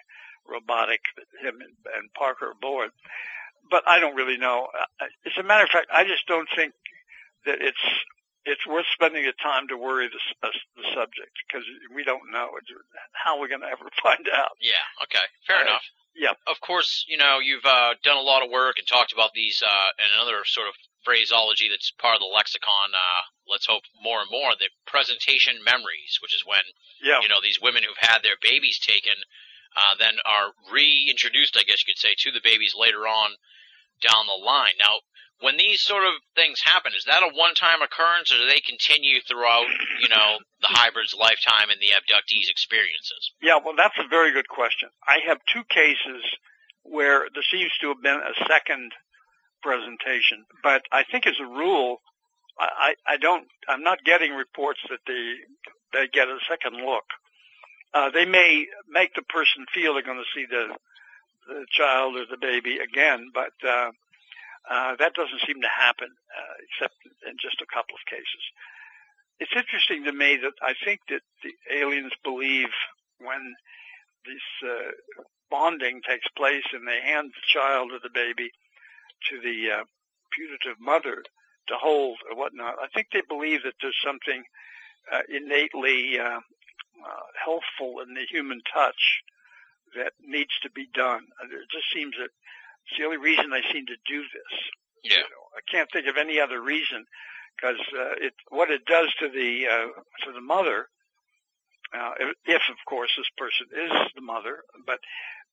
robotic, 0.48 1.00
him 1.42 1.54
and, 1.60 1.76
and 1.96 2.12
Parker 2.14 2.50
aboard. 2.52 2.90
But 3.70 3.84
I 3.86 4.00
don't 4.00 4.16
really 4.16 4.36
know. 4.38 4.68
Uh, 5.00 5.06
As 5.26 5.32
a 5.38 5.42
matter 5.46 5.64
of 5.64 5.70
fact, 5.70 5.86
I 5.92 6.04
just 6.04 6.26
don't 6.26 6.48
think 6.56 6.72
that 7.46 7.58
it's 7.60 7.84
it's 8.46 8.66
worth 8.66 8.86
spending 8.92 9.24
the 9.24 9.34
time 9.42 9.68
to 9.68 9.76
worry 9.76 10.08
the, 10.08 10.48
uh, 10.48 10.50
the 10.76 10.82
subject 10.94 11.30
because 11.46 11.64
we 11.94 12.02
don't 12.04 12.32
know. 12.32 12.48
How 13.12 13.40
are 13.40 13.48
going 13.48 13.60
to 13.60 13.66
ever 13.68 13.88
find 14.02 14.26
out? 14.34 14.56
Yeah. 14.60 14.80
Okay. 15.04 15.24
Fair 15.46 15.58
Uh, 15.58 15.62
enough. 15.62 15.82
Yeah. 16.20 16.36
Of 16.46 16.60
course, 16.60 17.04
you 17.08 17.16
know 17.16 17.40
you've 17.40 17.64
uh, 17.64 17.96
done 18.04 18.20
a 18.20 18.26
lot 18.32 18.44
of 18.44 18.50
work 18.52 18.76
and 18.76 18.86
talked 18.86 19.12
about 19.16 19.32
these 19.32 19.62
uh, 19.64 19.88
and 19.96 20.08
another 20.20 20.44
sort 20.44 20.68
of 20.68 20.74
phraseology 21.00 21.72
that's 21.72 21.90
part 21.96 22.14
of 22.16 22.20
the 22.20 22.28
lexicon. 22.28 22.92
Uh, 22.92 23.22
let's 23.48 23.64
hope 23.64 23.82
more 24.04 24.20
and 24.20 24.28
more 24.30 24.52
the 24.60 24.68
presentation 24.86 25.56
memories, 25.64 26.20
which 26.20 26.36
is 26.36 26.44
when 26.44 26.60
Yeah. 27.00 27.24
you 27.24 27.28
know 27.32 27.40
these 27.40 27.58
women 27.60 27.82
who've 27.82 28.04
had 28.04 28.20
their 28.20 28.36
babies 28.44 28.78
taken 28.78 29.16
uh, 29.76 29.94
then 29.98 30.20
are 30.26 30.52
reintroduced, 30.70 31.56
I 31.56 31.62
guess 31.64 31.80
you 31.80 31.88
could 31.94 31.98
say, 32.02 32.14
to 32.18 32.30
the 32.32 32.44
babies 32.44 32.74
later 32.76 33.06
on 33.08 33.30
down 34.02 34.26
the 34.26 34.44
line. 34.44 34.74
Now, 34.80 35.00
when 35.40 35.56
these 35.56 35.80
sort 35.80 36.04
of 36.04 36.12
things 36.36 36.60
happen, 36.60 36.92
is 36.96 37.04
that 37.04 37.22
a 37.22 37.32
one-time 37.34 37.80
occurrence, 37.82 38.32
or 38.32 38.38
do 38.38 38.46
they 38.46 38.60
continue 38.60 39.20
throughout, 39.22 39.66
you 40.00 40.08
know, 40.08 40.38
the 40.60 40.68
hybrid's 40.68 41.14
lifetime 41.18 41.70
and 41.70 41.80
the 41.80 41.96
abductees' 41.96 42.50
experiences? 42.50 43.32
Yeah, 43.42 43.58
well, 43.64 43.74
that's 43.76 43.96
a 43.98 44.08
very 44.08 44.32
good 44.32 44.48
question. 44.48 44.90
I 45.08 45.18
have 45.26 45.38
two 45.52 45.64
cases 45.64 46.22
where 46.82 47.28
there 47.32 47.44
seems 47.50 47.72
to 47.80 47.88
have 47.88 48.02
been 48.02 48.20
a 48.20 48.36
second 48.48 48.92
presentation, 49.62 50.44
but 50.62 50.82
I 50.92 51.04
think 51.04 51.26
as 51.26 51.40
a 51.40 51.46
rule, 51.46 52.00
I, 52.58 52.94
I 53.08 53.16
don't, 53.16 53.46
I'm 53.66 53.82
not 53.82 54.04
getting 54.04 54.32
reports 54.32 54.80
that 54.90 55.00
they, 55.06 55.34
they 55.92 56.08
get 56.12 56.28
a 56.28 56.38
second 56.48 56.84
look. 56.84 57.04
Uh, 57.94 58.10
they 58.10 58.26
may 58.26 58.66
make 58.88 59.14
the 59.14 59.22
person 59.22 59.64
feel 59.72 59.94
they're 59.94 60.02
going 60.02 60.22
to 60.22 60.34
see 60.34 60.44
the, 60.44 60.76
the 61.48 61.64
child 61.70 62.16
or 62.16 62.26
the 62.30 62.36
baby 62.36 62.78
again, 62.78 63.30
but, 63.32 63.52
uh, 63.66 63.90
uh, 64.68 64.96
that 64.98 65.14
doesn't 65.14 65.40
seem 65.46 65.60
to 65.62 65.72
happen, 65.72 66.08
uh, 66.10 66.54
except 66.68 66.96
in 67.26 67.36
just 67.40 67.62
a 67.62 67.72
couple 67.72 67.94
of 67.94 68.04
cases. 68.10 68.44
it's 69.40 69.56
interesting 69.56 70.04
to 70.04 70.12
me 70.12 70.36
that 70.36 70.52
I 70.60 70.74
think 70.84 71.00
that 71.08 71.22
the 71.42 71.54
aliens 71.72 72.12
believe 72.22 72.68
when 73.18 73.54
this 74.26 74.44
uh, 74.68 74.92
bonding 75.50 76.02
takes 76.06 76.28
place 76.36 76.66
and 76.72 76.86
they 76.86 77.00
hand 77.00 77.32
the 77.32 77.48
child 77.48 77.90
or 77.92 78.00
the 78.02 78.12
baby 78.12 78.50
to 79.30 79.40
the 79.40 79.80
uh, 79.80 79.84
putative 80.32 80.78
mother 80.78 81.24
to 81.68 81.74
hold 81.80 82.18
or 82.28 82.36
whatnot. 82.36 82.76
I 82.82 82.88
think 82.92 83.08
they 83.12 83.22
believe 83.26 83.62
that 83.64 83.80
there's 83.80 83.96
something 84.04 84.44
uh, 85.10 85.22
innately 85.28 86.18
healthful 87.42 88.00
in 88.04 88.12
the 88.14 88.26
human 88.30 88.60
touch 88.72 89.22
that 89.96 90.12
needs 90.20 90.52
to 90.62 90.70
be 90.70 90.86
done. 90.92 91.24
It 91.50 91.66
just 91.72 91.88
seems 91.92 92.14
that 92.20 92.30
it's 92.86 92.98
the 92.98 93.04
only 93.04 93.18
reason 93.18 93.50
they 93.50 93.64
seem 93.72 93.86
to 93.86 93.96
do 94.06 94.20
this. 94.22 94.52
Yeah. 95.04 95.16
You 95.16 95.22
know, 95.22 95.44
I 95.56 95.62
can't 95.70 95.88
think 95.92 96.06
of 96.06 96.16
any 96.16 96.40
other 96.40 96.60
reason 96.60 97.04
because 97.56 97.80
uh, 97.96 98.14
it 98.20 98.34
what 98.48 98.70
it 98.70 98.84
does 98.86 99.08
to 99.20 99.28
the 99.28 99.66
uh, 99.66 99.86
to 100.24 100.32
the 100.32 100.40
mother, 100.40 100.88
uh, 101.94 102.12
if, 102.20 102.36
if 102.46 102.62
of 102.70 102.76
course 102.88 103.10
this 103.16 103.30
person 103.36 103.66
is 103.72 103.92
the 104.14 104.22
mother, 104.22 104.62
but 104.86 104.98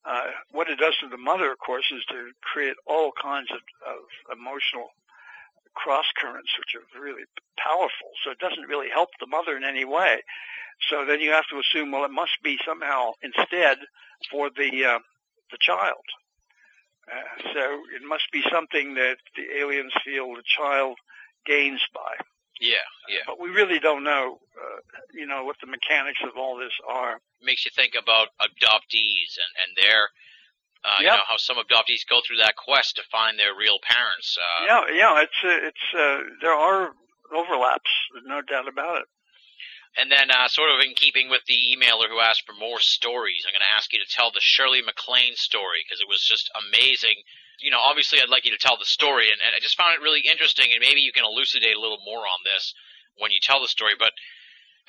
uh, 0.06 0.32
what 0.52 0.70
it 0.70 0.80
does 0.80 0.96
to 1.02 1.10
the 1.10 1.18
mother, 1.18 1.52
of 1.52 1.60
course, 1.60 1.86
is 1.92 2.04
to 2.10 2.32
create 2.42 2.76
all 2.86 3.12
kinds 3.22 3.50
of, 3.52 3.60
of 3.86 4.38
emotional 4.38 4.88
cross 5.76 6.06
currents, 6.18 6.50
which 6.58 6.76
are 6.76 7.02
really 7.02 7.24
powerful. 7.58 8.10
So 8.24 8.32
it 8.32 8.40
doesn't 8.40 8.68
really 8.68 8.90
help 8.90 9.10
the 9.20 9.28
mother 9.28 9.58
in 9.58 9.64
any 9.64 9.86
way. 9.86 10.24
So 10.90 11.06
then 11.06 11.20
you 11.20 11.32
have 11.32 11.48
to 11.52 11.60
assume, 11.60 11.92
well, 11.92 12.06
it 12.06 12.12
must 12.12 12.38
be 12.44 12.58
somehow 12.66 13.12
instead 13.22 13.78
for 14.32 14.50
the 14.50 14.86
uh, 14.86 15.00
the 15.52 15.58
child. 15.60 16.04
Uh, 17.08 17.44
so 17.54 17.62
it 17.96 18.04
must 18.08 18.26
be 18.32 18.44
something 18.52 18.96
that 18.96 19.18
the 19.36 19.60
aliens 19.60 19.94
feel 20.04 20.36
the 20.36 20.44
child 20.44 20.98
gains 21.46 21.82
by. 21.94 22.16
Yeah, 22.60 22.84
yeah. 23.08 23.24
But 23.26 23.40
we 23.40 23.50
really 23.50 23.80
don't 23.80 24.04
know, 24.04 24.40
uh, 24.58 24.80
you 25.14 25.26
know, 25.26 25.46
what 25.46 25.58
the 25.62 25.68
mechanics 25.68 26.20
of 26.24 26.38
all 26.38 26.58
this 26.58 26.74
are. 26.90 27.20
Makes 27.42 27.66
you 27.66 27.72
think 27.76 27.94
about 27.94 28.30
adoptees 28.42 29.38
and 29.38 29.52
and 29.62 29.72
their, 29.78 30.10
uh, 30.84 30.98
you 31.00 31.06
know, 31.06 31.24
how 31.28 31.38
some 31.38 31.58
adoptees 31.58 32.02
go 32.10 32.20
through 32.26 32.38
that 32.38 32.56
quest 32.56 32.96
to 32.96 33.04
find 33.12 33.38
their 33.38 33.56
real 33.56 33.78
parents. 33.84 34.38
Uh, 34.38 34.66
yeah, 34.66 34.82
yeah, 34.92 35.22
it's 35.22 35.40
uh, 35.44 35.68
it's 35.68 35.88
uh, 35.96 36.18
there 36.42 36.54
are 36.54 36.94
overlaps, 37.34 37.92
there's 38.14 38.26
no 38.26 38.42
doubt 38.42 38.68
about 38.68 39.02
it. 39.02 39.08
And 39.96 40.12
then, 40.12 40.30
uh, 40.30 40.48
sort 40.48 40.70
of 40.70 40.82
in 40.82 40.94
keeping 40.94 41.30
with 41.30 41.46
the 41.48 41.58
emailer 41.74 42.10
who 42.10 42.20
asked 42.20 42.44
for 42.46 42.54
more 42.54 42.80
stories, 42.80 43.46
I'm 43.46 43.54
going 43.54 43.66
to 43.66 43.76
ask 43.76 43.94
you 43.94 44.00
to 44.00 44.10
tell 44.10 44.32
the 44.32 44.42
Shirley 44.42 44.82
MacLaine 44.82 45.36
story 45.36 45.86
because 45.86 46.02
it 46.02 46.10
was 46.10 46.22
just 46.22 46.52
amazing. 46.54 47.16
You 47.60 47.72
know, 47.72 47.82
obviously, 47.82 48.22
I'd 48.22 48.30
like 48.30 48.46
you 48.46 48.52
to 48.52 48.62
tell 48.62 48.78
the 48.78 48.86
story, 48.86 49.32
and, 49.32 49.42
and 49.42 49.56
I 49.56 49.60
just 49.60 49.78
found 49.78 49.96
it 49.96 50.04
really 50.04 50.22
interesting. 50.22 50.70
And 50.74 50.82
maybe 50.82 51.02
you 51.02 51.14
can 51.14 51.26
elucidate 51.26 51.76
a 51.76 51.82
little 51.82 52.02
more 52.06 52.22
on 52.22 52.46
this 52.46 52.74
when 53.18 53.32
you 53.32 53.40
tell 53.42 53.62
the 53.62 53.68
story. 53.68 53.94
But 53.98 54.14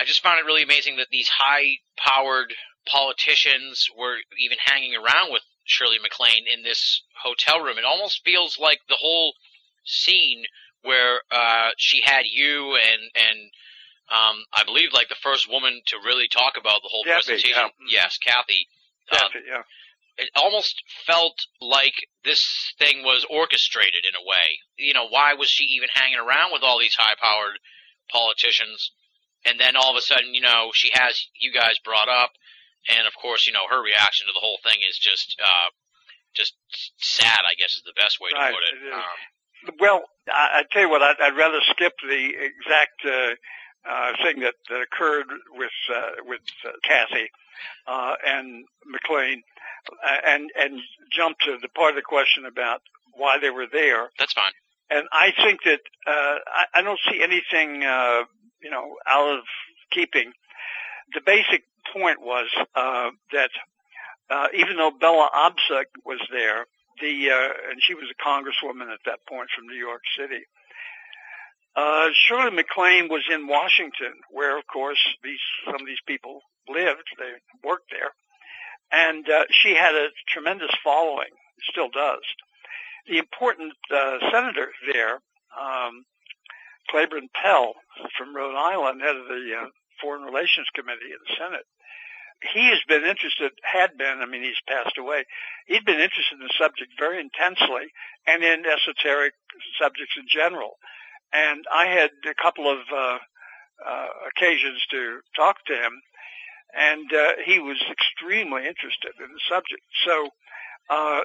I 0.00 0.04
just 0.04 0.22
found 0.22 0.38
it 0.38 0.44
really 0.44 0.62
amazing 0.62 0.96
that 0.96 1.08
these 1.10 1.28
high-powered 1.28 2.52
politicians 2.86 3.88
were 3.96 4.16
even 4.38 4.58
hanging 4.60 4.94
around 4.96 5.32
with 5.32 5.42
Shirley 5.64 5.98
MacLaine 6.02 6.44
in 6.48 6.62
this 6.62 7.02
hotel 7.22 7.60
room. 7.60 7.78
It 7.78 7.84
almost 7.84 8.24
feels 8.24 8.58
like 8.58 8.80
the 8.88 9.00
whole 9.00 9.34
scene 9.84 10.44
where 10.82 11.20
uh, 11.30 11.70
she 11.76 12.00
had 12.04 12.24
you 12.24 12.76
and 12.76 13.02
and 13.14 13.50
um, 14.10 14.44
I 14.52 14.64
believe 14.64 14.90
like 14.93 15.09
the 15.09 15.20
first 15.22 15.48
woman 15.51 15.80
to 15.89 15.97
really 16.05 16.28
talk 16.28 16.55
about 16.59 16.80
the 16.82 16.89
whole 16.90 17.05
Kathy, 17.05 17.32
presentation. 17.39 17.70
yeah. 17.90 18.02
Yes, 18.05 18.18
Kathy. 18.18 18.66
Yeah, 19.12 19.18
Uh, 19.18 19.28
yeah. 19.47 19.62
it 20.18 20.30
almost 20.36 20.82
felt 21.06 21.36
like 21.60 21.94
this 22.24 22.72
thing 22.78 23.02
was 23.05 23.24
orchestrated 23.30 24.05
in 24.09 24.14
a 24.16 24.24
way. 24.26 24.47
You 24.76 24.94
know, 24.94 25.09
why 25.09 25.35
was 25.35 25.48
she 25.48 25.64
even 25.76 25.89
hanging 25.93 26.18
around 26.18 26.52
with 26.52 26.62
all 26.62 26.78
these 26.78 26.94
high-powered 26.94 27.59
politicians? 28.10 28.93
And 29.47 29.59
then 29.60 29.76
all 29.76 29.90
of 29.90 29.97
a 29.97 30.02
sudden, 30.02 30.35
you 30.35 30.40
know, 30.40 30.70
she 30.74 30.90
has 30.94 31.28
you 31.39 31.52
guys 31.52 31.78
brought 31.85 32.09
up, 32.09 32.32
and 32.89 33.06
of 33.06 33.14
course, 33.20 33.47
you 33.47 33.52
know, 33.52 33.66
her 33.70 33.80
reaction 33.82 34.26
to 34.26 34.32
the 34.35 34.40
whole 34.40 34.59
thing 34.64 34.76
is 34.89 34.98
just, 34.98 35.36
uh, 35.43 35.70
just 36.35 36.55
sad. 36.98 37.40
I 37.48 37.55
guess 37.55 37.76
is 37.76 37.82
the 37.86 37.93
best 37.97 38.18
way 38.20 38.30
Right, 38.35 38.51
to 38.51 38.55
put 38.55 38.64
it. 38.66 38.93
Um, 38.93 39.76
Well, 39.80 40.02
I, 40.28 40.60
I 40.60 40.62
tell 40.70 40.82
you 40.82 40.90
what, 40.90 41.02
I'd, 41.02 41.16
I'd 41.20 41.36
rather 41.36 41.60
skip 41.70 41.94
the 42.02 42.30
exact 42.35 42.98
uh, 43.06 43.35
uh, 43.88 44.12
thing 44.22 44.40
that, 44.40 44.55
that 44.68 44.80
occurred 44.80 45.26
with 45.55 45.70
uh, 45.94 46.22
with 46.24 46.40
uh, 46.66 46.70
Kathy 46.84 47.30
uh, 47.86 48.14
and 48.26 48.64
MacLaine, 48.86 49.42
uh, 50.05 50.16
and 50.26 50.50
and 50.59 50.80
jump 51.12 51.38
to 51.40 51.59
the 51.60 51.68
part 51.68 51.90
of 51.90 51.96
the 51.96 52.02
question 52.02 52.44
about 52.46 52.82
why 53.14 53.38
they 53.38 53.50
were 53.50 53.66
there. 53.70 54.10
that's 54.18 54.32
fine. 54.32 54.52
And 54.90 55.06
I 55.12 55.32
think 55.44 55.60
that 55.64 55.80
uh, 56.06 56.38
I, 56.46 56.64
I 56.76 56.82
don't 56.82 56.98
see 57.10 57.22
anything, 57.22 57.84
uh, 57.84 58.22
you 58.62 58.70
know, 58.70 58.96
out 59.06 59.38
of 59.38 59.44
keeping. 59.90 60.32
The 61.12 61.20
basic 61.20 61.64
point 61.92 62.22
was 62.22 62.48
uh, 62.74 63.10
that 63.32 63.50
uh, 64.30 64.48
even 64.55 64.76
though 64.76 64.90
Bella 64.90 65.28
Abzug 65.34 65.84
was 66.05 66.20
there, 66.30 66.66
the 67.00 67.30
uh, 67.30 67.70
and 67.70 67.80
she 67.80 67.94
was 67.94 68.05
a 68.10 68.22
congresswoman 68.22 68.92
at 68.92 69.00
that 69.06 69.20
point 69.28 69.48
from 69.55 69.66
New 69.66 69.78
York 69.78 70.02
City. 70.18 70.44
Uh, 71.78 72.10
Shirley 72.26 72.50
MacLaine 72.50 73.06
was 73.09 73.22
in 73.30 73.46
Washington, 73.46 74.18
where 74.32 74.59
of 74.59 74.66
course 74.66 74.98
these 75.22 75.38
some 75.64 75.76
of 75.76 75.86
these 75.86 76.02
people 76.09 76.40
lived. 76.66 77.06
They 77.18 77.38
worked 77.62 77.90
there, 77.94 78.10
and 78.90 79.22
uh, 79.30 79.44
she 79.50 79.76
had 79.78 79.94
a 79.94 80.09
tremendous 80.26 80.74
following. 80.82 81.30
Still 81.70 81.88
does. 81.88 82.26
The 83.06 83.18
important 83.18 83.74
uh, 83.94 84.18
senator 84.32 84.74
there, 84.92 85.22
um, 85.55 86.02
Claiborne 86.90 87.30
Pell 87.30 87.74
from 88.18 88.34
Rhode 88.34 88.59
Island, 88.59 89.00
head 89.00 89.14
of 89.14 89.28
the 89.28 89.46
uh, 89.62 89.70
Foreign 90.02 90.22
Relations 90.22 90.66
Committee 90.74 91.14
in 91.14 91.22
the 91.22 91.36
Senate. 91.38 91.66
He 92.55 92.70
has 92.70 92.82
been 92.86 93.02
interested, 93.02 93.50
had 93.62 93.98
been, 93.98 94.18
I 94.22 94.26
mean, 94.26 94.42
he's 94.42 94.62
passed 94.66 94.98
away. 94.98 95.26
He'd 95.66 95.84
been 95.84 95.98
interested 95.98 96.38
in 96.38 96.46
the 96.46 96.59
subject 96.59 96.94
very 96.98 97.18
intensely 97.18 97.90
and 98.26 98.42
in 98.42 98.62
esoteric 98.62 99.34
subjects 99.78 100.14
in 100.18 100.26
general. 100.30 100.78
And 101.32 101.64
I 101.72 101.86
had 101.86 102.10
a 102.28 102.34
couple 102.40 102.70
of 102.70 102.78
uh, 102.94 103.18
uh, 103.86 104.06
occasions 104.28 104.82
to 104.90 105.20
talk 105.36 105.56
to 105.66 105.74
him, 105.74 106.00
and 106.76 107.12
uh, 107.12 107.32
he 107.44 107.59
was 107.59 107.76
extremely 107.90 108.66
interested 108.66 109.12
in 109.18 109.32
the 109.32 109.40
subject. 109.48 109.82
So, 110.06 110.28
uh, 110.90 111.20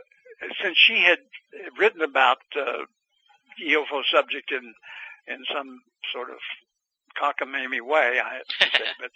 since 0.61 0.77
she 0.77 1.01
had 1.01 1.19
written 1.77 2.01
about 2.01 2.39
uh, 2.55 2.83
the 3.57 3.73
UFO 3.73 4.03
subject 4.11 4.51
in 4.51 4.73
in 5.27 5.43
some 5.53 5.79
sort 6.11 6.29
of 6.29 6.37
cockamamie 7.21 7.81
way, 7.81 8.19
I 8.19 8.35
have 8.35 8.45
to 8.47 8.77
say, 8.77 8.85
but 8.99 9.11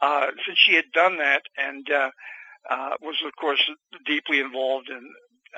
uh, 0.00 0.26
since 0.46 0.58
she 0.58 0.74
had 0.74 0.90
done 0.92 1.18
that 1.18 1.42
and 1.56 1.88
uh, 1.90 2.10
uh, 2.68 2.90
was, 3.00 3.16
of 3.26 3.32
course, 3.36 3.62
deeply 4.06 4.40
involved 4.40 4.88
in 4.88 5.08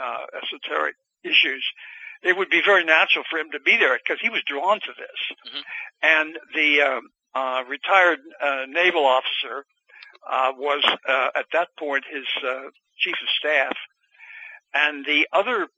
uh, 0.01 0.25
esoteric 0.43 0.97
issues, 1.23 1.65
it 2.25 2.37
would 2.37 2.51
be 2.51 2.63
very 2.65 2.85
natural 2.85 3.25
for 3.31 3.39
him 3.39 3.51
to 3.53 3.61
be 3.61 3.77
there 3.77 3.99
because 3.99 4.21
he 4.21 4.31
was 4.31 4.43
drawn 4.47 4.81
to 4.81 4.93
this. 4.97 5.53
Mhm. 5.53 5.63
And 6.03 6.39
the 6.55 6.83
um, 6.83 7.11
uh, 7.35 7.65
retired 7.69 8.21
uh, 8.41 8.65
naval 8.69 9.05
officer 9.05 9.67
uh, 10.29 10.53
was 10.57 10.83
uh, 11.07 11.31
at 11.37 11.47
that 11.53 11.69
point 11.79 12.05
his 12.11 12.27
uh, 12.43 12.71
chief 12.99 13.15
of 13.23 13.29
staff, 13.39 13.77
and 14.73 15.05
the 15.05 15.29
other 15.33 15.69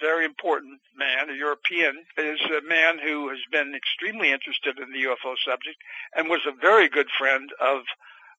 very 0.00 0.24
important 0.24 0.80
man, 0.96 1.30
a 1.30 1.34
European, 1.34 2.04
is 2.16 2.40
a 2.50 2.66
man 2.66 2.98
who 2.98 3.28
has 3.28 3.38
been 3.52 3.74
extremely 3.74 4.32
interested 4.32 4.78
in 4.78 4.90
the 4.92 5.04
UFO 5.04 5.36
subject 5.46 5.76
and 6.16 6.28
was 6.28 6.40
a 6.46 6.60
very 6.60 6.88
good 6.88 7.08
friend 7.16 7.50
of 7.60 7.82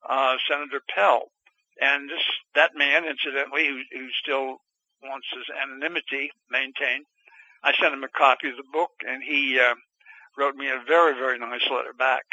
uh, 0.10 0.36
Senator 0.50 0.82
Pell. 0.94 1.32
And 1.80 2.10
this 2.10 2.24
that 2.56 2.76
man, 2.76 3.06
incidentally, 3.06 3.68
who, 3.68 3.82
who 3.98 4.08
still 4.22 4.58
wants 5.02 5.28
his 5.34 5.46
anonymity 5.56 6.32
maintained, 6.50 7.06
I 7.64 7.74
sent 7.80 7.94
him 7.94 8.04
a 8.04 8.10
copy 8.10 8.50
of 8.50 8.58
the 8.58 8.64
book, 8.72 8.92
and 9.08 9.24
he 9.24 9.60
uh, 9.60 9.76
wrote 10.38 10.56
me 10.56 10.68
a 10.68 10.82
very, 10.88 11.14
very 11.14 11.40
nice 11.40 11.62
letter 11.72 11.94
back. 11.98 12.24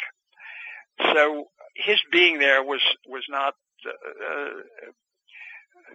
So 1.13 1.45
his 1.75 1.99
being 2.11 2.39
there 2.39 2.63
was 2.63 2.81
was 3.07 3.23
not 3.29 3.53
uh, 3.85 4.61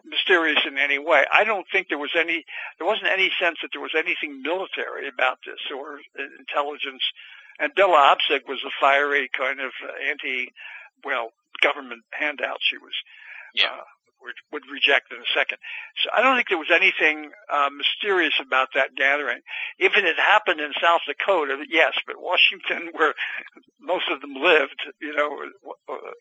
mysterious 0.05 0.61
in 0.67 0.79
any 0.79 0.99
way. 0.99 1.25
I 1.33 1.45
don't 1.45 1.67
think 1.71 1.89
there 1.89 1.99
was 1.99 2.15
any 2.19 2.45
there 2.79 2.87
wasn't 2.87 3.09
any 3.13 3.31
sense 3.41 3.59
that 3.63 3.69
there 3.73 3.81
was 3.83 3.95
anything 3.97 4.43
military 4.43 5.09
about 5.09 5.39
this 5.47 5.61
or 5.75 5.99
intelligence. 6.39 7.03
And 7.59 7.75
Bella 7.75 8.15
Abzug 8.17 8.47
was 8.49 8.61
a 8.67 8.71
fiery 8.81 9.31
kind 9.37 9.61
of 9.61 9.73
anti, 10.11 10.53
well, 11.05 11.31
government 11.63 12.03
handout. 12.13 12.59
She 12.61 12.77
was 12.77 12.93
Yeah. 13.55 13.69
uh, 13.69 13.85
would, 14.21 14.35
would 14.53 14.63
reject 14.71 15.13
in 15.13 15.19
a 15.19 15.31
second. 15.35 15.59
So 16.03 16.11
I 16.17 16.23
don't 16.23 16.37
think 16.37 16.49
there 16.49 16.59
was 16.59 16.73
anything 16.73 17.31
uh, 17.53 17.71
mysterious 17.71 18.35
about 18.41 18.69
that 18.75 18.95
gathering. 18.97 19.41
If 19.79 19.97
it 19.97 20.05
had 20.05 20.19
happened 20.19 20.61
in 20.61 20.73
South 20.81 21.01
Dakota, 21.07 21.57
yes, 21.69 21.95
but 22.07 22.17
Washington, 22.21 22.91
where 22.99 23.15
most 23.81 24.07
of 24.11 24.21
them 24.21 24.35
lived, 24.35 24.81
you 25.01 25.15
know, 25.15 25.31
uh, 25.89 26.13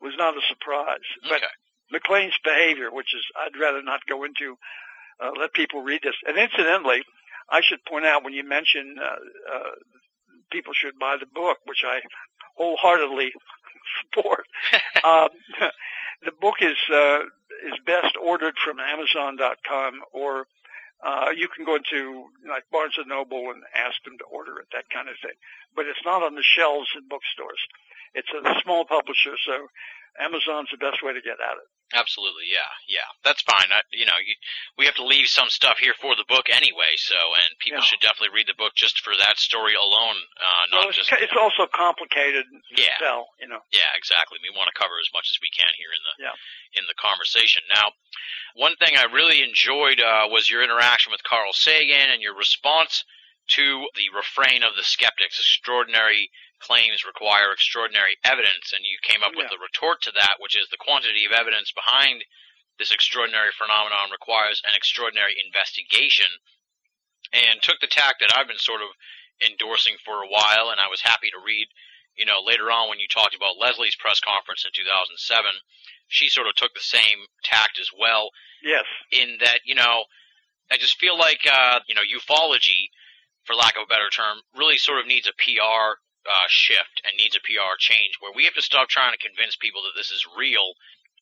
was 0.00 0.14
not 0.16 0.36
a 0.36 0.42
surprise. 0.48 1.06
But 1.28 1.42
MacLaine's 1.90 2.38
behavior, 2.44 2.90
which 2.92 3.14
is 3.14 3.24
I'd 3.36 3.58
rather 3.58 3.82
not 3.82 4.00
go 4.08 4.24
into, 4.24 4.56
uh, 5.20 5.30
let 5.38 5.52
people 5.52 5.82
read 5.82 6.00
this. 6.02 6.16
And 6.26 6.36
incidentally, 6.36 7.02
I 7.50 7.60
should 7.62 7.84
point 7.84 8.04
out 8.04 8.24
when 8.24 8.34
you 8.34 8.46
mention 8.46 8.96
uh, 9.00 9.54
uh, 9.54 9.70
people 10.50 10.72
should 10.74 10.98
buy 10.98 11.16
the 11.18 11.26
book, 11.26 11.58
which 11.64 11.82
I 11.86 12.00
wholeheartedly 12.56 13.32
support. 14.02 14.44
um, 15.04 15.28
the 16.24 16.32
book 16.32 16.56
is 16.60 16.76
uh, 16.92 17.20
is 17.66 17.78
best 17.86 18.16
ordered 18.16 18.54
from 18.64 18.78
Amazon.com, 18.78 20.02
or 20.12 20.46
uh, 21.04 21.30
you 21.36 21.48
can 21.48 21.64
go 21.64 21.76
into 21.76 22.26
like 22.48 22.64
Barnes 22.70 22.94
and 22.98 23.08
Noble 23.08 23.50
and 23.50 23.62
ask 23.74 24.02
them 24.04 24.18
to 24.18 24.24
order 24.24 24.58
it, 24.58 24.66
that 24.72 24.90
kind 24.90 25.08
of 25.08 25.14
thing. 25.22 25.36
But 25.74 25.86
it's 25.86 26.04
not 26.04 26.22
on 26.22 26.34
the 26.34 26.42
shelves 26.42 26.88
in 26.96 27.08
bookstores. 27.08 27.60
It's 28.14 28.28
a 28.32 28.60
small 28.62 28.84
publisher, 28.84 29.36
so 29.46 29.68
Amazon's 30.18 30.70
the 30.70 30.78
best 30.78 31.02
way 31.02 31.12
to 31.12 31.20
get 31.20 31.38
at 31.38 31.58
it. 31.60 31.68
Absolutely, 31.94 32.44
yeah, 32.52 32.68
yeah, 32.86 33.08
that's 33.24 33.40
fine. 33.48 33.64
I, 33.72 33.80
you 33.96 34.04
know, 34.04 34.16
you, 34.20 34.36
we 34.76 34.84
have 34.84 34.94
to 35.00 35.04
leave 35.08 35.26
some 35.28 35.48
stuff 35.48 35.78
here 35.80 35.94
for 35.96 36.12
the 36.16 36.24
book 36.28 36.52
anyway, 36.52 36.92
so 37.00 37.16
and 37.16 37.56
people 37.60 37.80
Yeah. 37.80 37.88
should 37.88 38.00
definitely 38.04 38.36
read 38.36 38.46
the 38.46 38.60
book 38.60 38.74
just 38.76 39.00
for 39.00 39.16
that 39.16 39.38
story 39.38 39.72
alone, 39.74 40.16
uh, 40.36 40.64
not 40.68 40.78
Well, 40.80 40.88
it's, 40.92 40.98
just. 40.98 41.12
it's 41.16 41.32
also 41.36 41.66
complicated 41.66 42.44
to 42.76 42.82
Yeah. 42.82 42.98
sell, 42.98 43.32
you 43.40 43.48
know. 43.48 43.64
Yeah, 43.72 43.88
exactly. 43.96 44.38
We 44.42 44.50
want 44.50 44.68
to 44.68 44.78
cover 44.78 45.00
as 45.00 45.08
much 45.14 45.30
as 45.30 45.40
we 45.40 45.48
can 45.48 45.72
here 45.80 45.92
in 45.92 46.02
the 46.04 46.24
Yeah. 46.28 46.34
in 46.74 46.84
the 46.86 46.94
conversation. 46.94 47.62
Now, 47.72 47.92
one 48.54 48.76
thing 48.76 48.96
I 48.98 49.04
really 49.04 49.42
enjoyed 49.42 49.98
uh, 50.00 50.28
was 50.28 50.50
your 50.50 50.62
interaction 50.62 51.10
with 51.10 51.22
Carl 51.24 51.54
Sagan 51.54 52.10
and 52.10 52.20
your 52.20 52.34
response 52.34 53.02
to 53.56 53.88
the 53.94 54.10
refrain 54.14 54.62
of 54.62 54.76
the 54.76 54.84
skeptics: 54.84 55.38
"Extraordinary 55.38 56.30
claims 56.60 57.04
require 57.04 57.52
extraordinary 57.52 58.16
evidence," 58.24 58.72
and 58.72 58.84
you 58.84 58.98
came 59.02 59.22
up 59.22 59.34
with 59.34 59.44
Yeah. 59.44 59.56
the 59.56 59.58
retort 59.58 60.02
to 60.02 60.12
that, 60.12 60.40
which 60.40 60.56
is 60.56 60.68
the 60.68 60.76
quantity 60.76 61.24
of 61.24 61.32
evidence 61.32 61.70
behind 61.72 62.24
this 62.78 62.90
extraordinary 62.90 63.52
phenomenon 63.52 64.10
requires 64.10 64.62
an 64.64 64.74
extraordinary 64.74 65.38
investigation, 65.44 66.38
and 67.32 67.62
took 67.62 67.80
the 67.80 67.86
tack 67.86 68.18
that 68.20 68.36
I've 68.36 68.46
been 68.48 68.58
sort 68.58 68.82
of 68.82 68.88
endorsing 69.40 69.98
for 69.98 70.22
a 70.22 70.28
while, 70.28 70.70
and 70.70 70.80
I 70.80 70.88
was 70.88 71.00
happy 71.00 71.30
to 71.30 71.38
read 71.38 71.68
you 72.18 72.26
know, 72.26 72.40
later 72.42 72.68
on 72.68 72.88
when 72.88 72.98
you 72.98 73.06
talked 73.06 73.36
about 73.36 73.56
Leslie's 73.58 73.94
press 73.94 74.18
conference 74.18 74.64
in 74.64 74.72
2007, 74.74 75.52
she 76.08 76.28
sort 76.28 76.48
of 76.48 76.54
took 76.56 76.74
the 76.74 76.80
same 76.80 77.26
tact 77.44 77.78
as 77.78 77.88
well 77.96 78.30
Yes. 78.60 78.84
in 79.12 79.38
that, 79.38 79.60
you 79.64 79.76
know, 79.76 80.04
I 80.68 80.78
just 80.78 80.98
feel 80.98 81.16
like, 81.16 81.46
uh, 81.46 81.78
you 81.86 81.94
know, 81.94 82.02
ufology, 82.02 82.90
for 83.44 83.54
lack 83.54 83.76
of 83.76 83.82
a 83.84 83.86
better 83.86 84.10
term, 84.10 84.42
really 84.52 84.78
sort 84.78 84.98
of 84.98 85.06
needs 85.06 85.28
a 85.28 85.32
PR 85.34 86.00
uh, 86.28 86.46
shift 86.48 87.00
and 87.04 87.16
needs 87.16 87.36
a 87.36 87.40
PR 87.40 87.74
change 87.78 88.20
where 88.20 88.32
we 88.36 88.44
have 88.44 88.54
to 88.54 88.62
stop 88.62 88.88
trying 88.88 89.12
to 89.12 89.18
convince 89.18 89.56
people 89.56 89.82
that 89.82 89.96
this 89.96 90.12
is 90.12 90.24
real 90.36 90.76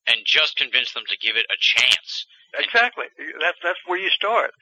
and 0.07 0.27
just 0.27 0.57
convince 0.57 0.93
them 0.93 1.05
to 1.09 1.19
give 1.19 1.37
it 1.37 1.47
a 1.51 1.59
chance. 1.59 2.27
Exactly. 2.59 3.07
That's 3.41 3.59
that's 3.63 3.81
where 3.87 3.99
you 3.99 4.11
start. 4.11 4.53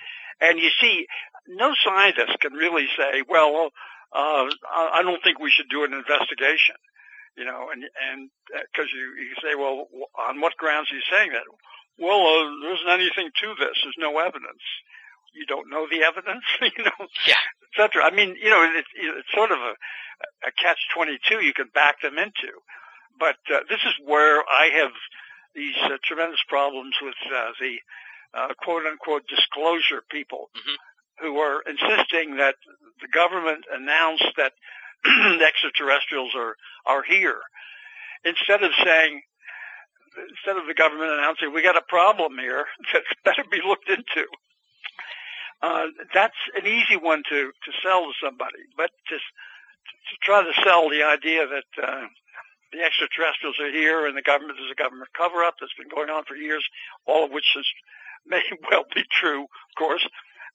And 0.41 0.59
you 0.59 0.71
see, 0.81 1.07
no 1.47 1.75
scientist 1.85 2.41
can 2.41 2.53
really 2.55 2.87
say, 2.97 3.23
well, 3.29 3.71
uh, 4.13 4.47
I 4.93 5.03
don't 5.03 5.23
think 5.23 5.39
we 5.39 5.51
should 5.51 5.69
do 5.71 5.85
an 5.85 5.93
investigation. 5.93 6.77
You 7.37 7.45
know, 7.45 7.69
and 7.73 7.83
and 7.83 8.31
because 8.47 8.91
you 8.95 9.15
you 9.19 9.35
say, 9.43 9.55
well, 9.55 9.89
on 10.29 10.41
what 10.41 10.57
grounds 10.57 10.91
are 10.91 10.95
you 10.95 11.07
saying 11.11 11.33
that? 11.33 11.43
Well, 11.99 12.23
uh, 12.23 12.51
there 12.63 12.75
isn't 12.75 12.89
anything 12.89 13.31
to 13.43 13.49
this. 13.59 13.79
There's 13.83 13.99
no 13.99 14.19
evidence. 14.19 14.63
You 15.35 15.47
don't 15.47 15.69
know 15.71 15.87
the 15.91 16.03
evidence, 16.05 16.45
you 16.63 16.85
know, 16.85 17.07
Yeah. 17.27 17.35
et 17.63 17.73
cetera. 17.77 18.05
I 18.05 18.11
mean, 18.11 18.37
you 18.41 18.51
know, 18.51 18.63
it's, 18.63 18.89
it's 18.97 19.29
sort 19.35 19.51
of 19.51 19.59
a, 19.59 19.75
a 20.47 20.53
catch-22 20.63 21.43
you 21.43 21.53
can 21.53 21.69
back 21.75 22.01
them 22.03 22.19
into. 22.19 22.53
But 23.19 23.37
uh, 23.53 23.61
this 23.69 23.81
is 23.87 23.95
where 24.05 24.41
I 24.49 24.71
have 24.81 24.93
these 25.55 25.77
uh, 25.85 25.99
tremendous 26.05 26.41
problems 26.49 26.95
with 27.03 27.15
uh, 27.33 27.51
the 27.61 27.77
uh, 28.35 28.49
quote-unquote 28.63 29.23
disclosure 29.29 30.03
people 30.11 30.51
Mhm. 30.57 30.77
who 31.21 31.39
are 31.39 31.63
insisting 31.67 32.37
that 32.37 32.57
the 33.01 33.09
government 33.09 33.65
announced 33.73 34.27
that 34.37 34.53
the 35.05 35.45
extraterrestrials 35.47 36.33
are 36.35 36.57
are 36.87 37.03
here, 37.05 37.41
instead 38.25 38.63
of 38.65 38.73
saying, 38.85 39.23
instead 40.31 40.57
of 40.57 40.67
the 40.67 40.75
government 40.75 41.11
announcing 41.13 41.53
we 41.53 41.63
got 41.63 41.77
a 41.77 41.83
problem 41.89 42.39
here 42.39 42.65
that's 42.93 43.07
better 43.25 43.45
be 43.51 43.61
looked 43.65 43.89
into. 43.89 44.27
Uh, 45.65 45.87
that's 46.13 46.37
an 46.61 46.67
easy 46.67 46.97
one 47.01 47.23
to 47.25 47.49
to 47.49 47.71
sell 47.83 48.05
to 48.05 48.13
somebody, 48.21 48.69
but 48.77 48.91
just 49.09 49.25
to 50.13 50.15
try 50.21 50.45
to 50.45 50.53
sell 50.61 50.91
the 50.91 51.03
idea 51.03 51.47
that 51.49 51.71
uh, 51.81 52.05
the 52.73 52.85
extraterrestrials 52.85 53.57
are 53.61 53.73
here 53.73 54.05
and 54.05 54.17
the 54.17 54.23
government 54.29 54.59
is 54.61 54.69
a 54.71 54.77
government 54.77 55.09
cover-up 55.17 55.55
that's 55.57 55.73
been 55.81 55.89
going 55.89 56.11
on 56.11 56.25
for 56.29 56.37
years, 56.37 56.65
all 57.07 57.25
of 57.25 57.31
which 57.31 57.49
is 57.57 57.65
may 58.27 58.45
well 58.71 58.85
be 58.95 59.05
true, 59.09 59.45
of 59.45 59.75
course, 59.79 60.05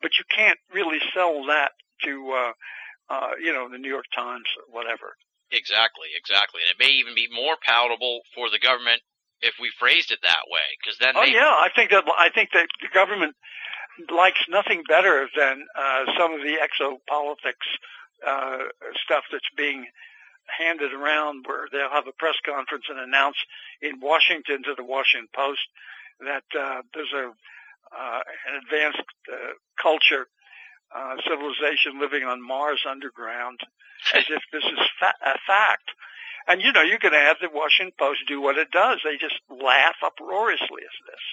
but 0.02 0.12
you 0.20 0.26
can't 0.30 0.60
really 0.74 1.00
sell 1.14 1.46
that 1.48 1.72
to 2.06 2.14
uh, 2.30 2.54
uh, 3.10 3.32
you 3.42 3.52
know 3.52 3.66
the 3.66 3.82
New 3.82 3.90
York 3.90 4.06
Times 4.14 4.46
or 4.62 4.70
whatever. 4.70 5.18
Exactly, 5.50 6.14
exactly. 6.14 6.62
And 6.62 6.78
it 6.78 6.78
may 6.78 6.94
even 7.02 7.16
be 7.16 7.26
more 7.34 7.58
palatable 7.66 8.22
for 8.36 8.54
the 8.54 8.62
government 8.62 9.02
if 9.42 9.56
we 9.60 9.72
phrased 9.80 10.12
it 10.12 10.20
that 10.22 10.46
way, 10.54 10.68
because 10.78 11.02
then 11.02 11.18
Oh 11.18 11.26
they, 11.26 11.34
yeah, 11.34 11.50
I 11.50 11.70
think 11.74 11.90
that 11.90 12.06
I 12.06 12.30
think 12.30 12.52
that 12.54 12.68
the 12.82 12.94
government 12.94 13.34
likes 14.12 14.40
nothing 14.50 14.84
better 14.88 15.28
than 15.36 15.66
uh, 15.76 16.06
some 16.18 16.34
of 16.34 16.42
the 16.42 16.58
exopolitics 16.58 17.68
uh, 18.26 18.58
stuff 19.04 19.24
that's 19.32 19.50
being 19.56 19.86
handed 20.58 20.94
around, 20.94 21.46
where 21.48 21.68
they'll 21.72 21.90
have 21.90 22.08
a 22.08 22.12
press 22.12 22.36
conference 22.46 22.86
and 22.90 23.00
announce 23.00 23.38
in 23.82 24.00
Washington 24.00 24.64
to 24.64 24.74
the 24.76 24.84
Washington 24.84 25.30
Post 25.34 25.62
that 26.20 26.44
uh, 26.58 26.82
there's 26.94 27.14
a 27.14 27.32
uh, 27.92 28.22
an 28.48 28.62
advanced 28.62 29.02
uh, 29.32 29.58
culture, 29.82 30.28
uh, 30.96 31.16
civilization 31.28 32.00
living 32.00 32.24
on 32.24 32.42
Mars 32.42 32.82
underground, 32.88 33.60
as 34.14 34.26
if 34.30 34.44
this 34.54 34.64
is 34.64 34.80
fa- 35.00 35.18
a 35.26 35.38
fact. 35.48 35.90
And 36.48 36.62
you 36.62 36.72
know, 36.72 36.82
you 36.82 37.00
can 37.00 37.14
have 37.14 37.38
the 37.42 37.50
Washington 37.52 37.94
Post 37.98 38.22
do 38.28 38.42
what 38.42 38.58
it 38.58 38.72
does. 38.72 39.00
They 39.04 39.18
just 39.18 39.40
laugh 39.50 39.96
uproariously 40.06 40.86
at 40.86 40.98
this. 41.06 41.24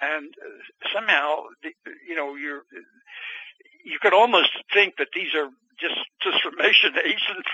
And 0.00 0.34
uh, 0.34 0.88
somehow, 0.92 1.44
you 2.08 2.16
know, 2.16 2.34
you're, 2.34 2.62
you 3.84 3.98
could 4.00 4.14
almost 4.14 4.50
think 4.72 4.96
that 4.98 5.08
these 5.14 5.34
are 5.34 5.48
just 5.78 5.98
disinformation 6.24 6.96
agents 7.04 7.50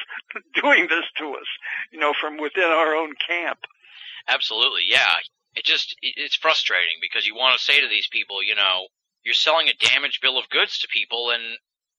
doing 0.55 0.87
this 0.89 1.05
to 1.19 1.35
us, 1.35 1.49
you 1.93 1.99
know, 1.99 2.13
from 2.21 2.39
within 2.39 2.65
our 2.65 2.95
own 2.95 3.15
camp. 3.27 3.59
Absolutely, 4.29 4.83
yeah. 4.89 5.21
It 5.55 5.65
just 5.65 5.97
it's 6.01 6.37
frustrating 6.37 7.03
because 7.03 7.27
you 7.27 7.35
want 7.35 7.59
to 7.59 7.65
say 7.65 7.81
to 7.81 7.89
these 7.89 8.07
people, 8.07 8.43
you 8.43 8.55
know, 8.55 8.87
you're 9.25 9.35
selling 9.35 9.69
a 9.69 9.75
damaged 9.75 10.21
bill 10.23 10.39
of 10.39 10.49
goods 10.49 10.79
to 10.79 10.89
people, 10.89 11.31
and 11.31 11.43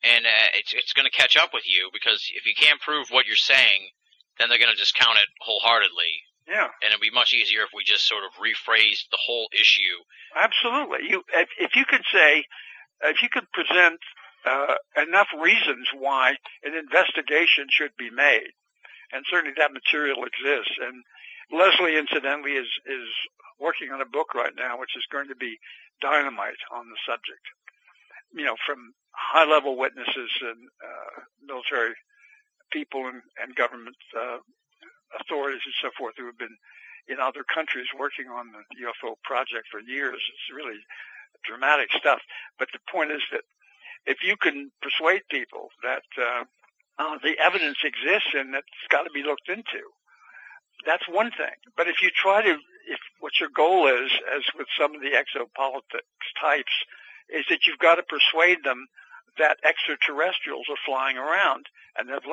and 0.04 0.26
uh, 0.26 0.50
it's 0.56 0.74
it's 0.74 0.94
going 0.94 1.06
to 1.10 1.18
catch 1.18 1.36
up 1.36 1.52
with 1.54 1.68
you 1.68 1.90
because 1.92 2.32
if 2.34 2.46
you 2.46 2.54
can't 2.56 2.80
prove 2.80 3.10
what 3.10 3.28
you're 3.28 3.36
saying, 3.36 3.92
then 4.40 4.48
they're 4.48 4.62
going 4.62 4.72
to 4.72 4.80
discount 4.80 5.18
it 5.20 5.28
wholeheartedly, 5.42 6.24
Yeah, 6.48 6.68
and 6.82 6.90
it'd 6.90 7.02
be 7.02 7.12
much 7.12 7.34
easier 7.34 7.62
if 7.62 7.70
we 7.74 7.84
just 7.84 8.08
sort 8.08 8.24
of 8.24 8.32
rephrased 8.42 9.10
the 9.12 9.22
whole 9.22 9.48
issue. 9.54 10.02
absolutely. 10.36 11.10
You, 11.10 11.24
if, 11.34 11.50
if 11.60 11.76
you 11.76 11.86
could 11.86 12.04
say, 12.12 12.46
if 13.04 13.22
you 13.22 13.30
could 13.30 13.50
present 13.52 14.00
uh, 14.46 14.76
enough 14.98 15.28
reasons 15.40 15.88
why 15.94 16.36
an 16.64 16.74
investigation 16.74 17.68
should 17.70 17.96
be 17.98 18.10
made, 18.10 18.52
and 19.14 19.26
certainly 19.30 19.54
that 19.58 19.74
material 19.74 20.24
exists. 20.26 20.76
And 20.82 21.04
Leslie, 21.52 21.98
incidentally, 21.98 22.54
is 22.54 22.70
is 22.86 23.08
working 23.60 23.92
on 23.92 24.02
a 24.02 24.10
book 24.10 24.34
right 24.34 24.54
now, 24.58 24.80
which 24.80 24.98
is 24.98 25.06
going 25.12 25.28
to 25.28 25.36
be 25.36 25.60
dynamite 26.02 26.62
on 26.74 26.90
the 26.90 26.98
subject. 27.06 27.46
You 28.34 28.46
know, 28.46 28.56
from 28.66 28.94
high-level 29.12 29.78
witnesses 29.78 30.32
and 30.42 30.70
uh, 30.82 31.22
military 31.46 31.94
people 32.72 33.06
and, 33.08 33.22
and 33.38 33.56
government 33.56 33.98
uh, 34.18 34.38
authorities 35.20 35.62
and 35.66 35.76
so 35.82 35.90
forth 35.98 36.16
who 36.18 36.26
have 36.26 36.38
been 36.38 36.56
in 37.08 37.20
other 37.20 37.44
countries 37.44 37.88
working 37.98 38.28
on 38.28 38.52
the 38.52 38.64
UFO 38.86 39.16
project 39.24 39.68
for 39.72 39.80
years. 39.80 40.22
It's 40.22 40.56
really 40.56 40.80
dramatic 41.44 41.92
stuff. 41.94 42.22
But 42.60 42.70
the 42.74 42.80
point 42.92 43.12
is 43.12 43.22
that 43.32 43.44
if 44.06 44.24
you 44.24 44.38
can 44.38 44.72
persuade 44.82 45.22
people 45.30 45.70
that 45.84 46.06
uh, 46.18 46.44
uh, 47.00 47.18
the 47.24 47.38
evidence 47.40 47.78
exists 47.84 48.34
and 48.34 48.54
that 48.54 48.64
it's 48.68 48.90
got 48.90 49.04
to 49.04 49.12
be 49.12 49.24
looked 49.24 49.50
into, 49.50 49.84
that's 50.86 51.08
one 51.08 51.32
thing. 51.32 51.58
But 51.78 51.88
if 51.88 52.02
you 52.02 52.10
try 52.10 52.42
to, 52.42 52.58
if 52.88 53.00
what 53.20 53.40
your 53.40 53.50
goal 53.50 53.88
is, 53.88 54.12
as 54.36 54.44
with 54.58 54.68
some 54.80 54.96
of 54.96 55.02
the 55.02 55.14
exopolitics 55.14 56.30
types, 56.40 56.74
is 57.30 57.46
that 57.50 57.66
you've 57.66 57.80
got 57.80 57.96
to 57.96 58.04
persuade 58.04 58.64
them 58.64 58.88
that 59.38 59.58
extraterrestrials 59.64 60.66
are 60.70 60.80
flying 60.86 61.18
around 61.18 61.66
and 61.98 62.10
they've, 62.10 62.28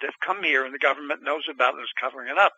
they've 0.00 0.20
come 0.24 0.42
here 0.42 0.64
and 0.64 0.74
the 0.74 0.78
government 0.82 1.22
knows 1.22 1.44
about 1.50 1.74
it 1.74 1.82
and 1.82 1.84
is 1.84 2.00
covering 2.00 2.28
it 2.30 2.38
up. 2.38 2.52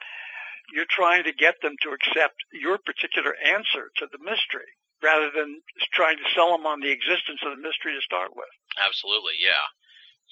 You're 0.72 0.88
trying 0.88 1.24
to 1.24 1.32
get 1.32 1.60
them 1.60 1.76
to 1.82 1.90
accept 1.92 2.36
your 2.52 2.78
particular 2.78 3.36
answer 3.44 3.92
to 4.00 4.06
the 4.10 4.18
mystery 4.18 4.72
rather 5.02 5.28
than 5.34 5.60
trying 5.92 6.16
to 6.16 6.24
sell 6.34 6.56
them 6.56 6.64
on 6.64 6.80
the 6.80 6.88
existence 6.90 7.44
of 7.44 7.52
the 7.52 7.60
mystery 7.60 7.92
to 7.92 8.00
start 8.00 8.32
with. 8.34 8.48
Absolutely, 8.80 9.36
yeah. 9.38 9.60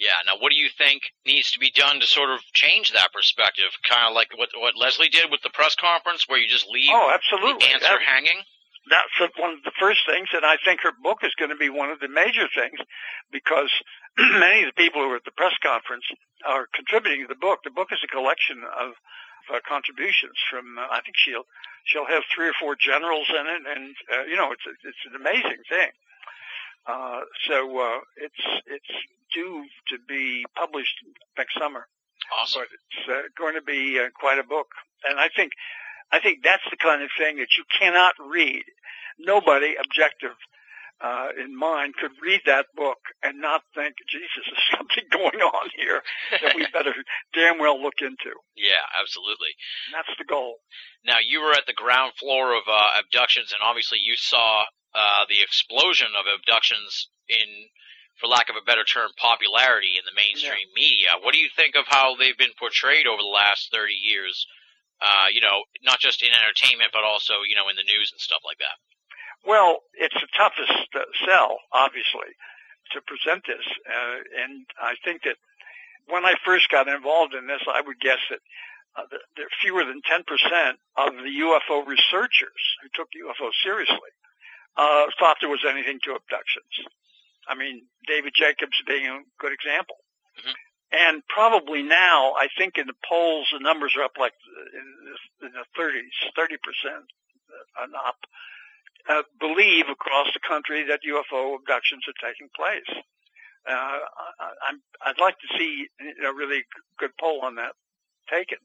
Yeah. 0.00 0.16
Now, 0.24 0.40
what 0.40 0.48
do 0.50 0.56
you 0.56 0.70
think 0.72 1.02
needs 1.26 1.52
to 1.52 1.60
be 1.60 1.70
done 1.70 2.00
to 2.00 2.06
sort 2.08 2.30
of 2.30 2.40
change 2.56 2.92
that 2.96 3.12
perspective? 3.12 3.68
Kind 3.84 4.08
of 4.08 4.14
like 4.16 4.32
what 4.36 4.48
what 4.56 4.72
Leslie 4.74 5.12
did 5.12 5.30
with 5.30 5.42
the 5.44 5.52
press 5.52 5.76
conference, 5.76 6.24
where 6.26 6.40
you 6.40 6.48
just 6.48 6.66
leave 6.72 6.88
Oh, 6.90 7.12
absolutely. 7.12 7.66
the 7.68 7.74
answer 7.74 7.92
That- 8.00 8.00
hanging. 8.02 8.40
That's 8.90 9.32
one 9.38 9.54
of 9.54 9.62
the 9.62 9.72
first 9.78 10.00
things, 10.06 10.28
and 10.32 10.44
I 10.44 10.56
think 10.64 10.80
her 10.82 10.92
book 11.02 11.22
is 11.22 11.34
going 11.38 11.50
to 11.50 11.56
be 11.56 11.70
one 11.70 11.90
of 11.90 12.00
the 12.00 12.08
major 12.08 12.48
things 12.50 12.78
because 13.30 13.70
many 14.18 14.66
of 14.66 14.74
the 14.74 14.78
people 14.80 15.02
who 15.02 15.08
were 15.08 15.22
at 15.22 15.24
the 15.24 15.38
press 15.38 15.54
conference 15.62 16.04
are 16.46 16.66
contributing 16.74 17.22
to 17.22 17.30
the 17.30 17.38
book. 17.38 17.60
The 17.62 17.70
book 17.70 17.92
is 17.92 18.02
a 18.02 18.10
collection 18.10 18.62
of 18.66 18.98
uh, 19.54 19.60
contributions 19.66 20.34
from. 20.50 20.78
Uh, 20.78 20.90
I 20.90 21.00
think 21.02 21.14
she'll 21.16 21.46
she'll 21.84 22.06
have 22.06 22.22
three 22.34 22.48
or 22.48 22.56
four 22.58 22.74
generals 22.74 23.30
in 23.30 23.46
it, 23.46 23.62
and 23.70 23.94
uh, 24.10 24.24
you 24.26 24.36
know 24.36 24.50
it's 24.50 24.66
a, 24.66 24.74
it's 24.86 25.04
an 25.06 25.14
amazing 25.14 25.62
thing. 25.68 25.90
Uh, 26.86 27.20
so 27.46 27.78
uh, 27.78 27.98
it's 28.16 28.42
it's 28.66 28.92
due 29.34 29.64
to 29.88 29.98
be 30.08 30.44
published 30.56 30.94
next 31.38 31.54
summer. 31.58 31.86
Awesome. 32.34 32.62
But 32.62 32.68
it's 32.74 33.08
uh, 33.08 33.28
going 33.38 33.54
to 33.54 33.62
be 33.62 33.98
uh, 33.98 34.10
quite 34.18 34.38
a 34.38 34.44
book, 34.44 34.68
and 35.08 35.18
I 35.18 35.28
think 35.34 35.52
I 36.12 36.20
think 36.20 36.44
that's 36.44 36.62
the 36.70 36.76
kind 36.76 37.02
of 37.02 37.08
thing 37.18 37.38
that 37.38 37.56
you 37.56 37.64
cannot 37.78 38.14
read. 38.20 38.64
Nobody 39.18 39.74
objective 39.80 40.36
uh, 41.02 41.34
in 41.34 41.56
mind 41.56 41.94
could 41.98 42.12
read 42.22 42.40
that 42.46 42.66
book 42.76 42.98
and 43.24 43.40
not 43.40 43.62
think, 43.74 43.96
Jesus, 44.06 44.46
there's 44.46 44.70
something 44.78 45.04
going 45.10 45.42
on 45.42 45.68
here 45.74 46.00
that 46.40 46.54
we 46.54 46.66
better 46.72 46.94
damn 47.34 47.58
well 47.58 47.80
look 47.80 47.98
into. 48.00 48.30
Yeah, 48.54 48.84
absolutely. 49.00 49.50
And 49.90 49.98
that's 49.98 50.14
the 50.18 50.28
goal. 50.28 50.62
Now, 51.04 51.18
you 51.18 51.42
were 51.42 51.52
at 51.52 51.66
the 51.66 51.74
ground 51.74 52.12
floor 52.20 52.54
of 52.54 52.62
uh, 52.70 53.02
abductions, 53.02 53.50
and 53.50 53.64
obviously 53.66 53.98
you 53.98 54.14
saw 54.14 54.62
uh, 54.94 55.24
the 55.28 55.42
explosion 55.42 56.14
of 56.14 56.28
abductions 56.30 57.08
in, 57.26 57.48
for 58.20 58.28
lack 58.28 58.46
of 58.46 58.54
a 58.54 58.62
better 58.62 58.84
term, 58.84 59.10
popularity 59.18 59.98
in 59.98 60.06
the 60.06 60.14
mainstream 60.14 60.70
yeah. 60.70 60.78
media. 60.78 61.08
What 61.18 61.34
do 61.34 61.40
you 61.40 61.50
think 61.50 61.74
of 61.74 61.90
how 61.90 62.14
they've 62.14 62.38
been 62.38 62.54
portrayed 62.54 63.10
over 63.10 63.18
the 63.18 63.34
last 63.34 63.72
30 63.74 63.90
years? 63.96 64.46
Uh, 65.02 65.26
you 65.34 65.40
know, 65.40 65.66
not 65.82 65.98
just 65.98 66.22
in 66.22 66.30
entertainment, 66.30 66.94
but 66.94 67.02
also, 67.02 67.42
you 67.42 67.58
know, 67.58 67.66
in 67.66 67.74
the 67.74 67.82
news 67.82 68.14
and 68.14 68.20
stuff 68.22 68.46
like 68.46 68.58
that. 68.62 68.78
Well, 69.42 69.82
it's 69.98 70.14
the 70.14 70.30
toughest 70.38 70.70
sell, 71.26 71.58
obviously, 71.72 72.30
to 72.94 73.02
present 73.02 73.42
this, 73.42 73.66
uh, 73.90 74.22
and 74.38 74.62
I 74.78 74.94
think 75.02 75.26
that 75.26 75.34
when 76.06 76.24
I 76.24 76.34
first 76.44 76.70
got 76.70 76.86
involved 76.86 77.34
in 77.34 77.46
this, 77.46 77.62
I 77.66 77.80
would 77.80 77.98
guess 77.98 78.22
that 78.30 78.38
uh, 78.94 79.08
there 79.36 79.46
are 79.46 79.58
fewer 79.62 79.84
than 79.84 80.02
10% 80.06 80.22
of 80.96 81.14
the 81.16 81.34
UFO 81.42 81.86
researchers 81.86 82.62
who 82.82 82.88
took 82.94 83.08
UFOs 83.10 83.56
seriously 83.64 84.12
uh, 84.76 85.06
thought 85.18 85.38
there 85.40 85.50
was 85.50 85.64
anything 85.68 85.98
to 86.04 86.12
abductions. 86.12 86.74
I 87.48 87.54
mean, 87.54 87.82
David 88.06 88.32
Jacobs 88.34 88.76
being 88.86 89.06
a 89.06 89.20
good 89.38 89.52
example. 89.52 89.96
Mm-hmm. 90.38 90.56
And 90.92 91.22
probably 91.26 91.82
now, 91.82 92.32
I 92.32 92.48
think 92.58 92.76
in 92.76 92.86
the 92.86 92.98
polls, 93.08 93.48
the 93.52 93.60
numbers 93.60 93.94
are 93.96 94.04
up 94.04 94.12
like 94.18 94.34
in 95.40 95.50
the 95.52 95.64
30s, 95.80 96.12
30% 96.36 96.56
and 97.82 97.94
up 97.94 98.16
uh, 99.08 99.22
believe 99.40 99.86
across 99.90 100.28
the 100.34 100.40
country 100.46 100.84
that 100.84 101.00
UFO 101.08 101.56
abductions 101.56 102.02
are 102.06 102.28
taking 102.28 102.48
place. 102.54 103.02
Uh, 103.68 103.72
I, 103.72 104.74
I'd 105.06 105.20
like 105.20 105.36
to 105.38 105.58
see 105.58 105.88
a 106.24 106.32
really 106.32 106.64
good 106.98 107.10
poll 107.18 107.40
on 107.42 107.56
that 107.56 107.72
taken. 108.30 108.58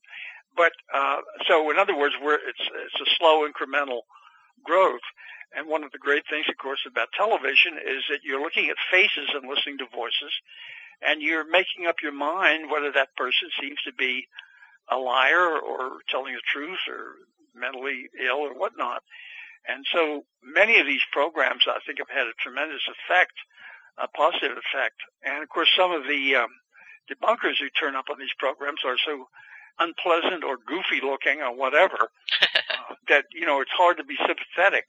But 0.55 0.73
uh, 0.93 1.21
so, 1.47 1.69
in 1.69 1.77
other 1.77 1.95
words, 1.95 2.15
it's 2.19 2.59
it's 2.59 3.01
a 3.01 3.15
slow 3.17 3.47
incremental 3.47 4.01
growth. 4.63 5.05
And 5.55 5.67
one 5.67 5.83
of 5.83 5.91
the 5.91 5.97
great 5.97 6.23
things, 6.29 6.45
of 6.49 6.57
course, 6.57 6.81
about 6.85 7.07
television 7.15 7.77
is 7.77 8.03
that 8.09 8.19
you're 8.23 8.41
looking 8.41 8.69
at 8.69 8.75
faces 8.91 9.29
and 9.33 9.47
listening 9.47 9.77
to 9.77 9.85
voices, 9.95 10.33
and 11.01 11.21
you're 11.21 11.49
making 11.49 11.85
up 11.87 11.97
your 12.01 12.13
mind 12.13 12.71
whether 12.71 12.91
that 12.91 13.15
person 13.15 13.49
seems 13.61 13.77
to 13.85 13.93
be 13.93 14.27
a 14.89 14.97
liar 14.97 15.59
or 15.59 15.99
telling 16.09 16.33
the 16.33 16.41
truth 16.51 16.79
or 16.87 17.15
mentally 17.55 18.09
ill 18.23 18.37
or 18.37 18.53
whatnot. 18.53 19.03
And 19.67 19.85
so 19.91 20.23
many 20.41 20.79
of 20.79 20.87
these 20.87 21.03
programs, 21.11 21.67
I 21.67 21.79
think, 21.85 21.99
have 21.99 22.09
had 22.09 22.27
a 22.27 22.39
tremendous 22.39 22.81
effect, 22.87 23.35
a 23.99 24.07
positive 24.07 24.55
effect. 24.55 24.95
And 25.23 25.43
of 25.43 25.49
course, 25.49 25.67
some 25.75 25.91
of 25.91 26.03
the 26.07 26.35
um, 26.39 26.51
debunkers 27.11 27.59
who 27.59 27.67
turn 27.75 27.95
up 27.95 28.07
on 28.09 28.17
these 28.17 28.33
programs 28.39 28.79
are 28.85 28.95
so 29.05 29.27
unpleasant 29.79 30.43
or 30.43 30.57
goofy 30.57 31.03
looking 31.03 31.41
or 31.41 31.53
whatever 31.53 32.09
uh, 32.41 32.95
that 33.09 33.25
you 33.33 33.45
know 33.45 33.61
it's 33.61 33.75
hard 33.75 33.97
to 33.97 34.03
be 34.03 34.17
sympathetic. 34.25 34.87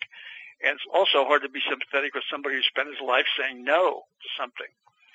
And 0.63 0.75
it's 0.75 0.89
also 0.91 1.27
hard 1.27 1.43
to 1.43 1.51
be 1.51 1.63
sympathetic 1.69 2.15
with 2.15 2.27
somebody 2.31 2.57
who 2.57 2.63
spent 2.63 2.89
his 2.89 3.03
life 3.03 3.27
saying 3.39 3.63
no 3.63 4.03
to 4.03 4.29
something. 4.39 4.71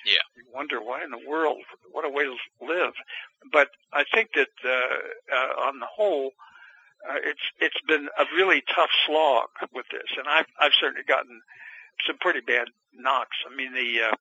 Yeah. 0.05 0.23
You 0.35 0.43
wonder 0.53 0.81
why 0.81 1.03
in 1.03 1.11
the 1.11 1.21
world, 1.27 1.63
what 1.91 2.05
a 2.05 2.09
way 2.09 2.23
to 2.23 2.35
live. 2.61 2.93
But 3.51 3.69
I 3.93 4.03
think 4.13 4.29
that 4.35 4.51
uh, 4.65 5.35
uh, 5.35 5.67
on 5.67 5.79
the 5.79 5.87
whole, 5.87 6.31
uh, 7.09 7.19
it's 7.23 7.45
it's 7.59 7.81
been 7.87 8.07
a 8.17 8.25
really 8.35 8.63
tough 8.75 8.91
slog 9.05 9.47
with 9.73 9.85
this, 9.91 10.09
and 10.17 10.27
I've 10.27 10.47
I've 10.59 10.75
certainly 10.79 11.03
gotten 11.07 11.41
some 12.07 12.17
pretty 12.19 12.41
bad 12.41 12.67
knocks. 12.93 13.37
I 13.49 13.55
mean 13.55 13.73
the 13.73 14.09
uh, 14.11 14.15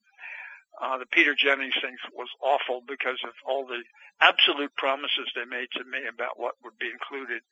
uh, 0.83 0.99
the 0.99 1.07
Peter 1.07 1.35
Jennings 1.35 1.75
thing 1.81 1.97
was 2.15 2.29
awful 2.43 2.83
because 2.87 3.19
of 3.25 3.35
all 3.47 3.67
the 3.67 3.83
absolute 4.21 4.75
promises 4.77 5.31
they 5.35 5.45
made 5.45 5.69
to 5.75 5.85
me 5.85 6.01
about 6.09 6.39
what 6.39 6.55
would 6.65 6.79
be 6.79 6.91
included, 6.91 7.43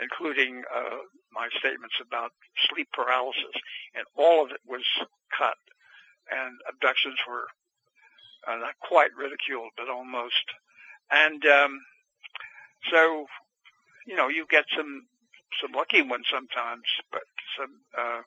including 0.00 0.62
uh, 0.74 1.04
my 1.32 1.48
statements 1.58 1.96
about 2.00 2.32
sleep 2.70 2.88
paralysis, 2.92 3.56
and 3.94 4.04
all 4.16 4.44
of 4.44 4.50
it 4.50 4.60
was 4.66 4.84
cut, 5.36 5.58
and 6.30 6.56
abductions 6.68 7.18
were 7.28 7.48
uh, 8.46 8.56
not 8.56 8.78
quite 8.80 9.10
ridiculed, 9.16 9.70
but 9.76 9.88
almost, 9.88 10.44
and 11.10 11.44
um, 11.46 11.80
so 12.90 13.26
you 14.06 14.16
know, 14.16 14.28
you 14.28 14.46
get 14.50 14.64
some 14.76 15.06
some 15.60 15.72
lucky 15.72 16.02
ones 16.02 16.26
sometimes, 16.30 16.84
but 17.12 17.22
some. 17.58 17.80
Uh, 17.96 18.22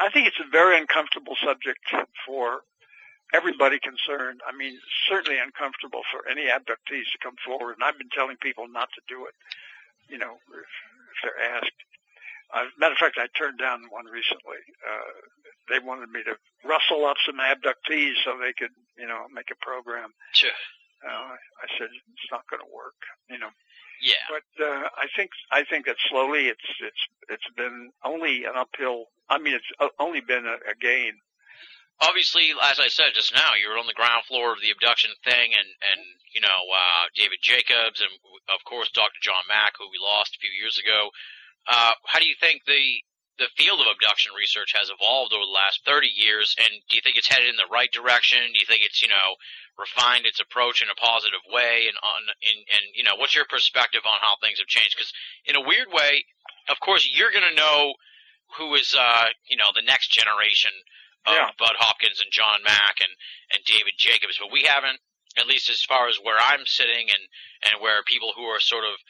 I 0.00 0.10
think 0.10 0.28
it's 0.28 0.40
a 0.40 0.48
very 0.50 0.78
uncomfortable 0.78 1.34
subject 1.42 1.80
for 2.26 2.60
everybody 3.34 3.78
concerned. 3.80 4.40
I 4.46 4.56
mean, 4.56 4.78
certainly 5.08 5.38
uncomfortable 5.40 6.02
for 6.12 6.28
any 6.30 6.46
abductees 6.46 7.10
to 7.10 7.22
come 7.22 7.34
forward, 7.44 7.74
and 7.74 7.84
I've 7.84 7.98
been 7.98 8.12
telling 8.14 8.36
people 8.36 8.68
not 8.68 8.88
to 8.94 9.00
do 9.08 9.26
it. 9.26 9.34
You 10.08 10.18
know, 10.18 10.38
if, 10.52 10.70
if 11.10 11.18
they're 11.22 11.56
asked. 11.56 11.72
Matter 12.76 12.92
of 12.92 12.98
fact, 12.98 13.16
I 13.18 13.28
turned 13.32 13.58
down 13.58 13.88
one 13.90 14.04
recently. 14.06 14.60
Uh, 14.84 15.12
they 15.72 15.78
wanted 15.78 16.10
me 16.10 16.20
to 16.24 16.36
rustle 16.68 17.06
up 17.06 17.16
some 17.24 17.40
abductees 17.40 18.20
so 18.24 18.36
they 18.36 18.52
could, 18.52 18.74
you 18.98 19.06
know, 19.06 19.24
make 19.32 19.48
a 19.50 19.64
program. 19.64 20.12
Sure. 20.32 20.52
Uh, 21.02 21.34
I 21.34 21.66
said 21.78 21.88
it's 21.88 22.30
not 22.30 22.44
going 22.50 22.60
to 22.60 22.70
work. 22.70 22.98
You 23.30 23.38
know. 23.38 23.50
Yeah. 24.02 24.26
But 24.28 24.48
uh, 24.58 24.90
I 24.98 25.06
think 25.14 25.30
I 25.50 25.62
think 25.64 25.86
that 25.86 25.96
slowly 26.10 26.48
it's 26.50 26.68
it's 26.82 27.02
it's 27.30 27.50
been 27.56 27.90
only 28.04 28.44
an 28.44 28.58
uphill. 28.58 29.06
I 29.30 29.38
mean, 29.38 29.54
it's 29.54 29.70
uh, 29.78 29.94
only 29.98 30.20
been 30.20 30.44
a, 30.44 30.58
a 30.66 30.74
gain. 30.74 31.14
Obviously, 32.02 32.50
as 32.50 32.82
I 32.82 32.88
said 32.88 33.14
just 33.14 33.32
now, 33.32 33.54
you 33.54 33.70
were 33.70 33.78
on 33.78 33.86
the 33.86 33.94
ground 33.94 34.26
floor 34.26 34.50
of 34.52 34.60
the 34.60 34.74
abduction 34.74 35.14
thing, 35.22 35.54
and 35.54 35.68
and 35.86 36.00
you 36.34 36.42
know 36.42 36.60
uh, 36.74 37.06
David 37.14 37.38
Jacobs, 37.42 38.02
and 38.02 38.10
of 38.50 38.58
course 38.66 38.90
Dr. 38.90 39.22
John 39.22 39.46
Mack, 39.46 39.78
who 39.78 39.86
we 39.86 40.02
lost 40.02 40.34
a 40.34 40.42
few 40.42 40.50
years 40.50 40.78
ago. 40.82 41.10
Uh, 41.68 41.92
how 42.06 42.18
do 42.18 42.26
you 42.26 42.34
think 42.38 42.62
the 42.66 43.02
the 43.38 43.48
field 43.56 43.80
of 43.80 43.88
abduction 43.88 44.30
research 44.36 44.76
has 44.76 44.92
evolved 44.92 45.32
over 45.32 45.42
the 45.42 45.50
last 45.50 45.80
30 45.88 46.06
years, 46.06 46.54
and 46.60 46.68
do 46.90 46.94
you 46.94 47.02
think 47.02 47.16
it's 47.16 47.26
headed 47.26 47.48
in 47.48 47.56
the 47.56 47.70
right 47.72 47.90
direction? 47.90 48.38
Do 48.52 48.60
you 48.60 48.68
think 48.68 48.84
it's, 48.84 49.00
you 49.00 49.08
know, 49.08 49.40
refined 49.78 50.26
its 50.26 50.40
approach 50.40 50.82
in 50.82 50.88
a 50.92 51.00
positive 51.00 51.40
way 51.48 51.88
and 51.88 51.96
on 51.96 52.20
in, 52.44 52.56
and 52.60 52.84
you 52.94 53.04
know 53.04 53.16
what's 53.16 53.34
your 53.34 53.48
perspective 53.48 54.02
on 54.04 54.20
how 54.20 54.36
things 54.40 54.58
have 54.60 54.68
changed 54.68 54.94
because 54.96 55.12
in 55.46 55.56
a 55.56 55.64
weird 55.64 55.88
way 55.92 56.24
of 56.68 56.78
course 56.80 57.08
you're 57.08 57.32
going 57.32 57.46
to 57.48 57.56
know 57.56 57.94
who 58.58 58.74
is 58.74 58.94
uh 58.98 59.26
you 59.48 59.56
know 59.56 59.72
the 59.74 59.84
next 59.84 60.12
generation 60.12 60.72
of 61.24 61.34
yeah. 61.34 61.50
Bud 61.58 61.78
Hopkins 61.78 62.20
and 62.20 62.30
John 62.30 62.60
Mack 62.64 63.00
and 63.00 63.12
and 63.54 63.64
David 63.64 63.96
Jacobs 63.96 64.36
but 64.36 64.52
we 64.52 64.68
haven't 64.68 65.00
at 65.40 65.48
least 65.48 65.70
as 65.70 65.80
far 65.82 66.08
as 66.08 66.20
where 66.20 66.38
I'm 66.38 66.66
sitting 66.66 67.08
and 67.08 67.24
and 67.64 67.80
where 67.80 68.04
people 68.04 68.36
who 68.36 68.44
are 68.52 68.60
sort 68.60 68.84
of 68.84 69.00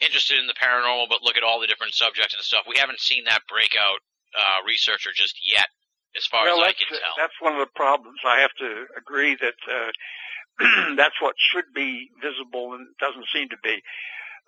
interested 0.00 0.38
in 0.38 0.46
the 0.46 0.54
paranormal 0.54 1.06
but 1.08 1.22
look 1.22 1.36
at 1.36 1.42
all 1.42 1.60
the 1.60 1.66
different 1.66 1.94
subjects 1.94 2.34
and 2.34 2.42
stuff 2.42 2.62
we 2.68 2.76
haven't 2.76 3.00
seen 3.00 3.24
that 3.24 3.42
breakout 3.48 4.00
uh 4.36 4.62
researcher 4.66 5.10
just 5.14 5.38
yet 5.42 5.68
as 6.16 6.26
far 6.26 6.44
well, 6.44 6.60
as 6.60 6.68
I 6.68 6.72
can 6.72 6.88
tell. 6.88 7.14
That's 7.16 7.40
one 7.40 7.54
of 7.54 7.60
the 7.60 7.72
problems. 7.74 8.18
I 8.26 8.40
have 8.40 8.54
to 8.58 8.86
agree 8.96 9.36
that 9.36 9.58
uh, 9.68 10.94
that's 10.96 11.20
what 11.20 11.34
should 11.38 11.72
be 11.74 12.10
visible 12.22 12.74
and 12.74 12.88
doesn't 13.00 13.26
seem 13.32 13.48
to 13.50 13.58
be. 13.62 13.82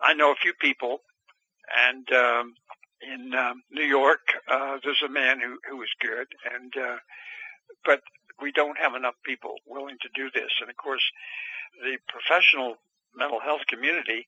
I 0.02 0.14
know 0.14 0.32
a 0.32 0.42
few 0.42 0.54
people, 0.54 1.00
and 1.76 2.10
um, 2.12 2.54
in 3.02 3.34
um, 3.34 3.62
New 3.70 3.84
York, 3.84 4.20
uh, 4.48 4.78
there's 4.82 5.02
a 5.04 5.12
man 5.12 5.40
who 5.40 5.58
who 5.68 5.82
is 5.82 5.90
good, 6.00 6.26
and 6.52 6.72
uh, 6.76 6.96
but 7.84 8.00
we 8.40 8.52
don't 8.52 8.78
have 8.78 8.94
enough 8.94 9.14
people 9.24 9.56
willing 9.66 9.96
to 10.00 10.08
do 10.14 10.30
this. 10.32 10.50
And 10.60 10.70
of 10.70 10.76
course, 10.76 11.04
the 11.82 11.98
professional 12.08 12.76
mental 13.14 13.40
health 13.40 13.62
community 13.68 14.26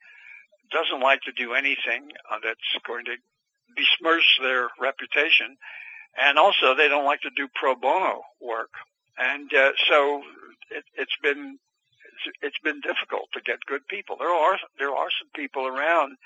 doesn't 0.72 1.00
like 1.00 1.20
to 1.22 1.32
do 1.32 1.54
anything 1.54 2.10
uh, 2.30 2.38
that's 2.42 2.84
going 2.86 3.04
to 3.06 3.16
besmirch 3.76 4.38
their 4.42 4.68
reputation 4.80 5.56
and 6.18 6.38
also 6.38 6.74
they 6.74 6.88
don't 6.88 7.04
like 7.06 7.20
to 7.22 7.30
do 7.36 7.48
pro 7.54 7.74
bono 7.74 8.22
work, 8.40 8.70
and 9.16 9.52
uh, 9.54 9.72
so 9.88 10.22
it, 10.70 10.84
it's 10.94 11.16
been 11.22 11.58
it's 12.42 12.58
been 12.62 12.80
difficult 12.82 13.28
to 13.32 13.40
get 13.40 13.58
good 13.66 13.86
people. 13.88 14.16
There 14.18 14.28
are 14.28 14.58
there 14.78 14.90
are 14.94 15.08
some 15.18 15.30
people 15.34 15.66
around, 15.66 16.16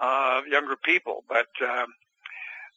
uh, 0.00 0.42
younger 0.50 0.76
people, 0.76 1.24
but 1.28 1.48
um, 1.62 1.86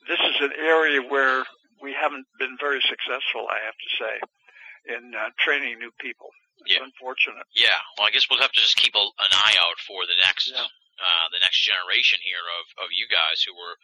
this 0.07 0.19
is 0.19 0.35
an 0.41 0.51
area 0.57 1.01
where 1.01 1.43
we 1.81 1.93
haven't 1.93 2.25
been 2.39 2.55
very 2.59 2.81
successful, 2.87 3.47
I 3.51 3.59
have 3.65 3.75
to 3.75 3.89
say, 3.99 4.95
in 4.95 5.11
uh, 5.13 5.29
training 5.37 5.77
new 5.79 5.91
people. 5.99 6.29
It's 6.65 6.73
Yeah. 6.75 6.83
unfortunate. 6.85 7.45
Yeah, 7.53 7.75
well, 7.97 8.07
I 8.07 8.11
guess 8.11 8.27
we'll 8.29 8.39
have 8.39 8.53
to 8.53 8.61
just 8.61 8.77
keep 8.77 8.95
a, 8.95 8.99
an 8.99 9.31
eye 9.33 9.55
out 9.59 9.77
for 9.85 10.05
the 10.05 10.15
next 10.25 10.51
Yeah. 10.55 10.63
Uh, 10.99 11.27
the 11.31 11.41
next 11.43 11.59
generation 11.63 12.19
here 12.23 12.43
of, 12.61 12.85
of 12.85 12.89
you 12.95 13.07
guys 13.11 13.43
who 13.43 13.53
were 13.55 13.76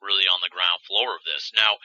really 0.00 0.24
on 0.28 0.40
the 0.40 0.52
ground 0.52 0.80
floor 0.88 1.16
of 1.16 1.24
this. 1.24 1.52
Now, 1.56 1.76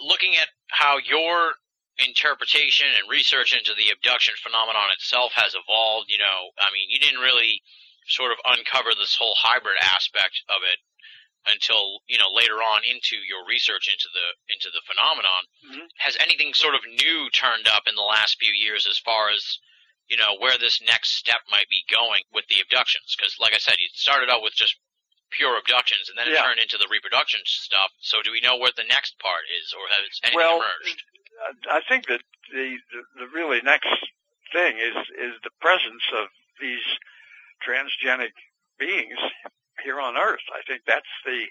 looking 0.00 0.36
at 0.36 0.48
how 0.72 0.98
your 0.98 1.56
interpretation 1.98 2.88
and 2.92 3.08
research 3.08 3.56
into 3.56 3.72
the 3.72 3.88
abduction 3.92 4.34
phenomenon 4.40 4.92
itself 4.92 5.32
has 5.36 5.56
evolved, 5.56 6.08
you 6.12 6.18
know, 6.20 6.52
I 6.60 6.68
mean, 6.72 6.88
you 6.92 7.00
didn't 7.00 7.24
really 7.24 7.60
sort 8.08 8.32
of 8.32 8.38
uncover 8.44 8.92
this 8.92 9.16
whole 9.16 9.34
hybrid 9.36 9.76
aspect 9.82 10.44
of 10.48 10.60
it 10.62 10.78
until 11.46 12.02
you 12.10 12.18
know 12.18 12.26
later 12.34 12.58
on 12.58 12.82
into 12.82 13.14
your 13.22 13.46
research 13.46 13.86
into 13.86 14.10
the 14.10 14.26
into 14.52 14.66
the 14.74 14.82
phenomenon 14.82 15.42
Mhm. 15.62 15.86
has 15.98 16.16
anything 16.18 16.52
sort 16.54 16.74
of 16.74 16.82
new 16.86 17.30
turned 17.30 17.68
up 17.68 17.86
in 17.86 17.94
the 17.94 18.02
last 18.02 18.38
few 18.38 18.52
years 18.52 18.84
as 18.86 18.98
far 18.98 19.30
as 19.30 19.58
you 20.08 20.16
know 20.16 20.36
where 20.38 20.56
this 20.58 20.80
next 20.86 21.16
step 21.18 21.40
might 21.50 21.68
be 21.68 21.82
going 21.90 22.22
with 22.32 22.46
the 22.48 22.60
abductions 22.62 23.14
because 23.16 23.36
like 23.40 23.54
i 23.54 23.58
said 23.58 23.74
you 23.78 23.88
started 23.94 24.30
out 24.30 24.42
with 24.42 24.54
just 24.54 24.76
pure 25.34 25.58
abductions 25.58 26.06
and 26.08 26.14
then 26.16 26.28
it 26.30 26.34
Yeah. 26.38 26.46
turned 26.46 26.60
into 26.62 26.78
the 26.78 26.86
reproduction 26.90 27.40
stuff 27.44 27.90
so 27.98 28.22
do 28.22 28.30
we 28.30 28.40
know 28.40 28.56
what 28.56 28.76
the 28.76 28.86
next 28.86 29.18
part 29.18 29.42
is 29.50 29.74
or 29.74 29.82
has 29.90 30.06
anything 30.22 30.36
Well, 30.38 30.62
emerged 30.62 31.02
I 31.70 31.80
think 31.88 32.06
that 32.06 32.22
the, 32.52 32.78
the 32.94 33.02
the 33.20 33.28
really 33.34 33.60
next 33.60 33.92
thing 34.52 34.78
is 34.78 34.96
is 35.20 35.34
the 35.44 35.50
presence 35.60 36.02
of 36.16 36.28
these 36.60 36.80
transgenic 37.60 38.32
beings 38.78 39.18
here 39.84 40.00
on 40.00 40.16
Earth. 40.16 40.44
I 40.54 40.62
think 40.66 40.82
that's 40.86 41.12
the 41.24 41.44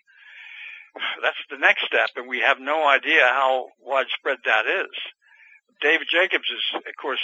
that's 1.21 1.37
the 1.49 1.57
next 1.57 1.85
step, 1.85 2.09
and 2.15 2.27
we 2.27 2.39
have 2.39 2.59
no 2.59 2.87
idea 2.87 3.27
how 3.27 3.67
widespread 3.79 4.39
that 4.45 4.65
is. 4.65 4.89
David 5.81 6.07
Jacobs 6.09 6.47
is, 6.49 6.63
of 6.75 6.95
course, 7.01 7.21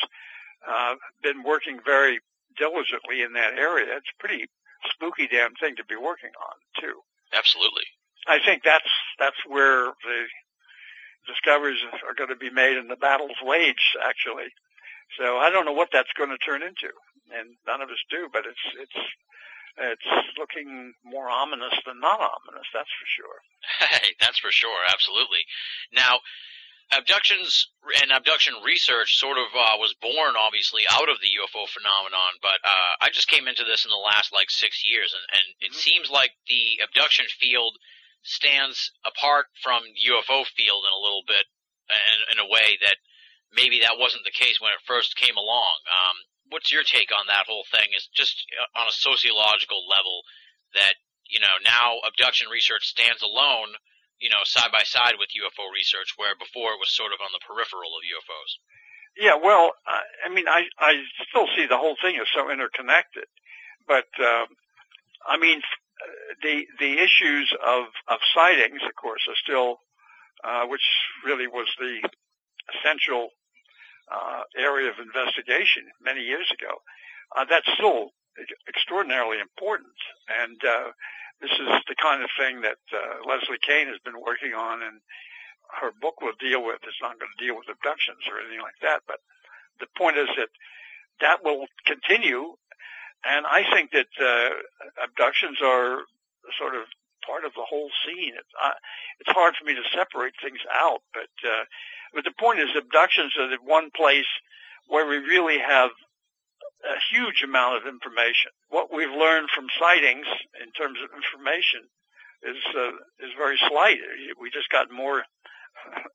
uh, 0.68 0.96
been 1.24 1.44
working 1.44 1.80
very 1.86 2.20
diligently 2.58 3.22
in 3.22 3.34
that 3.34 3.54
area. 3.58 3.98
It's 3.98 4.12
a 4.12 4.22
pretty 4.22 4.46
spooky 4.92 5.28
damn 5.28 5.54
thing 5.56 5.76
to 5.78 5.86
be 5.86 5.96
working 5.96 6.32
on, 6.36 6.56
too. 6.82 7.02
absolutely 7.34 7.86
I 8.28 8.40
think 8.46 8.64
that's 8.64 8.90
that's 9.20 9.42
where 9.48 9.86
the 10.06 10.20
discoveries 11.28 11.80
are 12.08 12.14
going 12.14 12.30
to 12.30 12.36
be 12.36 12.50
made 12.50 12.78
and 12.78 12.90
the 12.90 12.96
battles 12.96 13.38
waged 13.42 13.98
actually. 14.04 14.50
So 15.20 15.38
I 15.38 15.50
don't 15.50 15.66
know 15.66 15.74
what 15.74 15.90
that's 15.92 16.12
going 16.18 16.30
to 16.30 16.38
turn 16.38 16.64
into, 16.64 16.94
and 17.36 17.58
none 17.68 17.82
of 17.82 17.90
us 17.90 18.02
do. 18.10 18.30
But 18.32 18.46
it's 18.46 18.66
it's 18.80 19.00
it's 19.78 20.38
looking 20.38 20.94
more 21.04 21.30
ominous 21.30 21.74
than 21.86 22.00
not 22.00 22.20
ominous. 22.22 22.68
That's 22.74 22.92
for 23.00 23.08
sure. 23.10 23.40
Hey, 23.92 24.14
that's 24.20 24.40
for 24.40 24.52
sure, 24.52 24.78
absolutely. 24.90 25.44
Now, 25.94 26.20
abductions 26.92 27.68
and 28.02 28.12
abduction 28.12 28.54
research 28.64 29.18
sort 29.18 29.38
of 29.38 29.48
uh, 29.56 29.78
was 29.80 29.96
born, 30.02 30.36
obviously, 30.38 30.84
out 30.92 31.10
of 31.10 31.18
the 31.24 31.32
UFO 31.40 31.68
phenomenon. 31.68 32.36
But 32.42 32.60
uh, 32.64 32.92
I 33.02 33.10
just 33.12 33.28
came 33.28 33.48
into 33.48 33.64
this 33.64 33.86
in 33.86 33.92
the 33.92 34.00
last 34.02 34.32
like 34.34 34.50
six 34.52 34.84
years, 34.86 35.14
and, 35.16 35.26
and 35.40 35.46
it 35.60 35.72
Mhm. 35.72 35.82
seems 35.82 36.10
like 36.10 36.32
the 36.48 36.80
abduction 36.84 37.26
field 37.40 37.78
stands 38.24 38.92
apart 39.06 39.48
from 39.64 39.84
the 39.84 40.04
UFO 40.14 40.46
field 40.46 40.86
in 40.86 40.92
a 40.94 41.04
little 41.04 41.24
bit, 41.26 41.46
in, 41.90 42.38
in 42.38 42.40
a 42.40 42.50
way 42.52 42.78
that 42.82 42.98
maybe 43.52 43.82
that 43.82 43.98
wasn't 43.98 44.24
the 44.24 44.32
case 44.32 44.60
when 44.62 44.72
it 44.74 44.82
first 44.86 45.16
came 45.16 45.36
along. 45.36 45.76
Um, 45.90 46.16
what's 46.50 46.72
your 46.72 46.84
take 46.84 47.12
on 47.12 47.28
that 47.28 47.48
whole 47.48 47.66
thing? 47.72 47.90
Is 47.96 48.08
just 48.14 48.46
uh, 48.60 48.80
on 48.80 48.88
a 48.88 48.92
sociological 48.92 49.88
level 49.88 50.22
that 50.76 50.96
you 51.26 51.40
know 51.40 51.56
now 51.64 52.00
abduction 52.06 52.50
research 52.50 52.88
stands 52.88 53.22
alone 53.24 53.74
you 54.22 54.30
know, 54.30 54.46
side 54.46 54.72
by 54.72 54.84
side 54.86 55.18
with 55.18 55.34
UFO 55.34 55.66
research, 55.74 56.14
where 56.16 56.38
before 56.38 56.78
it 56.78 56.80
was 56.80 56.94
sort 56.94 57.12
of 57.12 57.20
on 57.20 57.34
the 57.34 57.42
peripheral 57.42 57.98
of 57.98 58.06
UFOs. 58.06 58.52
Yeah, 59.18 59.36
well, 59.36 59.74
I 60.24 60.30
mean, 60.30 60.48
I 60.48 60.70
I 60.80 61.04
still 61.28 61.48
see 61.56 61.66
the 61.68 61.78
whole 61.78 61.98
thing 62.02 62.16
as 62.16 62.28
so 62.34 62.50
interconnected, 62.50 63.26
but 63.88 64.08
um, 64.22 64.48
I 65.28 65.38
mean, 65.38 65.62
the 66.42 66.64
the 66.80 66.94
issues 67.00 67.52
of 67.66 67.86
of 68.08 68.20
sightings, 68.34 68.82
of 68.88 68.96
course, 68.96 69.22
are 69.28 69.36
still, 69.44 69.82
uh, 70.44 70.66
which 70.68 70.86
really 71.26 71.48
was 71.48 71.68
the 71.80 72.00
essential 72.78 73.30
uh, 74.12 74.44
area 74.58 74.90
of 74.90 74.96
investigation 75.00 75.84
many 76.02 76.22
years 76.22 76.50
ago. 76.54 76.82
Uh, 77.36 77.46
that's 77.50 77.68
still 77.76 78.12
extraordinarily 78.68 79.40
important, 79.40 79.96
and 80.30 80.64
uh, 80.64 80.92
this 81.42 81.52
is 81.52 81.70
the 81.90 81.98
kind 81.98 82.22
of 82.24 82.30
thing 82.38 82.62
that 82.62 82.82
uh, 82.94 83.26
Leslie 83.26 83.62
Kean 83.66 83.88
has 83.90 84.00
been 84.06 84.22
working 84.22 84.54
on, 84.54 84.82
and 84.82 85.02
her 85.82 85.92
book 86.02 86.22
will 86.22 86.38
deal 86.40 86.64
with. 86.64 86.80
It's 86.86 87.02
not 87.02 87.18
going 87.18 87.32
to 87.34 87.44
deal 87.44 87.58
with 87.58 87.70
abductions 87.70 88.24
or 88.30 88.40
anything 88.40 88.62
like 88.62 88.78
that, 88.82 89.02
but 89.08 89.20
the 89.80 89.90
point 89.98 90.18
is 90.18 90.30
that 90.38 90.50
that 91.20 91.44
will 91.44 91.66
continue, 91.86 92.54
and 93.26 93.46
I 93.46 93.66
think 93.74 93.92
that 93.92 94.12
uh, 94.22 94.54
abductions 95.04 95.58
are 95.64 96.06
sort 96.58 96.76
of 96.76 96.86
part 97.26 97.46
of 97.46 97.54
the 97.54 97.66
whole 97.66 97.90
scene. 98.06 98.34
It's, 98.34 98.54
uh, 98.58 98.78
it's 99.20 99.32
hard 99.32 99.54
for 99.58 99.66
me 99.66 99.74
to 99.76 99.86
separate 99.94 100.34
things 100.42 100.60
out, 100.74 101.02
but 101.14 101.34
uh, 101.46 101.66
but 102.14 102.24
the 102.24 102.36
point 102.38 102.60
is, 102.60 102.70
abductions 102.76 103.34
are 103.40 103.50
the 103.50 103.58
one 103.64 103.90
place 103.96 104.30
where 104.88 105.08
we 105.08 105.18
really 105.18 105.60
have 105.60 105.92
a 106.84 106.98
huge 107.14 107.44
amount 107.44 107.78
of 107.78 107.88
information. 107.88 108.52
What 108.70 108.94
we've 108.94 109.12
learned 109.12 109.50
from 109.54 109.68
sightings 109.80 110.26
in 110.58 110.72
terms 110.74 110.98
of 111.04 111.14
information 111.14 111.86
is 112.44 112.58
uh, 112.74 112.98
is 113.22 113.32
very 113.38 113.60
slight. 113.70 113.98
We 114.40 114.50
just 114.50 114.70
got 114.70 114.92
more 114.92 115.24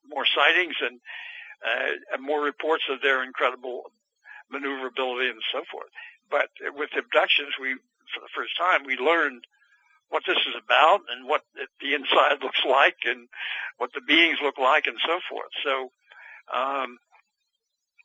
more 0.09 0.27
sightings 0.27 0.75
and 0.81 1.01
uh, 1.63 1.93
and 2.15 2.23
more 2.23 2.43
reports 2.43 2.85
of 2.91 3.01
their 3.01 3.23
incredible 3.23 3.91
maneuverability 4.51 5.31
and 5.31 5.43
so 5.53 5.63
forth. 5.71 5.91
But 6.31 6.51
with 6.75 6.91
abductions, 6.99 7.55
we 7.61 7.75
for 8.15 8.21
the 8.21 8.35
first 8.35 8.57
time 8.59 8.85
we 8.87 8.97
learned 8.97 9.47
what 10.09 10.23
this 10.27 10.39
is 10.39 10.55
about 10.55 11.01
and 11.11 11.27
what 11.27 11.43
the 11.81 11.95
inside 11.95 12.39
looks 12.43 12.63
like 12.69 12.99
and 13.05 13.29
what 13.79 13.91
the 13.95 14.01
beings 14.01 14.39
look 14.43 14.59
like 14.59 14.87
and 14.87 14.99
so 15.05 15.19
forth. 15.29 15.51
So 15.65 15.91
um, 16.55 16.99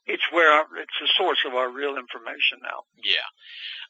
it's 0.06 0.26
where 0.34 0.50
our, 0.50 0.66
it's 0.82 0.98
the 0.98 1.10
source 1.14 1.38
of 1.46 1.54
our 1.54 1.70
real 1.70 1.94
information 1.94 2.58
now. 2.62 2.86
Yeah. 2.98 3.26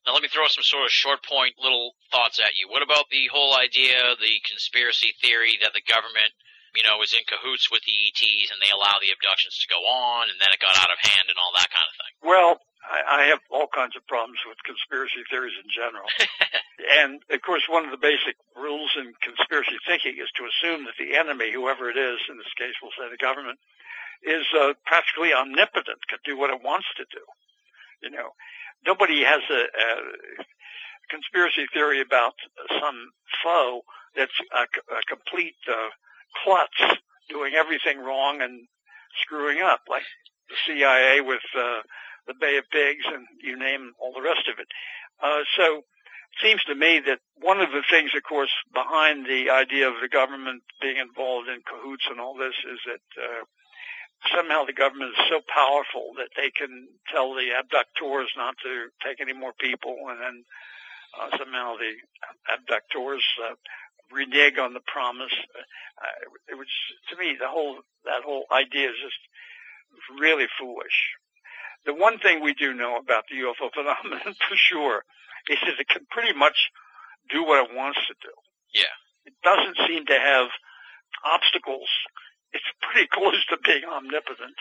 Now 0.05 0.13
let 0.13 0.23
me 0.23 0.29
throw 0.29 0.45
some 0.51 0.67
sort 0.67 0.85
of 0.85 0.93
short 0.93 1.25
point 1.25 1.57
little 1.63 1.95
thoughts 2.11 2.43
at 2.43 2.59
you. 2.59 2.69
What 2.69 2.83
about 2.83 3.09
the 3.09 3.31
whole 3.31 3.55
idea, 3.55 4.19
the 4.19 4.37
conspiracy 4.45 5.15
theory 5.23 5.57
that 5.63 5.73
the 5.73 5.85
government, 5.85 6.35
you 6.75 6.83
know, 6.83 7.01
is 7.01 7.15
in 7.15 7.25
cahoots 7.25 7.71
with 7.71 7.87
the 7.87 7.95
ETs 8.11 8.51
and 8.51 8.59
they 8.61 8.73
allow 8.75 8.99
the 9.01 9.15
abductions 9.15 9.57
to 9.63 9.73
go 9.73 9.81
on 9.87 10.29
and 10.29 10.37
then 10.43 10.53
it 10.53 10.61
got 10.61 10.77
out 10.77 10.93
of 10.93 10.99
hand 11.01 11.31
and 11.31 11.39
all 11.39 11.55
that 11.55 11.71
kind 11.71 11.87
of 11.87 11.95
thing? 11.97 12.13
Well, 12.27 12.53
I, 12.83 12.99
I 13.07 13.21
have 13.31 13.41
all 13.49 13.71
kinds 13.71 13.95
of 13.95 14.03
problems 14.11 14.43
with 14.45 14.59
conspiracy 14.67 15.23
theories 15.31 15.57
in 15.57 15.71
general. 15.71 16.11
and 17.01 17.23
of 17.31 17.41
course, 17.41 17.65
one 17.71 17.87
of 17.87 17.95
the 17.95 18.03
basic 18.03 18.35
rules 18.59 18.91
in 18.99 19.15
conspiracy 19.23 19.79
thinking 19.87 20.19
is 20.19 20.29
to 20.35 20.45
assume 20.45 20.85
that 20.91 20.99
the 20.99 21.15
enemy, 21.15 21.55
whoever 21.55 21.89
it 21.89 21.97
is, 21.97 22.19
in 22.27 22.37
this 22.37 22.53
case 22.59 22.75
we'll 22.83 22.95
say 22.99 23.07
the 23.07 23.23
government, 23.23 23.63
is 24.25 24.47
uh, 24.59 24.73
practically 24.87 25.33
omnipotent, 25.33 25.99
can 26.09 26.19
do 26.25 26.39
what 26.39 26.51
it 26.51 26.63
wants 26.63 26.87
to 26.97 27.05
do. 27.11 27.23
You 28.03 28.11
know, 28.11 28.31
nobody 28.87 29.23
has 29.25 29.43
a, 29.51 29.63
a 29.63 30.45
conspiracy 31.11 31.67
theory 31.73 32.01
about 32.01 32.35
some 32.81 33.11
foe 33.43 33.83
that's 34.17 34.33
a, 34.55 34.63
a 34.95 35.03
complete 35.09 35.57
uh, 35.69 35.91
klutz, 36.43 36.99
doing 37.29 37.55
everything 37.55 37.99
wrong 37.99 38.43
and 38.43 38.67
screwing 39.23 39.61
up, 39.61 39.81
like 39.89 40.03
the 40.49 40.57
CIA 40.67 41.21
with 41.21 41.45
uh, 41.57 41.81
the 42.27 42.35
Bay 42.41 42.57
of 42.59 42.65
Pigs 42.71 43.05
and 43.07 43.27
you 43.43 43.59
name 43.59 43.93
all 44.01 44.13
the 44.15 44.23
rest 44.23 44.49
of 44.49 44.59
it. 44.59 44.69
Uh, 45.23 45.45
so 45.57 45.79
it 45.79 46.39
seems 46.43 46.63
to 46.65 46.75
me 46.75 47.01
that 47.07 47.21
one 47.41 47.61
of 47.61 47.71
the 47.71 47.83
things, 47.89 48.11
of 48.17 48.23
course, 48.23 48.51
behind 48.73 49.27
the 49.27 49.51
idea 49.51 49.89
of 49.89 50.01
the 50.01 50.09
government 50.09 50.63
being 50.81 50.97
involved 50.97 51.49
in 51.49 51.61
cahoots 51.63 52.05
and 52.11 52.21
all 52.21 52.35
this 52.35 52.55
is 52.71 52.81
that 52.87 53.07
uh, 53.21 53.45
somehow 54.31 54.65
the 54.65 54.73
government 54.73 55.13
is 55.19 55.27
so 55.29 55.41
powerful 55.49 56.15
that 56.19 56.31
they 56.37 56.51
can 56.51 56.89
tell 57.11 57.35
the 57.35 57.51
abductors 57.59 58.31
not 58.37 58.55
to 58.63 58.89
take 59.03 59.21
any 59.21 59.33
more 59.33 59.53
people, 59.59 59.97
and 60.11 60.21
then 60.21 60.45
uh, 61.19 61.37
somehow 61.37 61.77
the 61.77 61.93
abductors 62.47 63.25
uh, 63.43 63.55
renege 64.13 64.59
on 64.59 64.75
the 64.75 64.85
promise. 64.87 65.35
Uh, 65.99 66.55
it 66.55 66.57
was 66.57 66.69
to 67.11 67.17
me 67.17 67.37
the 67.39 67.49
whole 67.49 67.83
that 68.05 68.23
whole 68.25 68.47
idea 68.53 68.91
is 68.91 69.01
just 69.03 69.21
really 70.21 70.47
foolish. 70.59 71.19
The 71.85 71.95
one 71.95 72.19
thing 72.19 72.43
we 72.43 72.55
do 72.55 72.73
know 72.75 72.97
about 72.97 73.25
the 73.29 73.43
UFO 73.43 73.73
phenomenon 73.75 74.35
for 74.49 74.57
sure 74.57 75.03
is 75.51 75.59
that 75.67 75.81
it 75.81 75.89
can 75.89 76.07
pretty 76.11 76.33
much 76.33 76.71
do 77.31 77.43
what 77.45 77.65
it 77.65 77.75
wants 77.75 77.99
to 78.07 78.15
do. 78.23 78.35
Yeah. 78.73 78.95
It 79.27 79.35
doesn't 79.43 79.77
seem 79.87 80.07
to 80.07 80.19
have 80.19 80.49
obstacles. 81.25 81.89
It's 82.53 82.71
pretty 82.83 83.09
close 83.09 83.45
to 83.51 83.59
being 83.65 83.85
omnipotent. 83.85 84.57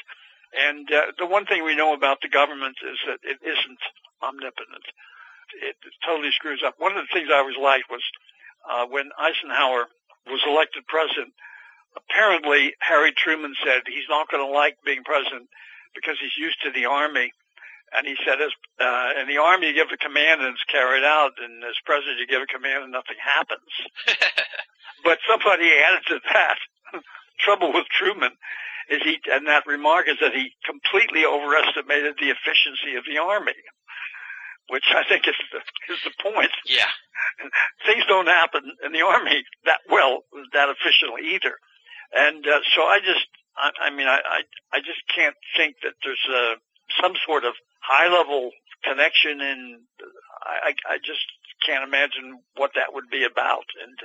And 0.51 0.91
uh, 0.91 1.15
the 1.17 1.25
one 1.25 1.45
thing 1.45 1.63
we 1.63 1.75
know 1.75 1.93
about 1.93 2.19
the 2.21 2.27
government 2.27 2.75
is 2.83 2.99
that 3.07 3.19
it 3.23 3.39
isn't 3.39 3.81
omnipotent. 4.21 4.83
It, 5.63 5.75
it 5.79 5.93
totally 6.05 6.31
screws 6.31 6.63
up. 6.65 6.75
One 6.77 6.95
of 6.97 7.03
the 7.03 7.13
things 7.13 7.29
I 7.31 7.39
always 7.39 7.59
liked 7.59 7.87
was 7.89 8.03
uh, 8.67 8.85
when 8.87 9.09
Eisenhower 9.19 9.87
was 10.27 10.41
elected 10.45 10.85
president, 10.87 11.33
apparently 11.95 12.75
Harry 12.79 13.11
Truman 13.15 13.55
said 13.63 13.83
he's 13.87 14.07
not 14.09 14.29
going 14.29 14.43
to 14.45 14.51
like 14.51 14.77
being 14.85 15.03
president 15.03 15.47
because 15.95 16.15
he's 16.19 16.35
used 16.37 16.61
to 16.63 16.71
the 16.71 16.85
army. 16.85 17.31
And 17.91 18.07
he 18.07 18.15
said, 18.23 18.39
as, 18.39 18.51
uh, 18.79 19.19
in 19.19 19.27
the 19.27 19.39
army, 19.39 19.67
you 19.67 19.73
give 19.73 19.91
a 19.91 19.97
command 19.99 20.39
and 20.39 20.55
it's 20.55 20.63
carried 20.71 21.03
out, 21.03 21.35
and 21.43 21.63
as 21.63 21.75
president, 21.83 22.19
you 22.19 22.27
give 22.27 22.41
a 22.41 22.47
command 22.47 22.83
and 22.87 22.91
nothing 22.91 23.19
happens. 23.19 23.67
but 25.03 25.19
somebody 25.27 25.67
added 25.75 26.03
to 26.07 26.19
that. 26.31 26.59
Trouble 27.43 27.73
with 27.73 27.85
Truman 27.89 28.31
is 28.89 29.01
he, 29.03 29.19
and 29.31 29.47
that 29.47 29.65
remark 29.65 30.07
is 30.07 30.17
that 30.21 30.33
he 30.33 30.53
completely 30.65 31.25
overestimated 31.25 32.15
the 32.19 32.29
efficiency 32.29 32.95
of 32.97 33.03
the 33.05 33.17
army, 33.17 33.57
which 34.69 34.85
I 34.93 35.03
think 35.07 35.27
is 35.27 35.35
the, 35.51 35.61
is 35.93 35.99
the 36.03 36.15
point. 36.21 36.51
Yeah. 36.65 36.91
Things 37.85 38.03
don't 38.07 38.27
happen 38.27 38.63
in 38.85 38.91
the 38.91 39.01
army 39.01 39.43
that 39.65 39.79
well, 39.89 40.23
that 40.53 40.69
efficiently 40.69 41.35
either. 41.35 41.55
And 42.13 42.45
uh, 42.45 42.59
so 42.75 42.83
I 42.83 42.99
just, 42.99 43.27
I, 43.55 43.87
I 43.87 43.89
mean, 43.89 44.07
I, 44.07 44.19
I, 44.19 44.41
I 44.73 44.79
just 44.79 45.01
can't 45.13 45.35
think 45.55 45.75
that 45.83 45.93
there's 46.03 46.25
uh, 46.27 46.55
some 47.01 47.13
sort 47.25 47.45
of 47.45 47.53
high 47.79 48.11
level 48.11 48.51
connection 48.83 49.39
and 49.41 49.79
I, 50.43 50.73
I 50.89 50.97
just 50.97 51.23
can't 51.65 51.83
imagine 51.83 52.41
what 52.55 52.71
that 52.75 52.93
would 52.93 53.09
be 53.09 53.23
about. 53.23 53.65
And, 53.81 53.95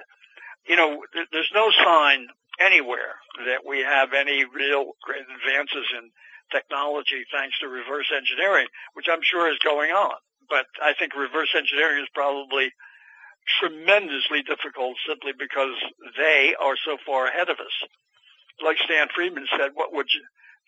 you 0.68 0.76
know, 0.76 1.02
there's 1.32 1.50
no 1.54 1.70
sign 1.82 2.28
anywhere 2.60 3.16
that 3.46 3.66
we 3.66 3.80
have 3.80 4.12
any 4.12 4.44
real 4.44 4.92
great 5.02 5.24
advances 5.28 5.86
in 5.96 6.10
technology 6.50 7.24
thanks 7.32 7.58
to 7.60 7.68
reverse 7.68 8.10
engineering, 8.14 8.66
which 8.94 9.06
I'm 9.10 9.22
sure 9.22 9.50
is 9.50 9.58
going 9.64 9.90
on. 9.90 10.16
But 10.48 10.66
I 10.82 10.94
think 10.94 11.14
reverse 11.14 11.50
engineering 11.56 12.02
is 12.02 12.08
probably 12.14 12.70
tremendously 13.60 14.42
difficult 14.42 14.96
simply 15.06 15.32
because 15.36 15.74
they 16.16 16.54
are 16.58 16.74
so 16.84 16.98
far 17.06 17.26
ahead 17.26 17.48
of 17.48 17.58
us. 17.58 17.76
Like 18.62 18.78
Stan 18.78 19.08
Friedman 19.14 19.46
said, 19.50 19.70
what 19.74 19.92
would 19.92 20.06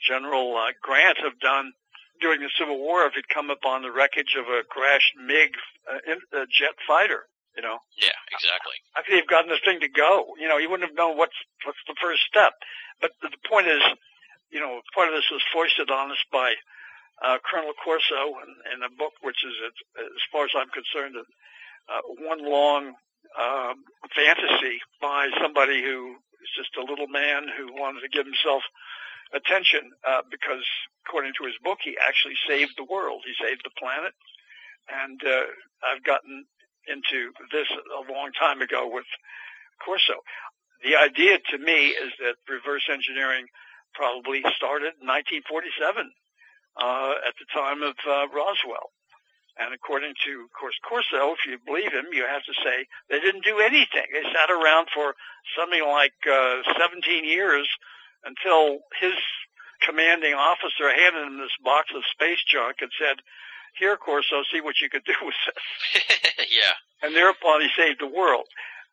General 0.07 0.57
uh, 0.57 0.73
Grant 0.83 1.19
have 1.19 1.39
done 1.41 1.73
during 2.21 2.41
the 2.41 2.51
Civil 2.59 2.79
War 2.79 3.07
if 3.07 3.15
he'd 3.15 3.29
come 3.29 3.51
upon 3.51 3.83
the 3.83 3.91
wreckage 3.91 4.37
of 4.39 4.47
a 4.47 4.63
crashed 4.69 5.15
MiG 5.17 5.55
uh, 5.91 5.99
in, 6.07 6.19
uh, 6.35 6.47
jet 6.51 6.75
fighter? 6.87 7.27
You 7.59 7.67
know? 7.67 7.83
Yeah, 7.99 8.15
exactly. 8.31 8.79
How 8.95 9.03
could 9.03 9.19
he 9.19 9.19
have 9.19 9.27
gotten 9.27 9.51
the 9.51 9.59
thing 9.67 9.83
to 9.83 9.91
go? 9.91 10.31
You 10.39 10.47
know, 10.47 10.63
he 10.63 10.71
wouldn't 10.71 10.87
have 10.87 10.95
known 10.95 11.19
what's 11.19 11.35
what's 11.67 11.83
the 11.91 11.99
first 11.99 12.23
step. 12.31 12.55
But 13.03 13.11
the, 13.19 13.35
the 13.35 13.43
point 13.51 13.67
is, 13.67 13.83
you 14.55 14.63
know, 14.63 14.79
part 14.95 15.11
of 15.11 15.19
this 15.19 15.27
was 15.27 15.43
foisted 15.51 15.91
on 15.91 16.15
us 16.15 16.23
by 16.31 16.55
uh, 17.19 17.43
Colonel 17.43 17.75
Corso 17.75 18.39
in, 18.47 18.79
in 18.79 18.79
a 18.87 18.95
book 18.95 19.11
which 19.27 19.43
is, 19.43 19.55
as 19.99 20.23
far 20.31 20.47
as 20.47 20.55
I'm 20.55 20.71
concerned, 20.71 21.19
uh, 21.19 22.03
one 22.23 22.47
long 22.47 22.95
um, 23.35 23.83
fantasy 24.15 24.79
by 25.03 25.27
somebody 25.43 25.83
who 25.83 26.15
is 26.15 26.51
just 26.55 26.79
a 26.79 26.87
little 26.87 27.11
man 27.11 27.51
who 27.59 27.75
wanted 27.75 28.07
to 28.07 28.15
give 28.15 28.25
himself 28.25 28.63
attention 29.35 29.91
uh, 30.07 30.23
because, 30.31 30.63
according 31.03 31.35
to 31.43 31.45
his 31.45 31.59
book, 31.67 31.83
he 31.83 31.99
actually 31.99 32.39
saved 32.47 32.79
the 32.79 32.87
world. 32.87 33.27
He 33.27 33.35
saved 33.35 33.67
the 33.67 33.75
planet. 33.75 34.15
And 34.89 35.21
uh, 35.27 35.51
I've 35.85 36.07
gotten 36.07 36.47
into 36.91 37.33
this 37.53 37.69
a 37.71 38.13
long 38.13 38.33
time 38.33 38.61
ago 38.61 38.89
with 38.91 39.07
Corso. 39.85 40.25
The 40.83 40.97
idea 40.97 41.39
to 41.51 41.59
me 41.59 41.95
is 41.95 42.13
that 42.21 42.37
reverse 42.49 42.89
engineering 42.91 43.47
probably 43.95 44.43
started 44.57 44.95
in 45.01 45.07
1947 45.07 46.13
uh, 46.79 47.15
at 47.27 47.35
the 47.39 47.47
time 47.53 47.83
of 47.83 47.95
uh, 48.07 48.31
Roswell. 48.31 48.95
And 49.59 49.75
according 49.75 50.15
to, 50.25 50.47
of 50.47 50.53
course, 50.55 50.79
Corso, 50.87 51.35
if 51.35 51.43
you 51.43 51.59
believe 51.59 51.91
him, 51.91 52.07
you 52.15 52.23
have 52.23 52.47
to 52.47 52.55
say 52.63 52.87
they 53.11 53.19
didn't 53.19 53.43
do 53.43 53.59
anything. 53.59 54.07
They 54.15 54.23
sat 54.31 54.55
around 54.55 54.87
for 54.95 55.19
something 55.59 55.83
like 55.83 56.15
uh, 56.31 56.63
17 56.79 57.25
years 57.25 57.67
until 58.23 58.87
his 59.01 59.19
commanding 59.83 60.35
officer 60.35 60.95
handed 60.95 61.27
him 61.27 61.39
this 61.39 61.55
box 61.63 61.91
of 61.95 62.07
space 62.07 62.39
junk 62.47 62.77
and 62.81 62.91
said, 62.99 63.19
here, 63.79 63.97
Corso, 63.97 64.43
see 64.53 64.61
what 64.61 64.81
you 64.81 64.89
could 64.89 65.05
do 65.05 65.15
with 65.23 65.35
this. 65.47 66.47
yeah. 66.51 66.73
And 67.03 67.15
thereupon 67.15 67.61
he 67.61 67.69
saved 67.77 68.01
the 68.01 68.07
world. 68.09 68.47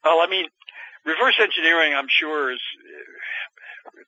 Well, 0.04 0.20
I 0.22 0.28
mean, 0.28 0.46
reverse 1.06 1.36
engineering, 1.42 1.94
I'm 1.94 2.10
sure 2.10 2.52
is, 2.52 2.62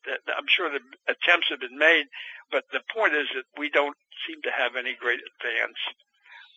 I'm 0.08 0.48
sure 0.50 0.70
the 0.70 0.82
attempts 1.08 1.48
have 1.50 1.60
been 1.60 1.78
made, 1.78 2.06
but 2.52 2.66
the 2.72 2.82
point 2.94 3.14
is 3.16 3.28
that 3.36 3.46
we 3.58 3.70
don't 3.70 3.98
seem 4.28 4.42
to 4.44 4.52
have 4.52 4.76
any 4.76 4.96
great 5.00 5.20
advance 5.22 5.78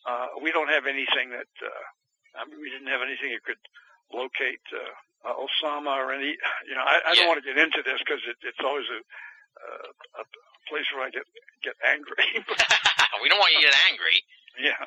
uh, 0.09 0.27
we 0.43 0.53
don't 0.53 0.69
have 0.69 0.87
anything 0.87 1.31
that, 1.37 1.51
uh, 1.61 1.85
I 2.41 2.49
mean, 2.49 2.61
we 2.61 2.71
didn't 2.71 2.89
have 2.89 3.05
anything 3.05 3.37
that 3.37 3.45
could 3.45 3.61
locate, 4.13 4.65
uh, 4.73 5.29
uh, 5.29 5.37
Osama 5.37 5.93
or 5.93 6.13
any, 6.13 6.33
you 6.65 6.75
know, 6.75 6.81
I, 6.81 7.05
I 7.05 7.13
Yeah. 7.13 7.29
don't 7.29 7.29
want 7.37 7.45
to 7.45 7.47
get 7.47 7.61
into 7.61 7.83
this 7.85 8.01
because 8.01 8.25
it, 8.25 8.41
it's 8.41 8.61
always 8.65 8.89
a, 8.89 9.01
uh, 9.61 10.23
a 10.23 10.25
place 10.69 10.85
where 10.93 11.07
I 11.07 11.11
get, 11.11 11.25
get 11.65 11.77
angry. 11.87 12.25
we 13.23 13.29
don't 13.29 13.39
want 13.41 13.53
you 13.55 13.61
to 13.63 13.69
get 13.71 13.79
angry. 13.89 14.19
yeah. 14.61 14.81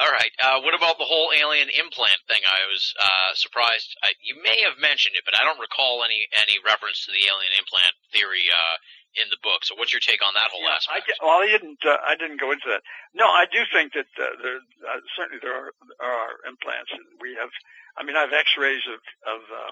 All 0.00 0.10
right. 0.10 0.32
Uh, 0.40 0.58
what 0.64 0.74
about 0.74 0.98
the 0.98 1.06
whole 1.06 1.30
alien 1.36 1.68
implant 1.70 2.18
thing? 2.26 2.42
I 2.42 2.66
was 2.66 2.82
uh, 2.98 3.30
surprised. 3.38 3.94
I, 4.02 4.16
you 4.24 4.40
may 4.42 4.64
have 4.66 4.80
mentioned 4.80 5.14
it, 5.14 5.22
but 5.28 5.36
I 5.38 5.44
don't 5.44 5.60
recall 5.60 6.02
any 6.02 6.26
any 6.34 6.58
reference 6.64 7.04
to 7.06 7.12
the 7.12 7.22
alien 7.28 7.52
implant 7.60 7.94
theory 8.10 8.48
uh, 8.50 8.76
in 9.20 9.28
the 9.28 9.38
book. 9.44 9.62
So, 9.68 9.76
what's 9.76 9.92
your 9.92 10.00
take 10.02 10.24
on 10.24 10.32
that 10.34 10.48
whole 10.50 10.64
Yeah, 10.64 10.80
I, 10.88 11.04
aspect? 11.04 11.20
well, 11.20 11.38
I 11.44 11.46
didn't. 11.46 11.80
Uh, 11.84 12.00
I 12.02 12.16
didn't 12.16 12.40
go 12.40 12.50
into 12.50 12.66
that. 12.72 12.82
No, 13.12 13.28
I 13.28 13.44
do 13.46 13.62
think 13.68 13.92
that 13.92 14.08
uh, 14.16 14.32
there 14.40 14.58
uh, 14.88 15.00
certainly 15.14 15.38
there 15.44 15.54
are, 15.54 15.70
there 16.00 16.08
are 16.08 16.40
implants, 16.48 16.90
and 16.90 17.04
we 17.20 17.36
have. 17.36 17.52
I 17.94 18.02
mean, 18.08 18.16
I 18.16 18.24
have 18.24 18.32
X-rays 18.32 18.82
of 18.88 19.00
of 19.28 19.40
uh, 19.52 19.70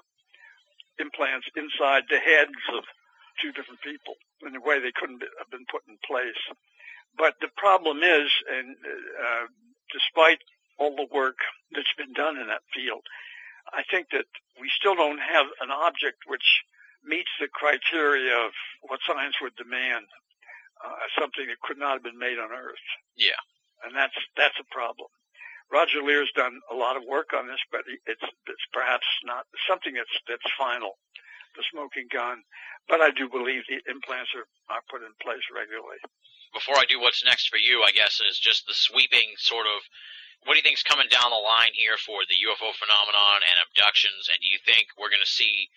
implants 1.00 1.48
inside 1.56 2.04
the 2.12 2.20
heads 2.20 2.60
of 2.76 2.84
two 3.42 3.52
different 3.52 3.80
people 3.82 4.14
in 4.46 4.54
a 4.54 4.60
way 4.60 4.78
they 4.78 4.94
couldn't 4.94 5.22
have 5.38 5.50
been 5.50 5.66
put 5.70 5.82
in 5.88 5.96
place. 6.06 6.38
But 7.16 7.34
the 7.40 7.50
problem 7.56 8.02
is, 8.04 8.30
and 8.46 8.76
uh, 8.76 9.46
despite 9.92 10.38
all 10.78 10.94
the 10.96 11.08
work 11.12 11.36
that's 11.72 11.92
been 11.98 12.12
done 12.12 12.38
in 12.38 12.46
that 12.48 12.64
field, 12.72 13.02
I 13.72 13.82
think 13.90 14.08
that 14.12 14.26
we 14.60 14.70
still 14.72 14.94
don't 14.94 15.20
have 15.20 15.46
an 15.60 15.70
object 15.70 16.24
which 16.26 16.64
meets 17.04 17.30
the 17.40 17.48
criteria 17.48 18.36
of 18.36 18.52
what 18.82 19.00
science 19.06 19.36
would 19.40 19.56
demand, 19.56 20.06
uh, 20.84 21.06
something 21.18 21.46
that 21.48 21.60
could 21.60 21.78
not 21.78 22.00
have 22.00 22.04
been 22.04 22.18
made 22.18 22.38
on 22.38 22.52
Earth. 22.52 22.86
Yeah. 23.16 23.40
And 23.84 23.96
that's, 23.96 24.16
that's 24.36 24.56
a 24.60 24.68
problem. 24.74 25.08
Roger 25.72 26.02
Leir's 26.02 26.32
done 26.34 26.60
a 26.70 26.74
lot 26.74 26.96
of 26.96 27.06
work 27.06 27.30
on 27.32 27.46
this, 27.46 27.62
but 27.70 27.86
it's, 27.86 28.26
it's 28.46 28.66
perhaps 28.72 29.06
not 29.24 29.46
something 29.68 29.94
that's, 29.94 30.12
that's 30.26 30.50
final, 30.58 30.98
the 31.54 31.64
smoking 31.70 32.06
gun. 32.10 32.42
But 32.88 33.00
I 33.00 33.10
do 33.10 33.28
believe 33.28 33.62
the 33.66 33.82
implants 33.90 34.34
are, 34.34 34.48
are 34.72 34.82
put 34.90 35.02
in 35.02 35.12
place 35.22 35.44
regularly. 35.54 36.00
Before 36.52 36.74
I 36.74 36.88
do 36.88 36.98
what's 36.98 37.22
next 37.22 37.46
for 37.46 37.58
you, 37.58 37.82
I 37.86 37.94
guess 37.94 38.18
is 38.18 38.38
just 38.38 38.66
the 38.66 38.74
sweeping 38.74 39.38
sort 39.38 39.66
of. 39.66 39.86
What 40.48 40.56
do 40.56 40.58
you 40.58 40.66
think's 40.66 40.82
coming 40.82 41.06
down 41.12 41.30
the 41.30 41.38
line 41.38 41.76
here 41.76 42.00
for 42.00 42.24
the 42.24 42.38
UFO 42.48 42.72
phenomenon 42.72 43.44
and 43.44 43.56
abductions? 43.60 44.32
And 44.32 44.40
do 44.40 44.48
you 44.48 44.58
think 44.64 44.88
we're 44.96 45.12
going 45.12 45.22
to 45.22 45.28
see 45.28 45.68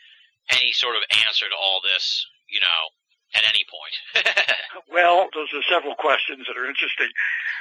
any 0.49 0.71
sort 0.71 0.95
of 0.95 1.03
answer 1.27 1.45
to 1.45 1.57
all 1.57 1.83
this? 1.83 2.25
You 2.47 2.63
know, 2.63 2.81
at 3.35 3.43
any 3.43 3.65
point. 3.69 4.25
Well, 4.93 5.29
those 5.33 5.49
are 5.57 5.65
several 5.65 5.95
questions 5.95 6.45
that 6.45 6.57
are 6.57 6.69
interesting. 6.69 7.09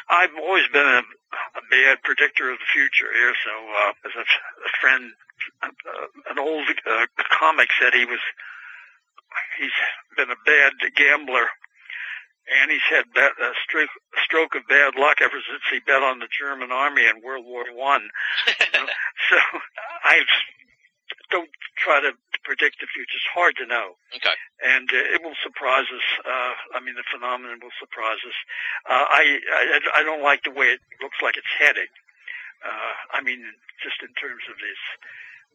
I've 0.09 0.37
always 0.37 0.69
been 0.69 0.85
a, 0.85 1.01
a 1.01 1.63
bad 1.73 2.05
predictor 2.05 2.53
of 2.53 2.59
the 2.61 2.73
future 2.73 3.09
here. 3.09 3.33
So, 3.41 3.53
uh, 3.73 3.93
as 4.05 4.15
a, 4.21 4.25
a 4.29 4.71
friend, 4.81 5.13
uh, 5.65 6.09
an 6.29 6.39
old 6.39 6.69
uh, 6.69 7.07
comic 7.33 7.69
said 7.81 7.95
he 7.95 8.05
was, 8.05 8.21
he's 9.57 9.73
been 10.17 10.29
a 10.29 10.45
bad 10.45 10.77
gambler, 10.95 11.49
and 12.61 12.71
he's 12.71 12.85
had 12.93 13.09
bad, 13.15 13.33
a 13.41 13.57
stroke, 13.65 13.93
stroke 14.25 14.55
of 14.55 14.69
bad 14.69 14.93
luck 15.01 15.25
ever 15.25 15.41
since 15.41 15.65
he 15.73 15.81
bet 15.81 16.03
on 16.03 16.19
the 16.19 16.29
German 16.29 16.71
army 16.71 17.07
in 17.09 17.25
World 17.25 17.47
War 17.47 17.65
One. 17.73 18.09
so, 19.31 19.39
I 20.05 20.21
don't 21.31 21.51
try 21.77 22.01
to 22.01 22.13
predict 22.45 22.81
the 22.81 22.91
future. 22.91 23.17
It's 23.17 23.35
hard 23.35 23.57
to 23.57 23.67
know 23.67 23.97
okay. 24.15 24.35
and 24.63 24.91
uh, 24.91 25.15
it 25.15 25.23
will 25.23 25.37
surprise 25.43 25.87
us. 25.91 26.09
Uh, 26.27 26.55
I 26.77 26.81
mean, 26.83 26.95
the 26.95 27.07
phenomenon 27.11 27.59
will 27.63 27.75
surprise 27.79 28.21
us. 28.27 28.39
Uh, 28.89 29.07
I, 29.09 29.23
I 29.39 30.01
I 30.01 30.03
don't 30.03 30.23
like 30.23 30.43
the 30.45 30.55
way 30.55 30.75
it 30.75 30.81
looks 31.01 31.19
like 31.23 31.37
it's 31.37 31.51
heading. 31.59 31.91
Uh, 32.63 32.95
I 33.19 33.21
mean, 33.23 33.43
just 33.83 34.03
in 34.03 34.15
terms 34.15 34.43
of 34.51 34.57
these 34.63 34.83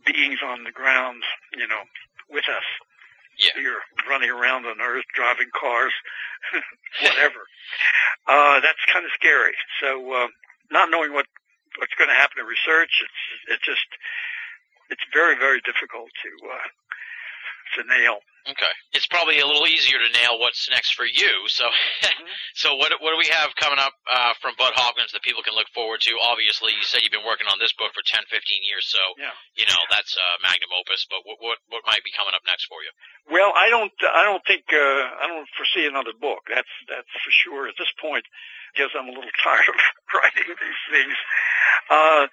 beings 0.05 0.39
on 0.43 0.63
the 0.63 0.71
ground, 0.71 1.23
you 1.55 1.67
know, 1.67 1.83
with 2.29 2.47
us. 2.49 2.67
Yeah. 3.37 3.53
Here, 3.53 3.77
running 4.09 4.31
around 4.31 4.65
on 4.65 4.81
Earth, 4.81 5.05
driving 5.13 5.53
cars, 5.53 5.93
whatever. 7.03 7.45
uh, 8.25 8.59
that's 8.65 8.81
kind 8.91 9.05
of 9.05 9.11
scary. 9.13 9.53
So, 9.79 10.11
uh, 10.11 10.27
not 10.71 10.89
knowing 10.89 11.13
what 11.13 11.27
what's 11.77 11.93
going 12.01 12.09
to 12.09 12.17
happen 12.17 12.41
in 12.41 12.45
research, 12.49 12.89
it's 13.05 13.21
it's 13.53 13.61
just 13.61 13.85
it's 14.89 15.03
very 15.13 15.35
very 15.37 15.61
difficult 15.61 16.09
to 16.23 16.31
uh, 16.47 16.67
to 17.75 17.83
nail. 17.83 18.19
Okay, 18.47 18.73
it's 18.95 19.03
probably 19.11 19.43
a 19.43 19.47
little 19.47 19.67
easier 19.67 19.99
to 19.99 20.07
nail 20.23 20.39
what's 20.39 20.71
next 20.71 20.95
for 20.95 21.03
you. 21.03 21.51
So, 21.51 21.67
so 22.55 22.79
what 22.79 22.95
what 23.03 23.11
do 23.11 23.19
we 23.19 23.27
have 23.27 23.51
coming 23.59 23.75
up 23.75 23.91
uh, 24.07 24.39
from 24.39 24.55
Bud 24.55 24.71
Hopkins 24.71 25.11
that 25.11 25.19
people 25.19 25.43
can 25.43 25.51
look 25.51 25.67
forward 25.75 25.99
to? 26.07 26.15
Obviously, 26.23 26.71
you 26.71 26.79
said 26.87 27.03
you've 27.03 27.11
been 27.11 27.27
working 27.27 27.51
on 27.51 27.59
this 27.59 27.75
book 27.75 27.91
for 27.91 27.99
10, 28.07 28.23
15 28.31 28.39
years, 28.63 28.87
so 28.87 29.03
Yeah. 29.19 29.35
you 29.59 29.67
know 29.67 29.81
that's 29.91 30.15
uh, 30.15 30.35
magnum 30.39 30.71
opus. 30.79 31.03
But 31.11 31.27
what 31.27 31.43
what 31.43 31.59
what 31.67 31.83
might 31.83 32.07
be 32.07 32.15
coming 32.15 32.31
up 32.31 32.47
next 32.47 32.71
for 32.71 32.79
you? 32.87 32.91
Well, 33.27 33.51
I 33.51 33.67
don't, 33.67 33.91
I 34.07 34.23
don't 34.23 34.39
think, 34.47 34.63
uh, 34.71 35.03
I 35.19 35.27
don't 35.27 35.47
foresee 35.59 35.83
another 35.85 36.15
book. 36.15 36.47
That's, 36.47 36.71
that's 36.87 37.11
for 37.11 37.31
sure. 37.43 37.67
At 37.67 37.75
this 37.77 37.91
point, 37.99 38.23
because 38.71 38.91
I'm 38.95 39.11
a 39.11 39.11
little 39.11 39.35
tired 39.43 39.67
of 39.67 39.75
writing 40.15 40.47
these 40.47 40.83
things. 40.95 41.15
Uh, 41.91 42.27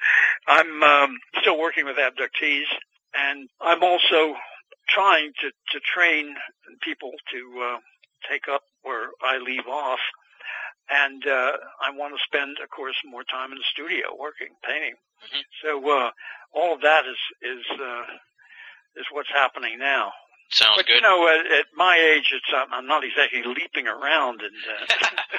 I'm 0.46 0.82
um, 0.82 1.18
still 1.42 1.58
working 1.58 1.84
with 1.84 1.96
abductees, 1.98 2.70
and 3.18 3.48
I'm 3.60 3.82
also 3.82 4.38
trying 4.88 5.32
to, 5.40 5.50
to 5.72 5.80
train 5.80 6.34
people 6.82 7.12
to 7.32 7.62
uh, 7.62 7.78
take 8.30 8.48
up 8.48 8.62
where 8.82 9.08
I 9.22 9.38
leave 9.38 9.66
off. 9.66 10.00
And 10.90 11.26
uh, 11.26 11.52
I 11.80 11.90
want 11.96 12.12
to 12.14 12.20
spend, 12.24 12.58
of 12.62 12.68
course, 12.68 12.94
more 13.06 13.24
time 13.24 13.52
in 13.52 13.58
the 13.58 13.64
studio 13.72 14.14
working, 14.18 14.48
painting. 14.62 14.94
Mhm. 15.24 15.42
So 15.62 15.90
uh, 15.90 16.10
all 16.52 16.74
of 16.74 16.82
that 16.82 17.04
is 17.06 17.16
is 17.40 17.64
uh, 17.80 18.02
is 18.96 19.06
what's 19.10 19.30
happening 19.30 19.78
now. 19.78 20.12
Sounds 20.50 20.76
But 20.76 20.86
good. 20.86 20.96
you 20.96 21.00
know, 21.00 21.26
at, 21.26 21.46
at 21.50 21.66
my 21.74 21.96
age, 21.96 22.30
it's 22.32 22.52
um, 22.54 22.68
I'm 22.70 22.86
not 22.86 23.02
exactly 23.02 23.42
leaping 23.42 23.88
around, 23.88 24.42
and 24.42 24.54
uh, 24.68 24.84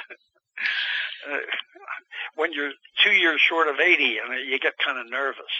uh, 1.24 1.40
when 2.40 2.52
you're 2.52 2.72
two 3.04 3.16
years 3.16 3.40
short 3.40 3.68
of 3.68 3.80
80, 3.80 4.20
I 4.20 4.28
mean, 4.28 4.48
you 4.48 4.58
get 4.58 4.76
kind 4.78 4.98
of 4.98 5.08
nervous. 5.10 5.54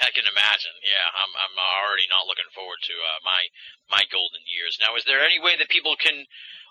I 0.00 0.10
can 0.14 0.24
imagine. 0.24 0.74
Yeah, 0.80 1.06
I'm 1.12 1.32
I'm 1.34 1.56
already 1.84 2.08
not 2.08 2.24
looking 2.24 2.48
forward 2.54 2.80
to 2.88 2.94
uh, 2.94 3.20
my 3.24 3.40
my 3.90 4.02
golden 4.08 4.40
years. 4.48 4.78
Now, 4.80 4.96
is 4.96 5.04
there 5.04 5.20
any 5.20 5.40
way 5.40 5.58
that 5.58 5.68
people 5.68 5.96
can? 6.00 6.24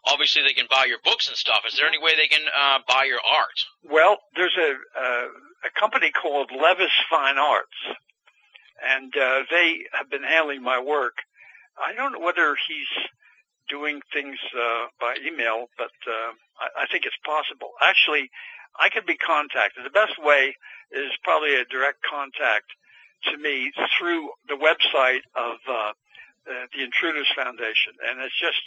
Obviously, 0.05 0.41
they 0.41 0.55
can 0.55 0.71
buy 0.71 0.85
your 0.85 1.03
books 1.03 1.27
and 1.27 1.35
stuff. 1.35 1.67
Is 1.67 1.75
there 1.75 1.85
any 1.85 1.99
way 1.99 2.15
they 2.15 2.31
can 2.31 2.45
uh, 2.47 2.79
buy 2.87 3.05
your 3.05 3.21
art? 3.21 3.57
Well, 3.83 4.17
there's 4.33 4.55
a 4.57 4.71
uh, 4.97 5.27
a 5.67 5.71
company 5.77 6.09
called 6.09 6.49
Levis 6.49 6.95
Fine 7.09 7.37
Arts, 7.37 7.77
and 8.81 9.13
uh, 9.13 9.43
they 9.51 9.85
have 9.93 10.09
been 10.09 10.23
handling 10.23 10.63
my 10.63 10.79
work. 10.79 11.21
I 11.77 11.93
don't 11.93 12.13
know 12.13 12.25
whether 12.25 12.55
he's 12.67 12.89
doing 13.69 14.01
things 14.13 14.37
uh, 14.55 14.87
by 14.99 15.15
email, 15.25 15.69
but 15.77 15.93
uh, 16.07 16.31
I, 16.59 16.83
I 16.83 16.85
think 16.91 17.05
it's 17.05 17.17
possible. 17.25 17.71
Actually, 17.81 18.29
I 18.79 18.89
could 18.89 19.05
be 19.05 19.17
contacted. 19.17 19.85
The 19.85 19.93
best 19.93 20.15
way 20.19 20.55
is 20.91 21.11
probably 21.23 21.55
a 21.55 21.65
direct 21.65 21.99
contact 22.07 22.71
to 23.31 23.37
me 23.37 23.71
through 23.97 24.29
the 24.47 24.55
website 24.55 25.25
of 25.35 25.57
uh, 25.67 25.73
uh, 25.73 25.93
the 26.75 26.83
Intruders 26.83 27.27
Foundation, 27.35 27.97
and 28.07 28.21
it's 28.21 28.37
just 28.39 28.61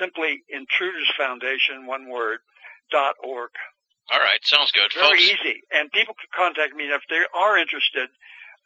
simply 0.00 0.42
Intruders 0.50 1.10
Foundation, 1.16 1.86
one 1.86 2.08
word, 2.10 2.40
dot 2.90 3.14
org. 3.22 3.50
All 4.12 4.20
right, 4.20 4.38
sounds 4.42 4.70
good, 4.72 4.92
Very 4.94 5.18
folks. 5.18 5.22
easy. 5.22 5.62
And 5.72 5.90
people 5.90 6.14
can 6.14 6.30
contact 6.30 6.74
me 6.74 6.84
if 6.86 7.02
they 7.10 7.22
are 7.34 7.58
interested. 7.58 8.08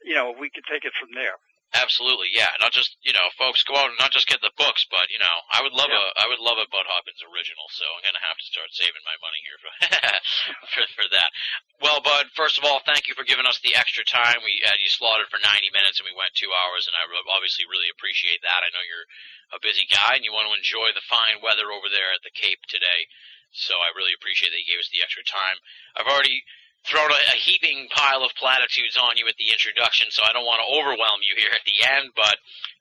You 0.05 0.15
know, 0.15 0.35
we 0.39 0.51
can 0.51 0.63
take 0.71 0.85
it 0.85 0.93
from 1.01 1.11
there. 1.15 1.37
Absolutely, 1.71 2.35
yeah. 2.35 2.51
Not 2.59 2.75
just 2.75 2.99
you 3.07 3.15
know, 3.15 3.31
folks 3.39 3.63
go 3.63 3.79
out 3.79 3.95
and 3.95 3.99
not 4.03 4.11
just 4.11 4.27
get 4.27 4.43
the 4.43 4.51
books, 4.59 4.83
but 4.91 5.07
you 5.07 5.23
know, 5.23 5.37
I 5.55 5.63
would 5.63 5.71
love 5.71 5.87
Yeah. 5.95 6.03
a 6.03 6.23
I 6.23 6.27
would 6.27 6.43
love 6.43 6.59
a 6.59 6.67
Bud 6.67 6.83
Hopkins 6.91 7.23
original. 7.23 7.71
So 7.71 7.87
I'm 7.87 8.03
gonna 8.03 8.27
have 8.27 8.35
to 8.43 8.47
start 8.51 8.75
saving 8.75 9.07
my 9.07 9.15
money 9.23 9.39
here 9.47 9.59
for 9.63 9.71
for, 10.75 10.83
for 10.99 11.07
that. 11.15 11.31
Well, 11.79 12.03
Bud, 12.03 12.35
first 12.35 12.59
of 12.59 12.67
all, 12.67 12.83
thank 12.83 13.07
you 13.07 13.15
for 13.15 13.23
giving 13.23 13.47
us 13.47 13.63
the 13.63 13.79
extra 13.79 14.03
time. 14.03 14.43
We 14.43 14.59
had 14.67 14.83
you 14.83 14.91
slaughtered 14.91 15.31
for 15.31 15.39
90 15.39 15.71
minutes, 15.71 16.03
and 16.03 16.11
we 16.11 16.17
went 16.19 16.35
two 16.35 16.51
hours, 16.51 16.91
and 16.91 16.95
I 16.99 17.07
obviously 17.31 17.65
really 17.71 17.89
appreciate 17.95 18.43
that. 18.43 18.67
I 18.67 18.75
know 18.75 18.83
you're 18.83 19.09
a 19.55 19.63
busy 19.63 19.87
guy, 19.87 20.19
and 20.19 20.27
you 20.27 20.35
want 20.35 20.51
to 20.51 20.59
enjoy 20.59 20.91
the 20.91 21.07
fine 21.07 21.39
weather 21.39 21.71
over 21.71 21.87
there 21.87 22.11
at 22.11 22.27
the 22.27 22.35
Cape 22.35 22.67
today. 22.67 23.07
So 23.55 23.79
I 23.79 23.95
really 23.95 24.15
appreciate 24.15 24.51
that 24.55 24.61
you 24.63 24.69
gave 24.75 24.83
us 24.83 24.91
the 24.91 25.03
extra 25.03 25.23
time. 25.27 25.59
I've 25.99 26.07
already 26.11 26.43
thrown 26.87 27.13
a, 27.13 27.21
a 27.35 27.37
heaping 27.37 27.89
pile 27.93 28.25
of 28.25 28.33
platitudes 28.37 28.97
on 28.97 29.17
you 29.17 29.29
at 29.29 29.37
the 29.37 29.53
introduction, 29.53 30.09
so 30.11 30.25
I 30.25 30.33
don't 30.33 30.49
want 30.49 30.65
to 30.65 30.73
overwhelm 30.81 31.21
you 31.21 31.37
here 31.37 31.53
at 31.53 31.65
the 31.69 31.79
end. 31.85 32.13
But 32.17 32.37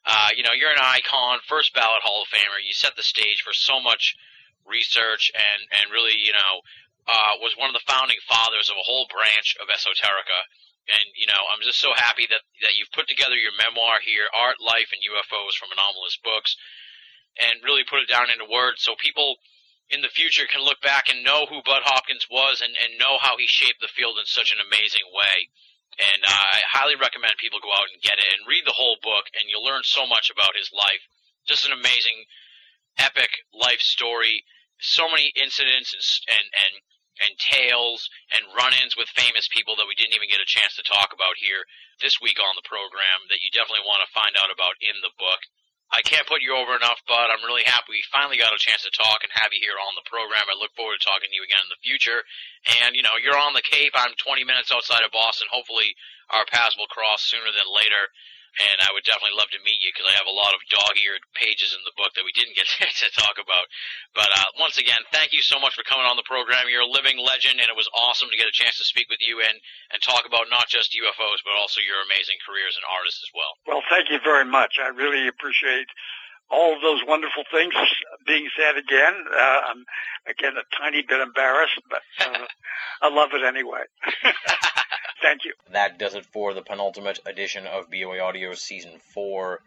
uh, 0.07 0.31
you 0.35 0.43
know, 0.43 0.55
you're 0.55 0.71
an 0.71 0.81
icon, 0.81 1.43
first 1.47 1.75
ballot 1.75 2.03
Hall 2.03 2.23
of 2.23 2.31
Famer. 2.31 2.63
You 2.63 2.73
set 2.73 2.95
the 2.95 3.03
stage 3.03 3.43
for 3.43 3.51
so 3.51 3.83
much 3.83 4.15
research, 4.63 5.31
and 5.35 5.59
and 5.79 5.91
really, 5.91 6.15
you 6.15 6.31
know, 6.31 6.53
uh, 7.09 7.41
was 7.43 7.57
one 7.59 7.67
of 7.67 7.75
the 7.75 7.89
founding 7.89 8.19
fathers 8.23 8.71
of 8.71 8.79
a 8.79 8.87
whole 8.87 9.09
branch 9.11 9.57
of 9.59 9.67
esoterica. 9.67 10.39
And 10.89 11.05
you 11.19 11.27
know, 11.27 11.41
I'm 11.51 11.61
just 11.61 11.83
so 11.83 11.91
happy 11.93 12.25
that 12.31 12.41
that 12.63 12.79
you've 12.79 12.95
put 12.95 13.11
together 13.11 13.35
your 13.35 13.53
memoir 13.59 13.99
here, 13.99 14.31
Art, 14.31 14.63
Life, 14.63 14.95
and 14.95 15.03
UFOs 15.03 15.59
from 15.59 15.75
Anomalist 15.75 16.23
Books, 16.23 16.55
and 17.35 17.61
really 17.67 17.83
put 17.83 17.99
it 17.99 18.09
down 18.09 18.31
into 18.31 18.47
words 18.47 18.81
so 18.81 18.95
people 18.95 19.37
in 19.89 20.01
the 20.01 20.13
future 20.13 20.45
can 20.45 20.61
look 20.61 20.81
back 20.81 21.09
and 21.09 21.25
know 21.25 21.49
who 21.49 21.65
Bud 21.65 21.81
Hopkins 21.81 22.29
was 22.29 22.61
and, 22.61 22.73
and 22.77 23.01
know 23.01 23.17
how 23.17 23.37
he 23.37 23.49
shaped 23.49 23.81
the 23.81 23.89
field 23.89 24.21
in 24.21 24.25
such 24.29 24.53
an 24.53 24.61
amazing 24.61 25.05
way. 25.09 25.49
And 25.99 26.21
I 26.23 26.63
highly 26.69 26.95
recommend 26.95 27.41
people 27.41 27.59
go 27.59 27.73
out 27.73 27.89
and 27.91 27.99
get 27.99 28.21
it 28.21 28.31
and 28.31 28.47
read 28.47 28.63
the 28.63 28.77
whole 28.77 29.01
book, 29.01 29.27
and 29.35 29.49
you'll 29.49 29.65
learn 29.65 29.83
so 29.83 30.07
much 30.07 30.31
about 30.31 30.55
his 30.55 30.71
life. 30.71 31.03
Just 31.43 31.65
an 31.65 31.73
amazing, 31.75 32.29
epic 32.95 33.43
life 33.51 33.81
story. 33.81 34.45
So 34.79 35.11
many 35.11 35.33
incidents 35.35 35.91
and 35.91 36.07
and 36.29 36.47
and, 36.55 36.73
and 37.19 37.33
tales 37.35 38.07
and 38.31 38.55
run-ins 38.55 38.95
with 38.95 39.11
famous 39.11 39.51
people 39.51 39.75
that 39.75 39.89
we 39.89 39.97
didn't 39.97 40.15
even 40.15 40.31
get 40.31 40.39
a 40.39 40.47
chance 40.47 40.79
to 40.79 40.87
talk 40.87 41.11
about 41.11 41.35
here 41.35 41.67
this 41.99 42.21
week 42.23 42.39
on 42.39 42.55
the 42.55 42.63
program 42.63 43.27
that 43.27 43.43
you 43.43 43.51
definitely 43.51 43.83
want 43.83 43.99
to 44.05 44.15
find 44.15 44.39
out 44.39 44.53
about 44.53 44.79
in 44.79 44.95
the 45.03 45.11
book. 45.19 45.41
I 45.89 46.05
can't 46.05 46.29
put 46.29 46.45
you 46.45 46.53
over 46.53 46.77
enough, 46.77 47.01
Bud. 47.09 47.33
I'm 47.33 47.41
really 47.41 47.65
happy 47.65 47.97
we 47.97 48.05
finally 48.13 48.37
got 48.37 48.53
a 48.53 48.61
chance 48.61 48.85
to 48.85 48.93
talk 48.93 49.25
and 49.25 49.33
have 49.33 49.49
you 49.49 49.57
here 49.57 49.73
on 49.73 49.97
the 49.97 50.05
program. 50.05 50.45
I 50.45 50.53
look 50.61 50.69
forward 50.77 51.01
to 51.01 51.03
talking 51.03 51.25
to 51.25 51.35
you 51.35 51.41
again 51.41 51.65
in 51.65 51.73
the 51.73 51.81
future. 51.81 52.21
And, 52.85 52.93
you 52.93 53.01
know, 53.01 53.17
you're 53.17 53.37
on 53.37 53.57
the 53.57 53.65
Cape. 53.65 53.97
I'm 53.97 54.13
20 54.21 54.45
minutes 54.45 54.69
outside 54.69 55.01
of 55.01 55.09
Boston. 55.09 55.49
Hopefully 55.49 55.97
our 56.29 56.45
paths 56.45 56.77
will 56.77 56.89
cross 56.93 57.25
sooner 57.25 57.49
than 57.49 57.65
later. 57.73 58.13
And 58.57 58.77
I 58.81 58.89
would 58.91 59.05
definitely 59.05 59.37
love 59.37 59.53
to 59.53 59.61
meet 59.61 59.79
you 59.79 59.93
because 59.93 60.09
I 60.09 60.17
have 60.17 60.27
a 60.27 60.33
lot 60.33 60.57
of 60.57 60.61
dog-eared 60.67 61.21
pages 61.37 61.71
in 61.71 61.81
the 61.85 61.95
book 61.95 62.11
that 62.17 62.25
we 62.25 62.33
didn't 62.33 62.57
get 62.57 62.65
to 63.05 63.07
talk 63.13 63.37
about. 63.37 63.65
But 64.17 64.29
uh, 64.33 64.49
once 64.57 64.81
again, 64.81 64.99
thank 65.13 65.31
you 65.31 65.45
so 65.45 65.61
much 65.61 65.77
for 65.77 65.85
coming 65.85 66.09
on 66.09 66.17
the 66.17 66.27
program. 66.27 66.67
You're 66.67 66.85
a 66.85 66.89
living 66.89 67.21
legend, 67.21 67.61
and 67.61 67.69
it 67.69 67.77
was 67.77 67.87
awesome 67.93 68.27
to 68.33 68.39
get 68.39 68.49
a 68.49 68.55
chance 68.55 68.81
to 68.81 68.85
speak 68.85 69.07
with 69.07 69.21
you 69.21 69.39
and, 69.39 69.55
and 69.93 69.99
talk 70.01 70.25
about 70.25 70.49
not 70.49 70.67
just 70.67 70.97
UFOs, 70.97 71.39
but 71.45 71.53
also 71.55 71.79
your 71.79 72.01
amazing 72.09 72.41
career 72.41 72.67
as 72.67 72.75
an 72.75 72.87
artist 72.89 73.21
as 73.21 73.31
well. 73.31 73.53
Well, 73.69 73.83
thank 73.87 74.09
you 74.09 74.19
very 74.23 74.45
much. 74.45 74.81
I 74.81 74.89
really 74.89 75.29
appreciate 75.29 75.87
all 76.51 76.75
of 76.75 76.81
those 76.81 77.01
wonderful 77.07 77.43
things 77.51 77.73
being 78.25 78.49
said 78.57 78.77
again. 78.77 79.13
Uh, 79.31 79.61
I'm 79.69 79.85
again 80.27 80.53
a 80.57 80.65
tiny 80.81 81.01
bit 81.01 81.21
embarrassed, 81.21 81.79
but 81.89 82.01
uh, 82.19 82.45
I 83.01 83.09
love 83.09 83.29
it 83.33 83.43
anyway. 83.45 83.83
thank 85.21 85.45
you. 85.45 85.53
That 85.71 85.97
does 85.97 86.15
it 86.15 86.25
for 86.25 86.53
the 86.53 86.61
penultimate 86.61 87.19
edition 87.25 87.67
of 87.67 87.89
BOA 87.89 88.19
Audio 88.19 88.53
Season 88.53 88.99
4. 88.99 89.61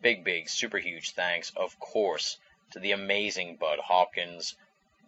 Big, 0.00 0.24
big, 0.24 0.48
super 0.48 0.78
huge 0.78 1.12
thanks, 1.12 1.52
of 1.56 1.78
course, 1.78 2.38
to 2.72 2.78
the 2.78 2.92
amazing 2.92 3.56
Bud 3.56 3.78
Hopkins. 3.78 4.56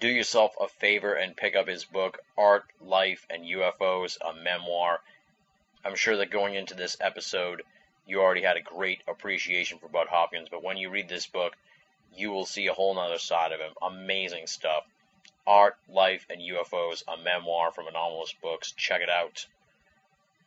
Do 0.00 0.08
yourself 0.08 0.54
a 0.60 0.68
favor 0.68 1.14
and 1.14 1.36
pick 1.36 1.56
up 1.56 1.68
his 1.68 1.84
book, 1.84 2.18
Art, 2.36 2.64
Life, 2.80 3.26
and 3.30 3.44
UFOs, 3.44 4.18
a 4.20 4.34
memoir. 4.34 5.00
I'm 5.84 5.96
sure 5.96 6.16
that 6.16 6.30
going 6.30 6.54
into 6.54 6.74
this 6.74 6.96
episode, 7.00 7.62
you 8.06 8.20
already 8.20 8.42
had 8.42 8.56
a 8.56 8.62
great 8.62 9.02
appreciation 9.08 9.78
for 9.78 9.88
Bud 9.88 10.08
Hopkins, 10.08 10.48
but 10.50 10.62
when 10.62 10.76
you 10.76 10.90
read 10.90 11.08
this 11.08 11.26
book, 11.26 11.56
you 12.14 12.30
will 12.30 12.46
see 12.46 12.66
a 12.66 12.74
whole 12.74 12.94
nother 12.94 13.18
side 13.18 13.52
of 13.52 13.60
him. 13.60 13.72
Amazing 13.82 14.46
stuff. 14.46 14.84
Art, 15.46 15.76
Life, 15.88 16.26
and 16.30 16.40
UFOs, 16.40 17.02
a 17.08 17.16
memoir 17.16 17.72
from 17.72 17.86
Anomalist 17.86 18.40
Books. 18.40 18.72
Check 18.72 19.02
it 19.02 19.10
out. 19.10 19.46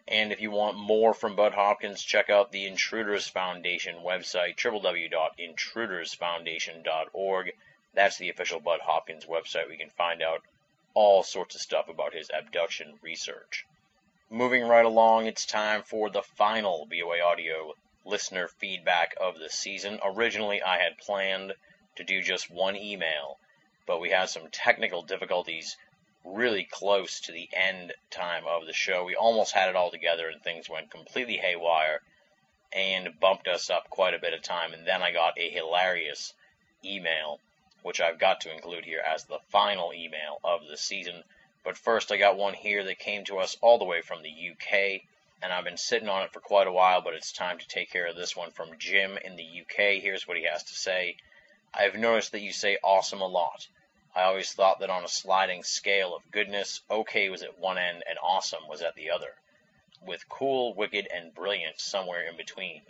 And 0.10 0.32
if 0.32 0.40
you 0.40 0.52
want 0.52 0.78
more 0.78 1.14
from 1.14 1.36
Bud 1.36 1.54
Hopkins, 1.54 2.02
check 2.02 2.30
out 2.30 2.54
the 2.54 2.66
Intruders 2.66 3.28
Foundation 3.28 3.98
website, 3.98 4.56
www.intrudersfoundation.org. 4.56 7.52
That's 7.94 8.18
the 8.18 8.30
official 8.30 8.62
Bud 8.62 8.80
Hopkins 8.82 9.26
website. 9.26 9.68
We 9.68 9.76
can 9.76 9.90
find 9.90 10.22
out 10.22 10.44
all 10.94 11.24
sorts 11.24 11.56
of 11.56 11.62
stuff 11.62 11.90
about 11.90 12.14
his 12.14 12.30
abduction 12.30 13.00
research. 13.02 13.66
Moving 14.30 14.64
right 14.64 14.86
along, 14.86 15.26
it's 15.26 15.46
time 15.46 15.84
for 15.84 16.10
the 16.10 16.24
final 16.24 16.86
BOA 16.86 17.20
Audio 17.22 17.74
listener 18.06 18.48
feedback 18.48 19.14
of 19.20 19.38
the 19.38 19.50
season. 19.50 20.00
Originally, 20.04 20.62
I 20.62 20.78
had 20.78 20.98
planned 20.98 21.54
to 21.98 22.06
do 22.06 22.22
just 22.22 22.50
one 22.50 22.78
email, 22.78 23.42
but 23.86 24.00
we 24.00 24.12
had 24.12 24.30
some 24.30 24.50
technical 24.52 25.02
difficulties 25.02 25.76
really 26.34 26.68
close 26.70 27.22
to 27.22 27.32
the 27.32 27.50
end 27.54 27.94
time 28.10 28.44
of 28.48 28.66
the 28.66 28.74
show. 28.74 29.04
We 29.04 29.16
almost 29.16 29.54
had 29.54 29.70
it 29.70 29.76
all 29.76 29.92
together 29.92 30.28
and 30.28 30.42
things 30.42 30.70
went 30.70 30.92
completely 30.92 31.38
haywire 31.38 32.02
and 32.74 33.20
bumped 33.20 33.48
us 33.48 33.70
up 33.70 33.90
quite 33.90 34.14
a 34.14 34.20
bit 34.20 34.34
of 34.34 34.42
time. 34.42 34.74
And 34.74 34.86
then 34.86 35.02
I 35.02 35.12
got 35.12 35.40
a 35.40 35.50
hilarious 35.50 36.34
email, 36.84 37.40
which 37.84 38.02
I've 38.02 38.20
got 38.20 38.42
to 38.42 38.54
include 38.54 38.86
here 38.86 39.02
as 39.06 39.24
the 39.24 39.40
final 39.50 39.94
email 39.94 40.40
of 40.44 40.68
the 40.70 40.78
season. 40.78 41.24
But 41.64 41.78
first, 41.78 42.12
I 42.12 42.18
got 42.18 42.38
one 42.38 42.54
here 42.54 42.84
that 42.84 43.00
came 43.00 43.24
to 43.26 43.40
us 43.40 43.58
all 43.62 43.78
the 43.78 43.86
way 43.86 44.02
from 44.02 44.22
the 44.22 44.52
UK. 44.52 45.02
and 45.42 45.54
I've 45.54 45.66
been 45.66 45.78
sitting 45.78 46.10
on 46.10 46.24
it 46.24 46.34
for 46.34 46.40
quite 46.40 46.66
a 46.66 46.72
while, 46.72 47.02
but 47.02 47.14
it's 47.14 47.32
time 47.32 47.60
to 47.60 47.68
take 47.68 47.92
care 47.92 48.08
of 48.08 48.16
this 48.16 48.36
one 48.36 48.52
from 48.52 48.78
Jim 48.80 49.18
in 49.24 49.36
the 49.36 49.62
UK. 49.62 50.02
Here's 50.02 50.28
what 50.28 50.36
he 50.36 50.46
has 50.46 50.64
to 50.64 50.74
say. 50.74 51.16
I've 51.74 51.96
noticed 51.96 52.32
that 52.32 52.42
you 52.42 52.52
say 52.52 52.80
awesome 52.84 53.22
a 53.22 53.28
lot. 53.28 53.68
I 54.18 54.24
always 54.24 54.52
thought 54.52 54.80
that 54.80 54.90
on 54.90 55.04
a 55.04 55.08
sliding 55.08 55.62
scale 55.62 56.16
of 56.16 56.32
goodness, 56.32 56.82
okay 56.90 57.30
was 57.30 57.44
at 57.44 57.60
one 57.60 57.78
end 57.78 58.04
and 58.10 58.18
awesome 58.20 58.68
was 58.68 58.82
at 58.82 58.96
the 58.96 59.12
other, 59.12 59.36
with 60.02 60.28
cool, 60.28 60.74
wicked, 60.74 61.08
and 61.14 61.36
brilliant 61.36 61.80
somewhere 61.80 62.28
in 62.28 62.36
between. 62.36 62.82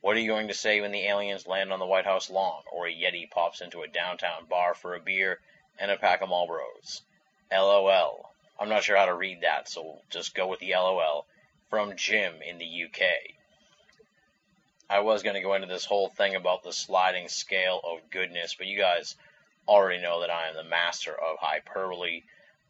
What 0.00 0.16
are 0.16 0.20
you 0.20 0.28
going 0.28 0.48
to 0.48 0.54
say 0.54 0.80
when 0.80 0.90
the 0.90 1.06
aliens 1.06 1.46
land 1.46 1.74
on 1.74 1.78
the 1.78 1.84
White 1.84 2.06
House 2.06 2.30
lawn, 2.30 2.62
or 2.72 2.86
a 2.86 2.90
Yeti 2.90 3.30
pops 3.30 3.60
into 3.60 3.82
a 3.82 3.86
downtown 3.86 4.46
bar 4.46 4.72
for 4.72 4.94
a 4.94 5.00
beer 5.00 5.40
and 5.78 5.90
a 5.90 5.98
pack 5.98 6.22
of 6.22 6.30
Marlboros? 6.30 7.02
LOL. 7.52 8.32
I'm 8.58 8.70
not 8.70 8.84
sure 8.84 8.96
how 8.96 9.04
to 9.04 9.14
read 9.14 9.42
that, 9.42 9.68
so 9.68 9.82
we'll 9.82 10.02
just 10.08 10.34
go 10.34 10.46
with 10.46 10.60
the 10.60 10.72
LOL 10.72 11.26
from 11.68 11.96
Jim 11.96 12.40
in 12.40 12.56
the 12.56 12.84
UK. 12.84 13.02
I 14.88 15.00
was 15.00 15.22
going 15.22 15.36
to 15.36 15.42
go 15.42 15.52
into 15.52 15.68
this 15.68 15.84
whole 15.84 16.08
thing 16.08 16.34
about 16.34 16.62
the 16.62 16.72
sliding 16.72 17.28
scale 17.28 17.78
of 17.84 18.08
goodness, 18.08 18.54
but 18.54 18.66
you 18.66 18.78
guys 18.78 19.16
already 19.68 20.00
know 20.00 20.20
that 20.20 20.30
I 20.30 20.48
am 20.48 20.54
the 20.54 20.64
master 20.64 21.12
of 21.12 21.38
hyperbole. 21.38 22.22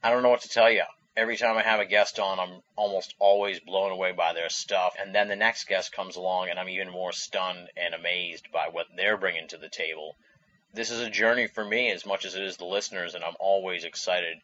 I 0.03 0.11
don't 0.11 0.23
know 0.23 0.31
what 0.31 0.43
to 0.43 0.49
tell 0.49 0.71
you. 0.71 0.85
Every 1.17 1.37
time 1.37 1.59
I 1.59 1.63
have 1.63 1.81
a 1.81 1.85
guest 1.85 2.19
on, 2.19 2.41
I'm 2.41 2.63
almost 2.75 3.15
always 3.19 3.61
blown 3.61 3.93
away 3.93 4.13
by 4.13 4.33
their 4.33 4.49
stuff, 4.49 4.95
and 4.99 5.15
then 5.15 5.29
the 5.29 5.37
next 5.37 5.65
guest 5.69 5.93
comes 5.93 6.17
along, 6.17 6.49
and 6.49 6.59
I'm 6.59 6.71
even 6.71 6.91
more 6.91 7.13
stunned 7.13 7.69
and 7.77 7.95
amazed 7.95 8.51
by 8.51 8.69
what 8.69 8.87
they're 8.97 9.19
bringing 9.19 9.49
to 9.49 9.59
the 9.59 9.69
table. 9.69 10.17
This 10.73 10.91
is 10.91 11.01
a 11.01 11.11
journey 11.11 11.47
for 11.47 11.65
me 11.65 11.91
as 11.91 12.07
much 12.07 12.25
as 12.25 12.35
it 12.35 12.43
is 12.43 12.57
the 12.57 12.65
listeners, 12.65 13.15
and 13.15 13.23
I'm 13.23 13.37
always 13.39 13.85
excited 13.85 14.41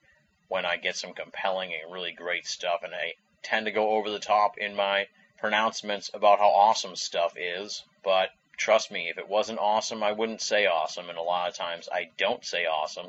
when 0.48 0.66
I 0.66 0.76
get 0.76 0.96
some 0.96 1.14
compelling 1.14 1.72
and 1.72 1.92
really 1.92 2.12
great 2.12 2.46
stuff, 2.46 2.82
and 2.82 2.94
I 2.94 3.14
tend 3.42 3.66
to 3.66 3.72
go 3.72 3.90
over 3.90 4.10
the 4.10 4.18
top 4.18 4.58
in 4.58 4.74
my 4.74 5.06
pronouncements 5.38 6.10
about 6.12 6.38
how 6.38 6.48
awesome 6.48 6.96
stuff 6.96 7.34
is, 7.38 7.82
but 8.02 8.30
trust 8.58 8.90
me, 8.90 9.08
if 9.08 9.16
it 9.18 9.28
wasn't 9.28 9.60
awesome, 9.60 10.02
I 10.02 10.12
wouldn't 10.12 10.42
say 10.42 10.66
awesome, 10.66 11.08
and 11.08 11.16
a 11.16 11.22
lot 11.22 11.48
of 11.48 11.54
times 11.54 11.88
I 11.90 12.10
don't 12.18 12.44
say 12.44 12.66
awesome, 12.66 13.08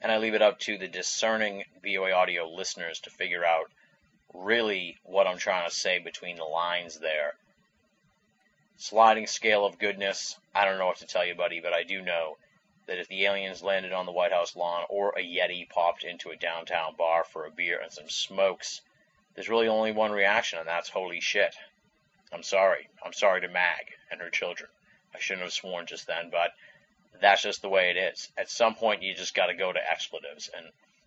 and 0.00 0.10
I 0.10 0.18
leave 0.18 0.34
it 0.34 0.42
up 0.42 0.58
to 0.60 0.78
the 0.78 0.88
discerning 0.88 1.64
BOA 1.82 2.12
audio 2.12 2.48
listeners 2.48 3.00
to 3.00 3.10
figure 3.10 3.44
out 3.44 3.70
really 4.32 4.96
what 5.02 5.26
I'm 5.26 5.38
trying 5.38 5.68
to 5.68 5.74
say 5.74 5.98
between 5.98 6.36
the 6.36 6.44
lines 6.44 6.98
there. 6.98 7.34
Sliding 8.78 9.26
scale 9.26 9.66
of 9.66 9.78
goodness, 9.78 10.38
I 10.54 10.64
don't 10.64 10.78
know 10.78 10.86
what 10.86 10.98
to 10.98 11.06
tell 11.06 11.26
you, 11.26 11.34
buddy, 11.34 11.60
but 11.60 11.72
I 11.72 11.82
do 11.82 12.00
know 12.00 12.36
that 12.86 12.98
if 12.98 13.08
the 13.08 13.24
aliens 13.24 13.62
landed 13.62 13.92
on 13.92 14.06
the 14.06 14.12
White 14.12 14.32
House 14.32 14.54
lawn 14.54 14.84
or 14.88 15.10
a 15.10 15.22
Yeti 15.22 15.68
popped 15.68 16.04
into 16.04 16.30
a 16.30 16.36
downtown 16.36 16.94
bar 16.96 17.24
for 17.24 17.44
a 17.44 17.50
beer 17.50 17.80
and 17.82 17.90
some 17.90 18.08
smokes, 18.08 18.82
there's 19.34 19.48
really 19.48 19.68
only 19.68 19.92
one 19.92 20.12
reaction, 20.12 20.58
and 20.58 20.68
that's 20.68 20.88
holy 20.88 21.20
shit. 21.20 21.56
I'm 22.32 22.42
sorry. 22.42 22.88
I'm 23.04 23.12
sorry 23.12 23.40
to 23.40 23.48
Mag 23.48 23.92
and 24.10 24.20
her 24.20 24.30
children. 24.30 24.68
I 25.14 25.18
shouldn't 25.18 25.44
have 25.44 25.52
sworn 25.52 25.86
just 25.86 26.06
then, 26.06 26.30
but 26.30 26.52
that's 27.20 27.42
just 27.42 27.62
the 27.62 27.68
way 27.68 27.90
it 27.90 27.96
is. 27.96 28.30
At 28.36 28.50
some 28.50 28.74
point, 28.74 29.02
you 29.02 29.14
just 29.14 29.34
got 29.34 29.46
to 29.46 29.54
go 29.54 29.72
to 29.72 29.90
expletives, 29.90 30.50
and 30.54 30.66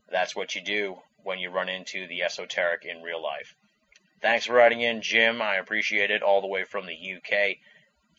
that's 0.09 0.35
what 0.35 0.55
you 0.55 0.61
do 0.61 0.97
when 1.23 1.39
you 1.39 1.49
run 1.49 1.69
into 1.69 2.07
the 2.07 2.23
esoteric 2.23 2.85
in 2.85 3.01
real 3.01 3.21
life. 3.21 3.55
Thanks 4.21 4.45
for 4.45 4.53
writing 4.53 4.81
in, 4.81 5.01
Jim. 5.01 5.41
I 5.41 5.55
appreciate 5.55 6.11
it 6.11 6.23
all 6.23 6.41
the 6.41 6.47
way 6.47 6.63
from 6.63 6.85
the 6.85 6.93
UK. 6.93 7.57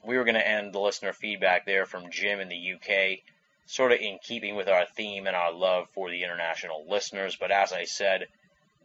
We 0.02 0.16
were 0.16 0.24
going 0.24 0.34
to 0.34 0.48
end 0.48 0.72
the 0.72 0.80
listener 0.80 1.12
feedback 1.12 1.66
there 1.66 1.84
from 1.84 2.10
Jim 2.10 2.40
in 2.40 2.48
the 2.48 2.74
UK, 2.74 3.18
sort 3.66 3.92
of 3.92 4.00
in 4.00 4.18
keeping 4.22 4.56
with 4.56 4.68
our 4.68 4.86
theme 4.86 5.26
and 5.26 5.36
our 5.36 5.52
love 5.52 5.88
for 5.90 6.10
the 6.10 6.22
international 6.24 6.86
listeners, 6.88 7.36
but 7.36 7.50
as 7.50 7.72
I 7.72 7.84
said, 7.84 8.28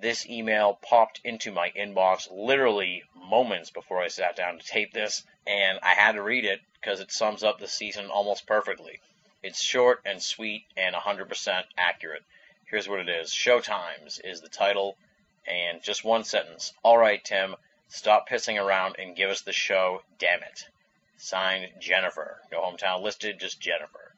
this 0.01 0.27
email 0.27 0.77
popped 0.81 1.21
into 1.23 1.51
my 1.51 1.71
inbox 1.71 2.27
literally 2.29 3.03
moments 3.15 3.69
before 3.69 4.01
I 4.01 4.09
sat 4.09 4.35
down 4.35 4.59
to 4.59 4.65
tape 4.65 4.91
this, 4.91 5.23
and 5.47 5.79
I 5.81 5.93
had 5.93 6.13
to 6.13 6.21
read 6.21 6.43
it 6.43 6.59
because 6.85 6.99
it 6.99 7.11
sums 7.11 7.41
up 7.43 7.57
the 7.57 7.67
season 7.67 8.11
almost 8.11 8.45
perfectly. 8.45 8.99
It's 9.41 9.59
short 9.59 10.01
and 10.05 10.21
sweet 10.21 10.65
and 10.77 10.93
100% 10.93 11.63
accurate. 11.75 12.21
Here's 12.69 12.87
what 12.87 12.99
it 12.99 13.09
is 13.09 13.31
Showtimes 13.31 14.21
is 14.23 14.41
the 14.41 14.49
title, 14.49 14.95
and 15.47 15.81
just 15.81 16.05
one 16.05 16.23
sentence. 16.23 16.73
All 16.83 16.99
right, 16.99 17.23
Tim, 17.23 17.55
stop 17.87 18.29
pissing 18.29 18.63
around 18.63 18.97
and 18.99 19.15
give 19.15 19.31
us 19.31 19.41
the 19.41 19.51
show, 19.51 20.03
damn 20.19 20.43
it. 20.43 20.67
Signed, 21.17 21.71
Jennifer. 21.79 22.39
No 22.51 22.61
hometown 22.61 23.01
listed, 23.01 23.39
just 23.39 23.59
Jennifer. 23.59 24.13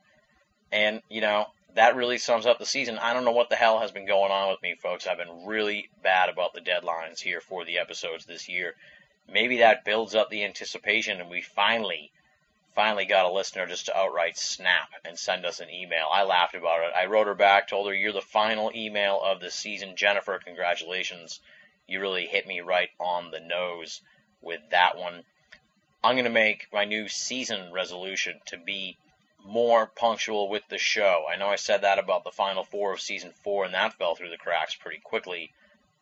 And, 0.70 1.02
you 1.08 1.22
know, 1.22 1.46
that 1.76 1.96
really 1.96 2.18
sums 2.18 2.46
up 2.46 2.60
the 2.60 2.66
season. 2.66 2.98
I 2.98 3.14
don't 3.14 3.24
know 3.24 3.32
what 3.32 3.50
the 3.50 3.56
hell 3.56 3.80
has 3.80 3.92
been 3.92 4.08
going 4.08 4.34
on 4.34 4.50
with 4.50 4.62
me, 4.62 4.76
folks. 4.76 5.08
I've 5.08 5.18
been 5.18 5.46
really 5.46 5.88
bad 6.04 6.28
about 6.28 6.54
the 6.54 6.60
deadlines 6.60 7.22
here 7.22 7.40
for 7.40 7.64
the 7.64 7.78
episodes 7.78 8.26
this 8.26 8.50
year. 8.50 8.76
Maybe 9.32 9.60
that 9.60 9.86
builds 9.86 10.16
up 10.16 10.30
the 10.30 10.44
anticipation 10.44 11.22
and 11.22 11.30
we 11.30 11.42
finally, 11.42 12.12
finally 12.78 13.06
got 13.06 13.26
a 13.26 13.32
listener 13.32 13.66
just 13.66 13.88
to 13.88 13.98
outright 13.98 14.38
snap 14.38 14.90
and 15.04 15.18
send 15.18 15.44
us 15.48 15.60
an 15.60 15.68
email. 15.68 16.06
I 16.14 16.22
laughed 16.22 16.54
about 16.54 16.84
it. 16.84 16.94
I 16.96 17.08
wrote 17.08 17.26
her 17.26 17.34
back, 17.34 17.68
told 17.68 17.88
her, 17.88 17.94
You're 17.94 18.14
the 18.14 18.22
final 18.22 18.72
email 18.76 19.20
of 19.20 19.40
the 19.40 19.50
season. 19.50 19.96
Jennifer, 19.96 20.40
congratulations. 20.46 21.40
You 21.88 22.00
really 22.00 22.28
hit 22.28 22.46
me 22.46 22.62
right 22.62 22.92
on 23.00 23.32
the 23.32 23.40
nose 23.40 24.02
with 24.42 24.62
that 24.70 24.96
one. 24.96 25.24
I'm 26.04 26.14
going 26.14 26.26
to 26.26 26.30
make 26.30 26.68
my 26.72 26.86
new 26.86 27.08
season 27.08 27.74
resolution 27.74 28.42
to 28.46 28.58
be 28.58 28.96
more 29.44 29.88
punctual 29.88 30.48
with 30.48 30.68
the 30.70 30.78
show. 30.78 31.26
I 31.28 31.36
know 31.36 31.48
I 31.48 31.56
said 31.56 31.82
that 31.82 31.98
about 31.98 32.24
the 32.24 32.32
final 32.32 32.64
four 32.64 32.94
of 32.94 33.02
season 33.02 33.34
four, 33.44 33.66
and 33.66 33.74
that 33.74 33.94
fell 33.94 34.14
through 34.14 34.30
the 34.30 34.38
cracks 34.38 34.76
pretty 34.76 35.00
quickly. 35.00 35.52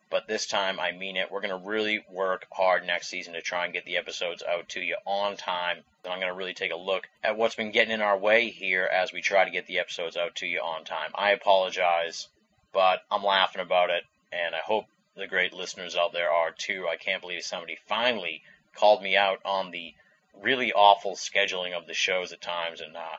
But 0.08 0.28
this 0.28 0.46
time, 0.46 0.78
I 0.78 0.92
mean 0.92 1.16
it. 1.16 1.30
We're 1.30 1.40
going 1.40 1.60
to 1.60 1.68
really 1.68 2.04
work 2.10 2.46
hard 2.52 2.86
next 2.86 3.08
season 3.08 3.32
to 3.32 3.42
try 3.42 3.64
and 3.64 3.74
get 3.74 3.84
the 3.84 3.96
episodes 3.96 4.42
out 4.42 4.68
to 4.70 4.80
you 4.80 4.96
on 5.04 5.36
time. 5.36 5.78
And 6.04 6.12
I'm 6.12 6.20
going 6.20 6.32
to 6.32 6.38
really 6.38 6.54
take 6.54 6.72
a 6.72 6.76
look 6.76 7.08
at 7.24 7.36
what's 7.36 7.56
been 7.56 7.72
getting 7.72 7.92
in 7.92 8.00
our 8.00 8.16
way 8.16 8.50
here 8.50 8.84
as 8.84 9.12
we 9.12 9.20
try 9.20 9.44
to 9.44 9.50
get 9.50 9.66
the 9.66 9.80
episodes 9.80 10.16
out 10.16 10.36
to 10.36 10.46
you 10.46 10.60
on 10.60 10.84
time. 10.84 11.10
I 11.14 11.32
apologize, 11.32 12.28
but 12.72 13.02
I'm 13.10 13.24
laughing 13.24 13.62
about 13.62 13.90
it, 13.90 14.04
and 14.32 14.54
I 14.54 14.60
hope 14.60 14.86
the 15.16 15.26
great 15.26 15.52
listeners 15.52 15.96
out 15.96 16.12
there 16.12 16.30
are 16.30 16.52
too. 16.52 16.86
I 16.88 16.96
can't 16.96 17.22
believe 17.22 17.42
somebody 17.42 17.76
finally 17.86 18.42
called 18.74 19.02
me 19.02 19.16
out 19.16 19.40
on 19.44 19.70
the 19.70 19.94
really 20.40 20.72
awful 20.72 21.16
scheduling 21.16 21.72
of 21.72 21.86
the 21.86 21.94
shows 21.94 22.32
at 22.32 22.40
times 22.40 22.80
and 22.80 22.96
uh, 22.96 23.16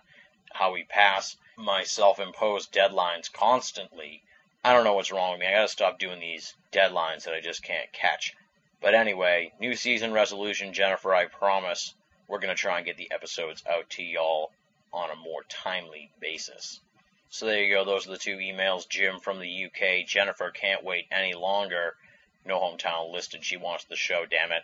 how 0.53 0.71
we 0.71 0.83
pass 0.83 1.35
my 1.57 1.83
self-imposed 1.83 2.71
deadlines 2.71 3.31
constantly. 3.31 4.21
I 4.67 4.73
don't 4.73 4.83
know 4.83 4.95
what's 4.95 5.13
wrong 5.13 5.31
with 5.31 5.39
me. 5.39 5.47
I 5.47 5.53
gotta 5.53 5.69
stop 5.69 5.97
doing 5.97 6.19
these 6.19 6.53
deadlines 6.73 7.23
that 7.23 7.33
I 7.33 7.39
just 7.39 7.63
can't 7.63 7.89
catch. 7.93 8.35
But 8.81 8.95
anyway, 8.95 9.53
new 9.61 9.73
season 9.75 10.11
resolution, 10.11 10.73
Jennifer, 10.73 11.15
I 11.15 11.27
promise 11.27 11.93
we're 12.27 12.39
gonna 12.39 12.53
try 12.53 12.75
and 12.75 12.85
get 12.85 12.97
the 12.97 13.09
episodes 13.09 13.63
out 13.65 13.89
to 13.91 14.03
y'all 14.03 14.51
on 14.91 15.09
a 15.09 15.15
more 15.15 15.43
timely 15.47 16.11
basis. 16.19 16.81
So 17.29 17.45
there 17.45 17.63
you 17.63 17.73
go. 17.73 17.85
Those 17.85 18.07
are 18.07 18.11
the 18.11 18.17
two 18.17 18.35
emails. 18.35 18.89
Jim 18.89 19.21
from 19.21 19.39
the 19.39 19.67
UK. 19.67 20.05
Jennifer 20.05 20.51
can't 20.51 20.83
wait 20.83 21.07
any 21.11 21.33
longer. 21.33 21.95
No 22.43 22.59
hometown 22.59 23.13
listed. 23.13 23.45
She 23.45 23.55
wants 23.55 23.85
the 23.85 23.95
show, 23.95 24.25
damn 24.25 24.51
it. 24.51 24.63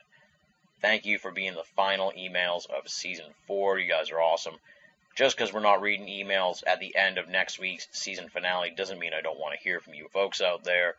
Thank 0.81 1.05
you 1.05 1.17
for 1.17 1.31
being 1.31 1.53
the 1.53 1.63
final 1.77 2.11
emails 2.11 2.69
of 2.69 2.89
season 2.89 3.27
four. 3.47 3.80
You 3.80 3.89
guys 3.89 4.11
are 4.11 4.19
awesome 4.19 4.59
just 5.15 5.38
because 5.38 5.53
we're 5.53 5.60
not 5.60 5.81
reading 5.81 6.07
emails 6.07 6.64
at 6.65 6.80
the 6.80 6.95
end 6.95 7.18
of 7.18 7.30
next 7.30 7.60
week's 7.60 7.88
season 7.91 8.30
finale 8.30 8.72
doesn't 8.76 8.99
mean 8.99 9.14
I 9.14 9.22
don't 9.22 9.40
want 9.40 9.56
to 9.56 9.64
hear 9.64 9.80
from 9.80 9.94
you 9.94 10.07
folks 10.11 10.41
out 10.41 10.64
there. 10.64 10.95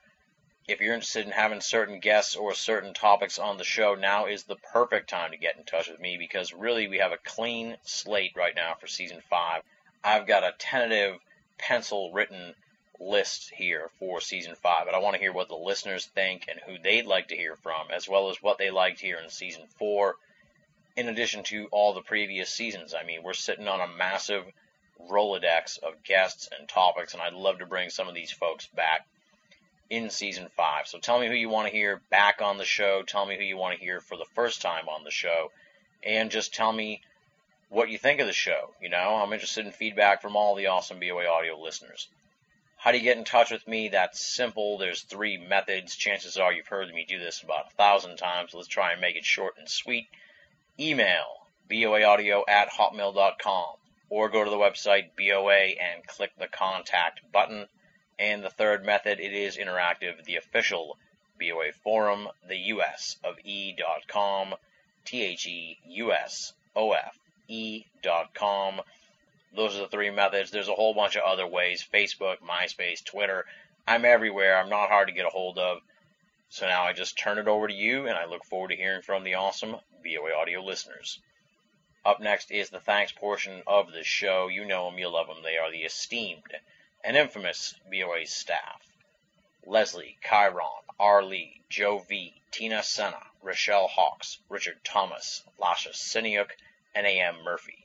If 0.66 0.80
you're 0.80 0.94
interested 0.94 1.26
in 1.26 1.32
having 1.32 1.60
certain 1.60 2.00
guests 2.00 2.36
or 2.36 2.54
certain 2.54 2.94
topics 2.94 3.38
on 3.38 3.58
the 3.58 3.64
show, 3.64 3.94
now 3.94 4.26
is 4.26 4.44
the 4.44 4.56
perfect 4.56 5.10
time 5.10 5.32
to 5.32 5.36
get 5.36 5.58
in 5.58 5.64
touch 5.64 5.88
with 5.88 6.00
me 6.00 6.16
because 6.16 6.54
really 6.54 6.88
we 6.88 6.98
have 6.98 7.12
a 7.12 7.18
clean 7.18 7.76
slate 7.82 8.32
right 8.34 8.54
now 8.54 8.74
for 8.80 8.86
season 8.86 9.20
five. 9.28 9.62
I've 10.02 10.26
got 10.26 10.44
a 10.44 10.54
tentative 10.58 11.18
pencil 11.58 12.12
written 12.12 12.54
list 13.00 13.50
here 13.50 13.90
for 13.98 14.20
season 14.20 14.54
five, 14.54 14.86
but 14.86 14.94
I 14.94 14.98
want 14.98 15.14
to 15.14 15.20
hear 15.20 15.32
what 15.32 15.48
the 15.48 15.56
listeners 15.56 16.06
think 16.06 16.46
and 16.48 16.60
who 16.60 16.82
they'd 16.82 17.06
like 17.06 17.28
to 17.28 17.36
hear 17.36 17.56
from, 17.56 17.90
as 17.90 18.08
well 18.08 18.30
as 18.30 18.42
what 18.42 18.56
they 18.56 18.70
liked 18.70 19.00
here 19.00 19.18
in 19.22 19.28
season 19.28 19.64
four 19.78 20.16
in 20.96 21.08
addition 21.08 21.42
to 21.44 21.66
all 21.72 21.92
the 21.92 22.02
previous 22.02 22.50
seasons. 22.50 22.94
I 22.94 23.04
mean, 23.04 23.22
we're 23.22 23.32
sitting 23.32 23.68
on 23.68 23.80
a 23.80 23.96
massive 23.96 24.44
Rolodex 25.10 25.78
of 25.78 26.02
guests 26.04 26.48
and 26.56 26.68
topics, 26.68 27.12
and 27.12 27.22
I'd 27.22 27.32
love 27.32 27.58
to 27.58 27.66
bring 27.66 27.90
some 27.90 28.08
of 28.08 28.14
these 28.14 28.30
folks 28.30 28.66
back 28.68 29.06
in 29.90 30.08
season 30.10 30.48
five. 30.56 30.86
So 30.86 30.98
tell 30.98 31.18
me 31.18 31.26
who 31.26 31.34
you 31.34 31.48
want 31.48 31.68
to 31.68 31.76
hear 31.76 32.00
back 32.10 32.40
on 32.40 32.58
the 32.58 32.64
show. 32.64 33.02
Tell 33.02 33.26
me 33.26 33.36
who 33.36 33.42
you 33.42 33.56
want 33.56 33.76
to 33.76 33.84
hear 33.84 34.00
for 34.00 34.16
the 34.16 34.24
first 34.34 34.62
time 34.62 34.88
on 34.88 35.04
the 35.04 35.10
show. 35.10 35.50
And 36.02 36.30
just 36.30 36.54
tell 36.54 36.72
me 36.72 37.02
what 37.68 37.88
you 37.88 37.98
think 37.98 38.20
of 38.20 38.26
the 38.26 38.32
show. 38.32 38.74
You 38.80 38.88
know, 38.88 39.16
I'm 39.16 39.32
interested 39.32 39.66
in 39.66 39.72
feedback 39.72 40.22
from 40.22 40.36
all 40.36 40.54
the 40.54 40.68
awesome 40.68 41.00
BOA 41.00 41.26
audio 41.26 41.58
listeners. 41.58 42.08
How 42.76 42.92
do 42.92 42.98
you 42.98 43.04
get 43.04 43.18
in 43.18 43.24
touch 43.24 43.50
with 43.50 43.66
me? 43.66 43.88
That's 43.88 44.20
simple. 44.20 44.78
There's 44.78 45.02
three 45.02 45.38
methods. 45.38 45.96
Chances 45.96 46.36
are 46.36 46.52
you've 46.52 46.68
heard 46.68 46.92
me 46.92 47.04
do 47.08 47.18
this 47.18 47.42
about 47.42 47.68
a 47.68 47.74
thousand 47.76 48.16
times. 48.16 48.54
Let's 48.54 48.68
try 48.68 48.92
and 48.92 49.00
make 49.00 49.16
it 49.16 49.24
short 49.24 49.54
and 49.58 49.68
sweet 49.68 50.06
email 50.78 51.46
boaaudio 51.70 52.42
at 52.48 52.70
hotmail.com 52.70 53.76
or 54.10 54.28
go 54.28 54.44
to 54.44 54.50
the 54.50 54.56
website 54.56 55.10
BOA 55.16 55.74
and 55.80 56.06
click 56.06 56.30
the 56.38 56.48
contact 56.48 57.20
button. 57.32 57.66
And 58.18 58.44
the 58.44 58.50
third 58.50 58.84
method, 58.84 59.18
it 59.18 59.32
is 59.32 59.56
interactive, 59.56 60.24
the 60.24 60.36
official 60.36 60.96
BOA 61.38 61.72
Forum, 61.82 62.28
the 62.46 62.56
US 62.56 63.16
of 63.24 63.36
E.com, 63.44 64.54
T 65.04 65.22
H 65.22 65.46
E 65.46 65.78
U 65.88 66.12
S 66.12 66.52
O 66.76 66.92
F 66.92 67.18
E.com. 67.48 68.80
Those 69.54 69.76
are 69.76 69.80
the 69.80 69.88
three 69.88 70.10
methods. 70.10 70.50
There's 70.50 70.68
a 70.68 70.74
whole 70.74 70.94
bunch 70.94 71.16
of 71.16 71.22
other 71.22 71.46
ways 71.46 71.84
Facebook, 71.92 72.36
MySpace, 72.38 73.04
Twitter. 73.04 73.44
I'm 73.86 74.04
everywhere. 74.04 74.56
I'm 74.56 74.70
not 74.70 74.88
hard 74.88 75.08
to 75.08 75.14
get 75.14 75.26
a 75.26 75.30
hold 75.30 75.58
of. 75.58 75.78
So 76.48 76.66
now 76.66 76.84
I 76.84 76.92
just 76.92 77.18
turn 77.18 77.38
it 77.38 77.48
over 77.48 77.68
to 77.68 77.74
you, 77.74 78.06
and 78.06 78.16
I 78.16 78.26
look 78.26 78.44
forward 78.44 78.68
to 78.68 78.76
hearing 78.76 79.02
from 79.02 79.24
the 79.24 79.34
awesome 79.34 79.76
BOA 80.02 80.34
audio 80.34 80.62
listeners. 80.62 81.20
Up 82.04 82.20
next 82.20 82.50
is 82.50 82.70
the 82.70 82.80
thanks 82.80 83.12
portion 83.12 83.62
of 83.66 83.92
the 83.92 84.04
show. 84.04 84.48
You 84.48 84.64
know 84.64 84.90
them, 84.90 84.98
you 84.98 85.08
love 85.08 85.26
them. 85.26 85.42
They 85.42 85.56
are 85.56 85.70
the 85.70 85.84
esteemed 85.84 86.54
and 87.02 87.16
infamous 87.16 87.74
BOA 87.90 88.26
staff. 88.26 88.86
Leslie, 89.64 90.18
Chiron, 90.22 90.84
R. 90.98 91.22
Lee, 91.22 91.62
Joe 91.68 91.98
V, 91.98 92.34
Tina 92.50 92.82
Senna, 92.82 93.26
Rochelle 93.42 93.88
Hawks, 93.88 94.38
Richard 94.48 94.84
Thomas, 94.84 95.42
Lasha 95.58 95.92
Siniuk, 95.92 96.50
and 96.94 97.06
A.M. 97.06 97.42
Murphy 97.42 97.84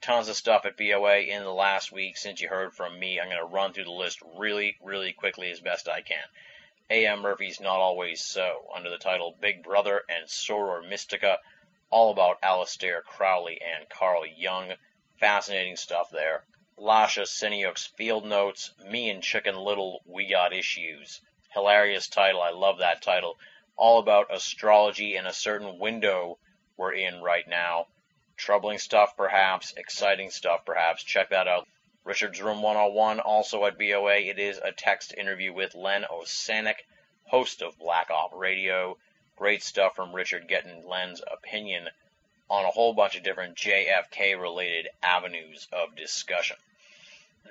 tons 0.00 0.28
of 0.28 0.36
stuff 0.36 0.64
at 0.64 0.76
BOA 0.76 1.18
in 1.18 1.42
the 1.42 1.52
last 1.52 1.92
week 1.92 2.16
since 2.16 2.40
you 2.40 2.48
heard 2.48 2.72
from 2.74 2.98
me. 2.98 3.20
I'm 3.20 3.28
going 3.28 3.38
to 3.38 3.44
run 3.44 3.72
through 3.72 3.84
the 3.84 3.90
list 3.90 4.20
really, 4.38 4.76
really 4.82 5.12
quickly 5.12 5.50
as 5.50 5.60
best 5.60 5.88
I 5.88 6.00
can. 6.00 6.24
A.M. 6.90 7.20
Murphy's 7.20 7.60
Not 7.60 7.78
Always 7.78 8.20
So, 8.20 8.68
under 8.74 8.90
the 8.90 8.98
title 8.98 9.36
Big 9.40 9.62
Brother 9.62 10.04
and 10.08 10.26
Soror 10.26 10.86
Mystica, 10.88 11.38
all 11.88 12.10
about 12.10 12.42
Aleister 12.42 13.02
Crowley 13.04 13.60
and 13.62 13.88
Carl 13.88 14.26
Jung. 14.26 14.74
Fascinating 15.18 15.76
stuff 15.76 16.10
there. 16.10 16.44
Lasha 16.76 17.26
Siniuk's 17.26 17.86
Field 17.86 18.24
Notes, 18.24 18.74
Me 18.84 19.08
and 19.08 19.22
Chicken 19.22 19.56
Little, 19.56 20.02
We 20.04 20.26
Got 20.26 20.52
Issues. 20.52 21.20
Hilarious 21.54 22.08
title, 22.08 22.42
I 22.42 22.50
love 22.50 22.78
that 22.78 23.02
title. 23.02 23.38
All 23.76 24.00
about 24.00 24.34
astrology 24.34 25.14
and 25.14 25.26
a 25.26 25.32
certain 25.32 25.78
window 25.78 26.38
we're 26.76 26.94
in 26.94 27.22
right 27.22 27.46
now 27.46 27.86
troubling 28.40 28.78
stuff 28.78 29.16
perhaps, 29.16 29.74
exciting 29.76 30.30
stuff 30.30 30.64
perhaps. 30.64 31.04
Check 31.04 31.30
that 31.30 31.46
out. 31.46 31.68
Richard's 32.10 32.42
Room 32.42 32.60
101, 32.60 33.20
also 33.20 33.66
at 33.66 33.78
BOA. 33.78 34.16
It 34.16 34.40
is 34.40 34.58
a 34.58 34.72
text 34.72 35.14
interview 35.16 35.52
with 35.52 35.76
Len 35.76 36.04
Osanic, 36.10 36.74
host 37.26 37.62
of 37.62 37.78
Black 37.78 38.10
Op 38.10 38.32
Radio. 38.34 38.98
Great 39.36 39.62
stuff 39.62 39.94
from 39.94 40.12
Richard 40.12 40.48
getting 40.48 40.88
Len's 40.88 41.22
opinion 41.32 41.88
on 42.48 42.64
a 42.64 42.70
whole 42.72 42.94
bunch 42.94 43.14
of 43.14 43.22
different 43.22 43.54
JFK 43.54 44.36
related 44.40 44.88
avenues 45.04 45.68
of 45.72 45.94
discussion. 45.94 46.56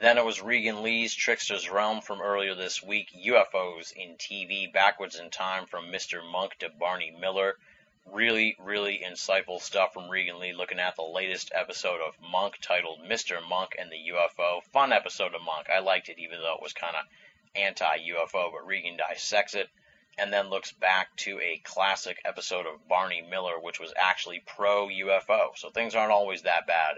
Then 0.01 0.17
it 0.17 0.25
was 0.25 0.41
Regan 0.41 0.83
Lee's 0.83 1.15
Trickster's 1.15 1.69
Realm 1.69 2.01
from 2.01 2.21
earlier 2.21 2.53
this 2.53 2.83
week, 2.83 3.07
UFOs 3.13 3.93
in 3.93 4.17
TV, 4.17 4.69
backwards 4.69 5.17
in 5.17 5.29
time 5.29 5.67
from 5.67 5.85
Mr. 5.85 6.21
Monk 6.29 6.57
to 6.59 6.67
Barney 6.67 7.11
Miller. 7.11 7.55
Really, 8.05 8.57
really 8.59 9.01
insightful 9.05 9.61
stuff 9.61 9.93
from 9.93 10.09
Regan 10.09 10.39
Lee 10.39 10.53
looking 10.53 10.79
at 10.79 10.95
the 10.95 11.03
latest 11.03 11.51
episode 11.53 12.01
of 12.01 12.15
Monk 12.21 12.57
titled 12.61 12.99
Mr. 13.03 13.47
Monk 13.47 13.75
and 13.77 13.91
the 13.91 14.11
UFO. 14.13 14.63
Fun 14.71 14.91
episode 14.91 15.35
of 15.35 15.41
Monk. 15.41 15.67
I 15.69 15.79
liked 15.79 16.09
it 16.09 16.19
even 16.19 16.39
though 16.39 16.55
it 16.55 16.61
was 16.61 16.73
kind 16.73 16.95
of 16.95 17.05
anti 17.55 17.97
UFO, 18.09 18.51
but 18.51 18.65
Regan 18.65 18.97
dissects 18.97 19.53
it 19.55 19.69
and 20.17 20.33
then 20.33 20.49
looks 20.49 20.71
back 20.71 21.15
to 21.17 21.39
a 21.39 21.61
classic 21.63 22.21
episode 22.25 22.65
of 22.65 22.87
Barney 22.87 23.21
Miller, 23.21 23.59
which 23.59 23.79
was 23.79 23.93
actually 23.95 24.41
pro 24.45 24.87
UFO. 24.87 25.55
So 25.55 25.69
things 25.69 25.95
aren't 25.95 26.11
always 26.11 26.41
that 26.41 26.67
bad 26.67 26.95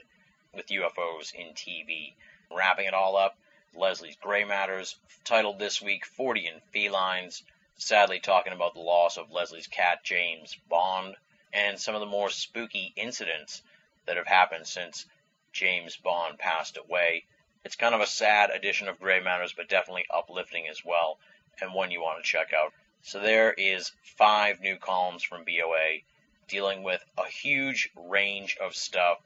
with 0.55 0.67
UFOs 0.67 1.33
in 1.33 1.53
TV. 1.53 2.13
Wrapping 2.49 2.87
it 2.87 2.93
all 2.93 3.15
up, 3.15 3.37
Leslie's 3.75 4.15
Gray 4.15 4.43
Matters, 4.43 4.95
titled 5.23 5.59
this 5.59 5.81
week 5.81 6.03
Fortean 6.17 6.61
Felines 6.73 7.43
sadly 7.81 8.19
talking 8.19 8.53
about 8.53 8.75
the 8.75 8.79
loss 8.79 9.17
of 9.17 9.31
Leslie's 9.31 9.65
cat, 9.65 10.03
James 10.03 10.55
Bond, 10.69 11.15
and 11.51 11.79
some 11.79 11.95
of 11.95 11.99
the 11.99 12.05
more 12.05 12.29
spooky 12.29 12.93
incidents 12.95 13.63
that 14.05 14.17
have 14.17 14.27
happened 14.27 14.67
since 14.67 15.07
James 15.51 15.97
Bond 15.97 16.37
passed 16.37 16.77
away. 16.77 17.25
It's 17.65 17.75
kind 17.75 17.95
of 17.95 18.01
a 18.01 18.05
sad 18.05 18.51
edition 18.51 18.87
of 18.87 18.99
Gray 18.99 19.19
Matters, 19.19 19.53
but 19.53 19.67
definitely 19.67 20.05
uplifting 20.13 20.67
as 20.67 20.85
well, 20.85 21.17
and 21.59 21.73
one 21.73 21.89
you 21.89 22.01
want 22.01 22.23
to 22.23 22.29
check 22.29 22.53
out. 22.53 22.71
So 23.01 23.19
there 23.19 23.51
is 23.51 23.91
five 24.03 24.61
new 24.61 24.77
columns 24.77 25.23
from 25.23 25.43
BOA 25.43 26.01
dealing 26.47 26.83
with 26.83 27.03
a 27.17 27.25
huge 27.25 27.89
range 27.95 28.57
of 28.57 28.75
stuff. 28.75 29.17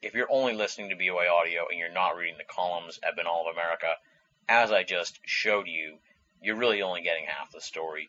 If 0.00 0.14
you're 0.14 0.32
only 0.32 0.54
listening 0.54 0.88
to 0.88 0.96
BOA 0.96 1.28
audio 1.28 1.68
and 1.68 1.78
you're 1.78 1.92
not 1.92 2.16
reading 2.16 2.38
the 2.38 2.44
columns 2.44 2.98
at 3.02 3.14
Binnall 3.14 3.46
of 3.46 3.52
America, 3.52 3.94
as 4.48 4.72
I 4.72 4.84
just 4.84 5.20
showed 5.26 5.66
you, 5.66 5.98
you're 6.42 6.56
really 6.56 6.82
only 6.82 7.02
getting 7.02 7.26
half 7.26 7.52
the 7.52 7.60
story. 7.60 8.08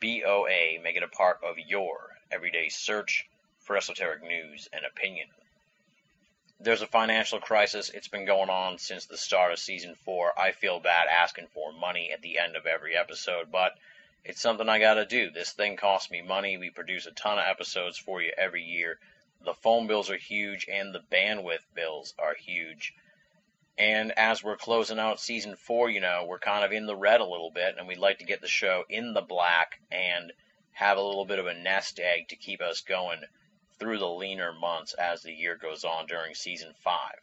BOA, 0.00 0.80
make 0.82 0.96
it 0.96 1.02
a 1.02 1.08
part 1.08 1.38
of 1.42 1.58
your 1.58 2.10
everyday 2.30 2.68
search 2.68 3.28
for 3.60 3.76
esoteric 3.76 4.22
news 4.22 4.68
and 4.72 4.84
opinion. 4.84 5.28
There's 6.60 6.82
a 6.82 6.86
financial 6.86 7.40
crisis. 7.40 7.90
It's 7.90 8.08
been 8.08 8.26
going 8.26 8.50
on 8.50 8.78
since 8.78 9.06
the 9.06 9.16
start 9.16 9.52
of 9.52 9.58
season 9.58 9.94
four. 9.94 10.38
I 10.38 10.52
feel 10.52 10.80
bad 10.80 11.08
asking 11.08 11.48
for 11.48 11.72
money 11.72 12.10
at 12.12 12.22
the 12.22 12.38
end 12.38 12.56
of 12.56 12.66
every 12.66 12.96
episode, 12.96 13.50
but 13.50 13.76
it's 14.24 14.40
something 14.40 14.68
I 14.68 14.78
gotta 14.78 15.04
do. 15.04 15.30
This 15.30 15.52
thing 15.52 15.76
costs 15.76 16.10
me 16.10 16.22
money. 16.22 16.56
We 16.56 16.70
produce 16.70 17.06
a 17.06 17.10
ton 17.10 17.38
of 17.38 17.44
episodes 17.46 17.98
for 17.98 18.22
you 18.22 18.32
every 18.36 18.62
year. 18.62 18.98
The 19.44 19.54
phone 19.54 19.86
bills 19.86 20.10
are 20.10 20.16
huge 20.16 20.66
and 20.68 20.94
the 20.94 21.00
bandwidth 21.00 21.64
bills 21.74 22.14
are 22.18 22.34
huge. 22.34 22.94
And 23.76 24.12
as 24.12 24.42
we're 24.42 24.56
closing 24.56 25.00
out 25.00 25.18
season 25.18 25.56
four, 25.56 25.90
you 25.90 26.00
know, 26.00 26.26
we're 26.28 26.38
kind 26.38 26.64
of 26.64 26.70
in 26.70 26.86
the 26.86 26.94
red 26.94 27.20
a 27.20 27.26
little 27.26 27.50
bit, 27.50 27.74
and 27.76 27.88
we'd 27.88 27.98
like 27.98 28.18
to 28.18 28.24
get 28.24 28.40
the 28.40 28.48
show 28.48 28.84
in 28.88 29.14
the 29.14 29.20
black 29.20 29.80
and 29.90 30.32
have 30.72 30.96
a 30.96 31.02
little 31.02 31.24
bit 31.24 31.40
of 31.40 31.46
a 31.46 31.54
nest 31.54 31.98
egg 31.98 32.28
to 32.28 32.36
keep 32.36 32.60
us 32.60 32.82
going 32.82 33.20
through 33.78 33.98
the 33.98 34.08
leaner 34.08 34.52
months 34.52 34.94
as 34.94 35.22
the 35.22 35.32
year 35.32 35.56
goes 35.56 35.84
on 35.84 36.06
during 36.06 36.34
season 36.34 36.72
five. 36.84 37.18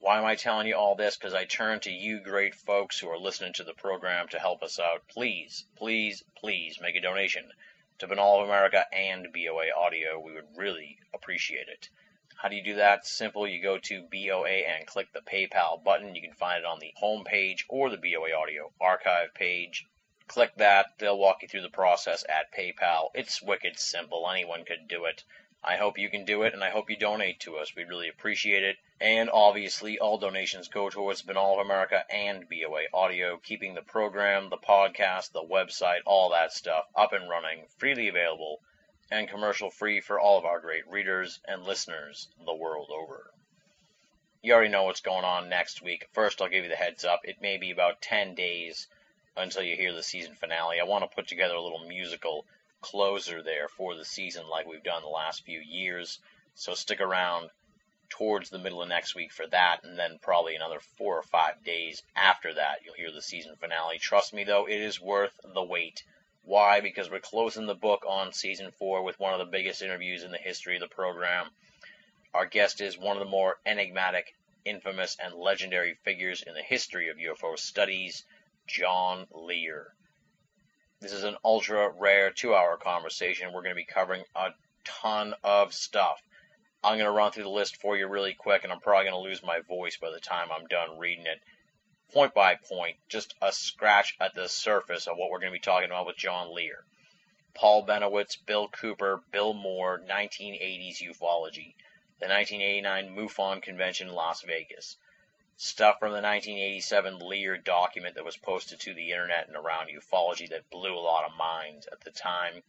Why 0.00 0.18
am 0.18 0.26
I 0.26 0.36
telling 0.36 0.66
you 0.66 0.76
all 0.76 0.94
this? 0.94 1.16
Because 1.16 1.34
I 1.34 1.44
turn 1.44 1.80
to 1.80 1.90
you 1.90 2.20
great 2.20 2.54
folks 2.54 2.98
who 2.98 3.08
are 3.08 3.18
listening 3.18 3.54
to 3.54 3.64
the 3.64 3.74
program 3.74 4.28
to 4.28 4.38
help 4.38 4.62
us 4.62 4.78
out. 4.78 5.08
Please, 5.08 5.64
please, 5.76 6.22
please 6.36 6.80
make 6.80 6.96
a 6.96 7.00
donation 7.00 7.50
to 7.98 8.06
Binnall 8.06 8.42
of 8.42 8.48
America 8.48 8.84
and 8.92 9.32
BOA 9.32 9.72
Audio. 9.76 10.20
We 10.20 10.34
would 10.34 10.56
really 10.56 10.98
appreciate 11.12 11.68
it. 11.68 11.88
How 12.40 12.48
do 12.48 12.54
you 12.54 12.62
do 12.62 12.76
that? 12.76 13.04
Simple. 13.04 13.48
You 13.48 13.60
go 13.60 13.78
to 13.78 14.06
BOA 14.12 14.48
and 14.48 14.86
click 14.86 15.12
the 15.12 15.20
PayPal 15.20 15.82
button. 15.82 16.14
You 16.14 16.22
can 16.22 16.34
find 16.34 16.60
it 16.60 16.64
on 16.64 16.78
the 16.78 16.92
home 16.94 17.24
page 17.24 17.66
or 17.68 17.90
the 17.90 17.96
BOA 17.96 18.32
Audio 18.32 18.70
archive 18.80 19.34
page. 19.34 19.84
Click 20.28 20.54
that. 20.54 20.86
They'll 20.98 21.18
walk 21.18 21.42
you 21.42 21.48
through 21.48 21.62
the 21.62 21.68
process 21.68 22.24
at 22.28 22.52
PayPal. 22.52 23.10
It's 23.12 23.42
wicked 23.42 23.76
simple. 23.80 24.30
Anyone 24.30 24.64
could 24.64 24.86
do 24.86 25.06
it. 25.06 25.24
I 25.64 25.78
hope 25.78 25.98
you 25.98 26.08
can 26.08 26.24
do 26.24 26.44
it, 26.44 26.54
and 26.54 26.62
I 26.62 26.70
hope 26.70 26.88
you 26.88 26.96
donate 26.96 27.40
to 27.40 27.56
us. 27.56 27.74
We'd 27.74 27.88
really 27.88 28.08
appreciate 28.08 28.62
it. 28.62 28.76
And 29.00 29.28
obviously, 29.30 29.98
all 29.98 30.16
donations 30.16 30.68
go 30.68 30.90
towards 30.90 31.22
Binnall 31.22 31.54
of 31.54 31.66
America 31.66 32.04
and 32.08 32.48
BOA 32.48 32.84
Audio, 32.94 33.38
keeping 33.38 33.74
the 33.74 33.82
program, 33.82 34.48
the 34.48 34.58
podcast, 34.58 35.32
the 35.32 35.42
website, 35.42 36.02
all 36.06 36.30
that 36.30 36.52
stuff 36.52 36.84
up 36.94 37.12
and 37.12 37.28
running, 37.28 37.66
freely 37.78 38.06
available 38.06 38.60
and 39.10 39.28
commercial 39.28 39.70
free 39.70 40.00
for 40.00 40.20
all 40.20 40.38
of 40.38 40.44
our 40.44 40.60
great 40.60 40.86
readers 40.88 41.40
and 41.46 41.62
listeners 41.64 42.28
the 42.44 42.54
world 42.54 42.90
over. 42.90 43.30
You 44.42 44.52
already 44.52 44.70
know 44.70 44.84
what's 44.84 45.00
going 45.00 45.24
on 45.24 45.48
next 45.48 45.82
week. 45.82 46.06
First, 46.12 46.40
I'll 46.40 46.48
give 46.48 46.64
you 46.64 46.70
the 46.70 46.76
heads 46.76 47.04
up. 47.04 47.20
It 47.24 47.40
may 47.40 47.56
be 47.56 47.70
about 47.70 48.02
10 48.02 48.34
days 48.34 48.86
until 49.36 49.62
you 49.62 49.76
hear 49.76 49.92
the 49.92 50.02
season 50.02 50.34
finale. 50.34 50.80
I 50.80 50.84
want 50.84 51.02
to 51.02 51.14
put 51.14 51.26
together 51.26 51.54
a 51.54 51.62
little 51.62 51.86
musical 51.88 52.44
closer 52.80 53.42
there 53.42 53.68
for 53.68 53.94
the 53.94 54.04
season 54.04 54.48
like 54.48 54.66
we've 54.66 54.82
done 54.82 55.02
the 55.02 55.08
last 55.08 55.44
few 55.44 55.60
years. 55.60 56.20
So 56.54 56.74
stick 56.74 57.00
around 57.00 57.50
towards 58.10 58.50
the 58.50 58.58
middle 58.58 58.82
of 58.82 58.88
next 58.88 59.14
week 59.14 59.32
for 59.32 59.46
that, 59.48 59.84
and 59.84 59.98
then 59.98 60.18
probably 60.22 60.54
another 60.54 60.80
four 60.80 61.18
or 61.18 61.22
five 61.22 61.62
days 61.64 62.02
after 62.16 62.54
that, 62.54 62.80
you'll 62.84 62.94
hear 62.94 63.12
the 63.12 63.22
season 63.22 63.54
finale. 63.56 63.98
Trust 63.98 64.32
me, 64.32 64.44
though, 64.44 64.66
it 64.66 64.80
is 64.80 65.00
worth 65.00 65.38
the 65.42 65.62
wait. 65.62 66.04
Why? 66.48 66.80
Because 66.80 67.10
we're 67.10 67.20
closing 67.20 67.66
the 67.66 67.74
book 67.74 68.06
on 68.08 68.32
season 68.32 68.70
four 68.70 69.02
with 69.02 69.20
one 69.20 69.34
of 69.34 69.38
the 69.38 69.52
biggest 69.52 69.82
interviews 69.82 70.24
in 70.24 70.30
the 70.30 70.38
history 70.38 70.76
of 70.76 70.80
the 70.80 70.88
program. 70.88 71.50
Our 72.32 72.46
guest 72.46 72.80
is 72.80 72.96
one 72.96 73.18
of 73.18 73.22
the 73.22 73.28
more 73.28 73.58
enigmatic, 73.66 74.34
infamous, 74.64 75.18
and 75.22 75.34
legendary 75.34 75.98
figures 76.04 76.42
in 76.42 76.54
the 76.54 76.62
history 76.62 77.10
of 77.10 77.18
UFO 77.18 77.58
studies, 77.58 78.24
John 78.66 79.26
Lear. 79.30 79.92
This 81.00 81.12
is 81.12 81.24
an 81.24 81.36
ultra 81.44 81.90
rare 81.90 82.30
two 82.30 82.54
hour 82.54 82.78
conversation. 82.78 83.52
We're 83.52 83.60
going 83.60 83.74
to 83.74 83.82
be 83.82 83.84
covering 83.84 84.24
a 84.34 84.48
ton 84.84 85.34
of 85.44 85.74
stuff. 85.74 86.18
I'm 86.82 86.96
going 86.96 87.04
to 87.04 87.10
run 87.10 87.30
through 87.30 87.42
the 87.42 87.50
list 87.50 87.76
for 87.76 87.94
you 87.98 88.08
really 88.08 88.32
quick, 88.32 88.64
and 88.64 88.72
I'm 88.72 88.80
probably 88.80 89.10
going 89.10 89.22
to 89.22 89.28
lose 89.28 89.42
my 89.42 89.60
voice 89.68 89.98
by 89.98 90.10
the 90.10 90.18
time 90.18 90.48
I'm 90.50 90.66
done 90.68 90.98
reading 90.98 91.26
it 91.26 91.42
point 92.12 92.34
by 92.34 92.54
point, 92.54 92.96
just 93.08 93.34
a 93.42 93.52
scratch 93.52 94.16
at 94.20 94.34
the 94.34 94.48
surface 94.48 95.06
of 95.06 95.16
what 95.16 95.30
we're 95.30 95.40
going 95.40 95.52
to 95.52 95.58
be 95.58 95.60
talking 95.60 95.90
about 95.90 96.06
with 96.06 96.16
John 96.16 96.54
Lear. 96.54 96.84
Paul 97.54 97.84
Bennewitz, 97.84 98.36
Bill 98.46 98.68
Cooper, 98.68 99.22
Bill 99.30 99.52
Moore, 99.52 99.98
1980s 99.98 101.02
ufology, 101.02 101.74
the 102.20 102.28
1989 102.28 103.14
MUFON 103.14 103.60
convention 103.60 104.08
in 104.08 104.14
Las 104.14 104.42
Vegas, 104.42 104.96
stuff 105.56 105.98
from 105.98 106.12
the 106.12 106.22
1987 106.22 107.18
Lear 107.18 107.56
document 107.56 108.14
that 108.14 108.24
was 108.24 108.36
posted 108.36 108.78
to 108.78 108.94
the 108.94 109.10
internet 109.10 109.48
and 109.48 109.56
around 109.56 109.88
ufology 109.88 110.48
that 110.48 110.70
blew 110.70 110.96
a 110.96 111.00
lot 111.00 111.24
of 111.24 111.36
minds 111.36 111.86
at 111.88 112.00
the 112.02 112.12
time. 112.12 112.62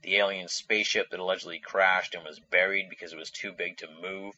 The 0.00 0.16
alien 0.16 0.48
spaceship 0.48 1.10
that 1.10 1.20
allegedly 1.20 1.58
crashed 1.58 2.14
and 2.14 2.24
was 2.24 2.40
buried 2.40 2.88
because 2.88 3.12
it 3.12 3.18
was 3.18 3.30
too 3.30 3.52
big 3.52 3.76
to 3.78 3.88
move. 4.00 4.34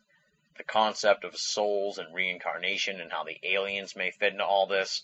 The 0.56 0.62
concept 0.62 1.24
of 1.24 1.36
souls 1.36 1.98
and 1.98 2.14
reincarnation 2.14 3.00
and 3.00 3.10
how 3.10 3.24
the 3.24 3.40
aliens 3.42 3.96
may 3.96 4.12
fit 4.12 4.34
into 4.34 4.44
all 4.44 4.66
this. 4.66 5.02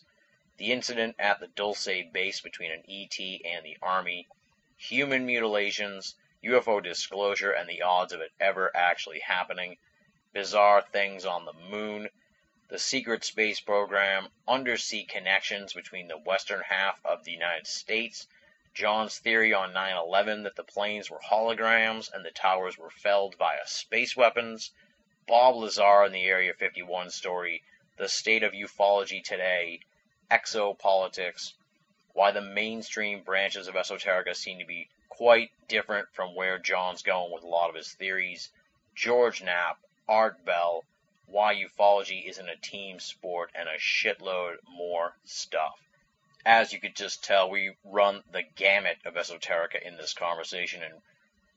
The 0.59 0.71
incident 0.71 1.17
at 1.19 1.41
the 1.41 1.49
Dulce 1.49 1.89
base 2.13 2.41
between 2.41 2.71
an 2.71 2.85
ET 2.89 3.19
and 3.19 3.67
the 3.67 3.77
Army. 3.83 4.29
Human 4.77 5.27
mutilations, 5.27 6.15
UFO 6.45 6.81
disclosure, 6.81 7.51
and 7.51 7.69
the 7.69 7.83
odds 7.83 8.13
of 8.13 8.21
it 8.21 8.31
ever 8.39 8.71
actually 8.77 9.19
happening. 9.19 9.79
Bizarre 10.33 10.83
things 10.83 11.27
on 11.27 11.45
the 11.45 11.53
moon 11.53 12.11
the 12.71 12.79
secret 12.79 13.25
space 13.25 13.59
program, 13.59 14.29
undersea 14.47 15.03
connections 15.05 15.73
between 15.73 16.07
the 16.07 16.17
western 16.17 16.61
half 16.61 17.05
of 17.05 17.25
the 17.25 17.33
United 17.33 17.67
States, 17.67 18.29
John's 18.73 19.19
theory 19.19 19.53
on 19.53 19.73
9 19.73 19.97
11 19.97 20.45
that 20.45 20.55
the 20.55 20.63
planes 20.63 21.11
were 21.11 21.19
holograms 21.19 22.09
and 22.13 22.25
the 22.25 22.31
towers 22.31 22.79
were 22.79 22.91
felled 22.91 23.35
via 23.37 23.67
space 23.67 24.17
weapons, 24.17 24.71
Bob 25.31 25.55
Lazar 25.55 26.03
and 26.03 26.13
the 26.13 26.25
Area 26.25 26.53
51 26.53 27.09
story, 27.09 27.63
the 27.97 28.09
state 28.09 28.43
of 28.43 28.53
ufology 28.53 29.23
today, 29.23 29.79
exopolitics, 30.29 31.53
why 32.15 32.33
the 32.33 32.41
mainstream 32.41 33.23
branches 33.23 33.69
of 33.69 33.77
esoterica 33.77 34.35
seem 34.35 34.59
to 34.59 34.65
be 34.65 34.89
quite 35.09 35.53
different 35.69 36.09
from 36.13 36.35
where 36.35 36.59
John's 36.59 37.03
going 37.03 37.33
with 37.33 37.45
a 37.45 37.47
lot 37.47 37.71
of 37.71 37.77
his 37.77 37.93
theories, 37.93 38.51
George 38.97 39.41
Knapp, 39.41 39.79
Art 40.09 40.45
Bell, 40.45 40.85
why 41.27 41.55
ufology 41.55 42.29
isn't 42.29 42.49
a 42.49 42.57
team 42.57 42.99
sport, 42.99 43.53
and 43.55 43.69
a 43.69 43.79
shitload 43.79 44.57
more 44.69 45.15
stuff. 45.25 45.79
As 46.45 46.73
you 46.73 46.81
could 46.81 46.97
just 46.97 47.23
tell, 47.23 47.49
we 47.49 47.77
run 47.85 48.25
the 48.33 48.43
gamut 48.43 48.99
of 49.05 49.15
esoterica 49.15 49.81
in 49.81 49.97
this 49.97 50.13
conversation, 50.13 50.83
and 50.83 51.01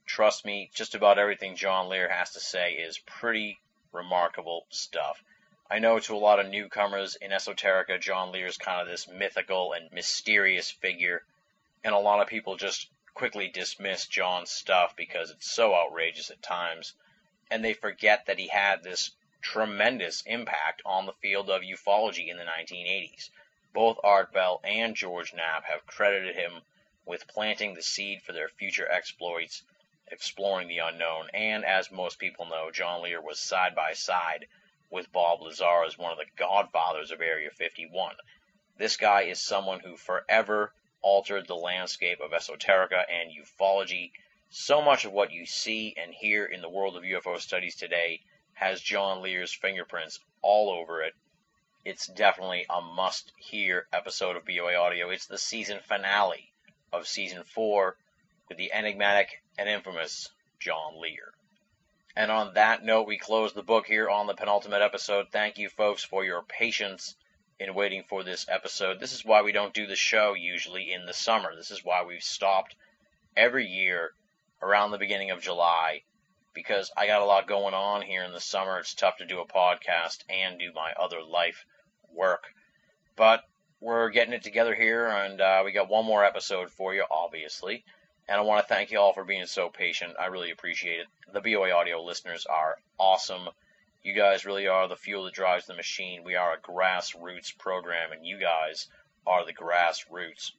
trust 0.06 0.46
me, 0.46 0.70
just 0.76 0.94
about 0.94 1.18
everything 1.18 1.56
John 1.56 1.90
Lear 1.90 2.08
has 2.08 2.34
to 2.34 2.40
say 2.40 2.74
is 2.74 3.00
pretty 3.00 3.58
remarkable 3.94 4.66
stuff. 4.70 5.24
I 5.70 5.80
know 5.80 6.00
to 6.00 6.16
a 6.16 6.18
lot 6.18 6.40
of 6.40 6.50
newcomers 6.50 7.16
in 7.16 7.32
esoterica, 7.32 8.00
John 8.00 8.32
Lear 8.32 8.48
is 8.48 8.58
kind 8.58 8.82
of 8.82 8.88
this 8.88 9.08
mythical 9.08 9.74
and 9.74 9.92
mysterious 9.92 10.70
figure, 10.70 11.24
and 11.84 11.96
a 11.96 12.00
lot 12.00 12.22
of 12.22 12.28
people 12.28 12.58
just 12.58 12.90
quickly 13.14 13.48
dismiss 13.48 14.08
John's 14.08 14.52
stuff 14.52 14.96
because 14.96 15.32
it's 15.32 15.50
so 15.50 15.74
outrageous 15.74 16.32
at 16.32 16.42
times, 16.42 16.94
and 17.50 17.64
they 17.64 17.74
forget 17.74 18.26
that 18.26 18.40
he 18.40 18.48
had 18.48 18.84
this 18.84 19.12
tremendous 19.42 20.22
impact 20.26 20.82
on 20.86 21.06
the 21.06 21.14
field 21.14 21.50
of 21.50 21.62
ufology 21.62 22.30
in 22.30 22.38
the 22.38 22.44
1980s. 22.44 23.30
Both 23.74 24.00
Art 24.04 24.32
Bell 24.32 24.62
and 24.64 24.96
George 24.96 25.34
Knapp 25.34 25.66
have 25.66 25.86
credited 25.86 26.36
him 26.36 26.62
with 27.06 27.28
planting 27.28 27.74
the 27.74 27.84
seed 27.84 28.22
for 28.22 28.32
their 28.32 28.48
future 28.48 28.90
exploits, 28.90 29.64
exploring 30.08 30.68
the 30.68 30.80
unknown, 30.80 31.30
and 31.34 31.64
as 31.66 31.92
most 31.92 32.20
people 32.20 32.46
know, 32.46 32.72
John 32.72 33.02
Lear 33.02 33.22
was 33.22 33.40
side 33.40 33.76
by 33.76 33.94
side 33.94 34.48
with 34.90 35.12
Bob 35.12 35.42
Lazar 35.42 35.84
as 35.86 35.98
one 35.98 36.12
of 36.12 36.18
the 36.18 36.26
godfathers 36.36 37.12
of 37.12 37.22
Area 37.22 37.50
51. 37.50 38.16
This 38.78 38.98
guy 38.98 39.24
is 39.24 39.40
someone 39.40 39.80
who 39.80 39.98
forever 39.98 40.74
altered 41.02 41.48
the 41.48 41.56
landscape 41.56 42.20
of 42.22 42.32
esoterica 42.32 43.04
and 43.10 43.32
ufology. 43.32 44.12
So 44.50 44.82
much 44.82 45.06
of 45.06 45.12
what 45.12 45.32
you 45.32 45.46
see 45.46 45.96
and 45.98 46.14
hear 46.14 46.46
in 46.46 46.62
the 46.62 46.70
world 46.70 46.96
of 46.96 47.04
UFO 47.04 47.40
studies 47.40 47.76
today 47.76 48.22
has 48.54 48.82
John 48.82 49.22
Lear's 49.22 49.54
fingerprints 49.54 50.20
all 50.42 50.70
over 50.70 51.02
it. 51.02 51.14
It's 51.84 52.08
definitely 52.08 52.66
a 52.70 52.82
must 52.82 53.34
hear 53.38 53.88
episode 53.92 54.38
of 54.38 54.46
BOA 54.46 54.76
Audio. 54.76 55.10
It's 55.10 55.26
the 55.28 55.38
season 55.38 55.80
finale 55.80 56.54
of 56.92 57.08
season 57.08 57.44
four 57.44 57.98
the 58.54 58.72
enigmatic 58.74 59.42
and 59.58 59.70
infamous 59.70 60.30
John 60.60 61.00
Lear. 61.00 61.34
And 62.16 62.32
on 62.32 62.54
that 62.54 62.84
note, 62.84 63.08
we 63.08 63.18
close 63.18 63.54
the 63.54 63.64
book 63.64 63.88
here 63.88 64.10
on 64.10 64.28
the 64.28 64.36
penultimate 64.36 64.82
episode. 64.82 65.28
Thank 65.32 65.58
you, 65.58 65.70
folks, 65.70 66.04
for 66.04 66.24
your 66.24 66.44
patience 66.44 67.16
in 67.60 67.74
waiting 67.74 68.04
for 68.08 68.24
this 68.24 68.46
episode. 68.50 69.00
This 69.00 69.14
is 69.14 69.26
why 69.26 69.42
we 69.42 69.52
don't 69.52 69.74
do 69.74 69.88
the 69.88 69.96
show 69.96 70.34
usually 70.34 70.92
in 70.92 71.06
the 71.06 71.14
summer. 71.14 71.56
This 71.56 71.72
is 71.72 71.84
why 71.84 72.04
we've 72.04 72.24
stopped 72.24 72.76
every 73.36 73.66
year 73.66 74.12
around 74.62 74.92
the 74.92 74.98
beginning 74.98 75.32
of 75.32 75.42
July 75.42 76.04
because 76.54 76.92
I 76.96 77.08
got 77.08 77.22
a 77.22 77.26
lot 77.26 77.48
going 77.48 77.74
on 77.74 78.02
here 78.02 78.24
in 78.24 78.32
the 78.32 78.40
summer. 78.40 78.78
It's 78.78 78.94
tough 78.94 79.18
to 79.18 79.26
do 79.26 79.40
a 79.40 79.48
podcast 79.48 80.24
and 80.30 80.60
do 80.60 80.72
my 80.74 80.94
other 80.94 81.22
life 81.22 81.66
work. 82.12 82.44
But 83.16 83.44
we're 83.80 84.10
getting 84.12 84.34
it 84.34 84.44
together 84.44 84.74
here, 84.76 85.08
and 85.08 85.42
uh, 85.42 85.62
we 85.66 85.72
got 85.72 85.90
one 85.90 86.06
more 86.06 86.24
episode 86.24 86.70
for 86.72 86.94
you, 86.94 87.06
obviously. 87.10 87.84
And 88.28 88.38
I 88.38 88.42
want 88.42 88.66
to 88.66 88.74
thank 88.74 88.92
you 88.92 89.00
all 89.00 89.14
for 89.14 89.26
being 89.26 89.46
so 89.46 89.70
patient. 89.70 90.14
I 90.18 90.28
really 90.28 90.52
appreciate 90.52 91.02
it. 91.02 91.08
The 91.34 91.42
BOA 91.42 91.72
audio 91.72 92.02
listeners 92.02 92.46
are 92.46 92.78
awesome. 92.98 93.50
You 94.02 94.14
guys 94.14 94.46
really 94.46 94.68
are 94.68 94.88
the 94.88 94.96
fuel 94.96 95.26
that 95.26 95.34
drives 95.34 95.66
the 95.66 95.74
machine. 95.74 96.24
We 96.24 96.36
are 96.36 96.54
a 96.54 96.58
grassroots 96.58 97.58
program, 97.58 98.14
and 98.14 98.26
you 98.26 98.38
guys 98.38 98.88
are 99.28 99.46
the 99.46 99.54
grassroots. 99.54 100.52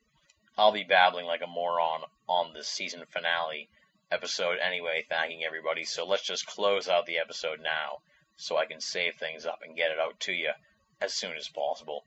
I'll 0.59 0.73
be 0.73 0.85
babbling 0.85 1.27
like 1.27 1.43
a 1.43 1.47
moron 1.47 2.03
on 2.29 2.53
the 2.53 2.63
season 2.63 3.03
finale 3.09 3.69
episode 4.11 4.59
anyway, 4.59 5.07
thanking 5.09 5.43
everybody. 5.43 5.85
So 5.85 6.05
let's 6.07 6.23
just 6.23 6.47
close 6.47 6.89
out 6.89 7.07
the 7.07 7.19
episode 7.19 7.61
now 7.61 7.99
so 8.37 8.59
I 8.59 8.67
can 8.67 8.81
save 8.81 9.15
things 9.15 9.47
up 9.47 9.61
and 9.65 9.77
get 9.77 9.91
it 9.91 9.99
out 9.99 10.21
to 10.21 10.33
you 10.33 10.53
as 11.01 11.15
soon 11.15 11.37
as 11.37 11.49
possible. 11.49 12.05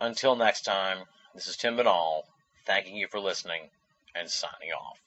Until 0.00 0.36
next 0.36 0.62
time, 0.62 1.06
this 1.34 1.48
is 1.48 1.56
Tim 1.56 1.76
Binnall, 1.76 2.24
thanking 2.66 2.96
you 2.96 3.08
for 3.08 3.20
listening 3.20 3.70
and 4.14 4.30
signing 4.30 4.72
off. 4.72 4.98